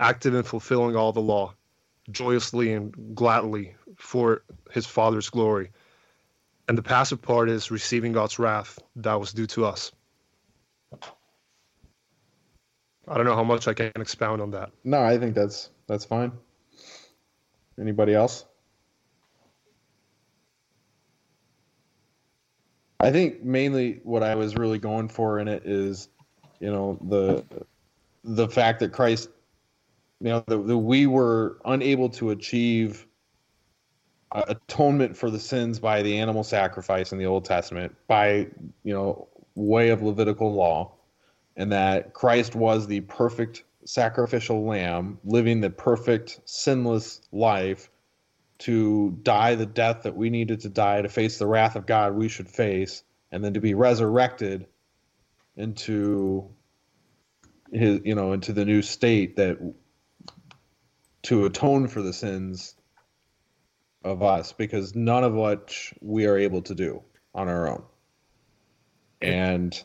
active 0.00 0.34
in 0.34 0.42
fulfilling 0.42 0.96
all 0.96 1.12
the 1.12 1.20
law, 1.20 1.54
joyously 2.10 2.72
and 2.72 3.14
gladly 3.14 3.74
for 3.96 4.42
his 4.70 4.86
Father's 4.86 5.30
glory. 5.30 5.70
And 6.68 6.76
the 6.76 6.82
passive 6.82 7.22
part 7.22 7.48
is 7.48 7.70
receiving 7.70 8.12
God's 8.12 8.38
wrath 8.38 8.78
that 8.96 9.18
was 9.18 9.32
due 9.32 9.46
to 9.48 9.64
us. 9.64 9.92
I 13.08 13.16
don't 13.16 13.24
know 13.24 13.36
how 13.36 13.44
much 13.44 13.68
I 13.68 13.74
can 13.74 13.92
expound 13.96 14.42
on 14.42 14.50
that. 14.50 14.70
No, 14.82 15.00
I 15.00 15.16
think 15.16 15.34
that's 15.34 15.70
that's 15.86 16.04
fine. 16.04 16.32
Anybody 17.80 18.14
else? 18.14 18.44
I 22.98 23.12
think 23.12 23.42
mainly 23.42 24.00
what 24.04 24.22
I 24.22 24.34
was 24.34 24.56
really 24.56 24.78
going 24.78 25.08
for 25.08 25.38
in 25.38 25.48
it 25.48 25.64
is, 25.66 26.08
you 26.60 26.70
know, 26.70 26.98
the 27.08 27.44
the 28.24 28.48
fact 28.48 28.80
that 28.80 28.92
Christ, 28.92 29.28
you 30.20 30.30
know, 30.30 30.42
that, 30.46 30.58
we 30.58 31.06
were 31.06 31.58
unable 31.64 32.08
to 32.10 32.30
achieve 32.30 33.06
atonement 34.32 35.16
for 35.16 35.30
the 35.30 35.38
sins 35.38 35.78
by 35.78 36.02
the 36.02 36.18
animal 36.18 36.42
sacrifice 36.42 37.12
in 37.12 37.18
the 37.18 37.26
Old 37.26 37.44
Testament 37.44 37.94
by, 38.08 38.48
you 38.82 38.92
know, 38.92 39.28
way 39.54 39.90
of 39.90 40.02
Levitical 40.02 40.52
law, 40.52 40.92
and 41.56 41.70
that 41.72 42.12
Christ 42.12 42.54
was 42.56 42.86
the 42.86 43.00
perfect 43.02 43.62
sacrificial 43.86 44.66
lamb, 44.66 45.18
living 45.24 45.60
the 45.60 45.70
perfect 45.70 46.40
sinless 46.44 47.20
life 47.32 47.90
to 48.58 49.18
die 49.22 49.54
the 49.54 49.66
death 49.66 50.02
that 50.02 50.16
we 50.16 50.30
needed 50.30 50.60
to 50.60 50.68
die 50.68 51.02
to 51.02 51.08
face 51.08 51.38
the 51.38 51.46
wrath 51.46 51.76
of 51.76 51.86
God 51.86 52.14
we 52.14 52.28
should 52.28 52.48
face, 52.48 53.02
and 53.30 53.44
then 53.44 53.54
to 53.54 53.60
be 53.60 53.74
resurrected 53.74 54.66
into 55.56 56.48
his, 57.72 58.00
you 58.04 58.14
know, 58.14 58.32
into 58.32 58.52
the 58.52 58.64
new 58.64 58.82
state 58.82 59.36
that 59.36 59.58
to 61.22 61.44
atone 61.44 61.88
for 61.88 62.02
the 62.02 62.12
sins 62.12 62.74
of 64.04 64.22
us, 64.22 64.52
because 64.52 64.94
none 64.94 65.24
of 65.24 65.34
what 65.34 65.74
we 66.00 66.26
are 66.26 66.38
able 66.38 66.62
to 66.62 66.74
do 66.74 67.02
on 67.34 67.48
our 67.48 67.68
own. 67.68 67.82
And 69.20 69.82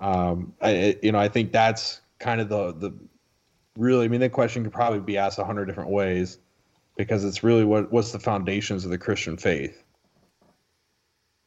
um, 0.00 0.54
I, 0.60 0.96
you 1.02 1.12
know, 1.12 1.18
I 1.18 1.28
think 1.28 1.52
that's 1.52 2.00
kind 2.18 2.40
of 2.40 2.48
the 2.48 2.72
the 2.72 2.94
really. 3.78 4.04
I 4.04 4.08
mean, 4.08 4.20
that 4.20 4.32
question 4.32 4.62
could 4.62 4.72
probably 4.72 5.00
be 5.00 5.16
asked 5.18 5.38
a 5.38 5.44
hundred 5.44 5.66
different 5.66 5.90
ways 5.90 6.38
because 6.96 7.24
it's 7.24 7.42
really 7.42 7.64
what 7.64 7.92
what's 7.92 8.12
the 8.12 8.18
foundations 8.18 8.84
of 8.84 8.90
the 8.90 8.98
Christian 8.98 9.36
faith. 9.36 9.82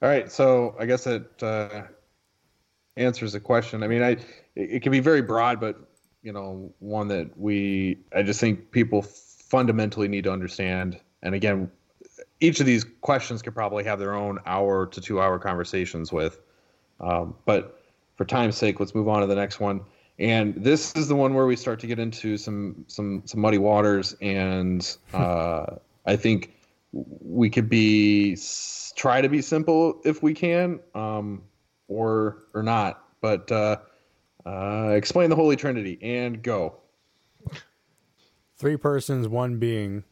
All 0.01 0.09
right, 0.09 0.31
so 0.31 0.75
I 0.79 0.85
guess 0.85 1.07
it 1.07 1.41
uh, 1.41 1.83
answers 2.97 3.33
the 3.33 3.39
question. 3.39 3.83
I 3.83 3.87
mean, 3.87 4.03
I 4.03 4.09
it, 4.09 4.25
it 4.55 4.83
can 4.83 4.91
be 4.91 4.99
very 4.99 5.21
broad, 5.21 5.59
but 5.59 5.79
you 6.21 6.31
know, 6.31 6.73
one 6.79 7.07
that 7.07 7.37
we 7.37 7.97
I 8.15 8.23
just 8.23 8.39
think 8.39 8.71
people 8.71 9.01
fundamentally 9.01 10.07
need 10.07 10.25
to 10.25 10.31
understand. 10.31 10.99
And 11.23 11.33
again, 11.33 11.71
each 12.39 12.59
of 12.59 12.65
these 12.65 12.85
questions 13.01 13.41
could 13.41 13.55
probably 13.55 13.83
have 13.85 13.99
their 13.99 14.13
own 14.13 14.39
hour 14.45 14.85
to 14.87 15.01
two 15.01 15.21
hour 15.21 15.39
conversations 15.39 16.11
with. 16.11 16.39
Um, 16.99 17.35
but 17.45 17.81
for 18.15 18.25
time's 18.25 18.57
sake, 18.57 18.79
let's 18.79 18.93
move 18.93 19.07
on 19.07 19.21
to 19.21 19.27
the 19.27 19.35
next 19.35 19.59
one. 19.59 19.81
And 20.19 20.55
this 20.55 20.95
is 20.95 21.07
the 21.07 21.15
one 21.15 21.33
where 21.35 21.45
we 21.45 21.55
start 21.55 21.79
to 21.81 21.87
get 21.87 21.99
into 21.99 22.37
some 22.37 22.85
some 22.87 23.21
some 23.25 23.39
muddy 23.39 23.59
waters, 23.59 24.15
and 24.21 24.97
uh, 25.13 25.65
I 26.05 26.15
think 26.15 26.53
we 26.91 27.49
could 27.49 27.69
be 27.69 28.37
try 28.95 29.21
to 29.21 29.29
be 29.29 29.41
simple 29.41 30.01
if 30.03 30.23
we 30.23 30.33
can, 30.33 30.79
um, 30.95 31.43
or 31.87 32.45
or 32.53 32.63
not. 32.63 33.03
But 33.21 33.51
uh, 33.51 33.77
uh, 34.45 34.93
explain 34.95 35.29
the 35.29 35.35
Holy 35.35 35.55
Trinity 35.55 35.99
and 36.01 36.41
go. 36.41 36.77
Three 38.57 38.77
persons, 38.77 39.27
one 39.27 39.59
being, 39.59 40.03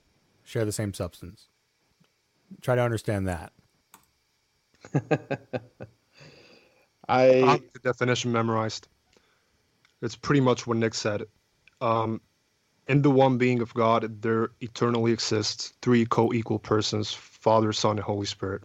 share 0.44 0.66
the 0.66 0.72
same 0.72 0.94
substance. 0.94 1.48
Try 2.62 2.76
to 2.76 2.82
understand 2.82 3.28
that. 3.28 3.54
I 7.08 7.24
have 7.24 7.62
the 7.74 7.80
definition 7.84 8.32
memorized. 8.32 8.88
It's 10.06 10.16
pretty 10.16 10.42
much 10.42 10.68
what 10.68 10.78
Nick 10.78 10.94
said. 10.94 11.24
Um, 11.82 12.22
in 12.88 13.02
the 13.02 13.10
one 13.10 13.38
being 13.38 13.62
of 13.62 13.74
God, 13.74 14.22
there 14.22 14.52
eternally 14.62 15.12
exists 15.12 15.74
three 15.82 16.06
co-equal 16.06 16.60
persons: 16.60 17.12
Father, 17.12 17.74
Son, 17.74 17.98
and 17.98 18.02
Holy 18.02 18.28
Spirit. 18.28 18.64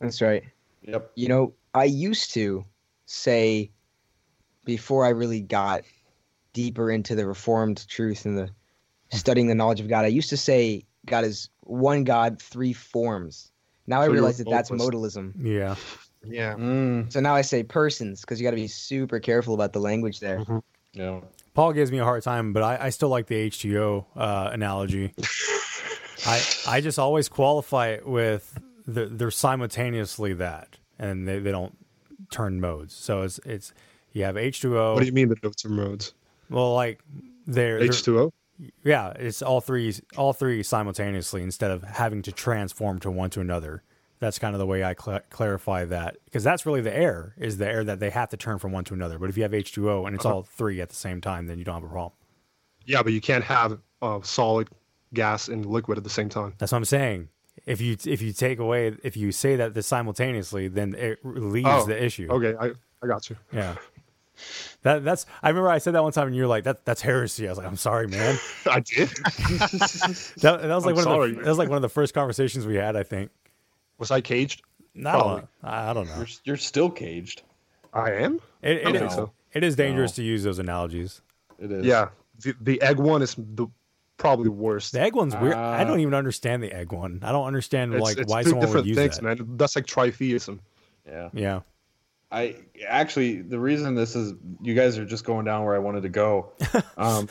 That's 0.00 0.22
right. 0.22 0.44
Yep. 0.82 1.10
You 1.16 1.28
know, 1.28 1.54
I 1.74 1.84
used 1.84 2.32
to 2.34 2.64
say 3.06 3.72
before 4.64 5.04
I 5.04 5.08
really 5.08 5.40
got 5.40 5.82
deeper 6.52 6.90
into 6.90 7.14
the 7.14 7.26
reformed 7.26 7.86
truth 7.88 8.24
and 8.24 8.38
the 8.38 8.50
studying 9.10 9.48
the 9.48 9.54
knowledge 9.54 9.80
of 9.80 9.88
God, 9.88 10.04
I 10.04 10.08
used 10.08 10.30
to 10.30 10.36
say 10.36 10.84
God 11.06 11.24
is 11.24 11.48
one 11.60 12.04
God, 12.04 12.40
three 12.40 12.72
forms. 12.72 13.50
Now 13.86 14.00
I 14.00 14.04
So 14.04 14.12
you're 14.12 14.14
realize 14.14 14.38
that 14.38 14.50
that's 14.50 14.70
modalism. 14.70 15.32
Yeah. 15.40 15.74
Yeah. 16.28 16.54
So 17.08 17.20
now 17.20 17.34
I 17.34 17.42
say 17.42 17.62
persons 17.62 18.20
because 18.22 18.40
you 18.40 18.44
got 18.44 18.50
to 18.50 18.56
be 18.56 18.66
super 18.68 19.18
careful 19.20 19.54
about 19.54 19.72
the 19.72 19.80
language 19.80 20.20
there. 20.20 20.44
Yeah. 20.92 21.20
Paul 21.54 21.72
gives 21.72 21.90
me 21.90 21.98
a 21.98 22.04
hard 22.04 22.22
time, 22.22 22.52
but 22.52 22.62
I, 22.62 22.86
I 22.86 22.90
still 22.90 23.08
like 23.08 23.26
the 23.26 23.48
H2O 23.50 24.04
uh, 24.16 24.50
analogy. 24.52 25.14
I 26.26 26.42
I 26.66 26.80
just 26.80 26.98
always 26.98 27.28
qualify 27.28 27.88
it 27.88 28.06
with 28.06 28.58
the, 28.86 29.06
they're 29.06 29.30
simultaneously 29.30 30.32
that, 30.34 30.76
and 30.98 31.26
they, 31.26 31.38
they 31.38 31.50
don't 31.50 31.76
turn 32.30 32.60
modes. 32.60 32.94
So 32.94 33.22
it's 33.22 33.38
it's 33.44 33.72
you 34.12 34.24
have 34.24 34.36
H2O. 34.36 34.94
What 34.94 35.00
do 35.00 35.06
you 35.06 35.12
mean 35.12 35.28
the 35.28 35.36
notes 35.42 35.64
are 35.64 35.68
modes? 35.70 36.14
Well, 36.50 36.74
like 36.74 37.00
they're 37.46 37.78
they're- 37.78 37.88
H2O? 37.88 38.32
Yeah, 38.84 39.10
it's 39.10 39.42
all 39.42 39.60
three 39.60 39.94
all 40.16 40.32
three 40.32 40.62
simultaneously 40.62 41.42
instead 41.42 41.70
of 41.70 41.82
having 41.82 42.22
to 42.22 42.32
transform 42.32 42.98
to 43.00 43.10
one 43.10 43.28
to 43.30 43.40
another. 43.40 43.82
That's 44.18 44.38
kind 44.38 44.54
of 44.54 44.58
the 44.58 44.66
way 44.66 44.82
I 44.82 44.94
cl- 44.94 45.20
clarify 45.30 45.84
that 45.86 46.16
because 46.24 46.42
that's 46.42 46.64
really 46.64 46.80
the 46.80 46.96
air 46.96 47.34
is 47.38 47.58
the 47.58 47.68
air 47.68 47.84
that 47.84 48.00
they 48.00 48.08
have 48.10 48.30
to 48.30 48.36
turn 48.36 48.58
from 48.58 48.72
one 48.72 48.84
to 48.84 48.94
another. 48.94 49.18
But 49.18 49.28
if 49.28 49.36
you 49.36 49.42
have 49.42 49.52
H2O 49.52 50.06
and 50.06 50.16
it's 50.16 50.24
Uh-huh. 50.24 50.36
all 50.36 50.42
three 50.42 50.80
at 50.80 50.88
the 50.88 50.94
same 50.96 51.20
time, 51.20 51.46
then 51.46 51.58
you 51.58 51.64
don't 51.64 51.74
have 51.74 51.84
a 51.84 51.88
problem. 51.88 52.12
Yeah, 52.86 53.02
but 53.02 53.12
you 53.12 53.20
can't 53.20 53.44
have 53.44 53.78
uh, 54.00 54.20
solid, 54.22 54.68
gas, 55.12 55.48
and 55.48 55.66
liquid 55.66 55.98
at 55.98 56.04
the 56.04 56.10
same 56.10 56.28
time. 56.28 56.54
That's 56.58 56.72
what 56.72 56.78
I'm 56.78 56.84
saying. 56.86 57.28
If 57.66 57.80
you 57.80 57.96
if 58.06 58.20
you 58.22 58.32
take 58.32 58.58
away 58.58 58.94
if 59.02 59.16
you 59.16 59.32
say 59.32 59.56
that 59.56 59.74
this 59.74 59.86
simultaneously, 59.86 60.68
then 60.68 60.94
it 60.94 61.18
relieves 61.22 61.68
Oh, 61.70 61.86
the 61.86 62.02
issue. 62.02 62.28
Okay, 62.30 62.54
I, 62.58 62.72
I 63.02 63.06
got 63.06 63.28
you. 63.30 63.36
Yeah. 63.52 63.76
That 64.82 65.02
that's 65.04 65.24
I 65.42 65.48
remember 65.48 65.70
I 65.70 65.78
said 65.78 65.94
that 65.94 66.02
one 66.02 66.12
time 66.12 66.26
and 66.28 66.36
you're 66.36 66.46
like 66.46 66.64
that 66.64 66.84
that's 66.84 67.00
heresy. 67.00 67.46
I 67.46 67.50
was 67.50 67.56
like 67.58 67.66
I'm 67.66 67.76
sorry, 67.76 68.06
man. 68.08 68.38
I 68.70 68.80
did. 68.80 69.08
That, 70.42 70.60
that 70.62 70.74
was 70.74 70.84
like 70.84 70.92
I'm 70.92 70.96
one 70.96 70.98
of 70.98 71.02
sorry. 71.04 71.32
the 71.32 71.40
that 71.42 71.48
was 71.48 71.58
like 71.58 71.68
one 71.70 71.76
of 71.76 71.82
the 71.82 71.88
first 71.88 72.12
conversations 72.14 72.66
we 72.66 72.76
had. 72.76 72.96
I 72.96 73.02
think. 73.02 73.30
Was 73.98 74.10
I 74.10 74.20
caged? 74.20 74.62
No, 74.94 75.10
I 75.10 75.12
don't 75.18 75.36
know. 75.36 75.48
I 75.62 75.90
I 75.90 75.92
don't 75.92 76.06
know. 76.08 76.16
You're, 76.16 76.26
you're 76.44 76.56
still 76.56 76.90
caged. 76.90 77.42
I 77.92 78.12
am. 78.12 78.40
It, 78.62 78.80
I 78.80 78.84
don't 78.84 78.96
it, 78.96 78.98
think 79.00 79.10
is, 79.10 79.16
so. 79.16 79.32
it 79.52 79.64
is 79.64 79.76
dangerous 79.76 80.12
to 80.12 80.22
use 80.22 80.42
those 80.44 80.58
analogies. 80.58 81.20
It 81.58 81.70
is. 81.72 81.84
Yeah, 81.84 82.08
the, 82.40 82.54
the 82.60 82.82
egg 82.82 82.98
one 82.98 83.22
is 83.22 83.34
the 83.36 83.66
probably 84.18 84.44
the 84.44 84.50
worst. 84.52 84.92
The 84.92 85.00
egg 85.00 85.14
one's 85.14 85.36
weird. 85.36 85.54
I 85.54 85.82
Uh, 85.82 85.84
don't 85.84 86.00
even 86.00 86.14
understand 86.14 86.62
the 86.62 86.72
egg 86.72 86.92
one. 86.92 87.20
I 87.22 87.32
don't 87.32 87.46
understand 87.46 87.92
It's, 87.94 88.02
like 88.02 88.18
it's 88.18 88.30
why 88.30 88.42
two 88.42 88.50
someone 88.50 88.60
would 88.60 88.66
different 88.68 88.86
use 88.86 88.96
things, 88.96 89.16
that. 89.16 89.22
man. 89.22 89.56
That's 89.56 89.76
like 89.76 89.86
tritheism. 89.86 90.58
Yeah. 91.06 91.28
Yeah. 91.32 91.60
I 92.32 92.56
actually 92.86 93.40
the 93.42 93.58
reason 93.58 93.94
this 93.94 94.16
is 94.16 94.34
you 94.60 94.74
guys 94.74 94.98
are 94.98 95.04
just 95.04 95.24
going 95.24 95.44
down 95.44 95.64
where 95.64 95.74
I 95.74 95.78
wanted 95.78 96.02
to 96.02 96.08
go. 96.08 96.52
Um, 96.98 97.28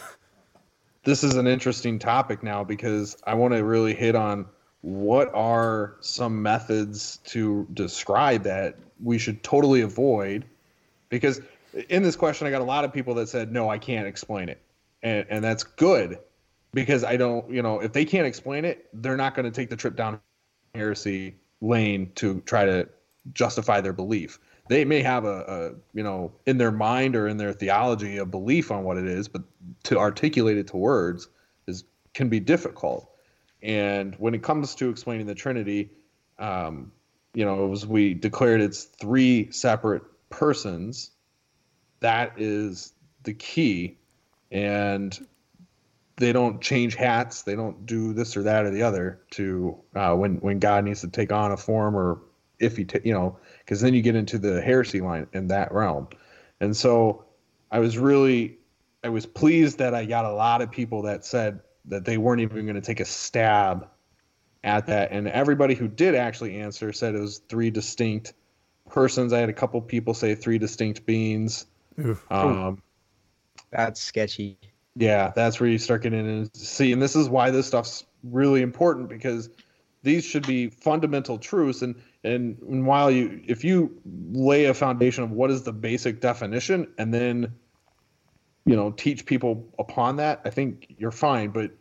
this 1.03 1.23
is 1.23 1.35
an 1.35 1.45
interesting 1.47 1.99
topic 1.99 2.41
now 2.43 2.63
because 2.63 3.17
I 3.23 3.33
want 3.35 3.53
to 3.53 3.63
really 3.63 3.93
hit 3.93 4.15
on 4.15 4.45
what 4.85 5.33
are 5.33 5.95
some 5.99 6.43
methods 6.43 7.17
to 7.25 7.67
describe 7.73 8.43
that 8.43 8.77
we 9.03 9.17
should 9.17 9.41
totally 9.41 9.81
avoid 9.81 10.45
because 11.09 11.41
in 11.89 12.03
this 12.03 12.15
question, 12.15 12.45
I 12.45 12.51
got 12.51 12.61
a 12.61 12.65
lot 12.65 12.85
of 12.85 12.93
people 12.93 13.15
that 13.15 13.27
said, 13.27 13.51
no, 13.51 13.67
I 13.67 13.79
can't 13.79 14.07
explain 14.07 14.47
it. 14.47 14.61
And, 15.01 15.25
and 15.27 15.43
that's 15.43 15.63
good 15.63 16.19
because 16.71 17.03
I 17.03 17.17
don't, 17.17 17.49
you 17.49 17.63
know, 17.63 17.79
if 17.79 17.93
they 17.93 18.05
can't 18.05 18.27
explain 18.27 18.63
it, 18.63 18.87
they're 18.93 19.17
not 19.17 19.33
going 19.33 19.45
to 19.45 19.51
take 19.51 19.71
the 19.71 19.75
trip 19.75 19.95
down 19.95 20.19
heresy 20.75 21.35
lane 21.61 22.11
to 22.15 22.41
try 22.41 22.65
to 22.65 22.87
justify 23.33 23.81
their 23.81 23.93
belief. 23.93 24.39
They 24.69 24.85
may 24.85 25.01
have 25.01 25.25
a, 25.25 25.39
a, 25.47 25.97
you 25.97 26.03
know, 26.03 26.31
in 26.45 26.59
their 26.59 26.71
mind 26.71 27.15
or 27.15 27.27
in 27.27 27.37
their 27.37 27.53
theology, 27.53 28.17
a 28.17 28.25
belief 28.25 28.71
on 28.71 28.83
what 28.83 28.97
it 28.97 29.07
is, 29.07 29.27
but 29.27 29.41
to 29.85 29.97
articulate 29.97 30.57
it 30.57 30.67
to 30.67 30.77
words 30.77 31.27
is 31.65 31.85
can 32.13 32.29
be 32.29 32.39
difficult. 32.39 33.09
And 33.65 34.13
when 34.19 34.35
it 34.35 34.43
comes 34.43 34.75
to 34.75 34.89
explaining 34.91 35.25
the 35.25 35.33
Trinity, 35.33 35.89
um, 36.37 36.91
you 37.33 37.43
know, 37.43 37.71
as 37.71 37.85
we 37.85 38.13
declared 38.13 38.61
it's 38.61 38.83
three 38.83 39.51
separate 39.51 40.03
persons, 40.29 41.09
that 41.99 42.33
is 42.37 42.93
the 43.23 43.33
key. 43.33 43.97
And 44.51 45.27
they 46.17 46.31
don't 46.31 46.61
change 46.61 46.93
hats. 46.93 47.41
They 47.41 47.55
don't 47.55 47.87
do 47.87 48.13
this 48.13 48.37
or 48.37 48.43
that 48.43 48.65
or 48.65 48.69
the 48.69 48.83
other 48.83 49.21
to 49.31 49.75
uh, 49.95 50.13
when 50.13 50.35
when 50.35 50.59
God 50.59 50.85
needs 50.85 51.01
to 51.01 51.07
take 51.07 51.31
on 51.31 51.51
a 51.51 51.57
form 51.57 51.95
or 51.95 52.21
if 52.59 52.77
he 52.77 52.85
ta- 52.85 52.99
you 53.03 53.13
know 53.13 53.37
because 53.59 53.81
then 53.81 53.95
you 53.95 54.01
get 54.03 54.15
into 54.15 54.37
the 54.37 54.61
heresy 54.61 55.01
line 55.01 55.27
in 55.33 55.47
that 55.47 55.71
realm. 55.71 56.07
And 56.61 56.77
so 56.77 57.25
I 57.71 57.79
was 57.79 57.97
really 57.97 58.59
I 59.03 59.09
was 59.09 59.25
pleased 59.25 59.79
that 59.79 59.95
I 59.95 60.05
got 60.05 60.23
a 60.23 60.31
lot 60.31 60.61
of 60.61 60.71
people 60.71 61.01
that 61.01 61.25
said 61.25 61.61
that 61.87 62.05
they 62.05 62.17
weren't 62.17 62.41
even 62.41 62.65
going 62.65 62.75
to 62.75 62.81
take 62.81 62.99
a 62.99 63.05
stab 63.05 63.87
at 64.63 64.87
that 64.87 65.11
and 65.11 65.27
everybody 65.27 65.75
who 65.75 65.87
did 65.87 66.15
actually 66.15 66.59
answer 66.59 66.91
said 66.91 67.13
it 67.13 67.19
was 67.19 67.39
three 67.49 67.69
distinct 67.69 68.33
persons. 68.89 69.31
I 69.33 69.39
had 69.39 69.49
a 69.49 69.53
couple 69.53 69.79
people 69.81 70.13
say 70.13 70.35
three 70.35 70.57
distinct 70.57 71.05
beings. 71.05 71.65
Um, 72.29 72.81
That's 73.71 74.01
sketchy. 74.01 74.57
yeah, 74.95 75.31
that's 75.35 75.59
where 75.59 75.69
you 75.69 75.77
start 75.77 76.03
getting 76.03 76.25
into 76.25 76.57
see, 76.57 76.91
and 76.91 77.01
this 77.01 77.15
is 77.15 77.29
why 77.29 77.51
this 77.51 77.67
stuff's 77.67 78.05
really 78.23 78.61
important 78.61 79.09
because 79.09 79.49
these 80.03 80.23
should 80.25 80.45
be 80.47 80.69
fundamental 80.69 81.37
truths. 81.37 81.81
And 81.81 81.95
and, 82.23 82.57
and 82.61 82.87
while 82.87 83.11
you, 83.11 83.41
if 83.45 83.63
you 83.63 84.01
lay 84.31 84.65
a 84.65 84.73
foundation 84.73 85.23
of 85.23 85.31
what 85.31 85.51
is 85.51 85.63
the 85.63 85.73
basic 85.73 86.21
definition, 86.21 86.87
and 86.97 87.13
then 87.13 87.53
you 88.65 88.75
know 88.75 88.91
teach 88.91 89.25
people 89.25 89.73
upon 89.79 90.15
that, 90.17 90.41
I 90.45 90.49
think 90.49 90.95
you're 90.97 91.11
fine. 91.11 91.49
But 91.49 91.71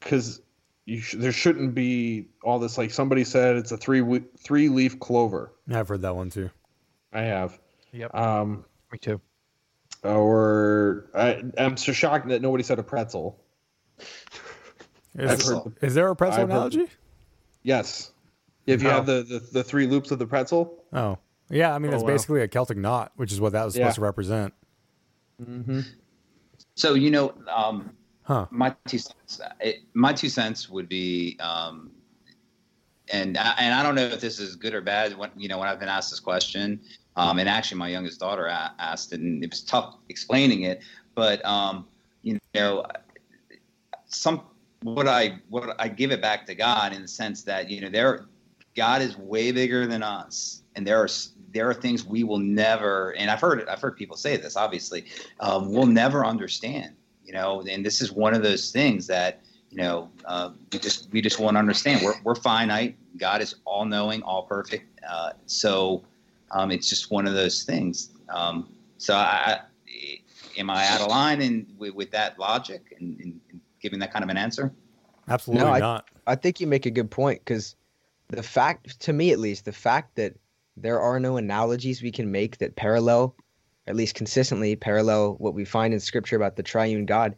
because 0.00 0.40
you 0.84 1.00
sh- 1.00 1.16
there 1.18 1.32
shouldn't 1.32 1.74
be 1.74 2.28
all 2.42 2.58
this 2.58 2.78
like 2.78 2.90
somebody 2.90 3.24
said 3.24 3.56
it's 3.56 3.72
a 3.72 3.76
three 3.76 4.00
wi- 4.00 4.24
three 4.38 4.68
leaf 4.68 4.98
clover. 5.00 5.52
I've 5.70 5.88
heard 5.88 6.02
that 6.02 6.14
one 6.16 6.30
too. 6.30 6.50
I 7.12 7.22
have. 7.22 7.58
Yep. 7.92 8.14
Um, 8.14 8.64
Me 8.92 8.98
too. 8.98 9.20
Or 10.04 11.06
I, 11.14 11.42
I'm 11.58 11.76
so 11.76 11.92
shocked 11.92 12.28
that 12.28 12.42
nobody 12.42 12.62
said 12.62 12.78
a 12.78 12.82
pretzel. 12.82 13.40
Is, 15.18 15.46
the- 15.48 15.72
is 15.80 15.94
there 15.94 16.08
a 16.10 16.14
pretzel 16.14 16.42
I've 16.42 16.48
heard- 16.50 16.56
analogy? 16.74 16.86
Yes. 17.62 18.12
If 18.66 18.82
you 18.82 18.90
How? 18.90 18.96
have 18.96 19.06
the, 19.06 19.22
the, 19.22 19.38
the 19.50 19.64
three 19.64 19.86
loops 19.86 20.10
of 20.10 20.18
the 20.18 20.26
pretzel. 20.26 20.84
Oh, 20.92 21.16
yeah. 21.48 21.74
I 21.74 21.78
mean, 21.78 21.88
Oh, 21.88 21.92
that's 21.92 22.02
wow. 22.02 22.08
basically 22.08 22.42
a 22.42 22.48
Celtic 22.48 22.76
knot, 22.76 23.12
which 23.16 23.32
is 23.32 23.40
what 23.40 23.52
that 23.52 23.64
was 23.64 23.72
supposed 23.74 23.92
Yeah. 23.92 23.94
to 23.94 24.00
represent. 24.02 24.54
Mm-hmm. 25.42 25.80
So 26.76 26.94
you 26.94 27.10
know, 27.10 27.34
um, 27.52 27.90
Huh. 28.22 28.46
my 28.50 28.74
two 28.86 28.98
cents. 28.98 29.40
It, 29.60 29.76
my 29.94 30.12
two 30.12 30.28
cents 30.28 30.68
would 30.68 30.88
be, 30.88 31.38
um, 31.38 31.92
and 33.12 33.38
I, 33.38 33.54
and 33.58 33.72
I 33.72 33.84
don't 33.84 33.94
know 33.94 34.02
if 34.02 34.20
this 34.20 34.40
is 34.40 34.56
good 34.56 34.74
or 34.74 34.80
bad. 34.80 35.16
When 35.16 35.30
you 35.36 35.48
know, 35.48 35.58
when 35.58 35.68
I've 35.68 35.78
been 35.78 35.88
asked 35.88 36.10
this 36.10 36.18
question, 36.18 36.80
um, 37.14 37.38
and 37.38 37.48
actually 37.48 37.78
my 37.78 37.88
youngest 37.88 38.18
daughter 38.18 38.48
asked 38.48 39.12
it, 39.12 39.20
and 39.20 39.44
it 39.44 39.50
was 39.50 39.62
tough 39.62 39.96
explaining 40.08 40.62
it. 40.62 40.82
But 41.14 41.44
um, 41.44 41.86
you 42.22 42.36
know, 42.54 42.84
some 44.06 44.42
what 44.82 45.06
I 45.06 45.38
what 45.48 45.76
I 45.78 45.86
give 45.88 46.10
it 46.10 46.20
back 46.20 46.46
to 46.46 46.54
God 46.54 46.92
in 46.92 47.02
the 47.02 47.08
sense 47.08 47.42
that 47.44 47.70
you 47.70 47.80
know 47.80 47.90
there, 47.90 48.26
God 48.74 49.02
is 49.02 49.16
way 49.16 49.52
bigger 49.52 49.86
than 49.86 50.02
us, 50.02 50.62
and 50.76 50.86
there 50.86 51.02
are 51.02 51.08
there 51.52 51.68
are 51.68 51.74
things 51.74 52.04
we 52.04 52.22
will 52.22 52.38
never. 52.38 53.10
And 53.16 53.30
I've 53.30 53.40
heard 53.40 53.66
I've 53.68 53.80
heard 53.80 53.96
people 53.96 54.16
say 54.16 54.36
this. 54.36 54.56
Obviously, 54.56 55.06
um, 55.40 55.72
we'll 55.72 55.86
never 55.86 56.24
understand. 56.24 56.94
You 57.24 57.32
know, 57.32 57.62
and 57.68 57.84
this 57.84 58.00
is 58.00 58.12
one 58.12 58.34
of 58.34 58.42
those 58.42 58.70
things 58.70 59.08
that 59.08 59.40
you 59.70 59.78
know 59.78 60.10
uh, 60.26 60.50
we 60.72 60.78
just 60.78 61.10
we 61.10 61.20
just 61.20 61.40
won't 61.40 61.56
understand. 61.56 62.04
We're 62.04 62.14
we're 62.22 62.36
finite. 62.36 62.96
God 63.16 63.40
is 63.40 63.56
all 63.64 63.84
knowing, 63.84 64.22
all 64.22 64.42
perfect. 64.42 65.00
Uh, 65.08 65.30
so 65.46 66.04
um, 66.52 66.70
it's 66.70 66.88
just 66.88 67.10
one 67.10 67.26
of 67.26 67.34
those 67.34 67.64
things. 67.64 68.10
Um, 68.28 68.68
so 68.98 69.14
I, 69.14 69.60
I, 69.86 70.18
am 70.58 70.70
I 70.70 70.86
out 70.86 71.00
of 71.00 71.08
line 71.08 71.40
in 71.40 71.66
with, 71.78 71.94
with 71.94 72.10
that 72.10 72.38
logic 72.38 72.94
and, 72.98 73.18
and, 73.20 73.40
and 73.50 73.60
giving 73.80 73.98
that 74.00 74.12
kind 74.12 74.22
of 74.22 74.28
an 74.28 74.36
answer? 74.36 74.72
Absolutely 75.28 75.64
no, 75.64 75.72
I, 75.72 75.78
not. 75.78 76.08
I 76.26 76.34
think 76.34 76.60
you 76.60 76.66
make 76.66 76.86
a 76.86 76.90
good 76.90 77.10
point 77.10 77.40
because 77.40 77.74
the 78.28 78.42
fact, 78.42 79.00
to 79.00 79.12
me 79.12 79.32
at 79.32 79.38
least, 79.38 79.64
the 79.64 79.72
fact 79.72 80.16
that 80.16 80.34
there 80.76 81.00
are 81.00 81.18
no 81.18 81.36
analogies 81.36 82.02
we 82.02 82.12
can 82.12 82.30
make 82.30 82.58
that 82.58 82.76
parallel, 82.76 83.34
at 83.86 83.96
least 83.96 84.14
consistently 84.14 84.76
parallel 84.76 85.36
what 85.38 85.54
we 85.54 85.64
find 85.64 85.94
in 85.94 86.00
scripture 86.00 86.36
about 86.36 86.56
the 86.56 86.62
triune 86.62 87.06
God, 87.06 87.36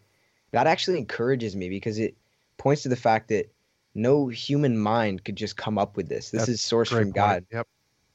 that 0.51 0.67
actually 0.67 0.99
encourages 0.99 1.55
me 1.55 1.69
because 1.69 1.99
it 1.99 2.17
points 2.57 2.83
to 2.83 2.89
the 2.89 2.97
fact 2.97 3.29
that 3.29 3.53
no 3.95 4.29
human 4.29 4.79
mind 4.79 5.25
could 5.25 5.37
just 5.37 5.57
come 5.57 5.79
up 5.79 5.97
with 5.97 6.09
this. 6.09 6.31
This 6.31 6.47
That's 6.47 6.49
is 6.49 6.61
sourced 6.61 6.91
Great 6.91 7.01
from 7.01 7.05
point. 7.05 7.15
God. 7.15 7.47
Yep. 7.53 7.69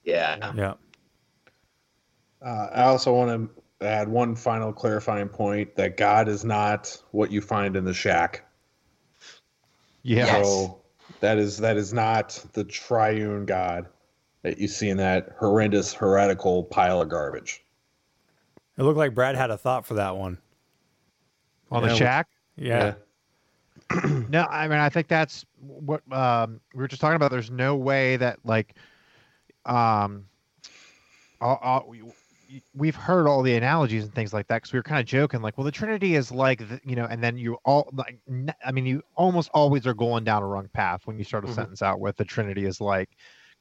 Yeah. 0.03 0.51
Yeah. 0.55 0.73
Uh, 2.41 2.69
I 2.73 2.83
also 2.83 3.13
want 3.13 3.49
to 3.79 3.87
add 3.87 4.09
one 4.09 4.35
final 4.35 4.73
clarifying 4.73 5.29
point 5.29 5.75
that 5.75 5.97
God 5.97 6.27
is 6.27 6.43
not 6.43 7.01
what 7.11 7.31
you 7.31 7.41
find 7.41 7.75
in 7.75 7.85
the 7.85 7.93
shack. 7.93 8.45
Yeah. 10.03 10.43
So 10.43 10.81
that 11.21 11.37
is 11.37 11.57
that 11.59 11.77
is 11.77 11.93
not 11.93 12.43
the 12.51 12.65
triune 12.65 13.45
God 13.45 13.87
that 14.43 14.57
you 14.59 14.67
see 14.67 14.89
in 14.89 14.97
that 14.97 15.29
horrendous 15.39 15.93
heretical 15.93 16.63
pile 16.65 17.01
of 17.01 17.09
garbage. 17.09 17.63
It 18.77 18.83
looked 18.83 18.97
like 18.97 19.13
Brad 19.13 19.35
had 19.35 19.51
a 19.51 19.57
thought 19.57 19.85
for 19.85 19.95
that 19.95 20.15
one. 20.15 20.37
On 21.71 21.81
Yeah, 21.81 21.89
the 21.89 21.95
shack. 21.95 22.27
Yeah. 22.55 22.93
no, 24.29 24.43
I 24.49 24.67
mean 24.67 24.79
I 24.79 24.89
think 24.89 25.07
that's 25.07 25.45
what 25.59 26.01
um, 26.11 26.59
we 26.73 26.81
were 26.81 26.87
just 26.87 27.01
talking 27.01 27.15
about. 27.15 27.31
There's 27.31 27.51
no 27.51 27.75
way 27.75 28.17
that 28.17 28.39
like, 28.43 28.75
um, 29.65 30.25
all, 31.41 31.59
all, 31.61 31.85
we, 31.87 32.03
we've 32.75 32.95
heard 32.95 33.27
all 33.27 33.41
the 33.41 33.55
analogies 33.55 34.03
and 34.03 34.13
things 34.13 34.33
like 34.33 34.47
that 34.47 34.57
because 34.57 34.73
we 34.73 34.79
were 34.79 34.83
kind 34.83 34.99
of 34.99 35.05
joking 35.05 35.41
like, 35.41 35.57
well, 35.57 35.65
the 35.65 35.71
Trinity 35.71 36.15
is 36.15 36.31
like 36.31 36.59
the, 36.59 36.79
you 36.83 36.95
know, 36.95 37.05
and 37.05 37.23
then 37.23 37.37
you 37.37 37.57
all 37.65 37.89
like, 37.93 38.17
n- 38.29 38.53
I 38.65 38.71
mean, 38.71 38.85
you 38.85 39.01
almost 39.15 39.49
always 39.53 39.85
are 39.87 39.93
going 39.93 40.23
down 40.23 40.43
a 40.43 40.47
wrong 40.47 40.69
path 40.73 41.05
when 41.05 41.17
you 41.17 41.23
start 41.23 41.43
a 41.43 41.47
Mhm. 41.47 41.55
sentence 41.55 41.81
out 41.81 41.99
with 41.99 42.15
the 42.17 42.25
Trinity 42.25 42.65
is 42.65 42.79
like, 42.79 43.09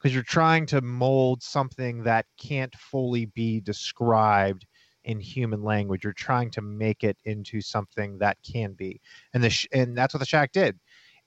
because 0.03 0.13
you're 0.13 0.23
trying 0.23 0.65
to 0.65 0.81
mold 0.81 1.41
something 1.41 2.03
that 2.03 2.25
can't 2.37 2.75
fully 2.75 3.25
be 3.27 3.61
described 3.61 4.65
in 5.05 5.17
human 5.19 5.63
language. 5.63 6.03
You're 6.03 6.11
trying 6.13 6.51
to 6.51 6.61
make 6.61 7.05
it 7.05 7.17
into 7.23 7.61
something 7.61 8.17
that 8.17 8.37
can 8.43 8.73
be, 8.73 8.99
and 9.33 9.41
the 9.41 9.49
sh- 9.49 9.67
and 9.71 9.97
that's 9.97 10.13
what 10.13 10.19
the 10.19 10.25
shack 10.25 10.51
did, 10.51 10.77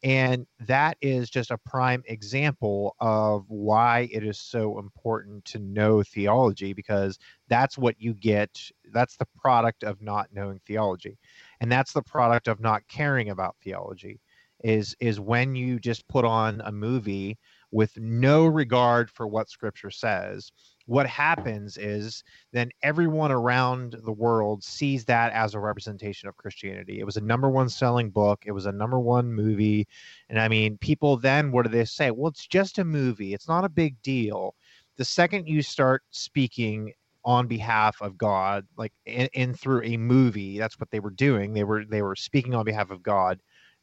and 0.03 0.47
that 0.61 0.99
is 1.01 1.31
just 1.31 1.51
a 1.51 1.57
prime 1.59 2.03
example 2.07 2.95
of 3.01 3.47
why 3.49 4.11
it 4.13 4.23
is 4.23 4.39
so 4.39 4.79
important 4.79 5.47
to 5.47 5.59
know 5.59 6.03
theology 6.03 6.75
because 6.75 7.19
that's 7.49 7.79
what 7.79 7.99
you 7.99 8.13
get. 8.13 8.51
That's 8.93 9.17
the 9.17 9.27
product 9.41 9.85
of 9.85 10.03
not 10.03 10.29
knowing 10.35 10.61
theology, 10.67 11.19
and 11.63 11.73
that's 11.73 11.95
the 11.95 12.03
product 12.03 12.47
of 12.47 12.61
not 12.61 12.87
caring 12.89 13.31
about 13.31 13.57
theology. 13.65 14.21
Is 14.65 14.95
is 15.01 15.19
when 15.19 15.55
you 15.55 15.79
just 15.79 16.07
put 16.09 16.27
on 16.27 16.61
a 16.65 16.73
movie 16.73 17.39
with 17.71 17.97
no 17.97 18.47
regard 18.47 19.11
for 19.11 19.27
what 19.27 19.51
Scripture 19.51 19.91
says 19.91 20.51
what 20.87 21.07
happens 21.07 21.77
is 21.77 22.23
then 22.53 22.71
everyone 22.83 23.33
around 23.33 23.97
the 24.05 24.13
world 24.13 24.63
sees 24.63 25.05
that 25.05 25.33
as 25.33 25.55
a 25.55 25.61
representation 25.61 26.29
of 26.29 26.37
Christianity. 26.37 27.01
It 27.01 27.05
was 27.05 27.17
a 27.17 27.21
number 27.21 27.51
one 27.51 27.69
selling 27.69 28.11
book, 28.11 28.45
it 28.47 28.53
was 28.53 28.67
a 28.67 28.73
number 28.73 28.99
one 28.99 29.33
movie. 29.33 29.87
And 30.29 30.41
I 30.41 30.49
mean, 30.49 30.79
people 30.79 31.17
then, 31.17 31.51
what 31.51 31.65
do 31.65 31.71
they 31.71 31.85
say? 31.85 32.13
Well, 32.13 32.29
it's 32.29 32.47
just 32.47 32.79
a 32.79 32.85
movie, 32.85 33.35
it's 33.35 33.49
not 33.49 33.65
a 33.65 33.69
big 33.69 34.01
deal. 34.03 34.55
The 34.97 35.05
second 35.05 35.49
you 35.49 35.61
start 35.61 36.03
speaking 36.11 36.93
on 37.25 37.49
behalf 37.49 38.01
of 38.01 38.17
God, 38.17 38.65
like 38.77 38.93
in, 39.05 39.29
in 39.35 39.55
through 39.55 39.83
a 39.83 39.97
movie, 39.97 40.59
that's 40.59 40.79
what 40.79 40.91
they 40.93 41.01
were 41.01 41.11
doing. 41.11 41.53
They 41.53 41.65
were 41.65 41.85
they 41.85 42.03
were 42.03 42.15
speaking 42.15 42.55
on 42.55 42.65
behalf 42.65 42.91
of 42.91 43.03
God 43.03 43.41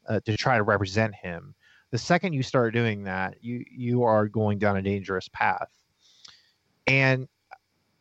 uh, 0.08 0.22
to 0.22 0.38
try 0.38 0.56
to 0.56 0.64
represent 0.64 1.14
Him. 1.14 1.54
The 1.94 2.00
second 2.00 2.34
you 2.34 2.42
start 2.42 2.74
doing 2.74 3.04
that, 3.04 3.36
you 3.42 3.64
you 3.70 4.02
are 4.02 4.28
going 4.28 4.58
down 4.58 4.78
a 4.78 4.82
dangerous 4.82 5.30
path. 5.30 5.70
And 6.88 7.28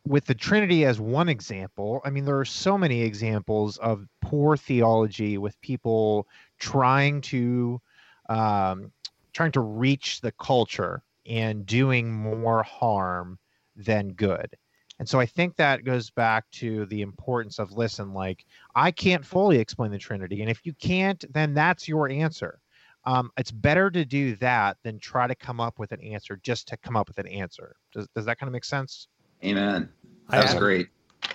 with 0.06 0.24
the 0.24 0.34
Trinity 0.34 0.86
as 0.86 0.98
one 0.98 1.28
example, 1.28 2.00
I 2.02 2.08
mean, 2.08 2.24
there 2.24 2.38
are 2.38 2.46
so 2.46 2.78
many 2.78 3.02
examples 3.02 3.76
of 3.76 4.08
poor 4.22 4.56
theology 4.56 5.36
with 5.36 5.60
people 5.60 6.26
trying 6.58 7.20
to 7.20 7.82
um, 8.30 8.92
trying 9.34 9.52
to 9.52 9.60
reach 9.60 10.22
the 10.22 10.32
culture 10.32 11.02
and 11.26 11.66
doing 11.66 12.10
more 12.10 12.62
harm 12.62 13.38
than 13.76 14.14
good. 14.14 14.56
And 15.00 15.06
so 15.06 15.20
I 15.20 15.26
think 15.26 15.54
that 15.56 15.84
goes 15.84 16.08
back 16.08 16.50
to 16.52 16.86
the 16.86 17.02
importance 17.02 17.58
of 17.58 17.72
listen, 17.72 18.14
like 18.14 18.46
I 18.74 18.90
can't 18.90 19.26
fully 19.26 19.58
explain 19.58 19.90
the 19.90 19.98
Trinity. 19.98 20.40
And 20.40 20.50
if 20.50 20.64
you 20.64 20.72
can't, 20.72 21.22
then 21.34 21.52
that's 21.52 21.86
your 21.86 22.08
answer. 22.08 22.61
Um, 23.04 23.30
it's 23.36 23.50
better 23.50 23.90
to 23.90 24.04
do 24.04 24.36
that 24.36 24.76
than 24.84 24.98
try 24.98 25.26
to 25.26 25.34
come 25.34 25.60
up 25.60 25.78
with 25.78 25.92
an 25.92 26.00
answer 26.00 26.38
just 26.42 26.68
to 26.68 26.76
come 26.76 26.96
up 26.96 27.08
with 27.08 27.18
an 27.18 27.26
answer. 27.26 27.74
Does, 27.92 28.08
does 28.14 28.24
that 28.26 28.38
kind 28.38 28.48
of 28.48 28.52
make 28.52 28.64
sense? 28.64 29.08
Amen. 29.44 29.88
I 30.28 30.40
That's 30.40 30.54
great. 30.54 30.88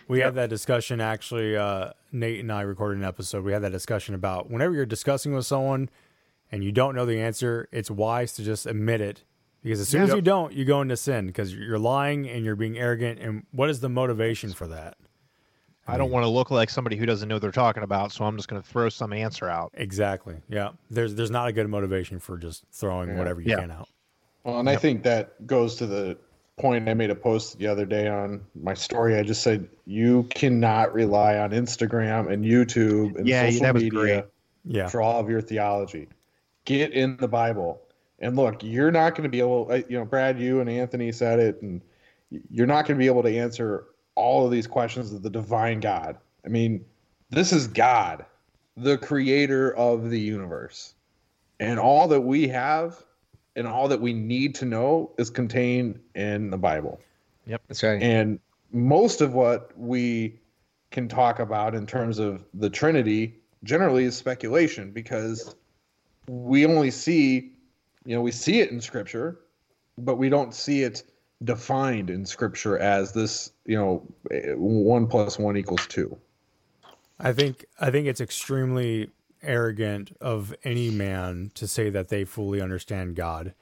We 0.07 0.19
had 0.19 0.35
that 0.35 0.49
discussion 0.49 1.01
actually. 1.01 1.57
Uh, 1.57 1.91
Nate 2.11 2.39
and 2.39 2.51
I 2.51 2.61
recorded 2.61 2.99
an 2.99 3.05
episode. 3.05 3.43
We 3.43 3.51
had 3.51 3.63
that 3.63 3.71
discussion 3.71 4.15
about 4.15 4.49
whenever 4.49 4.73
you're 4.73 4.85
discussing 4.85 5.33
with 5.33 5.45
someone 5.45 5.89
and 6.51 6.63
you 6.63 6.71
don't 6.71 6.95
know 6.95 7.05
the 7.05 7.19
answer, 7.19 7.67
it's 7.71 7.91
wise 7.91 8.33
to 8.33 8.43
just 8.43 8.65
admit 8.65 9.01
it 9.01 9.23
because 9.63 9.81
as 9.81 9.89
soon 9.89 10.03
as 10.03 10.13
you 10.13 10.21
don't, 10.21 10.53
you 10.53 10.63
go 10.63 10.81
into 10.81 10.95
sin 10.95 11.27
because 11.27 11.53
you're 11.53 11.79
lying 11.79 12.29
and 12.29 12.45
you're 12.45 12.55
being 12.55 12.77
arrogant. 12.77 13.19
And 13.19 13.45
what 13.51 13.69
is 13.69 13.81
the 13.81 13.89
motivation 13.89 14.53
for 14.53 14.67
that? 14.67 14.97
I 15.87 15.97
don't 15.97 16.11
want 16.11 16.23
to 16.23 16.29
look 16.29 16.51
like 16.51 16.69
somebody 16.69 16.95
who 16.97 17.05
doesn't 17.05 17.27
know 17.29 17.35
what 17.35 17.41
they're 17.41 17.51
talking 17.51 17.83
about, 17.83 18.11
so 18.11 18.25
I'm 18.25 18.35
just 18.35 18.47
going 18.49 18.61
to 18.61 18.67
throw 18.67 18.89
some 18.89 19.13
answer 19.13 19.47
out. 19.49 19.71
Exactly. 19.75 20.35
Yeah. 20.49 20.69
There's 20.91 21.15
there's 21.15 21.31
not 21.31 21.47
a 21.47 21.51
good 21.53 21.67
motivation 21.69 22.19
for 22.19 22.37
just 22.37 22.65
throwing 22.71 23.09
Yeah. 23.09 23.17
whatever 23.17 23.41
you 23.41 23.51
Yeah. 23.51 23.61
can 23.61 23.71
out. 23.71 23.89
Well, 24.43 24.59
and 24.59 24.69
I 24.69 24.75
think 24.75 25.03
that 25.03 25.45
goes 25.47 25.75
to 25.77 25.85
the 25.85 26.17
point 26.57 26.89
I 26.89 26.93
made 26.93 27.09
a 27.11 27.15
post 27.15 27.57
the 27.59 27.67
other 27.67 27.85
day 27.85 28.07
on 28.07 28.41
my 28.61 28.73
story. 28.73 29.15
I 29.17 29.23
just 29.23 29.43
said 29.43 29.67
you 29.85 30.23
cannot 30.31 30.93
rely 30.93 31.37
on 31.37 31.51
Instagram 31.51 32.31
and 32.31 32.43
YouTube 32.43 33.15
and 33.15 33.27
Yeah, 33.27 33.49
social 33.49 33.73
media. 33.73 34.25
Yeah. 34.65 34.87
for 34.87 35.01
all 35.01 35.19
of 35.19 35.29
your 35.29 35.39
theology. 35.41 36.07
Get 36.65 36.91
in 36.93 37.15
the 37.17 37.27
Bible. 37.27 37.81
And 38.19 38.35
look, 38.35 38.63
you're 38.63 38.91
not 38.91 39.11
going 39.13 39.23
to 39.23 39.29
be 39.29 39.39
able, 39.39 39.67
uh, 39.69 39.81
you 39.87 39.97
know, 39.97 40.03
Brad, 40.03 40.39
you 40.39 40.59
and 40.59 40.69
Anthony 40.69 41.11
said 41.11 41.39
it, 41.39 41.61
and 41.61 41.81
you're 42.49 42.65
not 42.67 42.85
going 42.87 42.97
to 42.97 42.99
be 43.01 43.05
able 43.05 43.23
to 43.23 43.37
answer 43.37 43.85
all 44.17 44.43
of 44.43 44.51
these 44.51 44.67
questions 44.67 45.13
of 45.13 45.21
the 45.21 45.29
divine 45.29 45.79
God. 45.79 46.17
I 46.43 46.49
mean, 46.49 46.83
this 47.29 47.53
is 47.53 47.67
God, 47.67 48.25
the 48.75 48.97
creator 48.97 49.73
of 49.75 50.09
the 50.09 50.19
universe. 50.19 50.95
And 51.59 51.79
all 51.79 52.07
that 52.07 52.21
we 52.21 52.47
have 52.47 53.03
and 53.55 53.67
all 53.67 53.87
that 53.87 54.01
we 54.01 54.13
need 54.13 54.55
to 54.55 54.65
know 54.65 55.11
is 55.17 55.29
contained 55.29 55.99
in 56.15 56.49
the 56.49 56.57
Bible. 56.57 56.99
Yep. 57.45 57.61
That's 57.67 57.83
right. 57.83 58.01
And 58.01 58.39
most 58.71 59.21
of 59.21 59.33
what 59.33 59.71
we 59.77 60.39
can 60.91 61.07
talk 61.07 61.39
about 61.39 61.75
in 61.75 61.85
terms 61.85 62.19
of 62.19 62.43
the 62.53 62.69
Trinity 62.69 63.35
generally 63.63 64.03
is 64.03 64.15
speculation 64.15 64.91
because 64.91 65.55
we 66.27 66.65
only 66.65 66.91
see, 66.91 67.53
you 68.05 68.15
know, 68.15 68.21
we 68.21 68.31
see 68.31 68.59
it 68.59 68.71
in 68.71 68.81
Scripture, 68.81 69.39
but 69.97 70.15
we 70.15 70.29
don't 70.29 70.53
see 70.53 70.83
it 70.83 71.03
defined 71.43 72.09
in 72.09 72.25
Scripture 72.25 72.77
as 72.77 73.13
this, 73.13 73.51
you 73.65 73.77
know, 73.77 74.03
eh, 74.31 74.53
one 74.55 75.07
plus 75.07 75.37
one 75.39 75.57
equals 75.57 75.85
two. 75.87 76.17
I 77.19 77.33
think 77.33 77.65
I 77.79 77.91
think 77.91 78.07
it's 78.07 78.21
extremely 78.21 79.09
arrogant 79.41 80.15
of 80.21 80.53
any 80.63 80.89
man 80.89 81.51
to 81.55 81.67
say 81.67 81.89
that 81.89 82.09
they 82.09 82.25
fully 82.25 82.61
understand 82.61 83.15
God. 83.15 83.53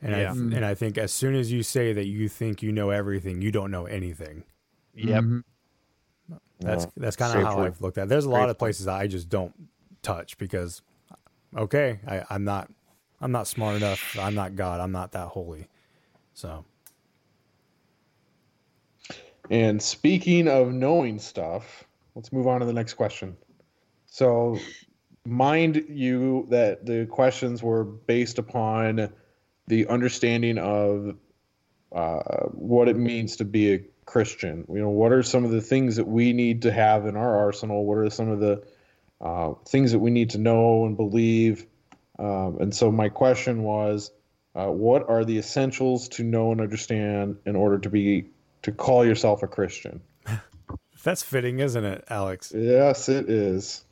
And 0.00 0.12
Yeah. 0.12 0.30
I 0.30 0.56
and 0.56 0.64
I 0.64 0.74
think 0.74 0.98
as 0.98 1.12
soon 1.12 1.34
as 1.34 1.52
you 1.52 1.62
say 1.62 1.92
that 1.92 2.06
you 2.06 2.28
think 2.28 2.62
you 2.62 2.72
know 2.72 2.90
everything, 2.90 3.42
you 3.42 3.52
don't 3.52 3.70
know 3.70 3.86
anything. 3.86 4.44
Yep. 4.94 5.26
That's 6.60 6.86
Well, 6.86 6.92
that's 6.96 7.16
kind 7.16 7.32
so 7.32 7.38
of 7.38 7.44
how 7.44 7.54
true. 7.54 7.64
I've 7.64 7.80
looked 7.80 7.98
at. 7.98 8.04
it. 8.04 8.08
There's 8.08 8.24
a 8.24 8.30
lot 8.30 8.48
of 8.50 8.58
places 8.58 8.88
I 8.88 9.06
just 9.06 9.28
don't 9.28 9.54
touch 10.02 10.38
because 10.38 10.82
okay, 11.56 12.00
I, 12.06 12.24
I'm 12.30 12.44
not 12.44 12.70
I'm 13.20 13.32
not 13.32 13.46
smart 13.46 13.76
enough. 13.76 14.18
I'm 14.18 14.34
not 14.34 14.56
God. 14.56 14.80
I'm 14.80 14.92
not 14.92 15.12
that 15.12 15.28
holy. 15.28 15.68
So 16.34 16.64
And 19.50 19.80
speaking 19.82 20.48
of 20.48 20.72
knowing 20.72 21.18
stuff, 21.18 21.84
let's 22.14 22.32
move 22.32 22.46
on 22.46 22.60
to 22.60 22.66
the 22.66 22.72
next 22.72 22.94
question. 22.94 23.36
So, 24.06 24.58
mind 25.26 25.84
you 25.88 26.46
that 26.50 26.86
the 26.86 27.06
questions 27.06 27.62
were 27.62 27.84
based 27.84 28.38
upon 28.38 29.12
the 29.66 29.86
understanding 29.88 30.58
of 30.58 31.16
uh, 31.92 32.20
what 32.52 32.88
it 32.88 32.96
means 32.96 33.36
to 33.36 33.44
be 33.44 33.74
a 33.74 33.80
Christian. 34.04 34.64
You 34.68 34.80
know, 34.80 34.90
what 34.90 35.12
are 35.12 35.22
some 35.22 35.44
of 35.44 35.50
the 35.50 35.60
things 35.60 35.96
that 35.96 36.06
we 36.06 36.32
need 36.32 36.62
to 36.62 36.72
have 36.72 37.06
in 37.06 37.16
our 37.16 37.38
arsenal? 37.38 37.84
What 37.84 37.98
are 37.98 38.10
some 38.10 38.28
of 38.28 38.40
the 38.40 38.62
uh, 39.20 39.54
things 39.66 39.92
that 39.92 39.98
we 39.98 40.10
need 40.10 40.30
to 40.30 40.38
know 40.38 40.86
and 40.86 40.96
believe? 40.96 41.66
Um, 42.18 42.58
and 42.60 42.74
so, 42.74 42.92
my 42.92 43.08
question 43.08 43.62
was, 43.62 44.10
uh, 44.54 44.66
what 44.66 45.08
are 45.08 45.24
the 45.24 45.38
essentials 45.38 46.08
to 46.10 46.22
know 46.22 46.52
and 46.52 46.60
understand 46.60 47.36
in 47.44 47.56
order 47.56 47.78
to 47.78 47.90
be 47.90 48.30
to 48.64 48.72
call 48.72 49.04
yourself 49.04 49.42
a 49.42 49.46
Christian? 49.46 50.00
that's 51.04 51.22
fitting, 51.22 51.60
isn't 51.60 51.84
it, 51.84 52.04
Alex? 52.08 52.52
Yes, 52.54 53.08
it 53.08 53.30
is. 53.30 53.84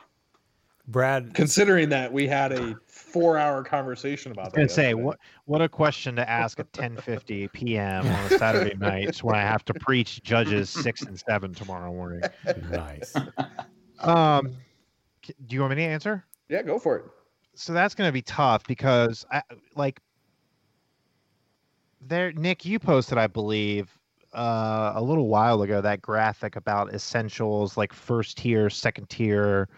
Brad, 0.88 1.32
Considering 1.34 1.90
that 1.90 2.12
we 2.12 2.26
had 2.26 2.50
a 2.52 2.74
four-hour 2.88 3.62
conversation 3.62 4.32
about 4.32 4.46
I 4.46 4.48
that. 4.48 4.60
was 4.62 4.74
gonna 4.74 4.88
say 4.88 4.94
what 4.94 5.18
what 5.44 5.62
a 5.62 5.68
question 5.68 6.16
to 6.16 6.28
ask 6.28 6.58
at 6.58 6.72
10:50 6.72 7.52
p.m. 7.52 8.04
on 8.04 8.24
a 8.32 8.38
Saturday 8.38 8.74
night 8.78 9.22
when 9.22 9.36
I 9.36 9.42
have 9.42 9.64
to 9.66 9.74
preach 9.74 10.22
Judges 10.24 10.68
six 10.70 11.02
and 11.02 11.18
seven 11.18 11.54
tomorrow 11.54 11.92
morning. 11.92 12.22
nice. 12.70 13.14
Um, 14.00 14.56
do 15.22 15.54
you 15.54 15.60
want 15.60 15.70
me 15.70 15.76
to 15.76 15.82
answer? 15.82 16.24
Yeah, 16.48 16.62
go 16.62 16.80
for 16.80 16.96
it. 16.96 17.04
So 17.54 17.72
that's 17.72 17.94
going 17.94 18.08
to 18.08 18.12
be 18.12 18.22
tough 18.22 18.64
because 18.66 19.24
I 19.30 19.42
like 19.76 20.00
there. 22.00 22.32
Nick, 22.32 22.64
you 22.64 22.80
posted, 22.80 23.18
I 23.18 23.28
believe, 23.28 23.96
uh, 24.34 24.92
a 24.94 25.02
little 25.02 25.28
while 25.28 25.62
ago 25.62 25.80
that 25.80 26.02
graphic 26.02 26.56
about 26.56 26.94
essentials 26.94 27.76
like 27.76 27.92
first 27.92 28.38
tier, 28.38 28.70
second 28.70 29.08
tier, 29.08 29.68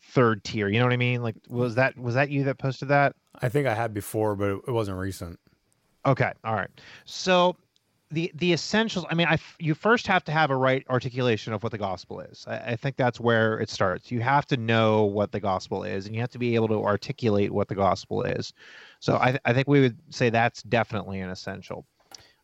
third 0.00 0.44
tier. 0.44 0.68
You 0.68 0.78
know 0.78 0.84
what 0.84 0.92
I 0.92 0.98
mean? 0.98 1.22
Like, 1.22 1.36
was 1.48 1.74
that 1.76 1.96
was 1.98 2.14
that 2.14 2.30
you 2.30 2.44
that 2.44 2.58
posted 2.58 2.88
that? 2.88 3.16
I 3.40 3.48
think 3.48 3.66
I 3.66 3.74
had 3.74 3.92
before, 3.92 4.36
but 4.36 4.60
it, 4.66 4.70
wasn't 4.70 4.98
recent. 4.98 5.38
Okay, 6.06 6.32
all 6.44 6.54
right. 6.54 6.70
So 7.04 7.56
the 8.10 8.30
the 8.34 8.52
essentials. 8.52 9.04
I 9.10 9.14
mean, 9.14 9.26
I 9.26 9.38
you 9.58 9.74
first 9.74 10.06
have 10.06 10.24
to 10.24 10.32
have 10.32 10.50
a 10.50 10.56
right 10.56 10.84
articulation 10.88 11.52
of 11.52 11.62
what 11.62 11.72
the 11.72 11.78
gospel 11.78 12.20
is. 12.20 12.44
I, 12.46 12.58
I 12.58 12.76
think 12.76 12.96
that's 12.96 13.18
where 13.18 13.58
it 13.58 13.70
starts. 13.70 14.10
You 14.10 14.20
have 14.20 14.46
to 14.46 14.56
know 14.56 15.04
what 15.04 15.32
the 15.32 15.40
gospel 15.40 15.82
is, 15.82 16.06
and 16.06 16.14
you 16.14 16.20
have 16.20 16.30
to 16.30 16.38
be 16.38 16.54
able 16.54 16.68
to 16.68 16.82
articulate 16.82 17.50
what 17.50 17.68
the 17.68 17.74
gospel 17.74 18.22
is. 18.22 18.52
So 19.00 19.16
I, 19.16 19.38
I 19.44 19.52
think 19.52 19.66
we 19.66 19.80
would 19.80 19.98
say 20.10 20.30
that's 20.30 20.62
definitely 20.62 21.20
an 21.20 21.30
essential. 21.30 21.86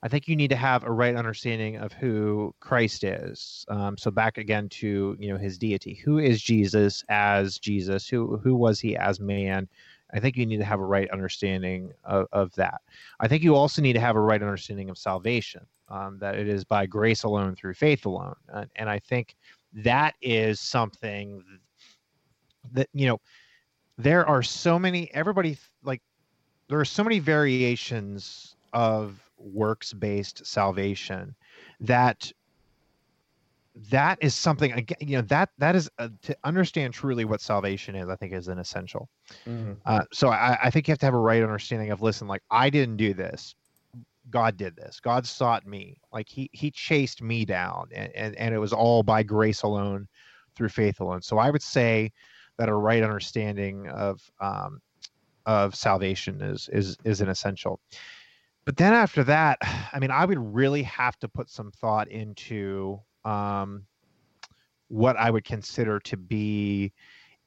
I 0.02 0.08
think 0.08 0.28
you 0.28 0.36
need 0.36 0.48
to 0.48 0.56
have 0.56 0.84
a 0.84 0.90
right 0.90 1.14
understanding 1.14 1.76
of 1.76 1.92
who 1.92 2.54
Christ 2.60 3.04
is. 3.04 3.66
Um, 3.68 3.98
so 3.98 4.10
back 4.10 4.38
again 4.38 4.68
to 4.70 5.16
you 5.18 5.32
know 5.32 5.38
his 5.38 5.58
deity. 5.58 5.94
Who 6.04 6.18
is 6.18 6.40
Jesus 6.40 7.04
as 7.08 7.58
Jesus? 7.58 8.08
Who 8.08 8.38
who 8.38 8.54
was 8.54 8.80
he 8.80 8.96
as 8.96 9.20
man? 9.20 9.68
I 10.12 10.20
think 10.20 10.36
you 10.36 10.46
need 10.46 10.58
to 10.58 10.64
have 10.64 10.80
a 10.80 10.84
right 10.84 11.08
understanding 11.10 11.92
of, 12.04 12.26
of 12.32 12.52
that. 12.54 12.80
I 13.20 13.28
think 13.28 13.42
you 13.44 13.54
also 13.54 13.80
need 13.80 13.92
to 13.92 14.00
have 14.00 14.16
a 14.16 14.20
right 14.20 14.42
understanding 14.42 14.90
of 14.90 14.98
salvation, 14.98 15.64
um, 15.88 16.18
that 16.18 16.36
it 16.36 16.48
is 16.48 16.64
by 16.64 16.86
grace 16.86 17.22
alone 17.22 17.54
through 17.54 17.74
faith 17.74 18.06
alone. 18.06 18.34
And, 18.48 18.70
and 18.76 18.90
I 18.90 18.98
think 18.98 19.36
that 19.72 20.14
is 20.20 20.58
something 20.58 21.44
that, 22.72 22.88
you 22.92 23.06
know, 23.06 23.20
there 23.98 24.26
are 24.26 24.42
so 24.42 24.78
many, 24.78 25.12
everybody 25.14 25.56
like, 25.84 26.02
there 26.68 26.80
are 26.80 26.84
so 26.84 27.04
many 27.04 27.20
variations 27.20 28.56
of 28.72 29.29
works 29.40 29.92
based 29.92 30.46
salvation 30.46 31.34
that 31.80 32.30
that 33.90 34.18
is 34.20 34.34
something 34.34 34.72
again 34.72 34.98
you 35.00 35.16
know 35.16 35.22
that 35.22 35.48
that 35.58 35.76
is 35.76 35.88
uh, 35.98 36.08
to 36.22 36.36
understand 36.44 36.92
truly 36.92 37.24
what 37.24 37.40
salvation 37.40 37.94
is 37.94 38.08
i 38.08 38.16
think 38.16 38.32
is 38.32 38.48
an 38.48 38.58
essential. 38.58 39.08
Uh, 39.86 40.02
so 40.12 40.28
I, 40.28 40.58
I 40.64 40.70
think 40.70 40.86
you 40.86 40.92
have 40.92 40.98
to 40.98 41.06
have 41.06 41.14
a 41.14 41.18
right 41.18 41.42
understanding 41.42 41.90
of 41.90 42.02
listen 42.02 42.28
like 42.28 42.42
i 42.50 42.68
didn't 42.70 42.96
do 42.96 43.14
this. 43.14 43.54
God 44.28 44.56
did 44.56 44.76
this. 44.76 45.00
God 45.00 45.26
sought 45.26 45.66
me. 45.66 45.96
Like 46.12 46.28
he 46.28 46.50
he 46.52 46.70
chased 46.70 47.22
me 47.22 47.44
down 47.44 47.88
and, 47.94 48.12
and 48.14 48.36
and 48.36 48.54
it 48.54 48.58
was 48.58 48.72
all 48.72 49.02
by 49.02 49.22
grace 49.22 49.62
alone 49.62 50.06
through 50.54 50.68
faith 50.68 51.00
alone. 51.00 51.22
So 51.22 51.38
i 51.38 51.50
would 51.50 51.62
say 51.62 52.12
that 52.58 52.68
a 52.68 52.74
right 52.74 53.02
understanding 53.02 53.88
of 53.88 54.20
um 54.40 54.80
of 55.46 55.74
salvation 55.74 56.42
is 56.42 56.68
is 56.72 56.96
is 57.04 57.20
an 57.20 57.28
essential 57.28 57.80
but 58.64 58.76
then 58.76 58.92
after 58.92 59.24
that 59.24 59.58
i 59.92 59.98
mean 59.98 60.10
i 60.10 60.24
would 60.24 60.38
really 60.38 60.82
have 60.82 61.18
to 61.18 61.28
put 61.28 61.48
some 61.50 61.70
thought 61.72 62.08
into 62.08 63.00
um 63.24 63.84
what 64.88 65.16
i 65.16 65.30
would 65.30 65.44
consider 65.44 66.00
to 66.00 66.16
be 66.16 66.92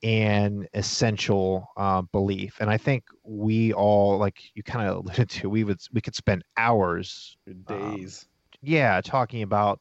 an 0.03 0.67
essential 0.73 1.65
uh, 1.77 2.01
belief. 2.01 2.57
And 2.59 2.69
i 2.69 2.77
think 2.77 3.05
we 3.23 3.73
all 3.73 4.17
like 4.17 4.37
you 4.53 4.61
kind 4.61 4.87
of 4.87 4.97
alluded 4.97 5.29
to 5.29 5.49
we 5.49 5.63
would 5.63 5.79
we 5.93 6.01
could 6.01 6.15
spend 6.15 6.43
hours 6.57 7.37
um, 7.69 7.95
days. 7.95 8.27
yeah 8.61 8.99
talking 9.01 9.43
about 9.43 9.79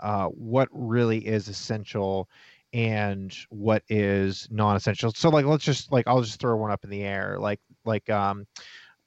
uh, 0.00 0.26
what 0.26 0.68
really 0.72 1.24
is 1.24 1.46
essential 1.48 2.28
and 2.72 3.36
what 3.50 3.84
is 3.88 4.48
non-essential. 4.50 5.12
So 5.12 5.28
like 5.28 5.44
let's 5.44 5.64
just 5.64 5.92
like 5.92 6.08
i'll 6.08 6.22
just 6.22 6.40
throw 6.40 6.56
one 6.56 6.72
up 6.72 6.82
in 6.84 6.90
the 6.90 7.02
air. 7.02 7.36
Like 7.38 7.60
like 7.84 8.08
um 8.10 8.46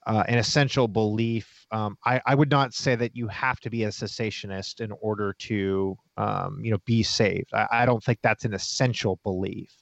uh, 0.05 0.23
an 0.27 0.37
essential 0.37 0.87
belief. 0.87 1.65
Um, 1.71 1.97
I, 2.05 2.21
I 2.25 2.35
would 2.35 2.51
not 2.51 2.73
say 2.73 2.95
that 2.95 3.15
you 3.15 3.27
have 3.27 3.59
to 3.61 3.69
be 3.69 3.83
a 3.83 3.89
cessationist 3.89 4.79
in 4.79 4.91
order 5.01 5.33
to, 5.33 5.97
um, 6.17 6.59
you 6.63 6.71
know, 6.71 6.77
be 6.85 7.01
saved. 7.03 7.53
I, 7.53 7.67
I, 7.71 7.85
don't 7.85 8.03
think 8.03 8.19
that's 8.21 8.45
an 8.45 8.53
essential 8.53 9.19
belief. 9.23 9.75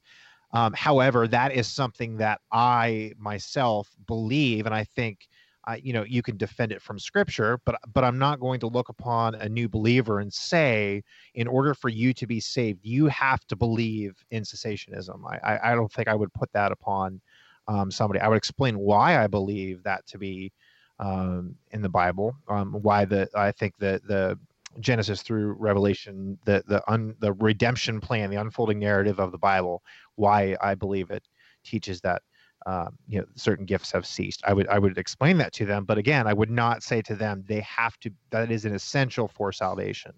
Um, 0.54 0.74
however, 0.74 1.28
that 1.28 1.52
is 1.54 1.68
something 1.68 2.18
that 2.18 2.40
I 2.52 3.14
myself 3.18 3.90
believe, 4.08 4.66
and 4.66 4.74
I 4.74 4.86
think, 4.86 5.28
uh, 5.68 5.78
you 5.82 5.94
know, 5.94 6.04
you 6.04 6.22
can 6.22 6.38
defend 6.38 6.72
it 6.72 6.82
from 6.82 7.00
Scripture. 7.00 7.60
But 7.66 7.80
but 7.94 8.04
I'm 8.04 8.20
not 8.20 8.40
going 8.40 8.60
to 8.62 8.68
look 8.68 8.90
upon 8.90 9.36
a 9.36 9.50
new 9.50 9.68
believer 9.68 10.20
and 10.20 10.32
say, 10.32 11.04
in 11.34 11.48
order 11.48 11.74
for 11.74 11.90
you 11.90 12.14
to 12.14 12.28
be 12.28 12.40
saved, 12.40 12.80
you 12.84 13.08
have 13.08 13.46
to 13.48 13.56
believe 13.56 14.24
in 14.30 14.44
cessationism. 14.44 15.22
I 15.28 15.56
I, 15.56 15.72
I 15.72 15.76
don't 15.76 15.92
think 15.92 16.08
I 16.08 16.16
would 16.16 16.34
put 16.34 16.52
that 16.54 16.72
upon 16.72 17.20
um, 17.68 17.92
somebody. 17.92 18.20
I 18.20 18.28
would 18.28 18.38
explain 18.38 18.78
why 18.78 19.22
I 19.24 19.28
believe 19.28 19.84
that 19.84 20.06
to 20.08 20.18
be 20.18 20.52
um, 21.00 21.56
in 21.72 21.82
the 21.82 21.90
Bible. 21.90 22.36
Um, 22.48 22.74
why 22.74 23.06
the 23.06 23.30
I 23.36 23.52
think 23.52 23.78
that 23.80 24.06
the 24.08 24.38
Genesis 24.80 25.22
through 25.22 25.54
Revelation, 25.54 26.38
the 26.46 26.64
the 26.68 26.84
un, 26.92 27.16
the 27.20 27.34
redemption 27.34 28.00
plan, 28.00 28.30
the 28.30 28.38
unfolding 28.38 28.80
narrative 28.80 29.20
of 29.20 29.32
the 29.32 29.38
Bible. 29.38 29.84
Why 30.16 30.56
I 30.62 30.76
believe 30.76 31.12
it 31.12 31.24
teaches 31.64 32.02
that 32.02 32.22
um, 32.66 32.98
you 33.08 33.20
know 33.20 33.26
certain 33.36 33.66
gifts 33.66 33.92
have 33.92 34.06
ceased. 34.06 34.42
I 34.46 34.54
would 34.54 34.68
I 34.68 34.80
would 34.80 34.98
explain 34.98 35.38
that 35.38 35.54
to 35.54 35.66
them, 35.66 35.86
but 35.86 35.98
again, 35.98 36.28
I 36.28 36.34
would 36.34 36.50
not 36.50 36.84
say 36.84 37.02
to 37.04 37.16
them 37.16 37.44
they 37.48 37.62
have 37.62 37.98
to. 38.00 38.12
That 38.32 38.52
is 38.52 38.66
an 38.66 38.74
essential 38.74 39.28
for 39.28 39.52
salvation. 39.52 40.14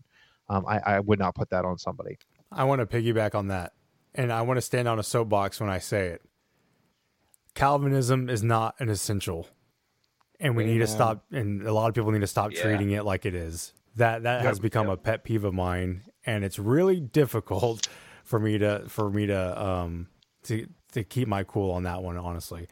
Um, 0.48 0.66
I, 0.68 0.80
I 0.80 1.00
would 1.00 1.18
not 1.18 1.34
put 1.34 1.50
that 1.50 1.66
on 1.66 1.78
somebody. 1.78 2.18
I 2.52 2.66
want 2.66 2.80
to 2.80 2.86
piggyback 2.86 3.34
on 3.34 3.48
that, 3.48 3.74
and 4.14 4.32
I 4.32 4.44
want 4.44 4.58
to 4.58 4.62
stand 4.62 4.88
on 4.88 5.00
a 5.00 5.04
soapbox 5.04 5.60
when 5.60 5.70
I 5.70 5.80
say 5.80 6.08
it. 6.10 6.22
Calvinism 7.56 8.30
is 8.30 8.44
not 8.44 8.76
an 8.80 8.90
essential, 8.90 9.48
and 10.40 10.56
we 10.56 10.64
Amen. 10.64 10.74
need 10.74 10.80
to 10.82 10.88
stop. 10.88 11.26
And 11.32 11.64
a 11.64 11.74
lot 11.74 11.88
of 11.88 11.96
people 11.96 12.12
need 12.12 12.20
to 12.20 12.28
stop 12.28 12.52
yeah. 12.52 12.62
treating 12.62 12.92
it 12.92 13.04
like 13.06 13.26
it 13.26 13.34
is. 13.34 13.74
That 13.96 14.24
that 14.24 14.40
yep, 14.40 14.46
has 14.46 14.60
become 14.60 14.88
yep. 14.88 14.96
a 14.96 14.98
pet 14.98 15.24
peeve 15.24 15.46
of 15.46 15.54
mine, 15.54 16.04
and 16.26 16.44
it's 16.44 16.60
really 16.60 17.00
difficult 17.00 17.88
for 18.26 18.40
me 18.40 18.58
to 18.58 18.84
for 18.88 19.10
me 19.10 19.28
to 19.28 19.62
um 19.62 20.08
to 20.44 20.68
to 20.92 21.04
keep 21.04 21.28
my 21.30 21.44
cool 21.44 21.72
on 21.72 21.84
that 21.84 22.04
one. 22.04 22.18
Honestly, 22.18 22.68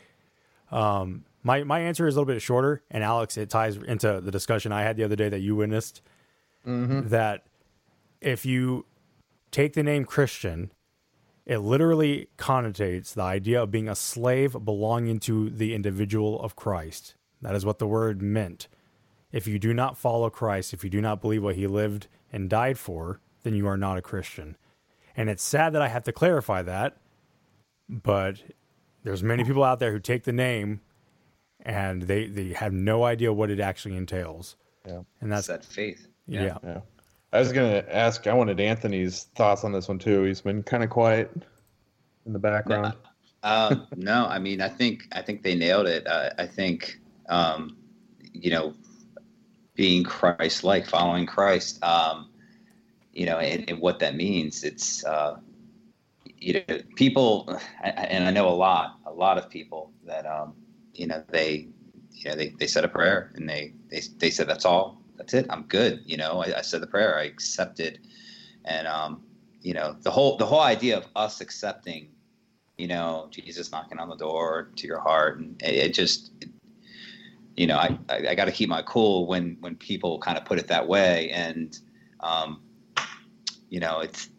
um, 0.69 1.23
my 1.43 1.63
my 1.63 1.79
answer 1.79 2.05
is 2.05 2.15
a 2.15 2.19
little 2.19 2.31
bit 2.33 2.41
shorter, 2.41 2.83
and 2.91 3.05
Alex, 3.05 3.37
it 3.37 3.49
ties 3.49 3.77
into 3.77 4.19
the 4.19 4.31
discussion 4.31 4.73
I 4.73 4.81
had 4.81 4.97
the 4.97 5.05
other 5.05 5.15
day 5.15 5.29
that 5.29 5.39
you 5.39 5.55
witnessed. 5.55 6.01
Mm-hmm. 6.67 7.07
That 7.07 7.45
if 8.19 8.45
you 8.45 8.85
take 9.49 9.73
the 9.73 9.83
name 9.83 10.03
Christian 10.03 10.71
it 11.45 11.59
literally 11.59 12.29
connotates 12.37 13.13
the 13.13 13.21
idea 13.21 13.61
of 13.61 13.71
being 13.71 13.89
a 13.89 13.95
slave 13.95 14.55
belonging 14.63 15.19
to 15.21 15.49
the 15.49 15.73
individual 15.73 16.39
of 16.41 16.55
Christ. 16.55 17.15
That 17.41 17.55
is 17.55 17.65
what 17.65 17.79
the 17.79 17.87
word 17.87 18.21
meant. 18.21 18.67
If 19.31 19.47
you 19.47 19.59
do 19.59 19.73
not 19.73 19.97
follow 19.97 20.29
Christ, 20.29 20.73
if 20.73 20.83
you 20.83 20.89
do 20.89 21.01
not 21.01 21.21
believe 21.21 21.43
what 21.43 21.55
he 21.55 21.67
lived 21.67 22.07
and 22.31 22.49
died 22.49 22.77
for, 22.77 23.19
then 23.43 23.55
you 23.55 23.67
are 23.67 23.77
not 23.77 23.97
a 23.97 24.01
Christian. 24.01 24.55
And 25.17 25.29
it's 25.29 25.43
sad 25.43 25.73
that 25.73 25.81
I 25.81 25.89
have 25.89 26.03
to 26.03 26.11
clarify 26.11 26.61
that, 26.61 26.97
but 27.89 28.41
there's 29.03 29.21
many 29.21 29.43
people 29.43 29.63
out 29.63 29.79
there 29.79 29.91
who 29.91 29.99
take 29.99 30.23
the 30.23 30.31
name 30.31 30.81
and 31.59 32.03
they, 32.03 32.27
they 32.27 32.53
have 32.53 32.73
no 32.73 33.03
idea 33.03 33.33
what 33.33 33.49
it 33.49 33.59
actually 33.59 33.97
entails. 33.97 34.55
Yeah. 34.87 35.01
And 35.19 35.31
that's 35.31 35.47
that 35.47 35.65
faith. 35.65 36.07
Yeah. 36.25 36.43
yeah. 36.43 36.57
yeah. 36.63 36.79
I 37.33 37.39
was 37.39 37.51
gonna 37.51 37.83
ask. 37.89 38.27
I 38.27 38.33
wanted 38.33 38.59
Anthony's 38.59 39.23
thoughts 39.35 39.63
on 39.63 39.71
this 39.71 39.87
one 39.87 39.97
too. 39.97 40.21
He's 40.23 40.41
been 40.41 40.61
kind 40.61 40.83
of 40.83 40.91
quiet 40.91 41.31
in 42.27 42.33
the 42.33 42.37
background. 42.37 42.93
um, 43.41 43.87
no, 43.95 44.27
I 44.27 44.37
mean, 44.37 44.61
I 44.61 44.69
think 44.69 45.07
I 45.11 45.23
think 45.23 45.41
they 45.41 45.55
nailed 45.55 45.87
it. 45.87 46.05
Uh, 46.05 46.29
I 46.37 46.45
think 46.45 46.99
um, 47.29 47.75
you 48.33 48.51
know, 48.51 48.75
being 49.73 50.03
Christ-like, 50.03 50.85
following 50.85 51.25
Christ. 51.25 51.83
Um, 51.83 52.29
you 53.13 53.25
know, 53.25 53.39
and, 53.39 53.67
and, 53.67 53.79
what 53.79 53.99
that 53.99 54.15
means. 54.15 54.63
It's 54.63 55.03
uh, 55.03 55.37
you 56.37 56.63
know, 56.67 56.79
people, 56.95 57.59
and 57.83 58.25
I 58.25 58.31
know 58.31 58.47
a 58.47 58.49
lot, 58.49 58.99
a 59.07 59.11
lot 59.11 59.39
of 59.39 59.49
people 59.49 59.91
that 60.05 60.27
um, 60.27 60.53
you 60.93 61.07
know 61.07 61.23
they, 61.29 61.67
you 62.11 62.29
know, 62.29 62.35
they 62.35 62.49
they 62.49 62.67
said 62.67 62.85
a 62.85 62.87
prayer 62.87 63.31
and 63.33 63.49
they 63.49 63.73
they 63.89 64.01
they 64.17 64.29
said 64.29 64.47
that's 64.47 64.65
all 64.65 65.02
that's 65.23 65.33
it. 65.33 65.45
I'm 65.49 65.63
good. 65.63 66.01
You 66.05 66.17
know, 66.17 66.43
I, 66.43 66.59
I 66.59 66.61
said 66.61 66.81
the 66.81 66.87
prayer, 66.87 67.17
I 67.17 67.23
accepted, 67.23 67.99
and 68.65 68.87
um, 68.87 69.23
you 69.61 69.73
know, 69.73 69.95
the 70.01 70.11
whole 70.11 70.37
the 70.37 70.45
whole 70.45 70.61
idea 70.61 70.97
of 70.97 71.05
us 71.15 71.39
accepting, 71.39 72.09
you 72.77 72.87
know, 72.87 73.27
Jesus 73.31 73.71
knocking 73.71 73.99
on 73.99 74.09
the 74.09 74.17
door 74.17 74.69
to 74.75 74.87
your 74.87 74.99
heart, 74.99 75.39
and 75.39 75.61
it, 75.61 75.75
it 75.75 75.93
just, 75.93 76.31
it, 76.41 76.49
you 77.55 77.67
know, 77.67 77.77
I 77.77 77.97
I, 78.09 78.27
I 78.29 78.35
got 78.35 78.45
to 78.45 78.51
keep 78.51 78.67
my 78.67 78.81
cool 78.81 79.27
when 79.27 79.57
when 79.61 79.75
people 79.75 80.19
kind 80.19 80.37
of 80.37 80.43
put 80.43 80.59
it 80.59 80.67
that 80.67 80.87
way, 80.87 81.29
and 81.29 81.79
um, 82.19 82.61
you 83.69 83.79
know, 83.79 84.01
it's 84.01 84.29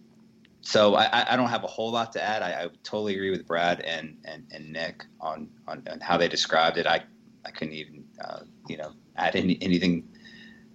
so 0.61 0.95
I, 0.95 1.33
I 1.33 1.37
don't 1.37 1.51
have 1.51 1.65
a 1.65 1.69
whole 1.69 1.91
lot 1.91 2.13
to 2.13 2.23
add. 2.23 2.43
I, 2.43 2.65
I 2.65 2.69
totally 2.83 3.15
agree 3.15 3.31
with 3.31 3.47
Brad 3.47 3.81
and, 3.81 4.17
and, 4.25 4.47
and 4.51 4.73
Nick 4.73 5.05
on, 5.21 5.51
on, 5.69 5.87
on 5.91 6.01
how 6.01 6.17
they 6.17 6.27
described 6.27 6.79
it. 6.79 6.87
I, 6.87 7.03
I 7.45 7.51
couldn't 7.51 7.75
even, 7.75 8.05
uh, 8.25 8.41
you 8.67 8.79
know, 8.79 8.93
add 9.17 9.37
any, 9.37 9.59
anything 9.61 10.09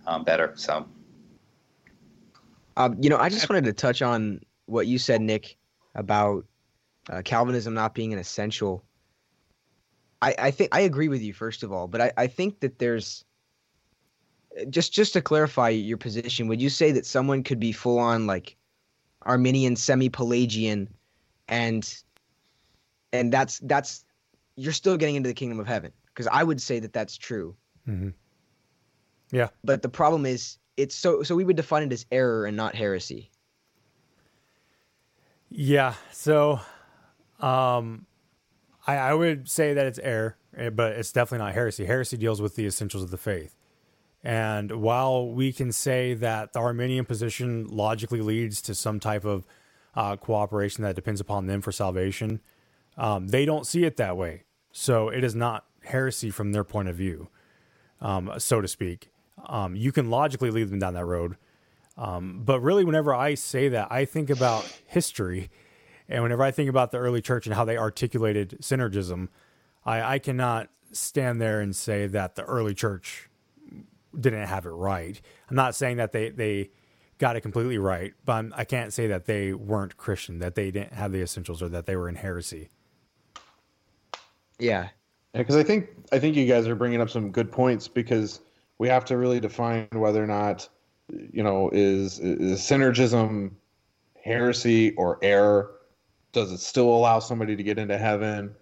um, 0.10 0.23
better. 0.23 0.53
So, 0.56 0.86
um, 2.76 2.98
you 2.99 3.10
know, 3.10 3.18
I 3.18 3.30
just 3.30 3.48
wanted 3.49 3.65
to 3.65 3.73
touch 3.73 4.02
on 4.02 4.41
what 4.65 4.88
you 4.88 4.98
said, 4.98 5.22
Nick, 5.22 5.56
about 5.95 6.45
uh, 7.10 7.22
Calvinism 7.23 7.73
not 7.73 7.94
being 7.94 8.11
an 8.11 8.19
essential. 8.19 8.84
I, 10.22 10.36
I 10.38 10.52
think 10.52 10.76
I 10.76 10.81
agree 10.81 11.07
with 11.07 11.22
you 11.22 11.31
first 11.31 11.64
of 11.64 11.72
all, 11.72 11.88
but 11.88 12.02
I, 12.02 12.11
I 12.18 12.27
think 12.27 12.60
that 12.60 12.80
there's 12.80 13.23
just 14.69 14.91
just 14.91 15.14
to 15.14 15.22
clarify 15.22 15.69
your 15.69 15.98
position. 15.98 16.48
Would 16.48 16.61
you 16.61 16.69
say 16.69 16.91
that 16.91 17.06
someone 17.06 17.44
could 17.44 17.60
be 17.60 17.72
full 17.72 17.99
on 17.99 18.27
like 18.27 18.57
Arminian, 19.22 19.76
semi 19.76 20.10
Pelagian, 20.10 20.90
and 21.48 22.02
and 23.14 23.31
that's 23.31 23.60
that's 23.60 24.03
you're 24.56 24.73
still 24.73 24.98
getting 24.98 25.15
into 25.15 25.30
the 25.30 25.36
kingdom 25.36 25.60
of 25.60 25.68
heaven? 25.68 25.94
Because 26.07 26.27
I 26.27 26.44
would 26.44 26.61
say 26.61 26.80
that 26.80 26.91
that's 26.91 27.15
true. 27.15 27.56
Mm-hmm. 27.88 28.10
Yeah. 29.31 29.49
But 29.64 29.81
the 29.81 29.89
problem 29.89 30.26
is 30.26 30.57
it's 30.77 30.95
so 30.95 31.23
so 31.23 31.35
we 31.35 31.43
would 31.43 31.56
define 31.56 31.84
it 31.84 31.93
as 31.93 32.06
error 32.11 32.45
and 32.45 32.56
not 32.56 32.76
heresy. 32.76 33.31
Yeah. 35.49 35.93
So 36.11 36.60
um 37.39 38.06
I 38.88 38.95
I 38.95 39.14
would 39.14 39.49
say 39.49 39.73
that 39.73 39.85
it's 39.85 39.99
error, 39.99 40.38
eh, 40.56 40.69
but 40.69 40.93
it's 40.93 41.11
definitely 41.11 41.45
not 41.45 41.53
heresy. 41.53 41.85
Heresy 41.85 42.18
deals 42.18 42.41
with 42.41 42.56
the 42.56 42.65
essentials 42.65 43.03
of 43.03 43.11
the 43.11 43.18
faith. 43.18 43.56
And 44.23 44.81
while 44.81 45.31
we 45.31 45.53
can 45.53 45.72
say 45.72 46.14
that 46.15 46.51
the 46.51 46.60
Arminian 46.60 47.06
position 47.06 47.68
logically 47.68 48.22
leads 48.22 48.61
to 48.64 48.76
some 48.76 48.99
type 48.99 49.23
of 49.23 49.45
uh, 49.95 50.18
cooperation 50.18 50.84
that 50.84 50.95
depends 50.95 51.22
upon 51.22 51.45
them 51.45 51.61
for 51.61 51.72
salvation, 51.72 52.41
um, 52.97 53.30
they 53.30 53.45
don't 53.45 53.65
see 53.65 53.85
it 53.85 53.95
that 53.95 54.18
way. 54.18 54.43
So 54.73 55.07
it 55.07 55.23
is 55.23 55.35
not 55.35 55.65
heresy 55.85 56.31
from 56.31 56.51
their 56.51 56.65
point 56.65 56.89
of 56.89 56.97
view, 56.97 57.30
um, 58.01 58.34
so 58.38 58.60
to 58.60 58.68
speak 58.68 59.10
um, 59.45 59.75
you 59.75 59.91
can 59.91 60.09
logically 60.09 60.51
lead 60.51 60.69
them 60.69 60.79
down 60.79 60.93
that 60.93 61.05
road. 61.05 61.37
Um, 61.97 62.41
but 62.45 62.61
really, 62.61 62.85
whenever 62.85 63.13
I 63.13 63.35
say 63.35 63.69
that, 63.69 63.91
I 63.91 64.05
think 64.05 64.29
about 64.29 64.63
history. 64.85 65.49
And 66.07 66.23
whenever 66.23 66.43
I 66.43 66.51
think 66.51 66.69
about 66.69 66.91
the 66.91 66.97
early 66.97 67.21
church 67.21 67.45
and 67.45 67.55
how 67.55 67.65
they 67.65 67.77
articulated 67.77 68.57
synergism, 68.61 69.27
I, 69.85 70.15
I 70.15 70.19
cannot 70.19 70.69
stand 70.91 71.39
there 71.41 71.61
and 71.61 71.75
say 71.75 72.07
that 72.07 72.35
the 72.35 72.43
early 72.43 72.73
church 72.73 73.29
didn't 74.19 74.47
have 74.47 74.65
it 74.65 74.69
right. 74.69 75.21
I'm 75.49 75.55
not 75.55 75.75
saying 75.75 75.97
that 75.97 76.11
they, 76.11 76.29
they 76.29 76.71
got 77.19 77.35
it 77.35 77.41
completely 77.41 77.77
right, 77.77 78.13
but 78.25 78.33
I'm, 78.33 78.53
I 78.55 78.63
can 78.63 78.83
not 78.85 78.93
say 78.93 79.07
that 79.07 79.25
they 79.25 79.53
weren't 79.53 79.97
Christian, 79.97 80.39
that 80.39 80.55
they 80.55 80.71
didn't 80.71 80.93
have 80.93 81.11
the 81.11 81.21
essentials, 81.21 81.61
or 81.61 81.69
that 81.69 81.85
they 81.85 81.95
were 81.95 82.09
in 82.09 82.15
heresy. 82.15 82.69
Yeah, 84.57 84.89
because 85.33 85.55
I 85.55 85.63
think 85.63 85.89
I 86.11 86.19
think 86.19 86.35
you 86.35 86.47
guys 86.47 86.67
are 86.67 86.75
bringing 86.75 87.01
up 87.01 87.09
some 87.09 87.31
good 87.31 87.51
points 87.51 87.87
because 87.87 88.41
we 88.80 88.88
have 88.88 89.06
to 89.06 89.18
really 89.18 89.39
define 89.39 89.88
whether 89.91 90.23
or 90.23 90.27
not 90.27 90.68
you 91.10 91.43
know 91.43 91.69
is, 91.72 92.19
is 92.19 92.60
synergism 92.60 93.51
heresy 94.23 94.95
or 94.95 95.19
error 95.22 95.72
does 96.31 96.51
it 96.51 96.60
still 96.60 96.89
allow 96.89 97.19
somebody 97.19 97.56
to 97.56 97.64
get 97.64 97.77
into 97.77 97.97
heaven 97.97 98.56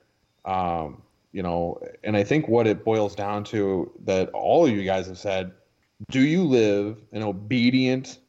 um, 0.46 1.02
you 1.32 1.42
know 1.42 1.80
and 2.04 2.18
i 2.18 2.24
think 2.24 2.48
what 2.48 2.68
it 2.68 2.84
boils 2.84 3.16
down 3.16 3.44
to 3.44 3.90
that 4.04 4.30
all 4.30 4.66
of 4.66 4.72
you 4.72 4.84
guys 4.84 5.08
have 5.08 5.18
said 5.18 5.52
do 6.10 6.22
you 6.22 6.44
live 6.44 7.02
an 7.12 7.24
obedient 7.24 8.20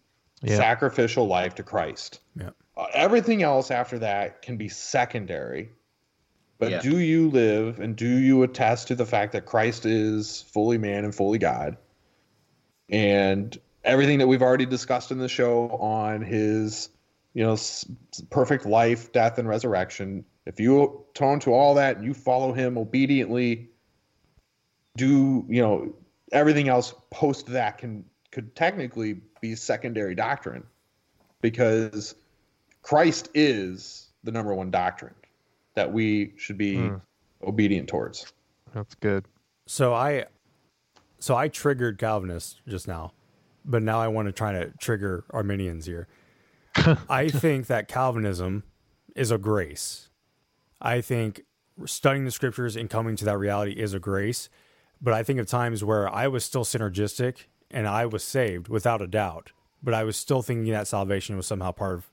yeah. 0.42 0.56
sacrificial 0.56 1.26
life 1.26 1.54
to 1.54 1.62
christ 1.62 2.20
yeah. 2.36 2.50
uh, 2.76 2.86
everything 2.92 3.42
else 3.42 3.70
after 3.70 3.98
that 3.98 4.42
can 4.42 4.56
be 4.56 4.68
secondary 4.68 5.70
but 6.58 6.70
yeah. 6.70 6.80
do 6.80 6.98
you 6.98 7.30
live 7.30 7.78
and 7.78 7.94
do 7.94 8.08
you 8.08 8.42
attest 8.42 8.88
to 8.88 8.96
the 8.96 9.06
fact 9.06 9.32
that 9.32 9.46
Christ 9.46 9.86
is 9.86 10.42
fully 10.52 10.76
man 10.76 11.04
and 11.04 11.14
fully 11.14 11.38
God? 11.38 11.76
And 12.88 13.56
everything 13.84 14.18
that 14.18 14.26
we've 14.26 14.42
already 14.42 14.66
discussed 14.66 15.12
in 15.12 15.18
the 15.18 15.28
show 15.28 15.68
on 15.68 16.22
his, 16.22 16.88
you 17.32 17.44
know, 17.44 17.56
perfect 18.30 18.66
life, 18.66 19.12
death, 19.12 19.38
and 19.38 19.48
resurrection. 19.48 20.24
If 20.46 20.58
you 20.58 21.04
tone 21.14 21.38
to 21.40 21.52
all 21.52 21.74
that 21.74 21.98
and 21.98 22.04
you 22.04 22.12
follow 22.12 22.52
him 22.52 22.76
obediently, 22.76 23.70
do 24.96 25.46
you 25.48 25.62
know 25.62 25.94
everything 26.32 26.68
else 26.68 26.92
post 27.10 27.46
that 27.46 27.78
can 27.78 28.04
could 28.32 28.56
technically 28.56 29.20
be 29.40 29.54
secondary 29.54 30.14
doctrine 30.14 30.64
because 31.40 32.14
Christ 32.82 33.28
is 33.34 34.08
the 34.24 34.32
number 34.32 34.52
one 34.54 34.70
doctrine 34.70 35.14
that 35.78 35.92
we 35.92 36.32
should 36.36 36.58
be 36.58 36.88
Hmm. 36.88 36.96
obedient 37.42 37.88
towards. 37.88 38.32
That's 38.74 38.96
good. 38.96 39.26
So 39.66 39.94
I, 39.94 40.24
so 41.20 41.36
I 41.36 41.46
triggered 41.48 41.98
Calvinists 41.98 42.56
just 42.66 42.88
now, 42.88 43.12
but 43.64 43.80
now 43.82 44.00
I 44.00 44.08
want 44.08 44.26
to 44.26 44.32
try 44.32 44.50
to 44.52 44.72
trigger 44.80 45.24
Arminians 45.30 45.86
here. 45.86 46.08
I 47.08 47.28
think 47.28 47.68
that 47.68 47.86
Calvinism 47.86 48.64
is 49.14 49.30
a 49.30 49.38
grace. 49.38 50.08
I 50.80 51.00
think 51.00 51.42
studying 51.86 52.24
the 52.24 52.30
scriptures 52.32 52.74
and 52.74 52.90
coming 52.90 53.14
to 53.16 53.24
that 53.26 53.38
reality 53.38 53.72
is 53.72 53.94
a 53.94 54.00
grace. 54.00 54.48
But 55.00 55.14
I 55.14 55.22
think 55.22 55.38
of 55.38 55.46
times 55.46 55.84
where 55.84 56.12
I 56.12 56.26
was 56.26 56.44
still 56.44 56.64
synergistic 56.64 57.46
and 57.70 57.86
I 57.86 58.04
was 58.06 58.24
saved 58.24 58.66
without 58.68 59.00
a 59.00 59.06
doubt, 59.06 59.52
but 59.80 59.94
I 59.94 60.02
was 60.02 60.16
still 60.16 60.42
thinking 60.42 60.72
that 60.72 60.88
salvation 60.88 61.36
was 61.36 61.46
somehow 61.46 61.70
part 61.70 61.94
of 61.94 62.10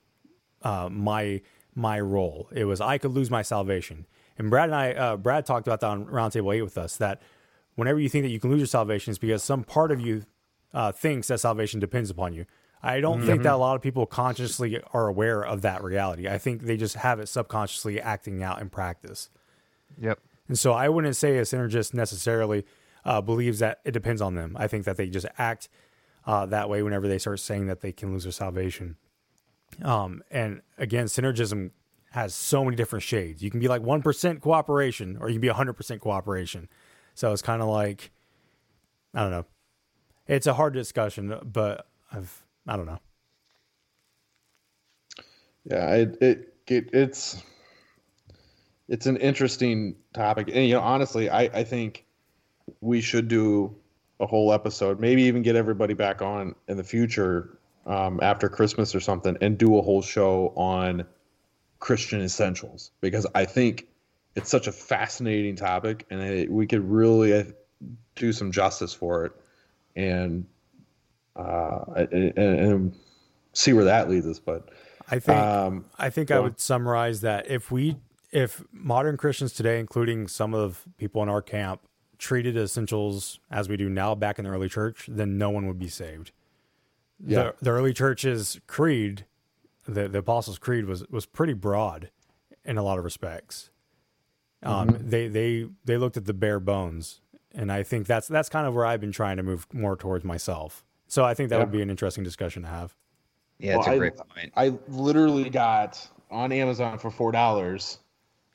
uh, 0.62 0.88
my 0.88 1.42
my 1.76 2.00
role. 2.00 2.48
It 2.52 2.64
was 2.64 2.80
I 2.80 2.98
could 2.98 3.12
lose 3.12 3.30
my 3.30 3.42
salvation. 3.42 4.06
And 4.38 4.50
Brad 4.50 4.70
and 4.70 4.74
I, 4.74 4.92
uh, 4.92 5.16
Brad 5.16 5.46
talked 5.46 5.66
about 5.68 5.80
that 5.80 5.86
on 5.86 6.06
Roundtable 6.06 6.54
Eight 6.56 6.62
with 6.62 6.76
us. 6.76 6.96
That 6.96 7.22
whenever 7.76 8.00
you 8.00 8.08
think 8.08 8.24
that 8.24 8.30
you 8.30 8.40
can 8.40 8.50
lose 8.50 8.60
your 8.60 8.66
salvation, 8.66 9.10
it's 9.12 9.18
because 9.18 9.42
some 9.44 9.62
part 9.62 9.92
of 9.92 10.00
you 10.00 10.24
uh, 10.74 10.90
thinks 10.92 11.28
that 11.28 11.38
salvation 11.40 11.78
depends 11.80 12.10
upon 12.10 12.34
you. 12.34 12.44
I 12.82 13.00
don't 13.00 13.22
think 13.24 13.40
Mhm. 13.40 13.44
that 13.44 13.54
a 13.54 13.56
lot 13.56 13.76
of 13.76 13.82
people 13.82 14.04
consciously 14.04 14.80
are 14.92 15.06
aware 15.08 15.42
of 15.42 15.62
that 15.62 15.82
reality. 15.82 16.28
I 16.28 16.36
think 16.38 16.62
they 16.62 16.76
just 16.76 16.96
have 16.96 17.18
it 17.18 17.28
subconsciously 17.28 18.00
acting 18.00 18.42
out 18.42 18.60
in 18.60 18.68
practice. 18.68 19.30
Yep. 19.98 20.18
And 20.48 20.58
so 20.58 20.72
I 20.72 20.88
wouldn't 20.90 21.16
say 21.16 21.38
a 21.38 21.42
synergist 21.42 21.94
necessarily 21.94 22.64
uh, 23.04 23.20
believes 23.20 23.60
that 23.60 23.80
it 23.84 23.92
depends 23.92 24.20
on 24.20 24.34
them. 24.34 24.54
I 24.58 24.66
think 24.66 24.84
that 24.84 24.96
they 24.96 25.08
just 25.08 25.26
act 25.38 25.68
uh, 26.26 26.44
that 26.46 26.68
way 26.68 26.82
whenever 26.82 27.06
they 27.08 27.18
start 27.18 27.38
saying 27.40 27.68
that 27.68 27.80
they 27.80 27.92
can 27.92 28.12
lose 28.12 28.24
their 28.24 28.32
salvation. 28.32 28.96
Um, 29.82 30.22
and 30.30 30.62
again, 30.78 31.06
synergism 31.06 31.70
has 32.10 32.34
so 32.34 32.64
many 32.64 32.76
different 32.76 33.02
shades. 33.02 33.42
You 33.42 33.50
can 33.50 33.60
be 33.60 33.68
like 33.68 33.82
1% 33.82 34.40
cooperation 34.40 35.18
or 35.20 35.28
you 35.28 35.34
can 35.34 35.40
be 35.40 35.48
100% 35.48 36.00
cooperation. 36.00 36.68
So 37.14 37.32
it's 37.32 37.42
kind 37.42 37.62
of 37.62 37.68
like, 37.68 38.10
I 39.14 39.22
don't 39.22 39.30
know. 39.30 39.46
It's 40.26 40.46
a 40.46 40.54
hard 40.54 40.74
discussion, 40.74 41.38
but 41.44 41.86
I've, 42.12 42.42
I 42.66 42.76
don't 42.76 42.86
know. 42.86 42.98
Yeah, 45.64 45.94
it, 45.94 46.22
it, 46.22 46.54
it 46.68 46.90
it's 46.92 47.42
it's 48.88 49.06
an 49.06 49.16
interesting 49.16 49.96
topic, 50.14 50.48
and 50.52 50.64
you 50.66 50.74
know, 50.74 50.80
honestly, 50.80 51.28
I 51.28 51.42
I 51.42 51.64
think 51.64 52.04
we 52.80 53.00
should 53.00 53.26
do 53.26 53.74
a 54.20 54.26
whole 54.26 54.52
episode, 54.52 55.00
maybe 55.00 55.22
even 55.22 55.42
get 55.42 55.56
everybody 55.56 55.94
back 55.94 56.22
on 56.22 56.54
in 56.68 56.76
the 56.76 56.84
future 56.84 57.58
um, 57.86 58.20
after 58.20 58.48
Christmas 58.48 58.94
or 58.94 59.00
something, 59.00 59.36
and 59.40 59.56
do 59.56 59.78
a 59.78 59.82
whole 59.82 60.02
show 60.02 60.52
on 60.56 61.04
Christian 61.78 62.20
essentials 62.20 62.90
because 63.00 63.26
I 63.34 63.44
think 63.44 63.86
it's 64.34 64.50
such 64.50 64.66
a 64.66 64.72
fascinating 64.72 65.56
topic, 65.56 66.06
and 66.10 66.22
I, 66.22 66.46
we 66.50 66.66
could 66.66 66.88
really 66.88 67.32
uh, 67.32 67.44
do 68.14 68.32
some 68.32 68.52
justice 68.52 68.92
for 68.92 69.26
it, 69.26 69.32
and 69.94 70.46
uh, 71.36 71.84
and, 72.10 72.38
and 72.38 72.96
see 73.52 73.72
where 73.72 73.84
that 73.84 74.10
leads 74.10 74.26
us. 74.26 74.38
But 74.38 74.68
I 75.08 75.18
think 75.18 75.38
um, 75.38 75.86
I 75.98 76.10
think 76.10 76.28
go 76.28 76.36
I 76.36 76.40
would 76.40 76.60
summarize 76.60 77.20
that 77.22 77.48
if 77.48 77.70
we 77.70 77.96
if 78.32 78.62
modern 78.72 79.16
Christians 79.16 79.52
today, 79.52 79.80
including 79.80 80.28
some 80.28 80.54
of 80.54 80.84
people 80.98 81.22
in 81.22 81.28
our 81.28 81.42
camp, 81.42 81.80
treated 82.18 82.56
essentials 82.56 83.38
as 83.50 83.68
we 83.68 83.76
do 83.76 83.88
now 83.88 84.14
back 84.14 84.38
in 84.38 84.44
the 84.44 84.50
early 84.50 84.68
church, 84.68 85.08
then 85.10 85.38
no 85.38 85.50
one 85.50 85.66
would 85.66 85.78
be 85.78 85.88
saved. 85.88 86.32
Yeah. 87.24 87.42
The, 87.44 87.54
the 87.62 87.70
early 87.70 87.92
church's 87.92 88.60
creed, 88.66 89.24
the, 89.86 90.08
the 90.08 90.18
Apostles' 90.18 90.58
Creed 90.58 90.84
was 90.86 91.06
was 91.08 91.26
pretty 91.26 91.52
broad 91.54 92.10
in 92.64 92.76
a 92.78 92.82
lot 92.82 92.98
of 92.98 93.04
respects. 93.04 93.70
Um, 94.62 94.88
Mhm. 94.88 95.10
They 95.10 95.28
they 95.28 95.66
they 95.84 95.96
looked 95.96 96.16
at 96.16 96.24
the 96.24 96.34
bare 96.34 96.60
bones, 96.60 97.20
and 97.54 97.70
I 97.70 97.82
think 97.82 98.06
that's 98.06 98.26
that's 98.28 98.48
kind 98.48 98.66
of 98.66 98.74
where 98.74 98.84
I've 98.86 99.00
been 99.00 99.12
trying 99.12 99.36
to 99.36 99.42
move 99.42 99.66
more 99.72 99.96
towards 99.96 100.24
myself. 100.24 100.84
So 101.08 101.24
I 101.24 101.34
think 101.34 101.50
that 101.50 101.56
Yeah. 101.56 101.62
would 101.64 101.72
be 101.72 101.82
an 101.82 101.90
interesting 101.90 102.24
discussion 102.24 102.62
to 102.62 102.68
have. 102.68 102.94
Yeah, 103.58 103.76
it's 103.78 103.86
Well, 103.86 103.92
a 103.92 103.96
I- 103.96 103.98
great 103.98 104.16
point. 104.16 104.52
I 104.56 104.78
literally 104.88 105.48
got 105.48 106.06
on 106.30 106.50
Amazon 106.52 106.98
for 106.98 107.10
four 107.10 107.32
dollars. 107.32 107.98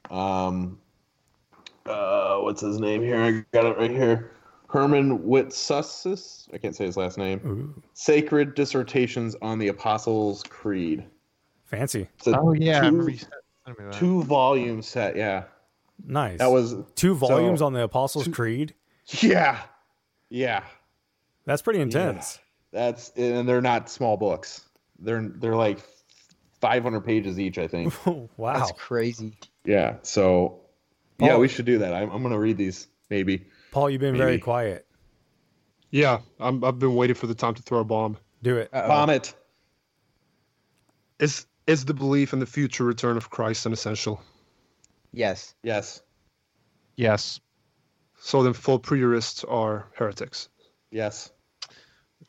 Um, 0.10 0.78
uh, 1.86 2.38
what's 2.40 2.62
his 2.62 2.80
name 2.80 3.02
here? 3.02 3.22
I 3.22 3.32
got 3.54 3.66
it 3.66 3.78
right 3.78 3.90
here. 3.92 4.32
Herman 4.72 5.20
Witsussis. 5.20 6.48
I 6.54 6.58
can't 6.58 6.76
say 6.76 6.86
his 6.86 6.96
last 6.98 7.18
name. 7.18 7.84
Sacred 7.94 8.56
Dissertations 8.56 9.36
on 9.42 9.60
the 9.60 9.68
Apostles' 9.68 10.44
Creed. 10.44 11.04
Fancy. 11.66 12.08
Oh, 12.28 12.54
yeah, 12.54 12.80
two, 12.80 12.86
remember 12.88 13.12
you 13.12 13.18
said- 13.18 13.30
sending 13.66 13.86
me 13.86 13.92
that. 13.92 14.00
two 14.00 14.24
volume 14.24 14.82
set. 14.82 15.16
Yeah, 15.16 15.44
Nice. 16.06 16.40
that 16.40 16.52
was 16.52 16.76
two 16.96 17.16
volumes 17.16 17.60
so- 17.60 17.66
on 17.66 17.74
the 17.74 17.84
Apostles' 17.84 18.28
Creed. 18.28 18.74
Yeah, 19.20 19.60
yeah. 20.30 20.64
That's 21.46 21.62
pretty 21.62 21.80
intense. 21.82 22.40
That's 22.72 23.10
and 23.18 23.48
they're 23.50 23.62
not 23.62 23.90
small 23.90 24.16
books. 24.16 24.62
They're 25.00 25.22
they're 25.36 25.56
like 25.56 25.80
five 26.62 26.84
hundred 26.84 27.02
pages 27.02 27.40
each. 27.40 27.58
I 27.58 27.68
think. 27.68 27.94
wow, 28.38 28.54
That's 28.60 28.72
crazy. 28.74 29.34
Yeah. 29.66 29.96
So, 30.04 30.62
yeah, 31.20 31.30
Paul- 31.32 31.40
we 31.42 31.48
should 31.50 31.66
do 31.66 31.80
that. 31.80 31.94
I'm, 31.94 32.10
I'm 32.10 32.22
going 32.22 32.34
to 32.34 32.40
read 32.40 32.58
these 32.58 32.88
maybe. 33.10 33.48
Paul, 33.72 33.90
you've 33.90 34.02
been 34.02 34.18
very 34.18 34.38
quiet. 34.38 34.86
Yeah, 35.90 36.20
I'm, 36.40 36.64
I've 36.64 36.80
been 36.80 36.96
waiting 36.96 37.16
for 37.16 37.28
the 37.28 37.36
time 37.36 37.56
to 37.56 37.62
throw 37.62 37.80
a 37.80 37.84
bomb. 37.84 38.18
Do 38.44 38.58
it. 38.58 38.72
bomb 38.72 39.10
it. 39.10 39.34
Is 41.20 41.46
is 41.68 41.86
the 41.86 41.94
belief 41.94 42.34
in 42.34 42.40
the 42.40 42.46
future 42.46 42.84
return 42.84 43.18
of 43.18 43.30
Christ 43.30 43.66
an 43.66 43.74
essential? 43.74 44.22
Yes. 45.14 45.56
Yes. 45.64 46.02
Yes. 46.96 47.40
So 48.20 48.44
then, 48.44 48.54
full 48.54 48.80
preterists 48.80 49.46
are 49.50 49.88
heretics. 49.96 50.50
Yes. 50.92 51.32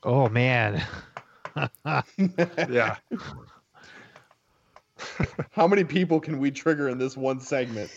Oh 0.02 0.28
man. 0.28 0.84
Yeah. 2.70 2.96
How 5.50 5.68
many 5.68 5.84
people 5.84 6.18
can 6.18 6.38
we 6.38 6.50
trigger 6.50 6.88
in 6.88 6.96
this 6.96 7.14
one 7.14 7.40
segment? 7.40 7.90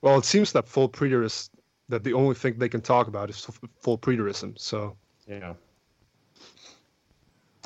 Well, 0.00 0.16
it 0.18 0.24
seems 0.24 0.52
that 0.52 0.66
full 0.66 0.88
preterists 0.88 1.50
that 1.92 2.02
the 2.02 2.14
only 2.14 2.34
thing 2.34 2.54
they 2.56 2.70
can 2.70 2.80
talk 2.80 3.06
about 3.06 3.28
is 3.28 3.44
f- 3.46 3.60
full 3.78 3.98
preterism. 3.98 4.58
So 4.58 4.96
Yeah. 5.28 5.52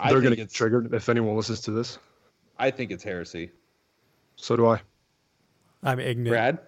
I 0.01 0.11
they're 0.11 0.21
going 0.21 0.33
to 0.33 0.37
get 0.37 0.53
triggered 0.53 0.93
if 0.93 1.09
anyone 1.09 1.37
listens 1.37 1.61
to 1.63 1.71
this. 1.71 1.99
I 2.59 2.73
think 2.73 2.91
it's 2.91 3.05
heresy. 3.05 3.53
So 4.35 4.57
do 4.57 4.67
I. 4.67 4.81
I'm 5.85 6.01
ignorant. 6.01 6.29
Brad? 6.29 6.59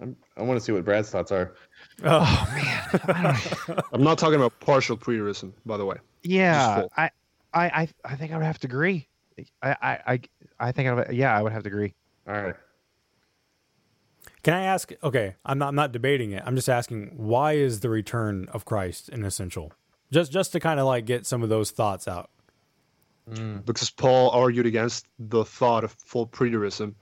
I'm, 0.00 0.16
I 0.36 0.42
want 0.42 0.60
to 0.60 0.64
see 0.64 0.72
what 0.72 0.84
Brad's 0.84 1.08
thoughts 1.10 1.32
are. 1.32 1.54
Oh 2.04 2.48
man. 3.08 3.80
I'm 3.92 4.02
not 4.02 4.18
talking 4.18 4.36
about 4.36 4.60
partial 4.60 4.98
preterism, 4.98 5.54
by 5.64 5.78
the 5.78 5.86
way. 5.86 5.96
Yeah. 6.22 6.84
I, 6.96 7.10
I, 7.54 7.64
I, 7.64 7.88
I 8.04 8.16
think 8.16 8.32
I 8.32 8.36
would 8.36 8.44
have 8.44 8.58
to 8.58 8.66
agree. 8.66 9.08
I, 9.62 9.76
I, 9.80 9.98
I, 10.06 10.20
I 10.60 10.72
think 10.72 10.88
I 10.90 10.92
would. 10.92 11.12
Yeah, 11.12 11.36
I 11.36 11.40
would 11.40 11.52
have 11.52 11.62
to 11.62 11.68
agree. 11.68 11.94
All 12.28 12.34
right. 12.34 12.54
Can 14.44 14.52
I 14.52 14.64
ask? 14.64 14.92
Okay, 15.02 15.34
I'm 15.44 15.58
not. 15.58 15.68
I'm 15.68 15.74
not 15.74 15.90
debating 15.90 16.32
it. 16.32 16.42
I'm 16.44 16.54
just 16.54 16.68
asking 16.68 17.12
why 17.16 17.54
is 17.54 17.80
the 17.80 17.88
return 17.88 18.46
of 18.52 18.66
Christ 18.66 19.08
an 19.08 19.24
essential? 19.24 19.72
Just 20.12 20.30
just 20.30 20.52
to 20.52 20.60
kind 20.60 20.78
of 20.78 20.86
like 20.86 21.06
get 21.06 21.26
some 21.26 21.42
of 21.42 21.48
those 21.48 21.70
thoughts 21.70 22.06
out. 22.06 22.30
Mm. 23.30 23.64
Because 23.64 23.88
Paul 23.88 24.30
argued 24.30 24.66
against 24.66 25.06
the 25.18 25.46
thought 25.46 25.82
of 25.82 25.92
full 25.92 26.26
preterism 26.26 26.94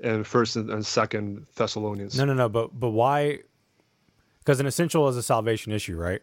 in 0.00 0.24
First 0.24 0.56
and, 0.56 0.68
and 0.68 0.84
Second 0.84 1.46
Thessalonians. 1.54 2.18
No, 2.18 2.24
no, 2.24 2.34
no. 2.34 2.48
But 2.48 2.78
but 2.78 2.90
why? 2.90 3.38
Because 4.40 4.58
an 4.58 4.66
essential 4.66 5.06
is 5.08 5.16
a 5.16 5.22
salvation 5.22 5.70
issue, 5.70 5.96
right? 5.96 6.22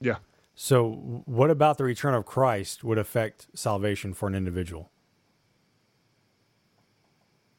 Yeah. 0.00 0.16
So 0.54 1.22
what 1.26 1.50
about 1.50 1.76
the 1.76 1.84
return 1.84 2.14
of 2.14 2.24
Christ 2.24 2.82
would 2.82 2.98
affect 2.98 3.46
salvation 3.54 4.14
for 4.14 4.26
an 4.26 4.34
individual? 4.34 4.90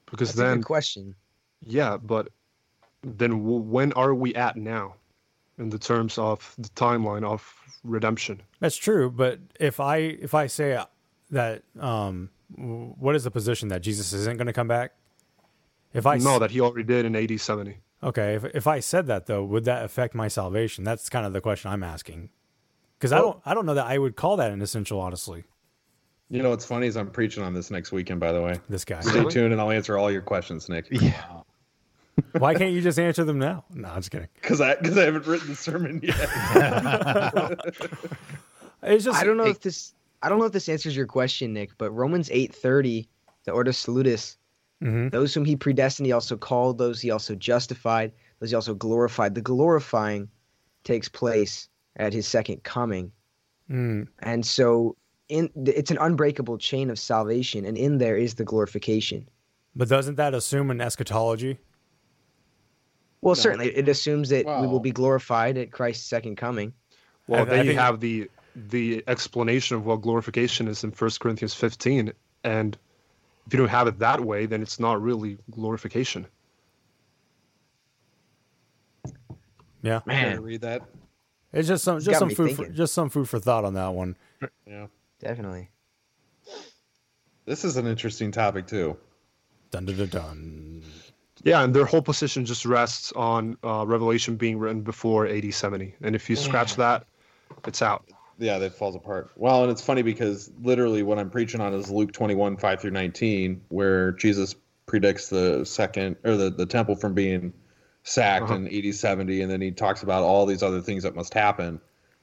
Because 0.10 0.30
That's 0.30 0.40
a 0.40 0.44
then, 0.44 0.58
good 0.58 0.66
question. 0.66 1.16
Yeah, 1.66 1.98
but 1.98 2.30
then 3.02 3.32
w- 3.32 3.60
when 3.60 3.94
are 3.94 4.14
we 4.14 4.34
at 4.36 4.56
now, 4.56 4.96
in 5.58 5.70
the 5.70 5.80
terms 5.80 6.18
of 6.18 6.54
the 6.58 6.70
timeline 6.70 7.24
of 7.24 7.54
redemption? 7.84 8.42
That's 8.60 8.76
true, 8.78 9.10
but 9.10 9.40
if 9.60 9.80
I 9.80 9.98
if 9.98 10.34
I 10.34 10.48
say 10.48 10.82
that, 11.32 11.64
um, 11.80 12.30
what 12.56 13.16
is 13.16 13.24
the 13.24 13.32
position 13.32 13.70
that 13.70 13.82
Jesus 13.82 14.14
isn't 14.14 14.38
going 14.38 14.48
to 14.48 14.54
come 14.54 14.68
back? 14.68 14.94
If 15.94 16.06
I 16.06 16.18
know 16.18 16.34
s- 16.36 16.40
that 16.40 16.52
he 16.52 16.60
already 16.62 16.84
did 16.84 17.06
in 17.06 17.16
AD 17.16 17.40
70. 17.40 17.78
okay, 18.04 18.36
if 18.36 18.46
if 18.46 18.68
I 18.68 18.80
said 18.80 19.08
that 19.08 19.26
though, 19.28 19.44
would 19.44 19.66
that 19.66 19.84
affect 19.86 20.16
my 20.16 20.28
salvation? 20.28 20.84
That's 20.84 21.10
kind 21.10 21.26
of 21.26 21.34
the 21.34 21.42
question 21.42 21.72
I'm 21.72 21.84
asking, 21.84 22.30
because 22.98 23.12
I 23.12 23.18
don't 23.20 23.40
I 23.46 23.54
don't 23.54 23.66
know 23.66 23.76
that 23.76 23.86
I 23.88 23.98
would 23.98 24.16
call 24.16 24.38
that 24.38 24.52
an 24.52 24.62
essential, 24.62 25.00
honestly. 25.00 25.44
You 26.30 26.42
know 26.42 26.50
what's 26.50 26.66
funny 26.66 26.88
is 26.88 26.98
I'm 26.98 27.12
preaching 27.12 27.44
on 27.44 27.54
this 27.54 27.70
next 27.70 27.92
weekend. 27.92 28.20
By 28.20 28.32
the 28.32 28.42
way, 28.42 28.60
This 28.70 28.86
guy. 28.86 29.02
stay 29.02 29.24
tuned 29.26 29.52
and 29.52 29.62
I'll 29.62 29.70
answer 29.70 29.98
all 30.00 30.10
your 30.10 30.22
questions, 30.24 30.68
Nick. 30.68 30.88
Yeah. 30.90 31.42
Why 32.38 32.54
can't 32.56 32.72
you 32.74 32.82
just 32.82 33.00
answer 33.00 33.24
them 33.24 33.40
now? 33.40 33.64
No, 33.74 33.90
I'm 33.90 33.98
just 33.98 34.12
kidding. 34.12 34.28
Because 34.36 34.60
I 34.62 34.76
because 34.76 34.98
I 34.98 35.04
haven't 35.04 35.26
written 35.28 35.50
the 35.50 35.56
sermon 35.56 36.00
yet. 36.04 36.20
it's 38.84 39.06
just 39.06 39.20
I 39.20 39.24
don't 39.24 39.38
know 39.38 39.46
if 39.46 39.62
this 39.62 39.94
I 40.22 40.30
don't 40.30 40.40
know 40.40 40.46
if 40.46 40.52
this 40.52 40.70
answers 40.70 40.96
your 40.96 41.08
question, 41.08 41.54
Nick, 41.54 41.78
but 41.78 41.92
Romans 41.92 42.30
eight 42.32 42.54
thirty, 42.54 43.08
the 43.46 43.52
Ordo 43.52 43.72
Salutis, 43.72 44.38
Mhm. 44.82 45.12
those 45.12 45.34
whom 45.34 45.46
he 45.46 45.56
predestined, 45.56 46.08
he 46.08 46.12
also 46.12 46.36
called, 46.36 46.78
those 46.78 47.00
he 47.00 47.12
also 47.12 47.36
justified, 47.36 48.12
those 48.40 48.50
he 48.50 48.56
also 48.56 48.74
glorified. 48.74 49.36
The 49.36 49.42
glorifying 49.42 50.30
takes 50.84 51.08
place 51.08 51.70
at 51.96 52.14
his 52.14 52.28
second 52.28 52.64
coming. 52.64 53.12
Mm. 53.70 54.08
And 54.20 54.46
so 54.46 54.98
in 55.30 55.50
it's 55.66 55.92
an 55.92 55.98
unbreakable 56.00 56.58
chain 56.58 56.90
of 56.90 57.00
salvation, 57.00 57.66
and 57.66 57.78
in 57.78 57.98
there 58.00 58.18
is 58.18 58.36
the 58.36 58.44
glorification. 58.44 59.28
But 59.76 59.90
doesn't 59.90 60.16
that 60.16 60.34
assume 60.34 60.70
an 60.70 60.82
eschatology? 60.82 61.60
Well, 63.24 63.36
certainly 63.36 63.76
it 63.76 63.88
assumes 63.88 64.30
that 64.30 64.46
we 64.46 64.68
will 64.68 64.80
be 64.82 64.92
glorified 64.92 65.58
at 65.58 65.72
Christ's 65.72 66.06
second 66.06 66.36
coming. 66.36 66.74
Well, 67.28 67.42
I- 67.44 67.46
then 67.46 67.60
I 67.60 67.64
you 67.64 67.70
think- 67.70 67.80
have 67.80 68.00
the 68.00 68.30
the 68.56 69.04
explanation 69.08 69.76
of 69.78 69.86
what 69.86 70.02
glorification 70.02 70.68
is 70.68 70.84
in 70.84 70.92
First 70.92 71.20
Corinthians 71.20 71.56
15, 71.56 72.12
and 72.44 72.78
if 73.48 73.54
you 73.54 73.58
don't 73.58 73.68
have 73.70 73.88
it 73.88 73.98
that 74.00 74.22
way, 74.24 74.46
then 74.46 74.62
it's 74.62 74.80
not 74.80 75.02
really 75.02 75.40
glorification. 75.50 76.28
Yeah, 79.82 80.00
Can 80.08 80.34
I 80.34 80.36
read 80.36 80.62
that? 80.62 80.84
It's 81.52 81.68
just 81.68 81.84
some 81.84 81.98
just 82.00 82.10
got 82.10 82.20
some 82.20 82.28
me 82.30 82.36
food 82.36 82.56
for, 82.56 82.68
just 82.70 82.94
some 82.94 83.10
food 83.10 83.28
for 83.28 83.40
thought 83.40 83.66
on 83.66 83.74
that 83.74 83.90
one. 83.94 84.16
Yeah. 84.68 84.88
Definitely. 85.20 85.70
This 87.46 87.64
is 87.66 87.76
an 87.78 87.86
interesting 87.88 88.32
topic 88.32 88.68
too. 88.68 88.98
Dun 89.72 89.86
dun 89.86 89.98
dun 89.98 90.08
dun. 90.10 90.84
Yeah, 91.44 91.64
and 91.64 91.74
their 91.74 91.86
whole 91.86 92.02
position 92.02 92.46
just 92.46 92.66
rests 92.66 93.12
on 93.14 93.58
uh, 93.64 93.86
Revelation 93.86 94.36
being 94.38 94.58
written 94.58 94.82
before 94.82 95.28
AD 95.28 95.54
70, 95.54 95.96
and 96.02 96.16
if 96.16 96.30
you 96.30 96.36
scratch 96.36 96.76
that, 96.78 97.06
it's 97.68 97.82
out. 97.82 98.08
Yeah, 98.40 98.58
that 98.60 98.74
falls 98.74 98.96
apart. 98.96 99.32
Well, 99.36 99.62
and 99.64 99.72
it's 99.72 99.82
funny 99.84 100.02
because 100.02 100.52
literally 100.62 101.04
what 101.04 101.20
I'm 101.20 101.30
preaching 101.30 101.62
on 101.62 101.74
is 101.74 101.90
Luke 101.92 102.12
21, 102.14 102.58
5 102.58 102.82
through 102.82 102.92
19, 102.92 103.62
where 103.70 104.12
Jesus 104.14 104.56
predicts 104.86 105.30
the 105.30 105.64
second 105.66 106.16
or 106.24 106.36
the, 106.36 106.50
the 106.50 106.66
temple 106.66 106.96
from 106.96 107.14
being 107.14 107.54
sacked 108.04 108.46
Uh-huh. 108.46 108.56
in 108.56 108.68
AD 108.88 108.96
70, 108.96 109.42
and 109.42 109.52
then 109.52 109.62
he 109.62 109.72
talks 109.72 110.02
about 110.04 110.24
all 110.24 110.46
these 110.46 110.64
other 110.64 110.82
things 110.82 111.04
that 111.04 111.16
must 111.16 111.34
happen. 111.34 111.80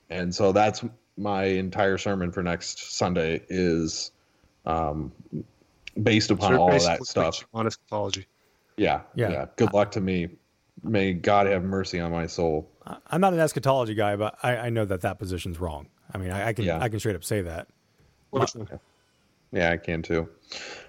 And 0.08 0.34
so 0.34 0.52
that's 0.52 0.82
my 1.16 1.44
entire 1.44 1.98
sermon 1.98 2.32
for 2.32 2.42
next 2.42 2.96
Sunday 2.96 3.42
is 3.48 4.10
um, 4.66 5.12
based 6.02 6.30
upon 6.30 6.52
So 6.54 6.58
all 6.58 6.74
of 6.74 6.82
that 6.84 7.04
stuff. 7.06 7.44
On 7.54 7.66
eschatology. 7.66 8.26
Yeah, 8.80 9.02
Yeah. 9.14 9.30
yeah. 9.30 9.46
Good 9.56 9.74
luck 9.74 9.90
to 9.92 10.00
me. 10.00 10.28
May 10.82 11.12
God 11.12 11.46
have 11.46 11.62
mercy 11.62 12.00
on 12.00 12.10
my 12.12 12.26
soul. 12.26 12.66
I- 12.86 12.96
I'm 13.08 13.20
not 13.20 13.34
an 13.34 13.38
eschatology 13.40 13.94
guy, 13.94 14.16
but 14.16 14.38
I, 14.42 14.56
I 14.56 14.70
know 14.70 14.86
that 14.86 15.02
that 15.02 15.18
position's 15.18 15.60
wrong. 15.60 15.88
I 16.14 16.16
mean, 16.16 16.30
I, 16.30 16.48
I 16.48 16.52
can 16.54 16.64
Yeah. 16.64 16.80
I 16.80 16.88
can 16.88 16.98
straight 16.98 17.14
up 17.14 17.22
say 17.22 17.42
that. 17.42 17.68
Yeah, 19.52 19.70
I 19.70 19.76
can 19.76 20.00
too. 20.00 20.28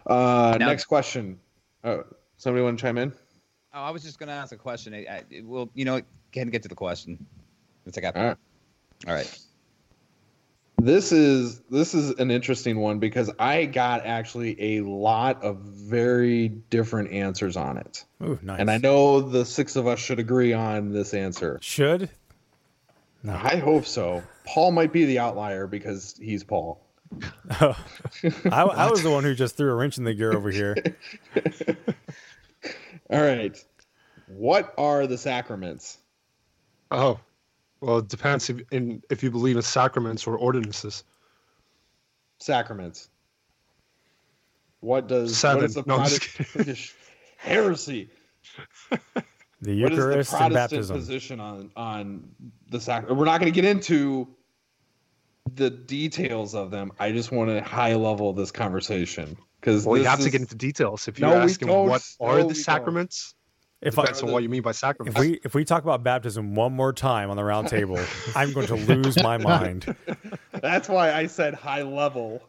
Uh, 0.08 0.56
Now- 0.58 0.68
next 0.68 0.86
question. 0.86 1.38
Oh, 1.84 2.06
somebody 2.38 2.64
want 2.64 2.80
to 2.80 2.82
chime 2.82 2.98
in? 2.98 3.12
Oh, 3.74 3.82
I 3.82 3.90
was 3.90 4.04
just 4.04 4.20
going 4.20 4.28
to 4.28 4.34
ask 4.36 4.54
a 4.54 4.58
question. 4.58 4.94
I, 4.94 5.06
I, 5.08 5.24
well, 5.44 5.70
you 5.74 5.84
know, 5.84 5.96
what? 5.96 6.06
can 6.32 6.50
get 6.50 6.62
to 6.64 6.70
the 6.70 6.76
question. 6.76 7.26
Let's 7.86 7.96
take 7.98 8.06
All 8.06 8.12
right. 8.24 8.38
All 9.08 9.14
right. 9.14 9.40
This 10.84 11.12
is 11.12 11.60
this 11.70 11.94
is 11.94 12.10
an 12.12 12.32
interesting 12.32 12.80
one 12.80 12.98
because 12.98 13.30
I 13.38 13.66
got 13.66 14.04
actually 14.04 14.78
a 14.78 14.82
lot 14.82 15.44
of 15.44 15.58
very 15.58 16.48
different 16.48 17.12
answers 17.12 17.56
on 17.56 17.78
it. 17.78 18.04
Ooh, 18.24 18.40
nice. 18.42 18.60
And 18.60 18.72
I 18.72 18.78
know 18.78 19.22
the 19.22 19.46
six 19.46 19.76
of 19.76 19.86
us 19.86 20.00
should 20.00 20.18
agree 20.18 20.54
on 20.54 20.92
this 20.92 21.14
answer. 21.14 21.60
Should? 21.62 22.10
I 23.30 23.58
hope 23.58 23.86
so. 23.86 24.24
Paul 24.48 24.72
might 24.72 24.92
be 24.92 25.06
the 25.06 25.20
outlier 25.20 25.68
because 25.68 26.16
he's 26.20 26.44
Paul. 26.44 26.82
Oh. 27.60 27.78
I, 28.52 28.62
I 28.64 28.90
was 28.90 29.04
the 29.04 29.12
one 29.12 29.24
who 29.24 29.36
just 29.36 29.58
threw 29.58 29.72
a 29.72 29.76
wrench 29.76 29.98
in 29.98 30.06
the 30.06 30.14
gear 30.14 30.34
over 30.34 30.50
here. 30.50 30.76
All 33.10 33.22
right. 33.22 33.58
What 34.28 34.74
are 34.78 35.06
the 35.08 35.18
sacraments? 35.18 35.98
Oh, 36.90 37.20
well, 37.82 37.98
it 38.00 38.08
depends 38.08 38.50
if, 38.50 38.62
in, 38.72 39.02
if 39.10 39.24
you 39.24 39.32
believe 39.32 39.56
in 39.58 39.62
sacraments 39.62 40.26
or 40.28 40.38
ordinances. 40.38 41.04
Sacraments. 42.40 43.10
What 44.80 45.08
does 45.08 45.36
Seven. 45.38 45.58
what 45.62 45.66
is 45.66 45.74
the 45.76 45.84
No, 45.86 45.98
Protestant 45.98 46.94
heresy? 47.38 48.10
The 49.64 49.80
What 49.84 49.92
is 49.92 49.98
the 50.00 50.06
Eucharist 50.06 50.34
and 50.34 50.40
Protestant 50.40 50.54
baptism. 50.56 50.98
position 50.98 51.40
on 51.40 51.70
on 51.76 52.28
the 52.72 52.82
sacrament? 52.82 53.20
We're 53.20 53.26
not 53.26 53.40
going 53.40 53.54
to 53.54 53.56
get 53.62 53.70
into 53.70 54.28
the 55.54 55.70
details 55.70 56.56
of 56.56 56.72
them. 56.72 56.92
I 57.00 57.12
just 57.12 57.32
want 57.32 57.52
to 57.52 57.62
high 57.62 57.94
level 57.94 58.34
this 58.34 58.50
conversation 58.50 59.38
because 59.60 59.86
Well, 59.86 60.00
you 60.00 60.06
have 60.06 60.20
to 60.22 60.32
get 60.32 60.42
into 60.42 60.56
details. 60.56 61.08
If 61.08 61.20
you're 61.20 61.30
No, 61.30 61.36
asking 61.38 61.68
what 61.68 62.04
are 62.20 62.38
we 62.38 62.42
the 62.54 62.64
don't. 62.66 63.36
Sacraments, 63.84 64.20
If 64.20 64.24
I- 64.24 64.28
on 64.28 64.34
what 64.34 64.44
you 64.44 64.50
mean 64.50 64.62
by 64.62 64.72
If 64.72 65.18
we 65.18 65.40
if 65.44 65.54
we 65.56 65.66
talk 65.66 65.84
about 65.84 66.04
baptism 66.04 66.56
one 66.56 66.74
more 66.74 66.94
time 66.94 67.30
on 67.30 67.38
the 67.38 67.44
round 67.44 67.68
table, 67.68 68.00
I'm 68.36 68.54
going 68.54 68.68
to 68.68 68.76
lose 68.76 69.22
my 69.22 69.38
mind. 69.38 69.96
That's 70.54 70.88
why 70.88 71.14
I 71.14 71.28
said 71.28 71.54
high 71.54 71.82
level. 71.82 72.42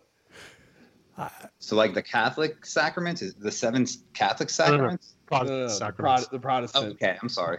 So, 1.59 1.77
like 1.77 1.95
the 1.95 2.03
Catholic 2.03 2.67
sacraments, 2.67 3.23
is 3.23 3.35
the 3.35 3.53
seven 3.53 3.87
Catholic 4.13 4.49
no, 4.59 4.65
no. 4.67 4.73
sacraments? 4.73 5.15
Protestant 5.27 5.61
Uh, 5.61 5.63
the, 5.65 5.69
sacraments, 5.71 6.23
Prot- 6.25 6.31
the 6.33 6.39
Protestant. 6.41 6.93
Okay, 6.95 7.17
I'm 7.23 7.29
sorry. 7.29 7.59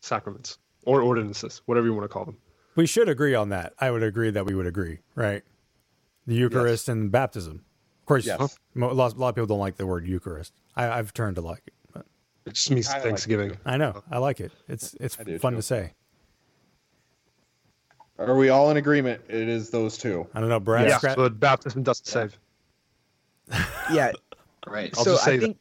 sacraments, 0.00 0.58
or 0.84 1.00
ordinances, 1.00 1.62
whatever 1.66 1.86
you 1.86 1.94
want 1.94 2.04
to 2.04 2.08
call 2.08 2.24
them. 2.26 2.36
We 2.76 2.86
should 2.86 3.08
agree 3.08 3.34
on 3.34 3.48
that. 3.48 3.72
I 3.80 3.90
would 3.90 4.02
agree 4.02 4.30
that 4.30 4.44
we 4.44 4.54
would 4.54 4.66
agree, 4.66 4.98
right? 5.14 5.42
The 6.26 6.34
Eucharist 6.34 6.88
and 6.88 7.10
baptism. 7.10 7.64
Of 8.02 8.06
course, 8.06 8.26
Yes. 8.26 8.38
a, 8.76 8.78
lot, 8.78 8.92
a 8.92 9.18
lot 9.18 9.28
of 9.30 9.34
people 9.34 9.46
don't 9.46 9.58
like 9.60 9.76
the 9.76 9.86
word 9.86 10.06
Eucharist. 10.06 10.52
I, 10.76 10.88
I've 10.90 11.14
turned 11.14 11.36
to 11.36 11.42
like 11.42 11.62
it. 11.66 11.72
But 12.48 12.52
It 12.52 12.56
just 12.56 12.70
means 12.70 12.88
I 12.88 12.98
Thanksgiving. 13.00 13.50
too. 13.50 13.56
I 13.66 13.76
know. 13.76 14.02
I 14.10 14.18
like 14.18 14.40
it. 14.40 14.52
It's 14.68 14.94
it's 14.94 15.16
fun 15.16 15.52
too. 15.52 15.56
to 15.56 15.62
say. 15.62 15.92
Are 18.18 18.34
we 18.34 18.48
all 18.48 18.70
in 18.70 18.78
agreement? 18.78 19.22
It 19.28 19.48
is 19.48 19.70
those 19.70 19.98
two. 19.98 20.26
I 20.34 20.40
don't 20.40 20.48
know. 20.48 20.58
Brad, 20.58 20.88
yeah, 20.88 20.98
scra- 20.98 21.14
but 21.14 21.38
baptism 21.38 21.82
doesn't 21.82 22.06
save. 22.06 22.38
Yeah. 23.92 24.12
Right. 24.66 24.92
I'll 24.98 25.04
so 25.04 25.12
just 25.12 25.24
say 25.24 25.34
I 25.34 25.36
that. 25.36 25.42
think 25.42 25.58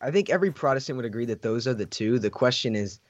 I 0.00 0.10
think 0.10 0.28
every 0.28 0.50
Protestant 0.50 0.96
would 0.96 1.06
agree 1.06 1.24
that 1.26 1.40
those 1.40 1.66
are 1.66 1.72
the 1.72 1.86
two. 1.86 2.18
The 2.18 2.30
question 2.30 2.74
is 2.74 3.00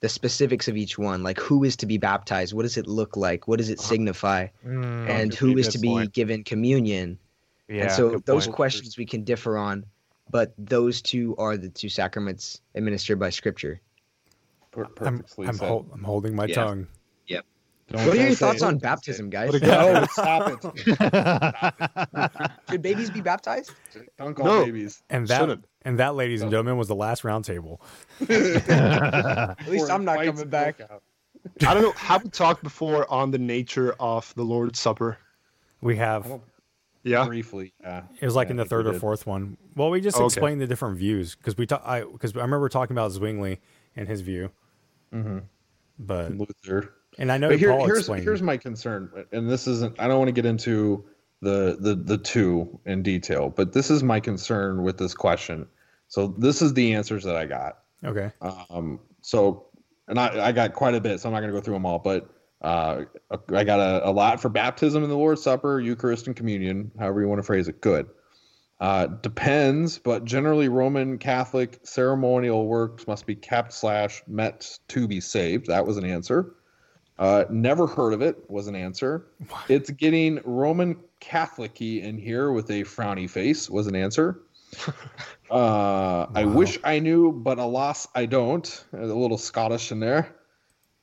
the 0.00 0.08
specifics 0.08 0.68
of 0.68 0.76
each 0.76 0.98
one, 0.98 1.22
like 1.22 1.38
who 1.38 1.64
is 1.64 1.76
to 1.76 1.86
be 1.86 1.98
baptized, 1.98 2.54
what 2.54 2.62
does 2.62 2.76
it 2.76 2.86
look 2.86 3.16
like, 3.16 3.48
what 3.48 3.58
does 3.58 3.68
it 3.68 3.78
uh-huh. 3.78 3.88
signify, 3.88 4.46
mm. 4.64 5.08
and 5.08 5.34
who 5.34 5.58
is 5.58 5.68
to 5.68 5.78
be 5.78 5.88
point. 5.88 6.12
given 6.12 6.44
communion. 6.44 7.18
Yeah, 7.68 7.84
and 7.84 7.92
so 7.92 8.18
those 8.24 8.46
point. 8.46 8.56
questions 8.56 8.96
we 8.96 9.06
can 9.06 9.24
differ 9.24 9.58
on, 9.58 9.84
but 10.30 10.54
those 10.58 11.02
two 11.02 11.34
are 11.36 11.56
the 11.56 11.68
two 11.68 11.88
sacraments 11.88 12.60
administered 12.74 13.18
by 13.18 13.30
Scripture. 13.30 13.80
I'm 14.76 14.86
perfectly 14.94 15.48
I'm, 15.48 15.54
said. 15.56 15.68
hol- 15.68 15.86
I'm 15.92 16.04
holding 16.04 16.34
my 16.36 16.46
Yeah. 16.46 16.54
tongue. 16.54 16.86
Don't- 17.92 18.06
what 18.06 18.16
are 18.16 18.22
your 18.22 18.36
thoughts 18.36 18.62
it. 18.62 18.66
on 18.66 18.78
baptism, 18.78 19.30
guys? 19.30 19.60
No, 19.60 20.04
stop 20.12 20.64
it. 20.64 22.50
Should 22.70 22.82
babies 22.82 23.10
be 23.10 23.20
baptized? 23.20 23.72
Don't 24.16 24.32
call 24.34 24.46
No. 24.46 24.64
babies. 24.64 25.02
And 25.10 25.26
that 25.26 25.40
Shouldn't. 25.40 25.64
and 25.82 25.98
that, 25.98 26.14
ladies 26.14 26.40
and 26.42 26.52
gentlemen, 26.52 26.76
was 26.76 26.86
the 26.86 26.94
last 26.94 27.24
round 27.24 27.44
table. 27.44 27.80
At 28.20 28.28
least 28.28 29.86
Before 29.88 29.90
I'm 29.90 30.04
not 30.04 30.24
coming 30.24 30.48
back. 30.48 30.80
out. 30.82 31.02
I 31.66 31.74
don't 31.74 31.82
know. 31.82 31.90
Have 31.96 32.22
we 32.22 32.30
talked 32.30 32.62
before 32.62 33.10
on 33.12 33.32
the 33.32 33.38
nature 33.38 33.96
of 33.98 34.32
the 34.36 34.44
Lord's 34.44 34.78
Supper? 34.78 35.18
We 35.80 35.96
have 35.96 36.30
Yeah. 37.02 37.26
Briefly, 37.26 37.72
yeah. 37.80 38.02
it 38.20 38.24
was 38.24 38.34
like 38.36 38.48
Yeah, 38.48 38.52
in 38.52 38.56
the 38.58 38.64
third 38.66 38.86
or 38.86 38.92
fourth 38.92 39.26
one. 39.26 39.56
Well, 39.74 39.90
we 39.90 40.00
just 40.00 40.16
Okay. 40.16 40.24
explained 40.26 40.60
the 40.60 40.66
different 40.66 40.98
views 40.98 41.34
because 41.34 41.56
we 41.56 41.66
talk. 41.66 41.82
I 41.84 42.02
because 42.02 42.36
I 42.36 42.40
remember 42.42 42.68
talking 42.68 42.94
about 42.94 43.10
Zwingli 43.12 43.58
and 43.96 44.06
his 44.06 44.20
view, 44.20 44.50
Mhm. 45.14 45.42
but 45.98 46.32
Luther. 46.36 46.92
and 47.18 47.32
I 47.32 47.38
know 47.38 47.50
here, 47.50 47.70
Paul 47.70 47.86
here's 47.86 47.98
explained. 48.00 48.24
here's 48.24 48.42
my 48.42 48.56
concern, 48.56 49.10
and 49.32 49.48
this 49.48 49.66
isn't. 49.66 49.98
I 49.98 50.08
don't 50.08 50.18
want 50.18 50.28
to 50.28 50.32
get 50.32 50.44
into 50.44 51.04
the 51.40 51.78
the 51.80 51.94
the 51.94 52.18
two 52.18 52.78
in 52.84 53.02
detail, 53.02 53.48
but 53.48 53.72
this 53.72 53.90
is 53.90 54.02
my 54.02 54.20
concern 54.20 54.82
with 54.82 54.98
this 54.98 55.14
question. 55.14 55.66
So 56.08 56.26
this 56.38 56.60
is 56.60 56.74
the 56.74 56.92
answers 56.94 57.24
that 57.24 57.36
I 57.36 57.46
got. 57.46 57.78
okay, 58.04 58.30
Um, 58.42 58.98
so, 59.22 59.66
and 60.08 60.18
I, 60.18 60.48
I 60.48 60.52
got 60.52 60.72
quite 60.74 60.94
a 60.94 61.00
bit, 61.00 61.20
so 61.20 61.28
I'm 61.28 61.32
not 61.32 61.40
going 61.40 61.52
to 61.52 61.56
go 61.58 61.62
through 61.62 61.74
them 61.74 61.86
all, 61.86 61.98
but 62.00 62.28
uh, 62.62 63.04
I 63.54 63.64
got 63.64 63.80
a, 63.80 64.08
a 64.08 64.12
lot 64.12 64.40
for 64.40 64.48
baptism 64.48 65.02
and 65.02 65.10
the 65.10 65.16
Lord's 65.16 65.42
Supper, 65.42 65.80
Eucharist, 65.80 66.26
and 66.26 66.36
communion, 66.36 66.90
however 66.98 67.20
you 67.20 67.28
want 67.28 67.38
to 67.38 67.42
phrase 67.42 67.68
it. 67.68 67.80
Good. 67.80 68.08
Uh, 68.80 69.06
depends, 69.06 69.98
but 69.98 70.24
generally 70.24 70.68
Roman 70.68 71.18
Catholic 71.18 71.80
ceremonial 71.82 72.66
works 72.66 73.06
must 73.06 73.26
be 73.26 73.34
kept 73.34 73.72
slash 73.72 74.22
met 74.26 74.78
to 74.88 75.06
be 75.06 75.20
saved. 75.20 75.66
That 75.66 75.86
was 75.86 75.98
an 75.98 76.04
answer. 76.04 76.54
Uh, 77.18 77.44
never 77.50 77.86
heard 77.86 78.14
of 78.14 78.22
it 78.22 78.48
was 78.48 78.66
an 78.66 78.74
answer. 78.74 79.26
It's 79.68 79.90
getting 79.90 80.40
Roman 80.44 80.96
Catholic-y 81.20 82.00
in 82.02 82.16
here 82.16 82.50
with 82.52 82.70
a 82.70 82.82
frowny 82.84 83.28
face 83.28 83.68
was 83.68 83.86
an 83.86 83.94
answer. 83.96 84.40
Uh, 85.50 86.28
I 86.32 86.44
wish 86.44 86.78
I 86.84 87.00
knew, 87.00 87.32
but 87.32 87.58
alas, 87.58 88.06
I 88.14 88.26
don't. 88.26 88.84
A 88.92 89.04
little 89.04 89.36
Scottish 89.36 89.90
in 89.90 89.98
there. 89.98 90.36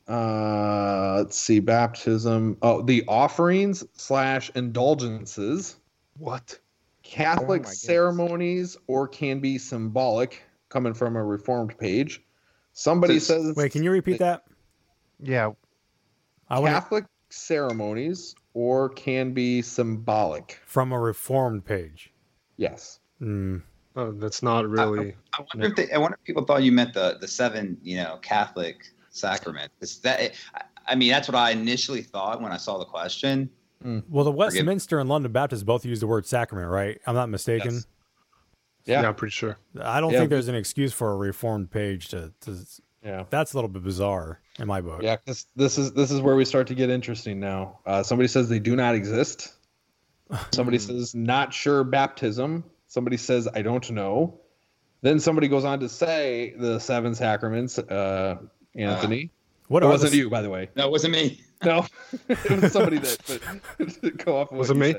Uh, 0.07 1.15
let's 1.17 1.37
see, 1.37 1.59
baptism. 1.59 2.57
Oh, 2.61 2.81
the 2.81 3.03
offerings 3.07 3.83
slash 3.93 4.49
indulgences. 4.55 5.75
What? 6.17 6.59
Catholic 7.03 7.41
Oh 7.41 7.47
my 7.49 7.57
goodness. 7.57 7.81
ceremonies 7.81 8.77
or 8.87 9.07
can 9.07 9.39
be 9.39 9.57
symbolic, 9.57 10.43
coming 10.69 10.93
from 10.93 11.15
a 11.15 11.23
reformed 11.23 11.77
page. 11.77 12.21
Somebody 12.73 13.19
says 13.19 13.55
Wait, 13.55 13.71
can 13.71 13.83
you 13.83 13.91
repeat 13.91 14.19
that? 14.19 14.43
Yeah. 15.19 15.51
I 16.49 16.59
want 16.59 16.73
Catholic 16.73 17.05
ceremonies 17.29 18.35
or 18.53 18.89
can 18.89 19.33
be 19.33 19.61
symbolic. 19.61 20.59
from 20.65 20.91
a 20.91 20.99
reformed 20.99 21.65
page. 21.65 22.13
Yes. 22.57 22.99
Mm. 23.21 23.63
Oh, 23.95 24.11
that's 24.11 24.43
not 24.43 24.69
really. 24.69 25.15
I 25.33 25.41
wonder 25.53 25.67
if 25.69 25.75
they, 25.75 25.91
I 25.91 25.97
wonder 25.97 26.17
if 26.21 26.25
people 26.25 26.45
thought 26.45 26.63
you 26.63 26.71
meant 26.71 26.93
the 26.93 27.17
the 27.19 27.27
seven, 27.27 27.77
you 27.81 27.97
know, 27.97 28.19
Catholic 28.21 28.85
sacrament. 29.17 29.71
Is 29.81 29.99
that? 29.99 30.33
I, 30.53 30.61
I 30.89 30.95
mean, 30.95 31.09
that's 31.09 31.27
what 31.27 31.35
I 31.35 31.51
initially 31.51 32.01
thought 32.01 32.41
when 32.41 32.51
I 32.51 32.57
saw 32.57 32.77
the 32.77 32.85
question. 32.85 33.49
Well, 34.09 34.23
the 34.25 34.31
Westminster 34.31 34.99
and 34.99 35.07
London 35.07 35.31
Baptist 35.31 35.65
both 35.65 35.85
use 35.85 35.99
the 35.99 36.07
word 36.07 36.25
sacrament, 36.25 36.69
right? 36.69 36.99
I'm 37.05 37.13
not 37.15 37.29
mistaken. 37.29 37.73
Yes. 37.75 37.87
Yeah. 38.85 39.07
I'm 39.07 39.15
pretty 39.15 39.31
sure. 39.33 39.57
I 39.79 39.99
don't 39.99 40.11
Yeah. 40.13 40.19
think 40.19 40.29
there's 40.29 40.47
an 40.47 40.55
excuse 40.55 40.93
for 40.93 41.11
a 41.11 41.15
reformed 41.15 41.69
page 41.71 42.07
to. 42.09 42.33
to 42.41 42.57
Yeah. 43.03 43.25
That's 43.29 43.53
a 43.53 43.57
little 43.57 43.69
bit 43.69 43.83
bizarre 43.83 44.41
in 44.59 44.67
my 44.67 44.81
book. 44.81 45.01
Yeah, 45.03 45.17
this 45.25 45.45
this 45.55 45.77
is 45.77 45.93
this 45.93 46.09
is 46.09 46.21
where 46.21 46.35
we 46.35 46.43
start 46.45 46.67
to 46.67 46.75
get 46.75 46.89
interesting 46.89 47.39
now. 47.39 47.79
Uh, 47.85 48.01
somebody 48.03 48.27
says 48.27 48.49
they 48.49 48.59
do 48.59 48.75
not 48.75 48.95
exist. 48.95 49.53
Somebody 50.51 50.77
says 50.79 51.13
not 51.15 51.53
sure 51.53 51.83
baptism. 51.85 52.63
Somebody 52.87 53.15
says 53.17 53.47
I 53.53 53.61
don't 53.61 53.89
know. 53.91 54.39
Then 55.01 55.19
somebody 55.19 55.47
goes 55.47 55.63
on 55.63 55.79
to 55.81 55.87
say 55.89 56.53
the 56.57 56.79
seven 56.79 57.13
sacraments. 57.15 57.77
Uh, 57.77 58.37
Anthony, 58.77 59.31
What 59.67 59.83
it 59.83 59.87
wasn't 59.87 60.11
the- 60.11 60.17
you, 60.19 60.29
by 60.29 60.41
the 60.41 60.49
way. 60.49 60.69
No, 60.75 60.85
it 60.87 60.91
wasn't 60.91 61.13
me. 61.13 61.41
No, 61.65 61.87
it 62.29 62.61
was 62.61 62.71
somebody 62.71 62.99
that. 62.99 63.17
But 63.27 64.17
go 64.25 64.37
off. 64.37 64.51
Of 64.51 64.57
Was 64.59 64.67
what 64.67 64.77
it 64.77 64.79
me? 64.79 64.91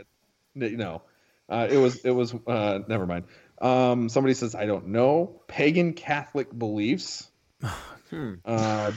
said. 0.60 0.76
No, 0.76 1.02
uh, 1.48 1.68
it 1.70 1.76
was 1.76 2.04
it 2.04 2.10
was. 2.10 2.34
Uh, 2.48 2.80
never 2.88 3.06
mind. 3.06 3.26
Um, 3.62 4.08
somebody 4.08 4.34
says 4.34 4.56
I 4.56 4.66
don't 4.66 4.88
know. 4.88 5.40
Pagan 5.46 5.92
Catholic 5.92 6.56
beliefs. 6.58 7.30
Hmm. 8.10 8.34
Uh, 8.44 8.92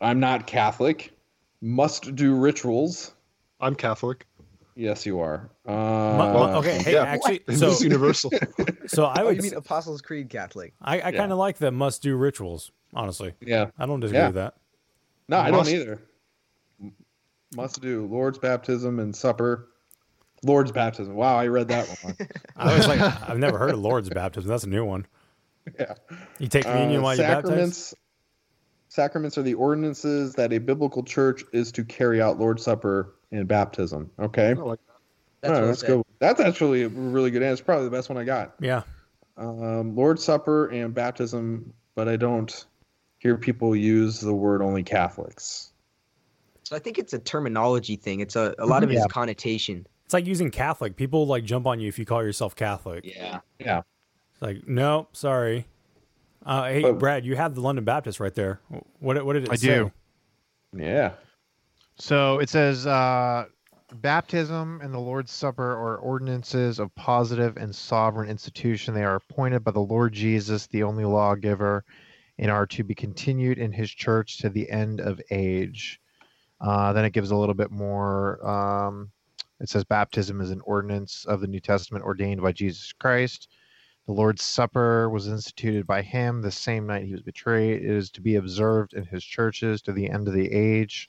I'm 0.00 0.18
not 0.18 0.46
Catholic. 0.46 1.12
Must 1.60 2.14
do 2.16 2.34
rituals. 2.34 3.12
I'm 3.60 3.74
Catholic. 3.74 4.26
Yes, 4.74 5.04
you 5.04 5.20
are. 5.20 5.50
Uh, 5.66 5.70
Well, 6.16 6.56
okay, 6.58 6.78
hey, 6.82 6.94
yeah. 6.94 7.02
actually, 7.04 7.42
It's 7.46 7.58
so 7.60 7.78
universal. 7.82 8.30
so 8.86 9.04
I 9.04 9.20
Oh, 9.20 9.26
would. 9.26 9.36
you 9.36 9.42
mean 9.42 9.54
Apostles' 9.54 10.00
Creed 10.00 10.30
Catholic? 10.30 10.72
I, 10.80 11.00
I 11.02 11.12
kind 11.12 11.30
of 11.32 11.38
like 11.38 11.58
the 11.58 11.70
must 11.70 12.02
do 12.02 12.16
rituals. 12.16 12.70
Honestly, 12.94 13.34
Yeah. 13.40 13.70
I 13.78 13.86
don't 13.86 14.00
disagree 14.00 14.20
Yeah. 14.20 14.26
with 14.28 14.34
that. 14.36 14.54
No, 15.28 15.38
I 15.38 15.50
don't 15.50 15.68
either. 15.68 16.02
Must 17.54 17.80
do 17.82 18.06
Lord's 18.06 18.38
baptism 18.38 18.98
and 18.98 19.14
supper. 19.14 19.68
Lord's 20.44 20.72
baptism. 20.72 21.14
Wow, 21.14 21.36
I 21.36 21.46
read 21.48 21.68
that 21.68 21.86
one. 22.02 22.16
I 22.56 22.76
was 22.76 22.88
like, 22.88 23.00
I've 23.00 23.38
never 23.38 23.58
heard 23.58 23.70
of 23.70 23.78
Lord's 23.78 24.08
baptism. 24.08 24.48
That's 24.48 24.64
a 24.64 24.68
new 24.68 24.84
one. 24.84 25.06
yeah. 25.78 25.94
You 26.38 26.48
take 26.48 26.64
communion 26.64 27.00
Uh, 27.00 27.02
while 27.04 27.14
you're 27.16 27.26
baptized. 27.26 27.46
sacraments. 27.46 27.94
Sacraments 28.88 29.38
are 29.38 29.42
the 29.42 29.54
ordinances 29.54 30.34
that 30.34 30.52
a 30.52 30.58
biblical 30.58 31.02
church 31.02 31.44
is 31.52 31.70
to 31.72 31.84
carry 31.84 32.20
out 32.20 32.38
Lord's 32.38 32.62
Supper 32.62 33.14
and 33.32 33.48
baptism. 33.48 34.10
Okay. 34.20 34.50
I 34.50 34.52
like 34.52 34.78
That's 35.40 35.52
All 35.52 35.60
right, 35.60 35.66
let's 35.66 35.82
go. 35.82 36.04
That's 36.20 36.40
actually 36.40 36.82
a 36.82 36.88
really 36.88 37.30
good 37.30 37.42
answer. 37.42 37.64
Probably 37.64 37.86
the 37.86 37.90
best 37.90 38.08
one 38.08 38.18
I 38.18 38.24
got. 38.24 38.54
Yeah. 38.60 38.82
Um, 39.36 39.96
Lord's 39.96 40.22
Supper 40.22 40.68
and 40.68 40.94
baptism, 40.94 41.72
but 41.94 42.08
I 42.08 42.16
don't 42.16 42.64
hear 43.18 43.36
people 43.36 43.74
use 43.74 44.20
the 44.20 44.34
word 44.34 44.62
only 44.62 44.82
Catholics. 44.82 45.72
So 46.64 46.76
I 46.76 46.78
think 46.78 46.98
it's 46.98 47.12
a 47.12 47.18
terminology 47.18 47.96
thing. 47.96 48.20
It's 48.20 48.36
a, 48.36 48.54
a 48.58 48.66
lot 48.66 48.84
of 48.84 48.90
it 48.90 48.94
is 48.94 49.06
connotation. 49.06 49.86
It's 50.04 50.14
like 50.14 50.26
using 50.26 50.50
Catholic. 50.50 50.96
People 50.96 51.26
like 51.26 51.44
jump 51.44 51.66
on 51.66 51.80
you 51.80 51.88
if 51.88 51.98
you 51.98 52.04
call 52.04 52.22
yourself 52.22 52.54
Catholic. 52.54 53.04
Yeah. 53.04 53.40
Yeah. 53.58 53.82
It's 54.32 54.42
like, 54.42 54.68
no, 54.68 55.08
sorry. 55.12 55.66
Uh, 56.44 56.64
hey, 56.68 56.82
But- 56.82 56.98
Brad, 56.98 57.24
you 57.24 57.36
have 57.36 57.54
the 57.54 57.60
London 57.60 57.84
Baptist 57.84 58.20
right 58.20 58.34
there. 58.34 58.60
What 59.00 59.24
what 59.24 59.32
did 59.32 59.44
it 59.44 59.46
say? 59.46 59.52
I 59.52 59.56
say? 59.56 59.66
do. 59.68 59.92
Yeah. 60.76 61.12
So 61.96 62.38
it 62.38 62.48
says 62.48 62.86
uh, 62.86 63.46
baptism 63.94 64.80
and 64.82 64.92
the 64.92 64.98
Lord's 64.98 65.30
Supper 65.30 65.72
are 65.72 65.98
ordinances 65.98 66.78
of 66.78 66.94
positive 66.94 67.56
and 67.56 67.74
sovereign 67.74 68.28
institution. 68.28 68.94
They 68.94 69.04
are 69.04 69.16
appointed 69.16 69.62
by 69.62 69.72
the 69.72 69.80
Lord 69.80 70.12
Jesus, 70.12 70.66
the 70.66 70.82
only 70.82 71.04
lawgiver, 71.04 71.84
and 72.38 72.50
are 72.50 72.66
to 72.66 72.82
be 72.82 72.94
continued 72.94 73.58
in 73.58 73.72
his 73.72 73.90
church 73.90 74.38
to 74.38 74.48
the 74.48 74.70
end 74.70 75.00
of 75.00 75.20
age. 75.30 76.00
Uh, 76.60 76.92
then 76.92 77.04
it 77.04 77.12
gives 77.12 77.30
a 77.30 77.36
little 77.36 77.54
bit 77.54 77.70
more. 77.70 78.44
Um, 78.46 79.10
it 79.60 79.68
says 79.68 79.84
baptism 79.84 80.40
is 80.40 80.50
an 80.50 80.62
ordinance 80.64 81.24
of 81.26 81.40
the 81.40 81.46
New 81.46 81.60
Testament 81.60 82.04
ordained 82.04 82.40
by 82.40 82.52
Jesus 82.52 82.92
Christ. 82.92 83.48
The 84.06 84.12
Lord's 84.12 84.42
Supper 84.42 85.08
was 85.08 85.28
instituted 85.28 85.86
by 85.86 86.02
him 86.02 86.42
the 86.42 86.50
same 86.50 86.86
night 86.86 87.04
he 87.04 87.12
was 87.12 87.22
betrayed. 87.22 87.82
It 87.82 87.90
is 87.90 88.10
to 88.12 88.20
be 88.20 88.36
observed 88.36 88.94
in 88.94 89.04
his 89.04 89.22
churches 89.22 89.82
to 89.82 89.92
the 89.92 90.10
end 90.10 90.26
of 90.26 90.34
the 90.34 90.52
age 90.52 91.08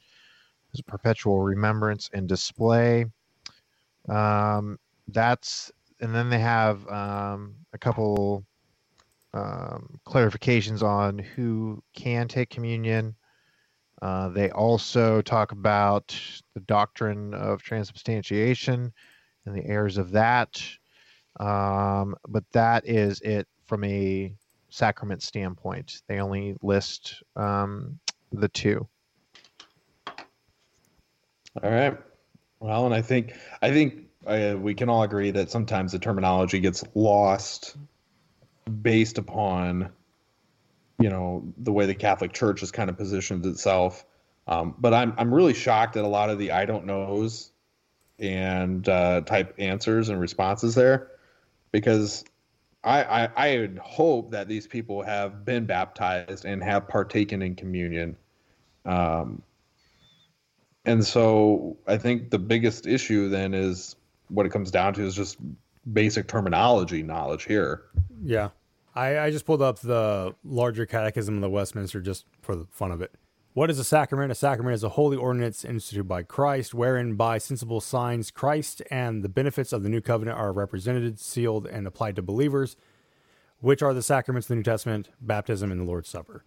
a 0.79 0.83
perpetual 0.83 1.41
remembrance 1.41 2.09
and 2.13 2.27
display. 2.27 3.05
Um, 4.09 4.79
that's 5.07 5.71
and 5.99 6.13
then 6.13 6.29
they 6.29 6.39
have 6.39 6.87
um, 6.89 7.55
a 7.73 7.77
couple 7.77 8.45
um, 9.33 9.99
clarifications 10.05 10.83
on 10.83 11.17
who 11.17 11.81
can 11.95 12.27
take 12.27 12.49
communion. 12.49 13.15
Uh, 14.01 14.29
they 14.29 14.49
also 14.51 15.21
talk 15.21 15.53
about 15.53 16.19
the 16.53 16.59
doctrine 16.61 17.33
of 17.33 17.63
transubstantiation 17.63 18.91
and 19.45 19.55
the 19.55 19.65
errors 19.65 19.97
of 19.97 20.11
that. 20.11 20.61
Um, 21.39 22.15
but 22.27 22.43
that 22.51 22.85
is 22.87 23.21
it 23.21 23.47
from 23.65 23.83
a 23.85 24.33
sacrament 24.69 25.23
standpoint. 25.23 26.01
They 26.07 26.19
only 26.19 26.55
list 26.61 27.23
um, 27.35 27.99
the 28.31 28.49
two. 28.49 28.87
All 31.61 31.69
right. 31.69 31.97
Well, 32.59 32.85
and 32.85 32.95
I 32.95 33.01
think 33.01 33.33
I 33.61 33.71
think 33.71 34.07
uh, 34.25 34.55
we 34.57 34.73
can 34.73 34.89
all 34.89 35.03
agree 35.03 35.31
that 35.31 35.51
sometimes 35.51 35.91
the 35.91 35.99
terminology 35.99 36.59
gets 36.59 36.83
lost 36.95 37.75
based 38.81 39.17
upon 39.17 39.89
you 40.99 41.09
know 41.09 41.53
the 41.57 41.71
way 41.71 41.85
the 41.85 41.93
Catholic 41.93 42.33
Church 42.33 42.61
has 42.61 42.71
kind 42.71 42.89
of 42.89 42.97
positioned 42.97 43.45
itself. 43.45 44.05
Um, 44.47 44.75
but 44.79 44.93
I'm 44.93 45.13
I'm 45.17 45.33
really 45.33 45.53
shocked 45.53 45.95
at 45.95 46.03
a 46.03 46.07
lot 46.07 46.29
of 46.29 46.39
the 46.39 46.51
I 46.51 46.65
don't 46.65 46.85
knows 46.85 47.51
and 48.19 48.87
uh, 48.87 49.21
type 49.21 49.55
answers 49.57 50.09
and 50.09 50.19
responses 50.19 50.75
there 50.75 51.11
because 51.71 52.23
I, 52.83 53.03
I 53.03 53.29
I 53.35 53.57
would 53.59 53.77
hope 53.77 54.31
that 54.31 54.47
these 54.47 54.67
people 54.67 55.01
have 55.03 55.45
been 55.45 55.65
baptized 55.65 56.45
and 56.45 56.63
have 56.63 56.87
partaken 56.87 57.41
in 57.41 57.55
communion. 57.55 58.17
Um, 58.85 59.41
and 60.85 61.05
so 61.05 61.77
I 61.87 61.97
think 61.97 62.29
the 62.29 62.39
biggest 62.39 62.87
issue 62.87 63.29
then 63.29 63.53
is 63.53 63.95
what 64.29 64.45
it 64.45 64.49
comes 64.49 64.71
down 64.71 64.93
to 64.95 65.05
is 65.05 65.15
just 65.15 65.37
basic 65.91 66.27
terminology 66.27 67.03
knowledge 67.03 67.43
here. 67.45 67.83
Yeah. 68.23 68.49
I, 68.95 69.19
I 69.19 69.31
just 69.31 69.45
pulled 69.45 69.61
up 69.61 69.79
the 69.79 70.35
larger 70.43 70.85
catechism 70.85 71.35
of 71.35 71.41
the 71.41 71.49
Westminster 71.49 71.99
just 71.99 72.25
for 72.41 72.55
the 72.55 72.65
fun 72.71 72.91
of 72.91 73.01
it. 73.01 73.13
What 73.53 73.69
is 73.69 73.77
a 73.77 73.83
sacrament? 73.83 74.31
A 74.31 74.35
sacrament 74.35 74.73
is 74.73 74.83
a 74.83 74.89
holy 74.89 75.15
ordinance 75.15 75.63
instituted 75.63 76.05
by 76.05 76.23
Christ, 76.23 76.73
wherein 76.73 77.15
by 77.15 77.37
sensible 77.37 77.81
signs 77.81 78.31
Christ 78.31 78.81
and 78.89 79.23
the 79.23 79.29
benefits 79.29 79.71
of 79.71 79.83
the 79.83 79.89
new 79.89 80.01
covenant 80.01 80.37
are 80.37 80.51
represented, 80.51 81.19
sealed, 81.19 81.67
and 81.67 81.85
applied 81.85 82.15
to 82.15 82.23
believers, 82.23 82.75
which 83.59 83.83
are 83.83 83.93
the 83.93 84.01
sacraments 84.01 84.45
of 84.45 84.49
the 84.49 84.55
New 84.55 84.63
Testament, 84.63 85.09
baptism, 85.21 85.71
and 85.71 85.81
the 85.81 85.85
Lord's 85.85 86.09
Supper. 86.09 86.43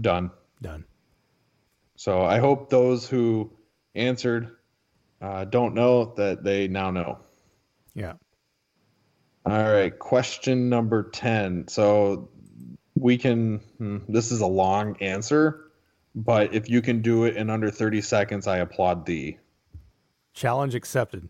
Done. 0.00 0.30
Done. 0.62 0.86
So 1.96 2.22
I 2.22 2.38
hope 2.38 2.70
those 2.70 3.08
who 3.08 3.50
answered 3.94 4.56
uh, 5.20 5.44
don't 5.44 5.74
know 5.74 6.14
that 6.16 6.44
they 6.44 6.68
now 6.68 6.90
know. 6.90 7.18
Yeah. 7.94 8.14
All 9.46 9.52
right, 9.52 9.96
question 9.96 10.68
number 10.68 11.04
10. 11.04 11.68
So 11.68 12.28
we 12.94 13.16
can, 13.16 13.58
hmm, 13.78 13.98
this 14.08 14.32
is 14.32 14.40
a 14.40 14.46
long 14.46 14.96
answer, 15.00 15.70
but 16.14 16.52
if 16.52 16.68
you 16.68 16.82
can 16.82 17.00
do 17.00 17.24
it 17.24 17.36
in 17.36 17.48
under 17.48 17.70
30 17.70 18.02
seconds, 18.02 18.46
I 18.46 18.58
applaud 18.58 19.06
thee. 19.06 19.38
Challenge 20.34 20.74
accepted. 20.74 21.28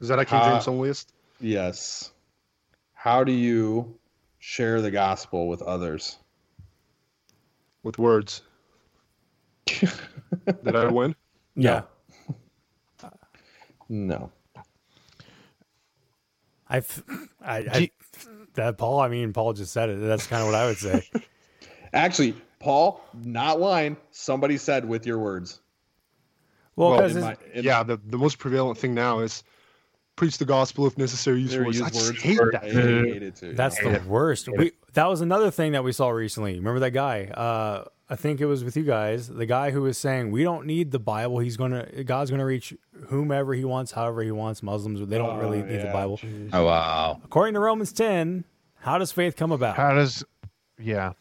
Is 0.00 0.08
that 0.08 0.18
a 0.18 0.24
King 0.24 0.38
Uh, 0.38 0.52
James 0.52 0.68
only 0.68 0.88
list? 0.88 1.12
Yes. 1.40 2.12
How 2.94 3.24
do 3.24 3.32
you 3.32 3.98
share 4.38 4.80
the 4.80 4.90
gospel 4.90 5.48
with 5.48 5.62
others? 5.62 6.18
With 7.82 7.98
words. 7.98 8.42
Did 10.64 10.76
I 10.76 10.86
win? 10.90 11.14
Yeah. 11.60 11.82
No. 13.88 14.30
I, 16.68 16.78
I, 16.78 17.56
I 17.58 17.90
that 18.54 18.76
Paul. 18.78 19.00
I 19.00 19.08
mean, 19.08 19.32
Paul 19.32 19.54
just 19.54 19.72
said 19.72 19.88
it. 19.88 19.94
That's 20.00 20.26
kind 20.26 20.42
of 20.42 20.48
what 20.48 20.54
I 20.54 20.66
would 20.66 20.76
say. 20.76 21.08
Actually, 21.94 22.34
Paul, 22.60 23.00
not 23.24 23.58
lying. 23.58 23.96
Somebody 24.10 24.56
said 24.58 24.86
with 24.86 25.06
your 25.06 25.18
words. 25.18 25.60
Well, 26.76 26.90
Well, 26.90 27.00
'cause 27.00 27.16
in 27.16 27.22
it's- 27.24 27.38
my- 27.54 27.60
yeah, 27.60 27.82
the, 27.82 27.96
the 28.06 28.18
most 28.18 28.38
prevalent 28.38 28.78
thing 28.78 28.94
now 28.94 29.20
is 29.20 29.42
preach 30.16 30.36
the 30.38 30.44
gospel 30.44 30.86
if 30.86 30.98
necessary. 30.98 31.40
Use 31.40 31.50
There, 31.52 31.64
words. 31.64 31.78
use 31.78 31.86
I 31.86 31.90
just 31.90 32.06
words. 32.10 32.22
hate 32.22 32.38
Word- 32.38 32.54
that. 32.54 32.64
I 32.64 32.68
hate 32.68 33.22
it 33.22 33.36
too. 33.36 33.54
That's 33.54 33.82
Yeah. 33.82 33.98
the 33.98 34.08
worst. 34.08 34.48
We, 34.48 34.72
that 34.92 35.06
was 35.06 35.22
another 35.22 35.50
thing 35.50 35.72
that 35.72 35.82
we 35.82 35.92
saw 35.92 36.10
recently. 36.10 36.56
Remember 36.56 36.80
that 36.80 36.90
guy? 36.92 37.24
Uh, 37.26 37.84
I 38.10 38.16
think 38.16 38.40
it 38.40 38.46
was 38.46 38.64
with 38.64 38.76
you 38.76 38.84
guys. 38.84 39.28
The 39.28 39.44
guy 39.44 39.70
who 39.70 39.82
was 39.82 39.98
saying 39.98 40.30
we 40.30 40.42
don't 40.42 40.66
need 40.66 40.92
the 40.92 40.98
Bible. 40.98 41.40
He's 41.40 41.56
gonna 41.56 42.04
God's 42.04 42.30
gonna 42.30 42.46
reach 42.46 42.74
whomever 43.08 43.52
He 43.52 43.64
wants, 43.64 43.92
however 43.92 44.22
He 44.22 44.30
wants. 44.30 44.62
Muslims 44.62 45.06
they 45.06 45.18
don't 45.18 45.38
really 45.38 45.60
oh, 45.62 45.66
need 45.66 45.82
the 45.82 45.92
Bible. 45.92 46.18
Oh 46.52 46.64
wow! 46.64 47.20
According 47.24 47.54
to 47.54 47.60
Romans 47.60 47.92
ten, 47.92 48.44
how 48.76 48.96
does 48.98 49.12
faith 49.12 49.36
come 49.36 49.52
about? 49.52 49.76
How 49.76 49.94
does? 49.94 50.24
Yeah. 50.78 51.12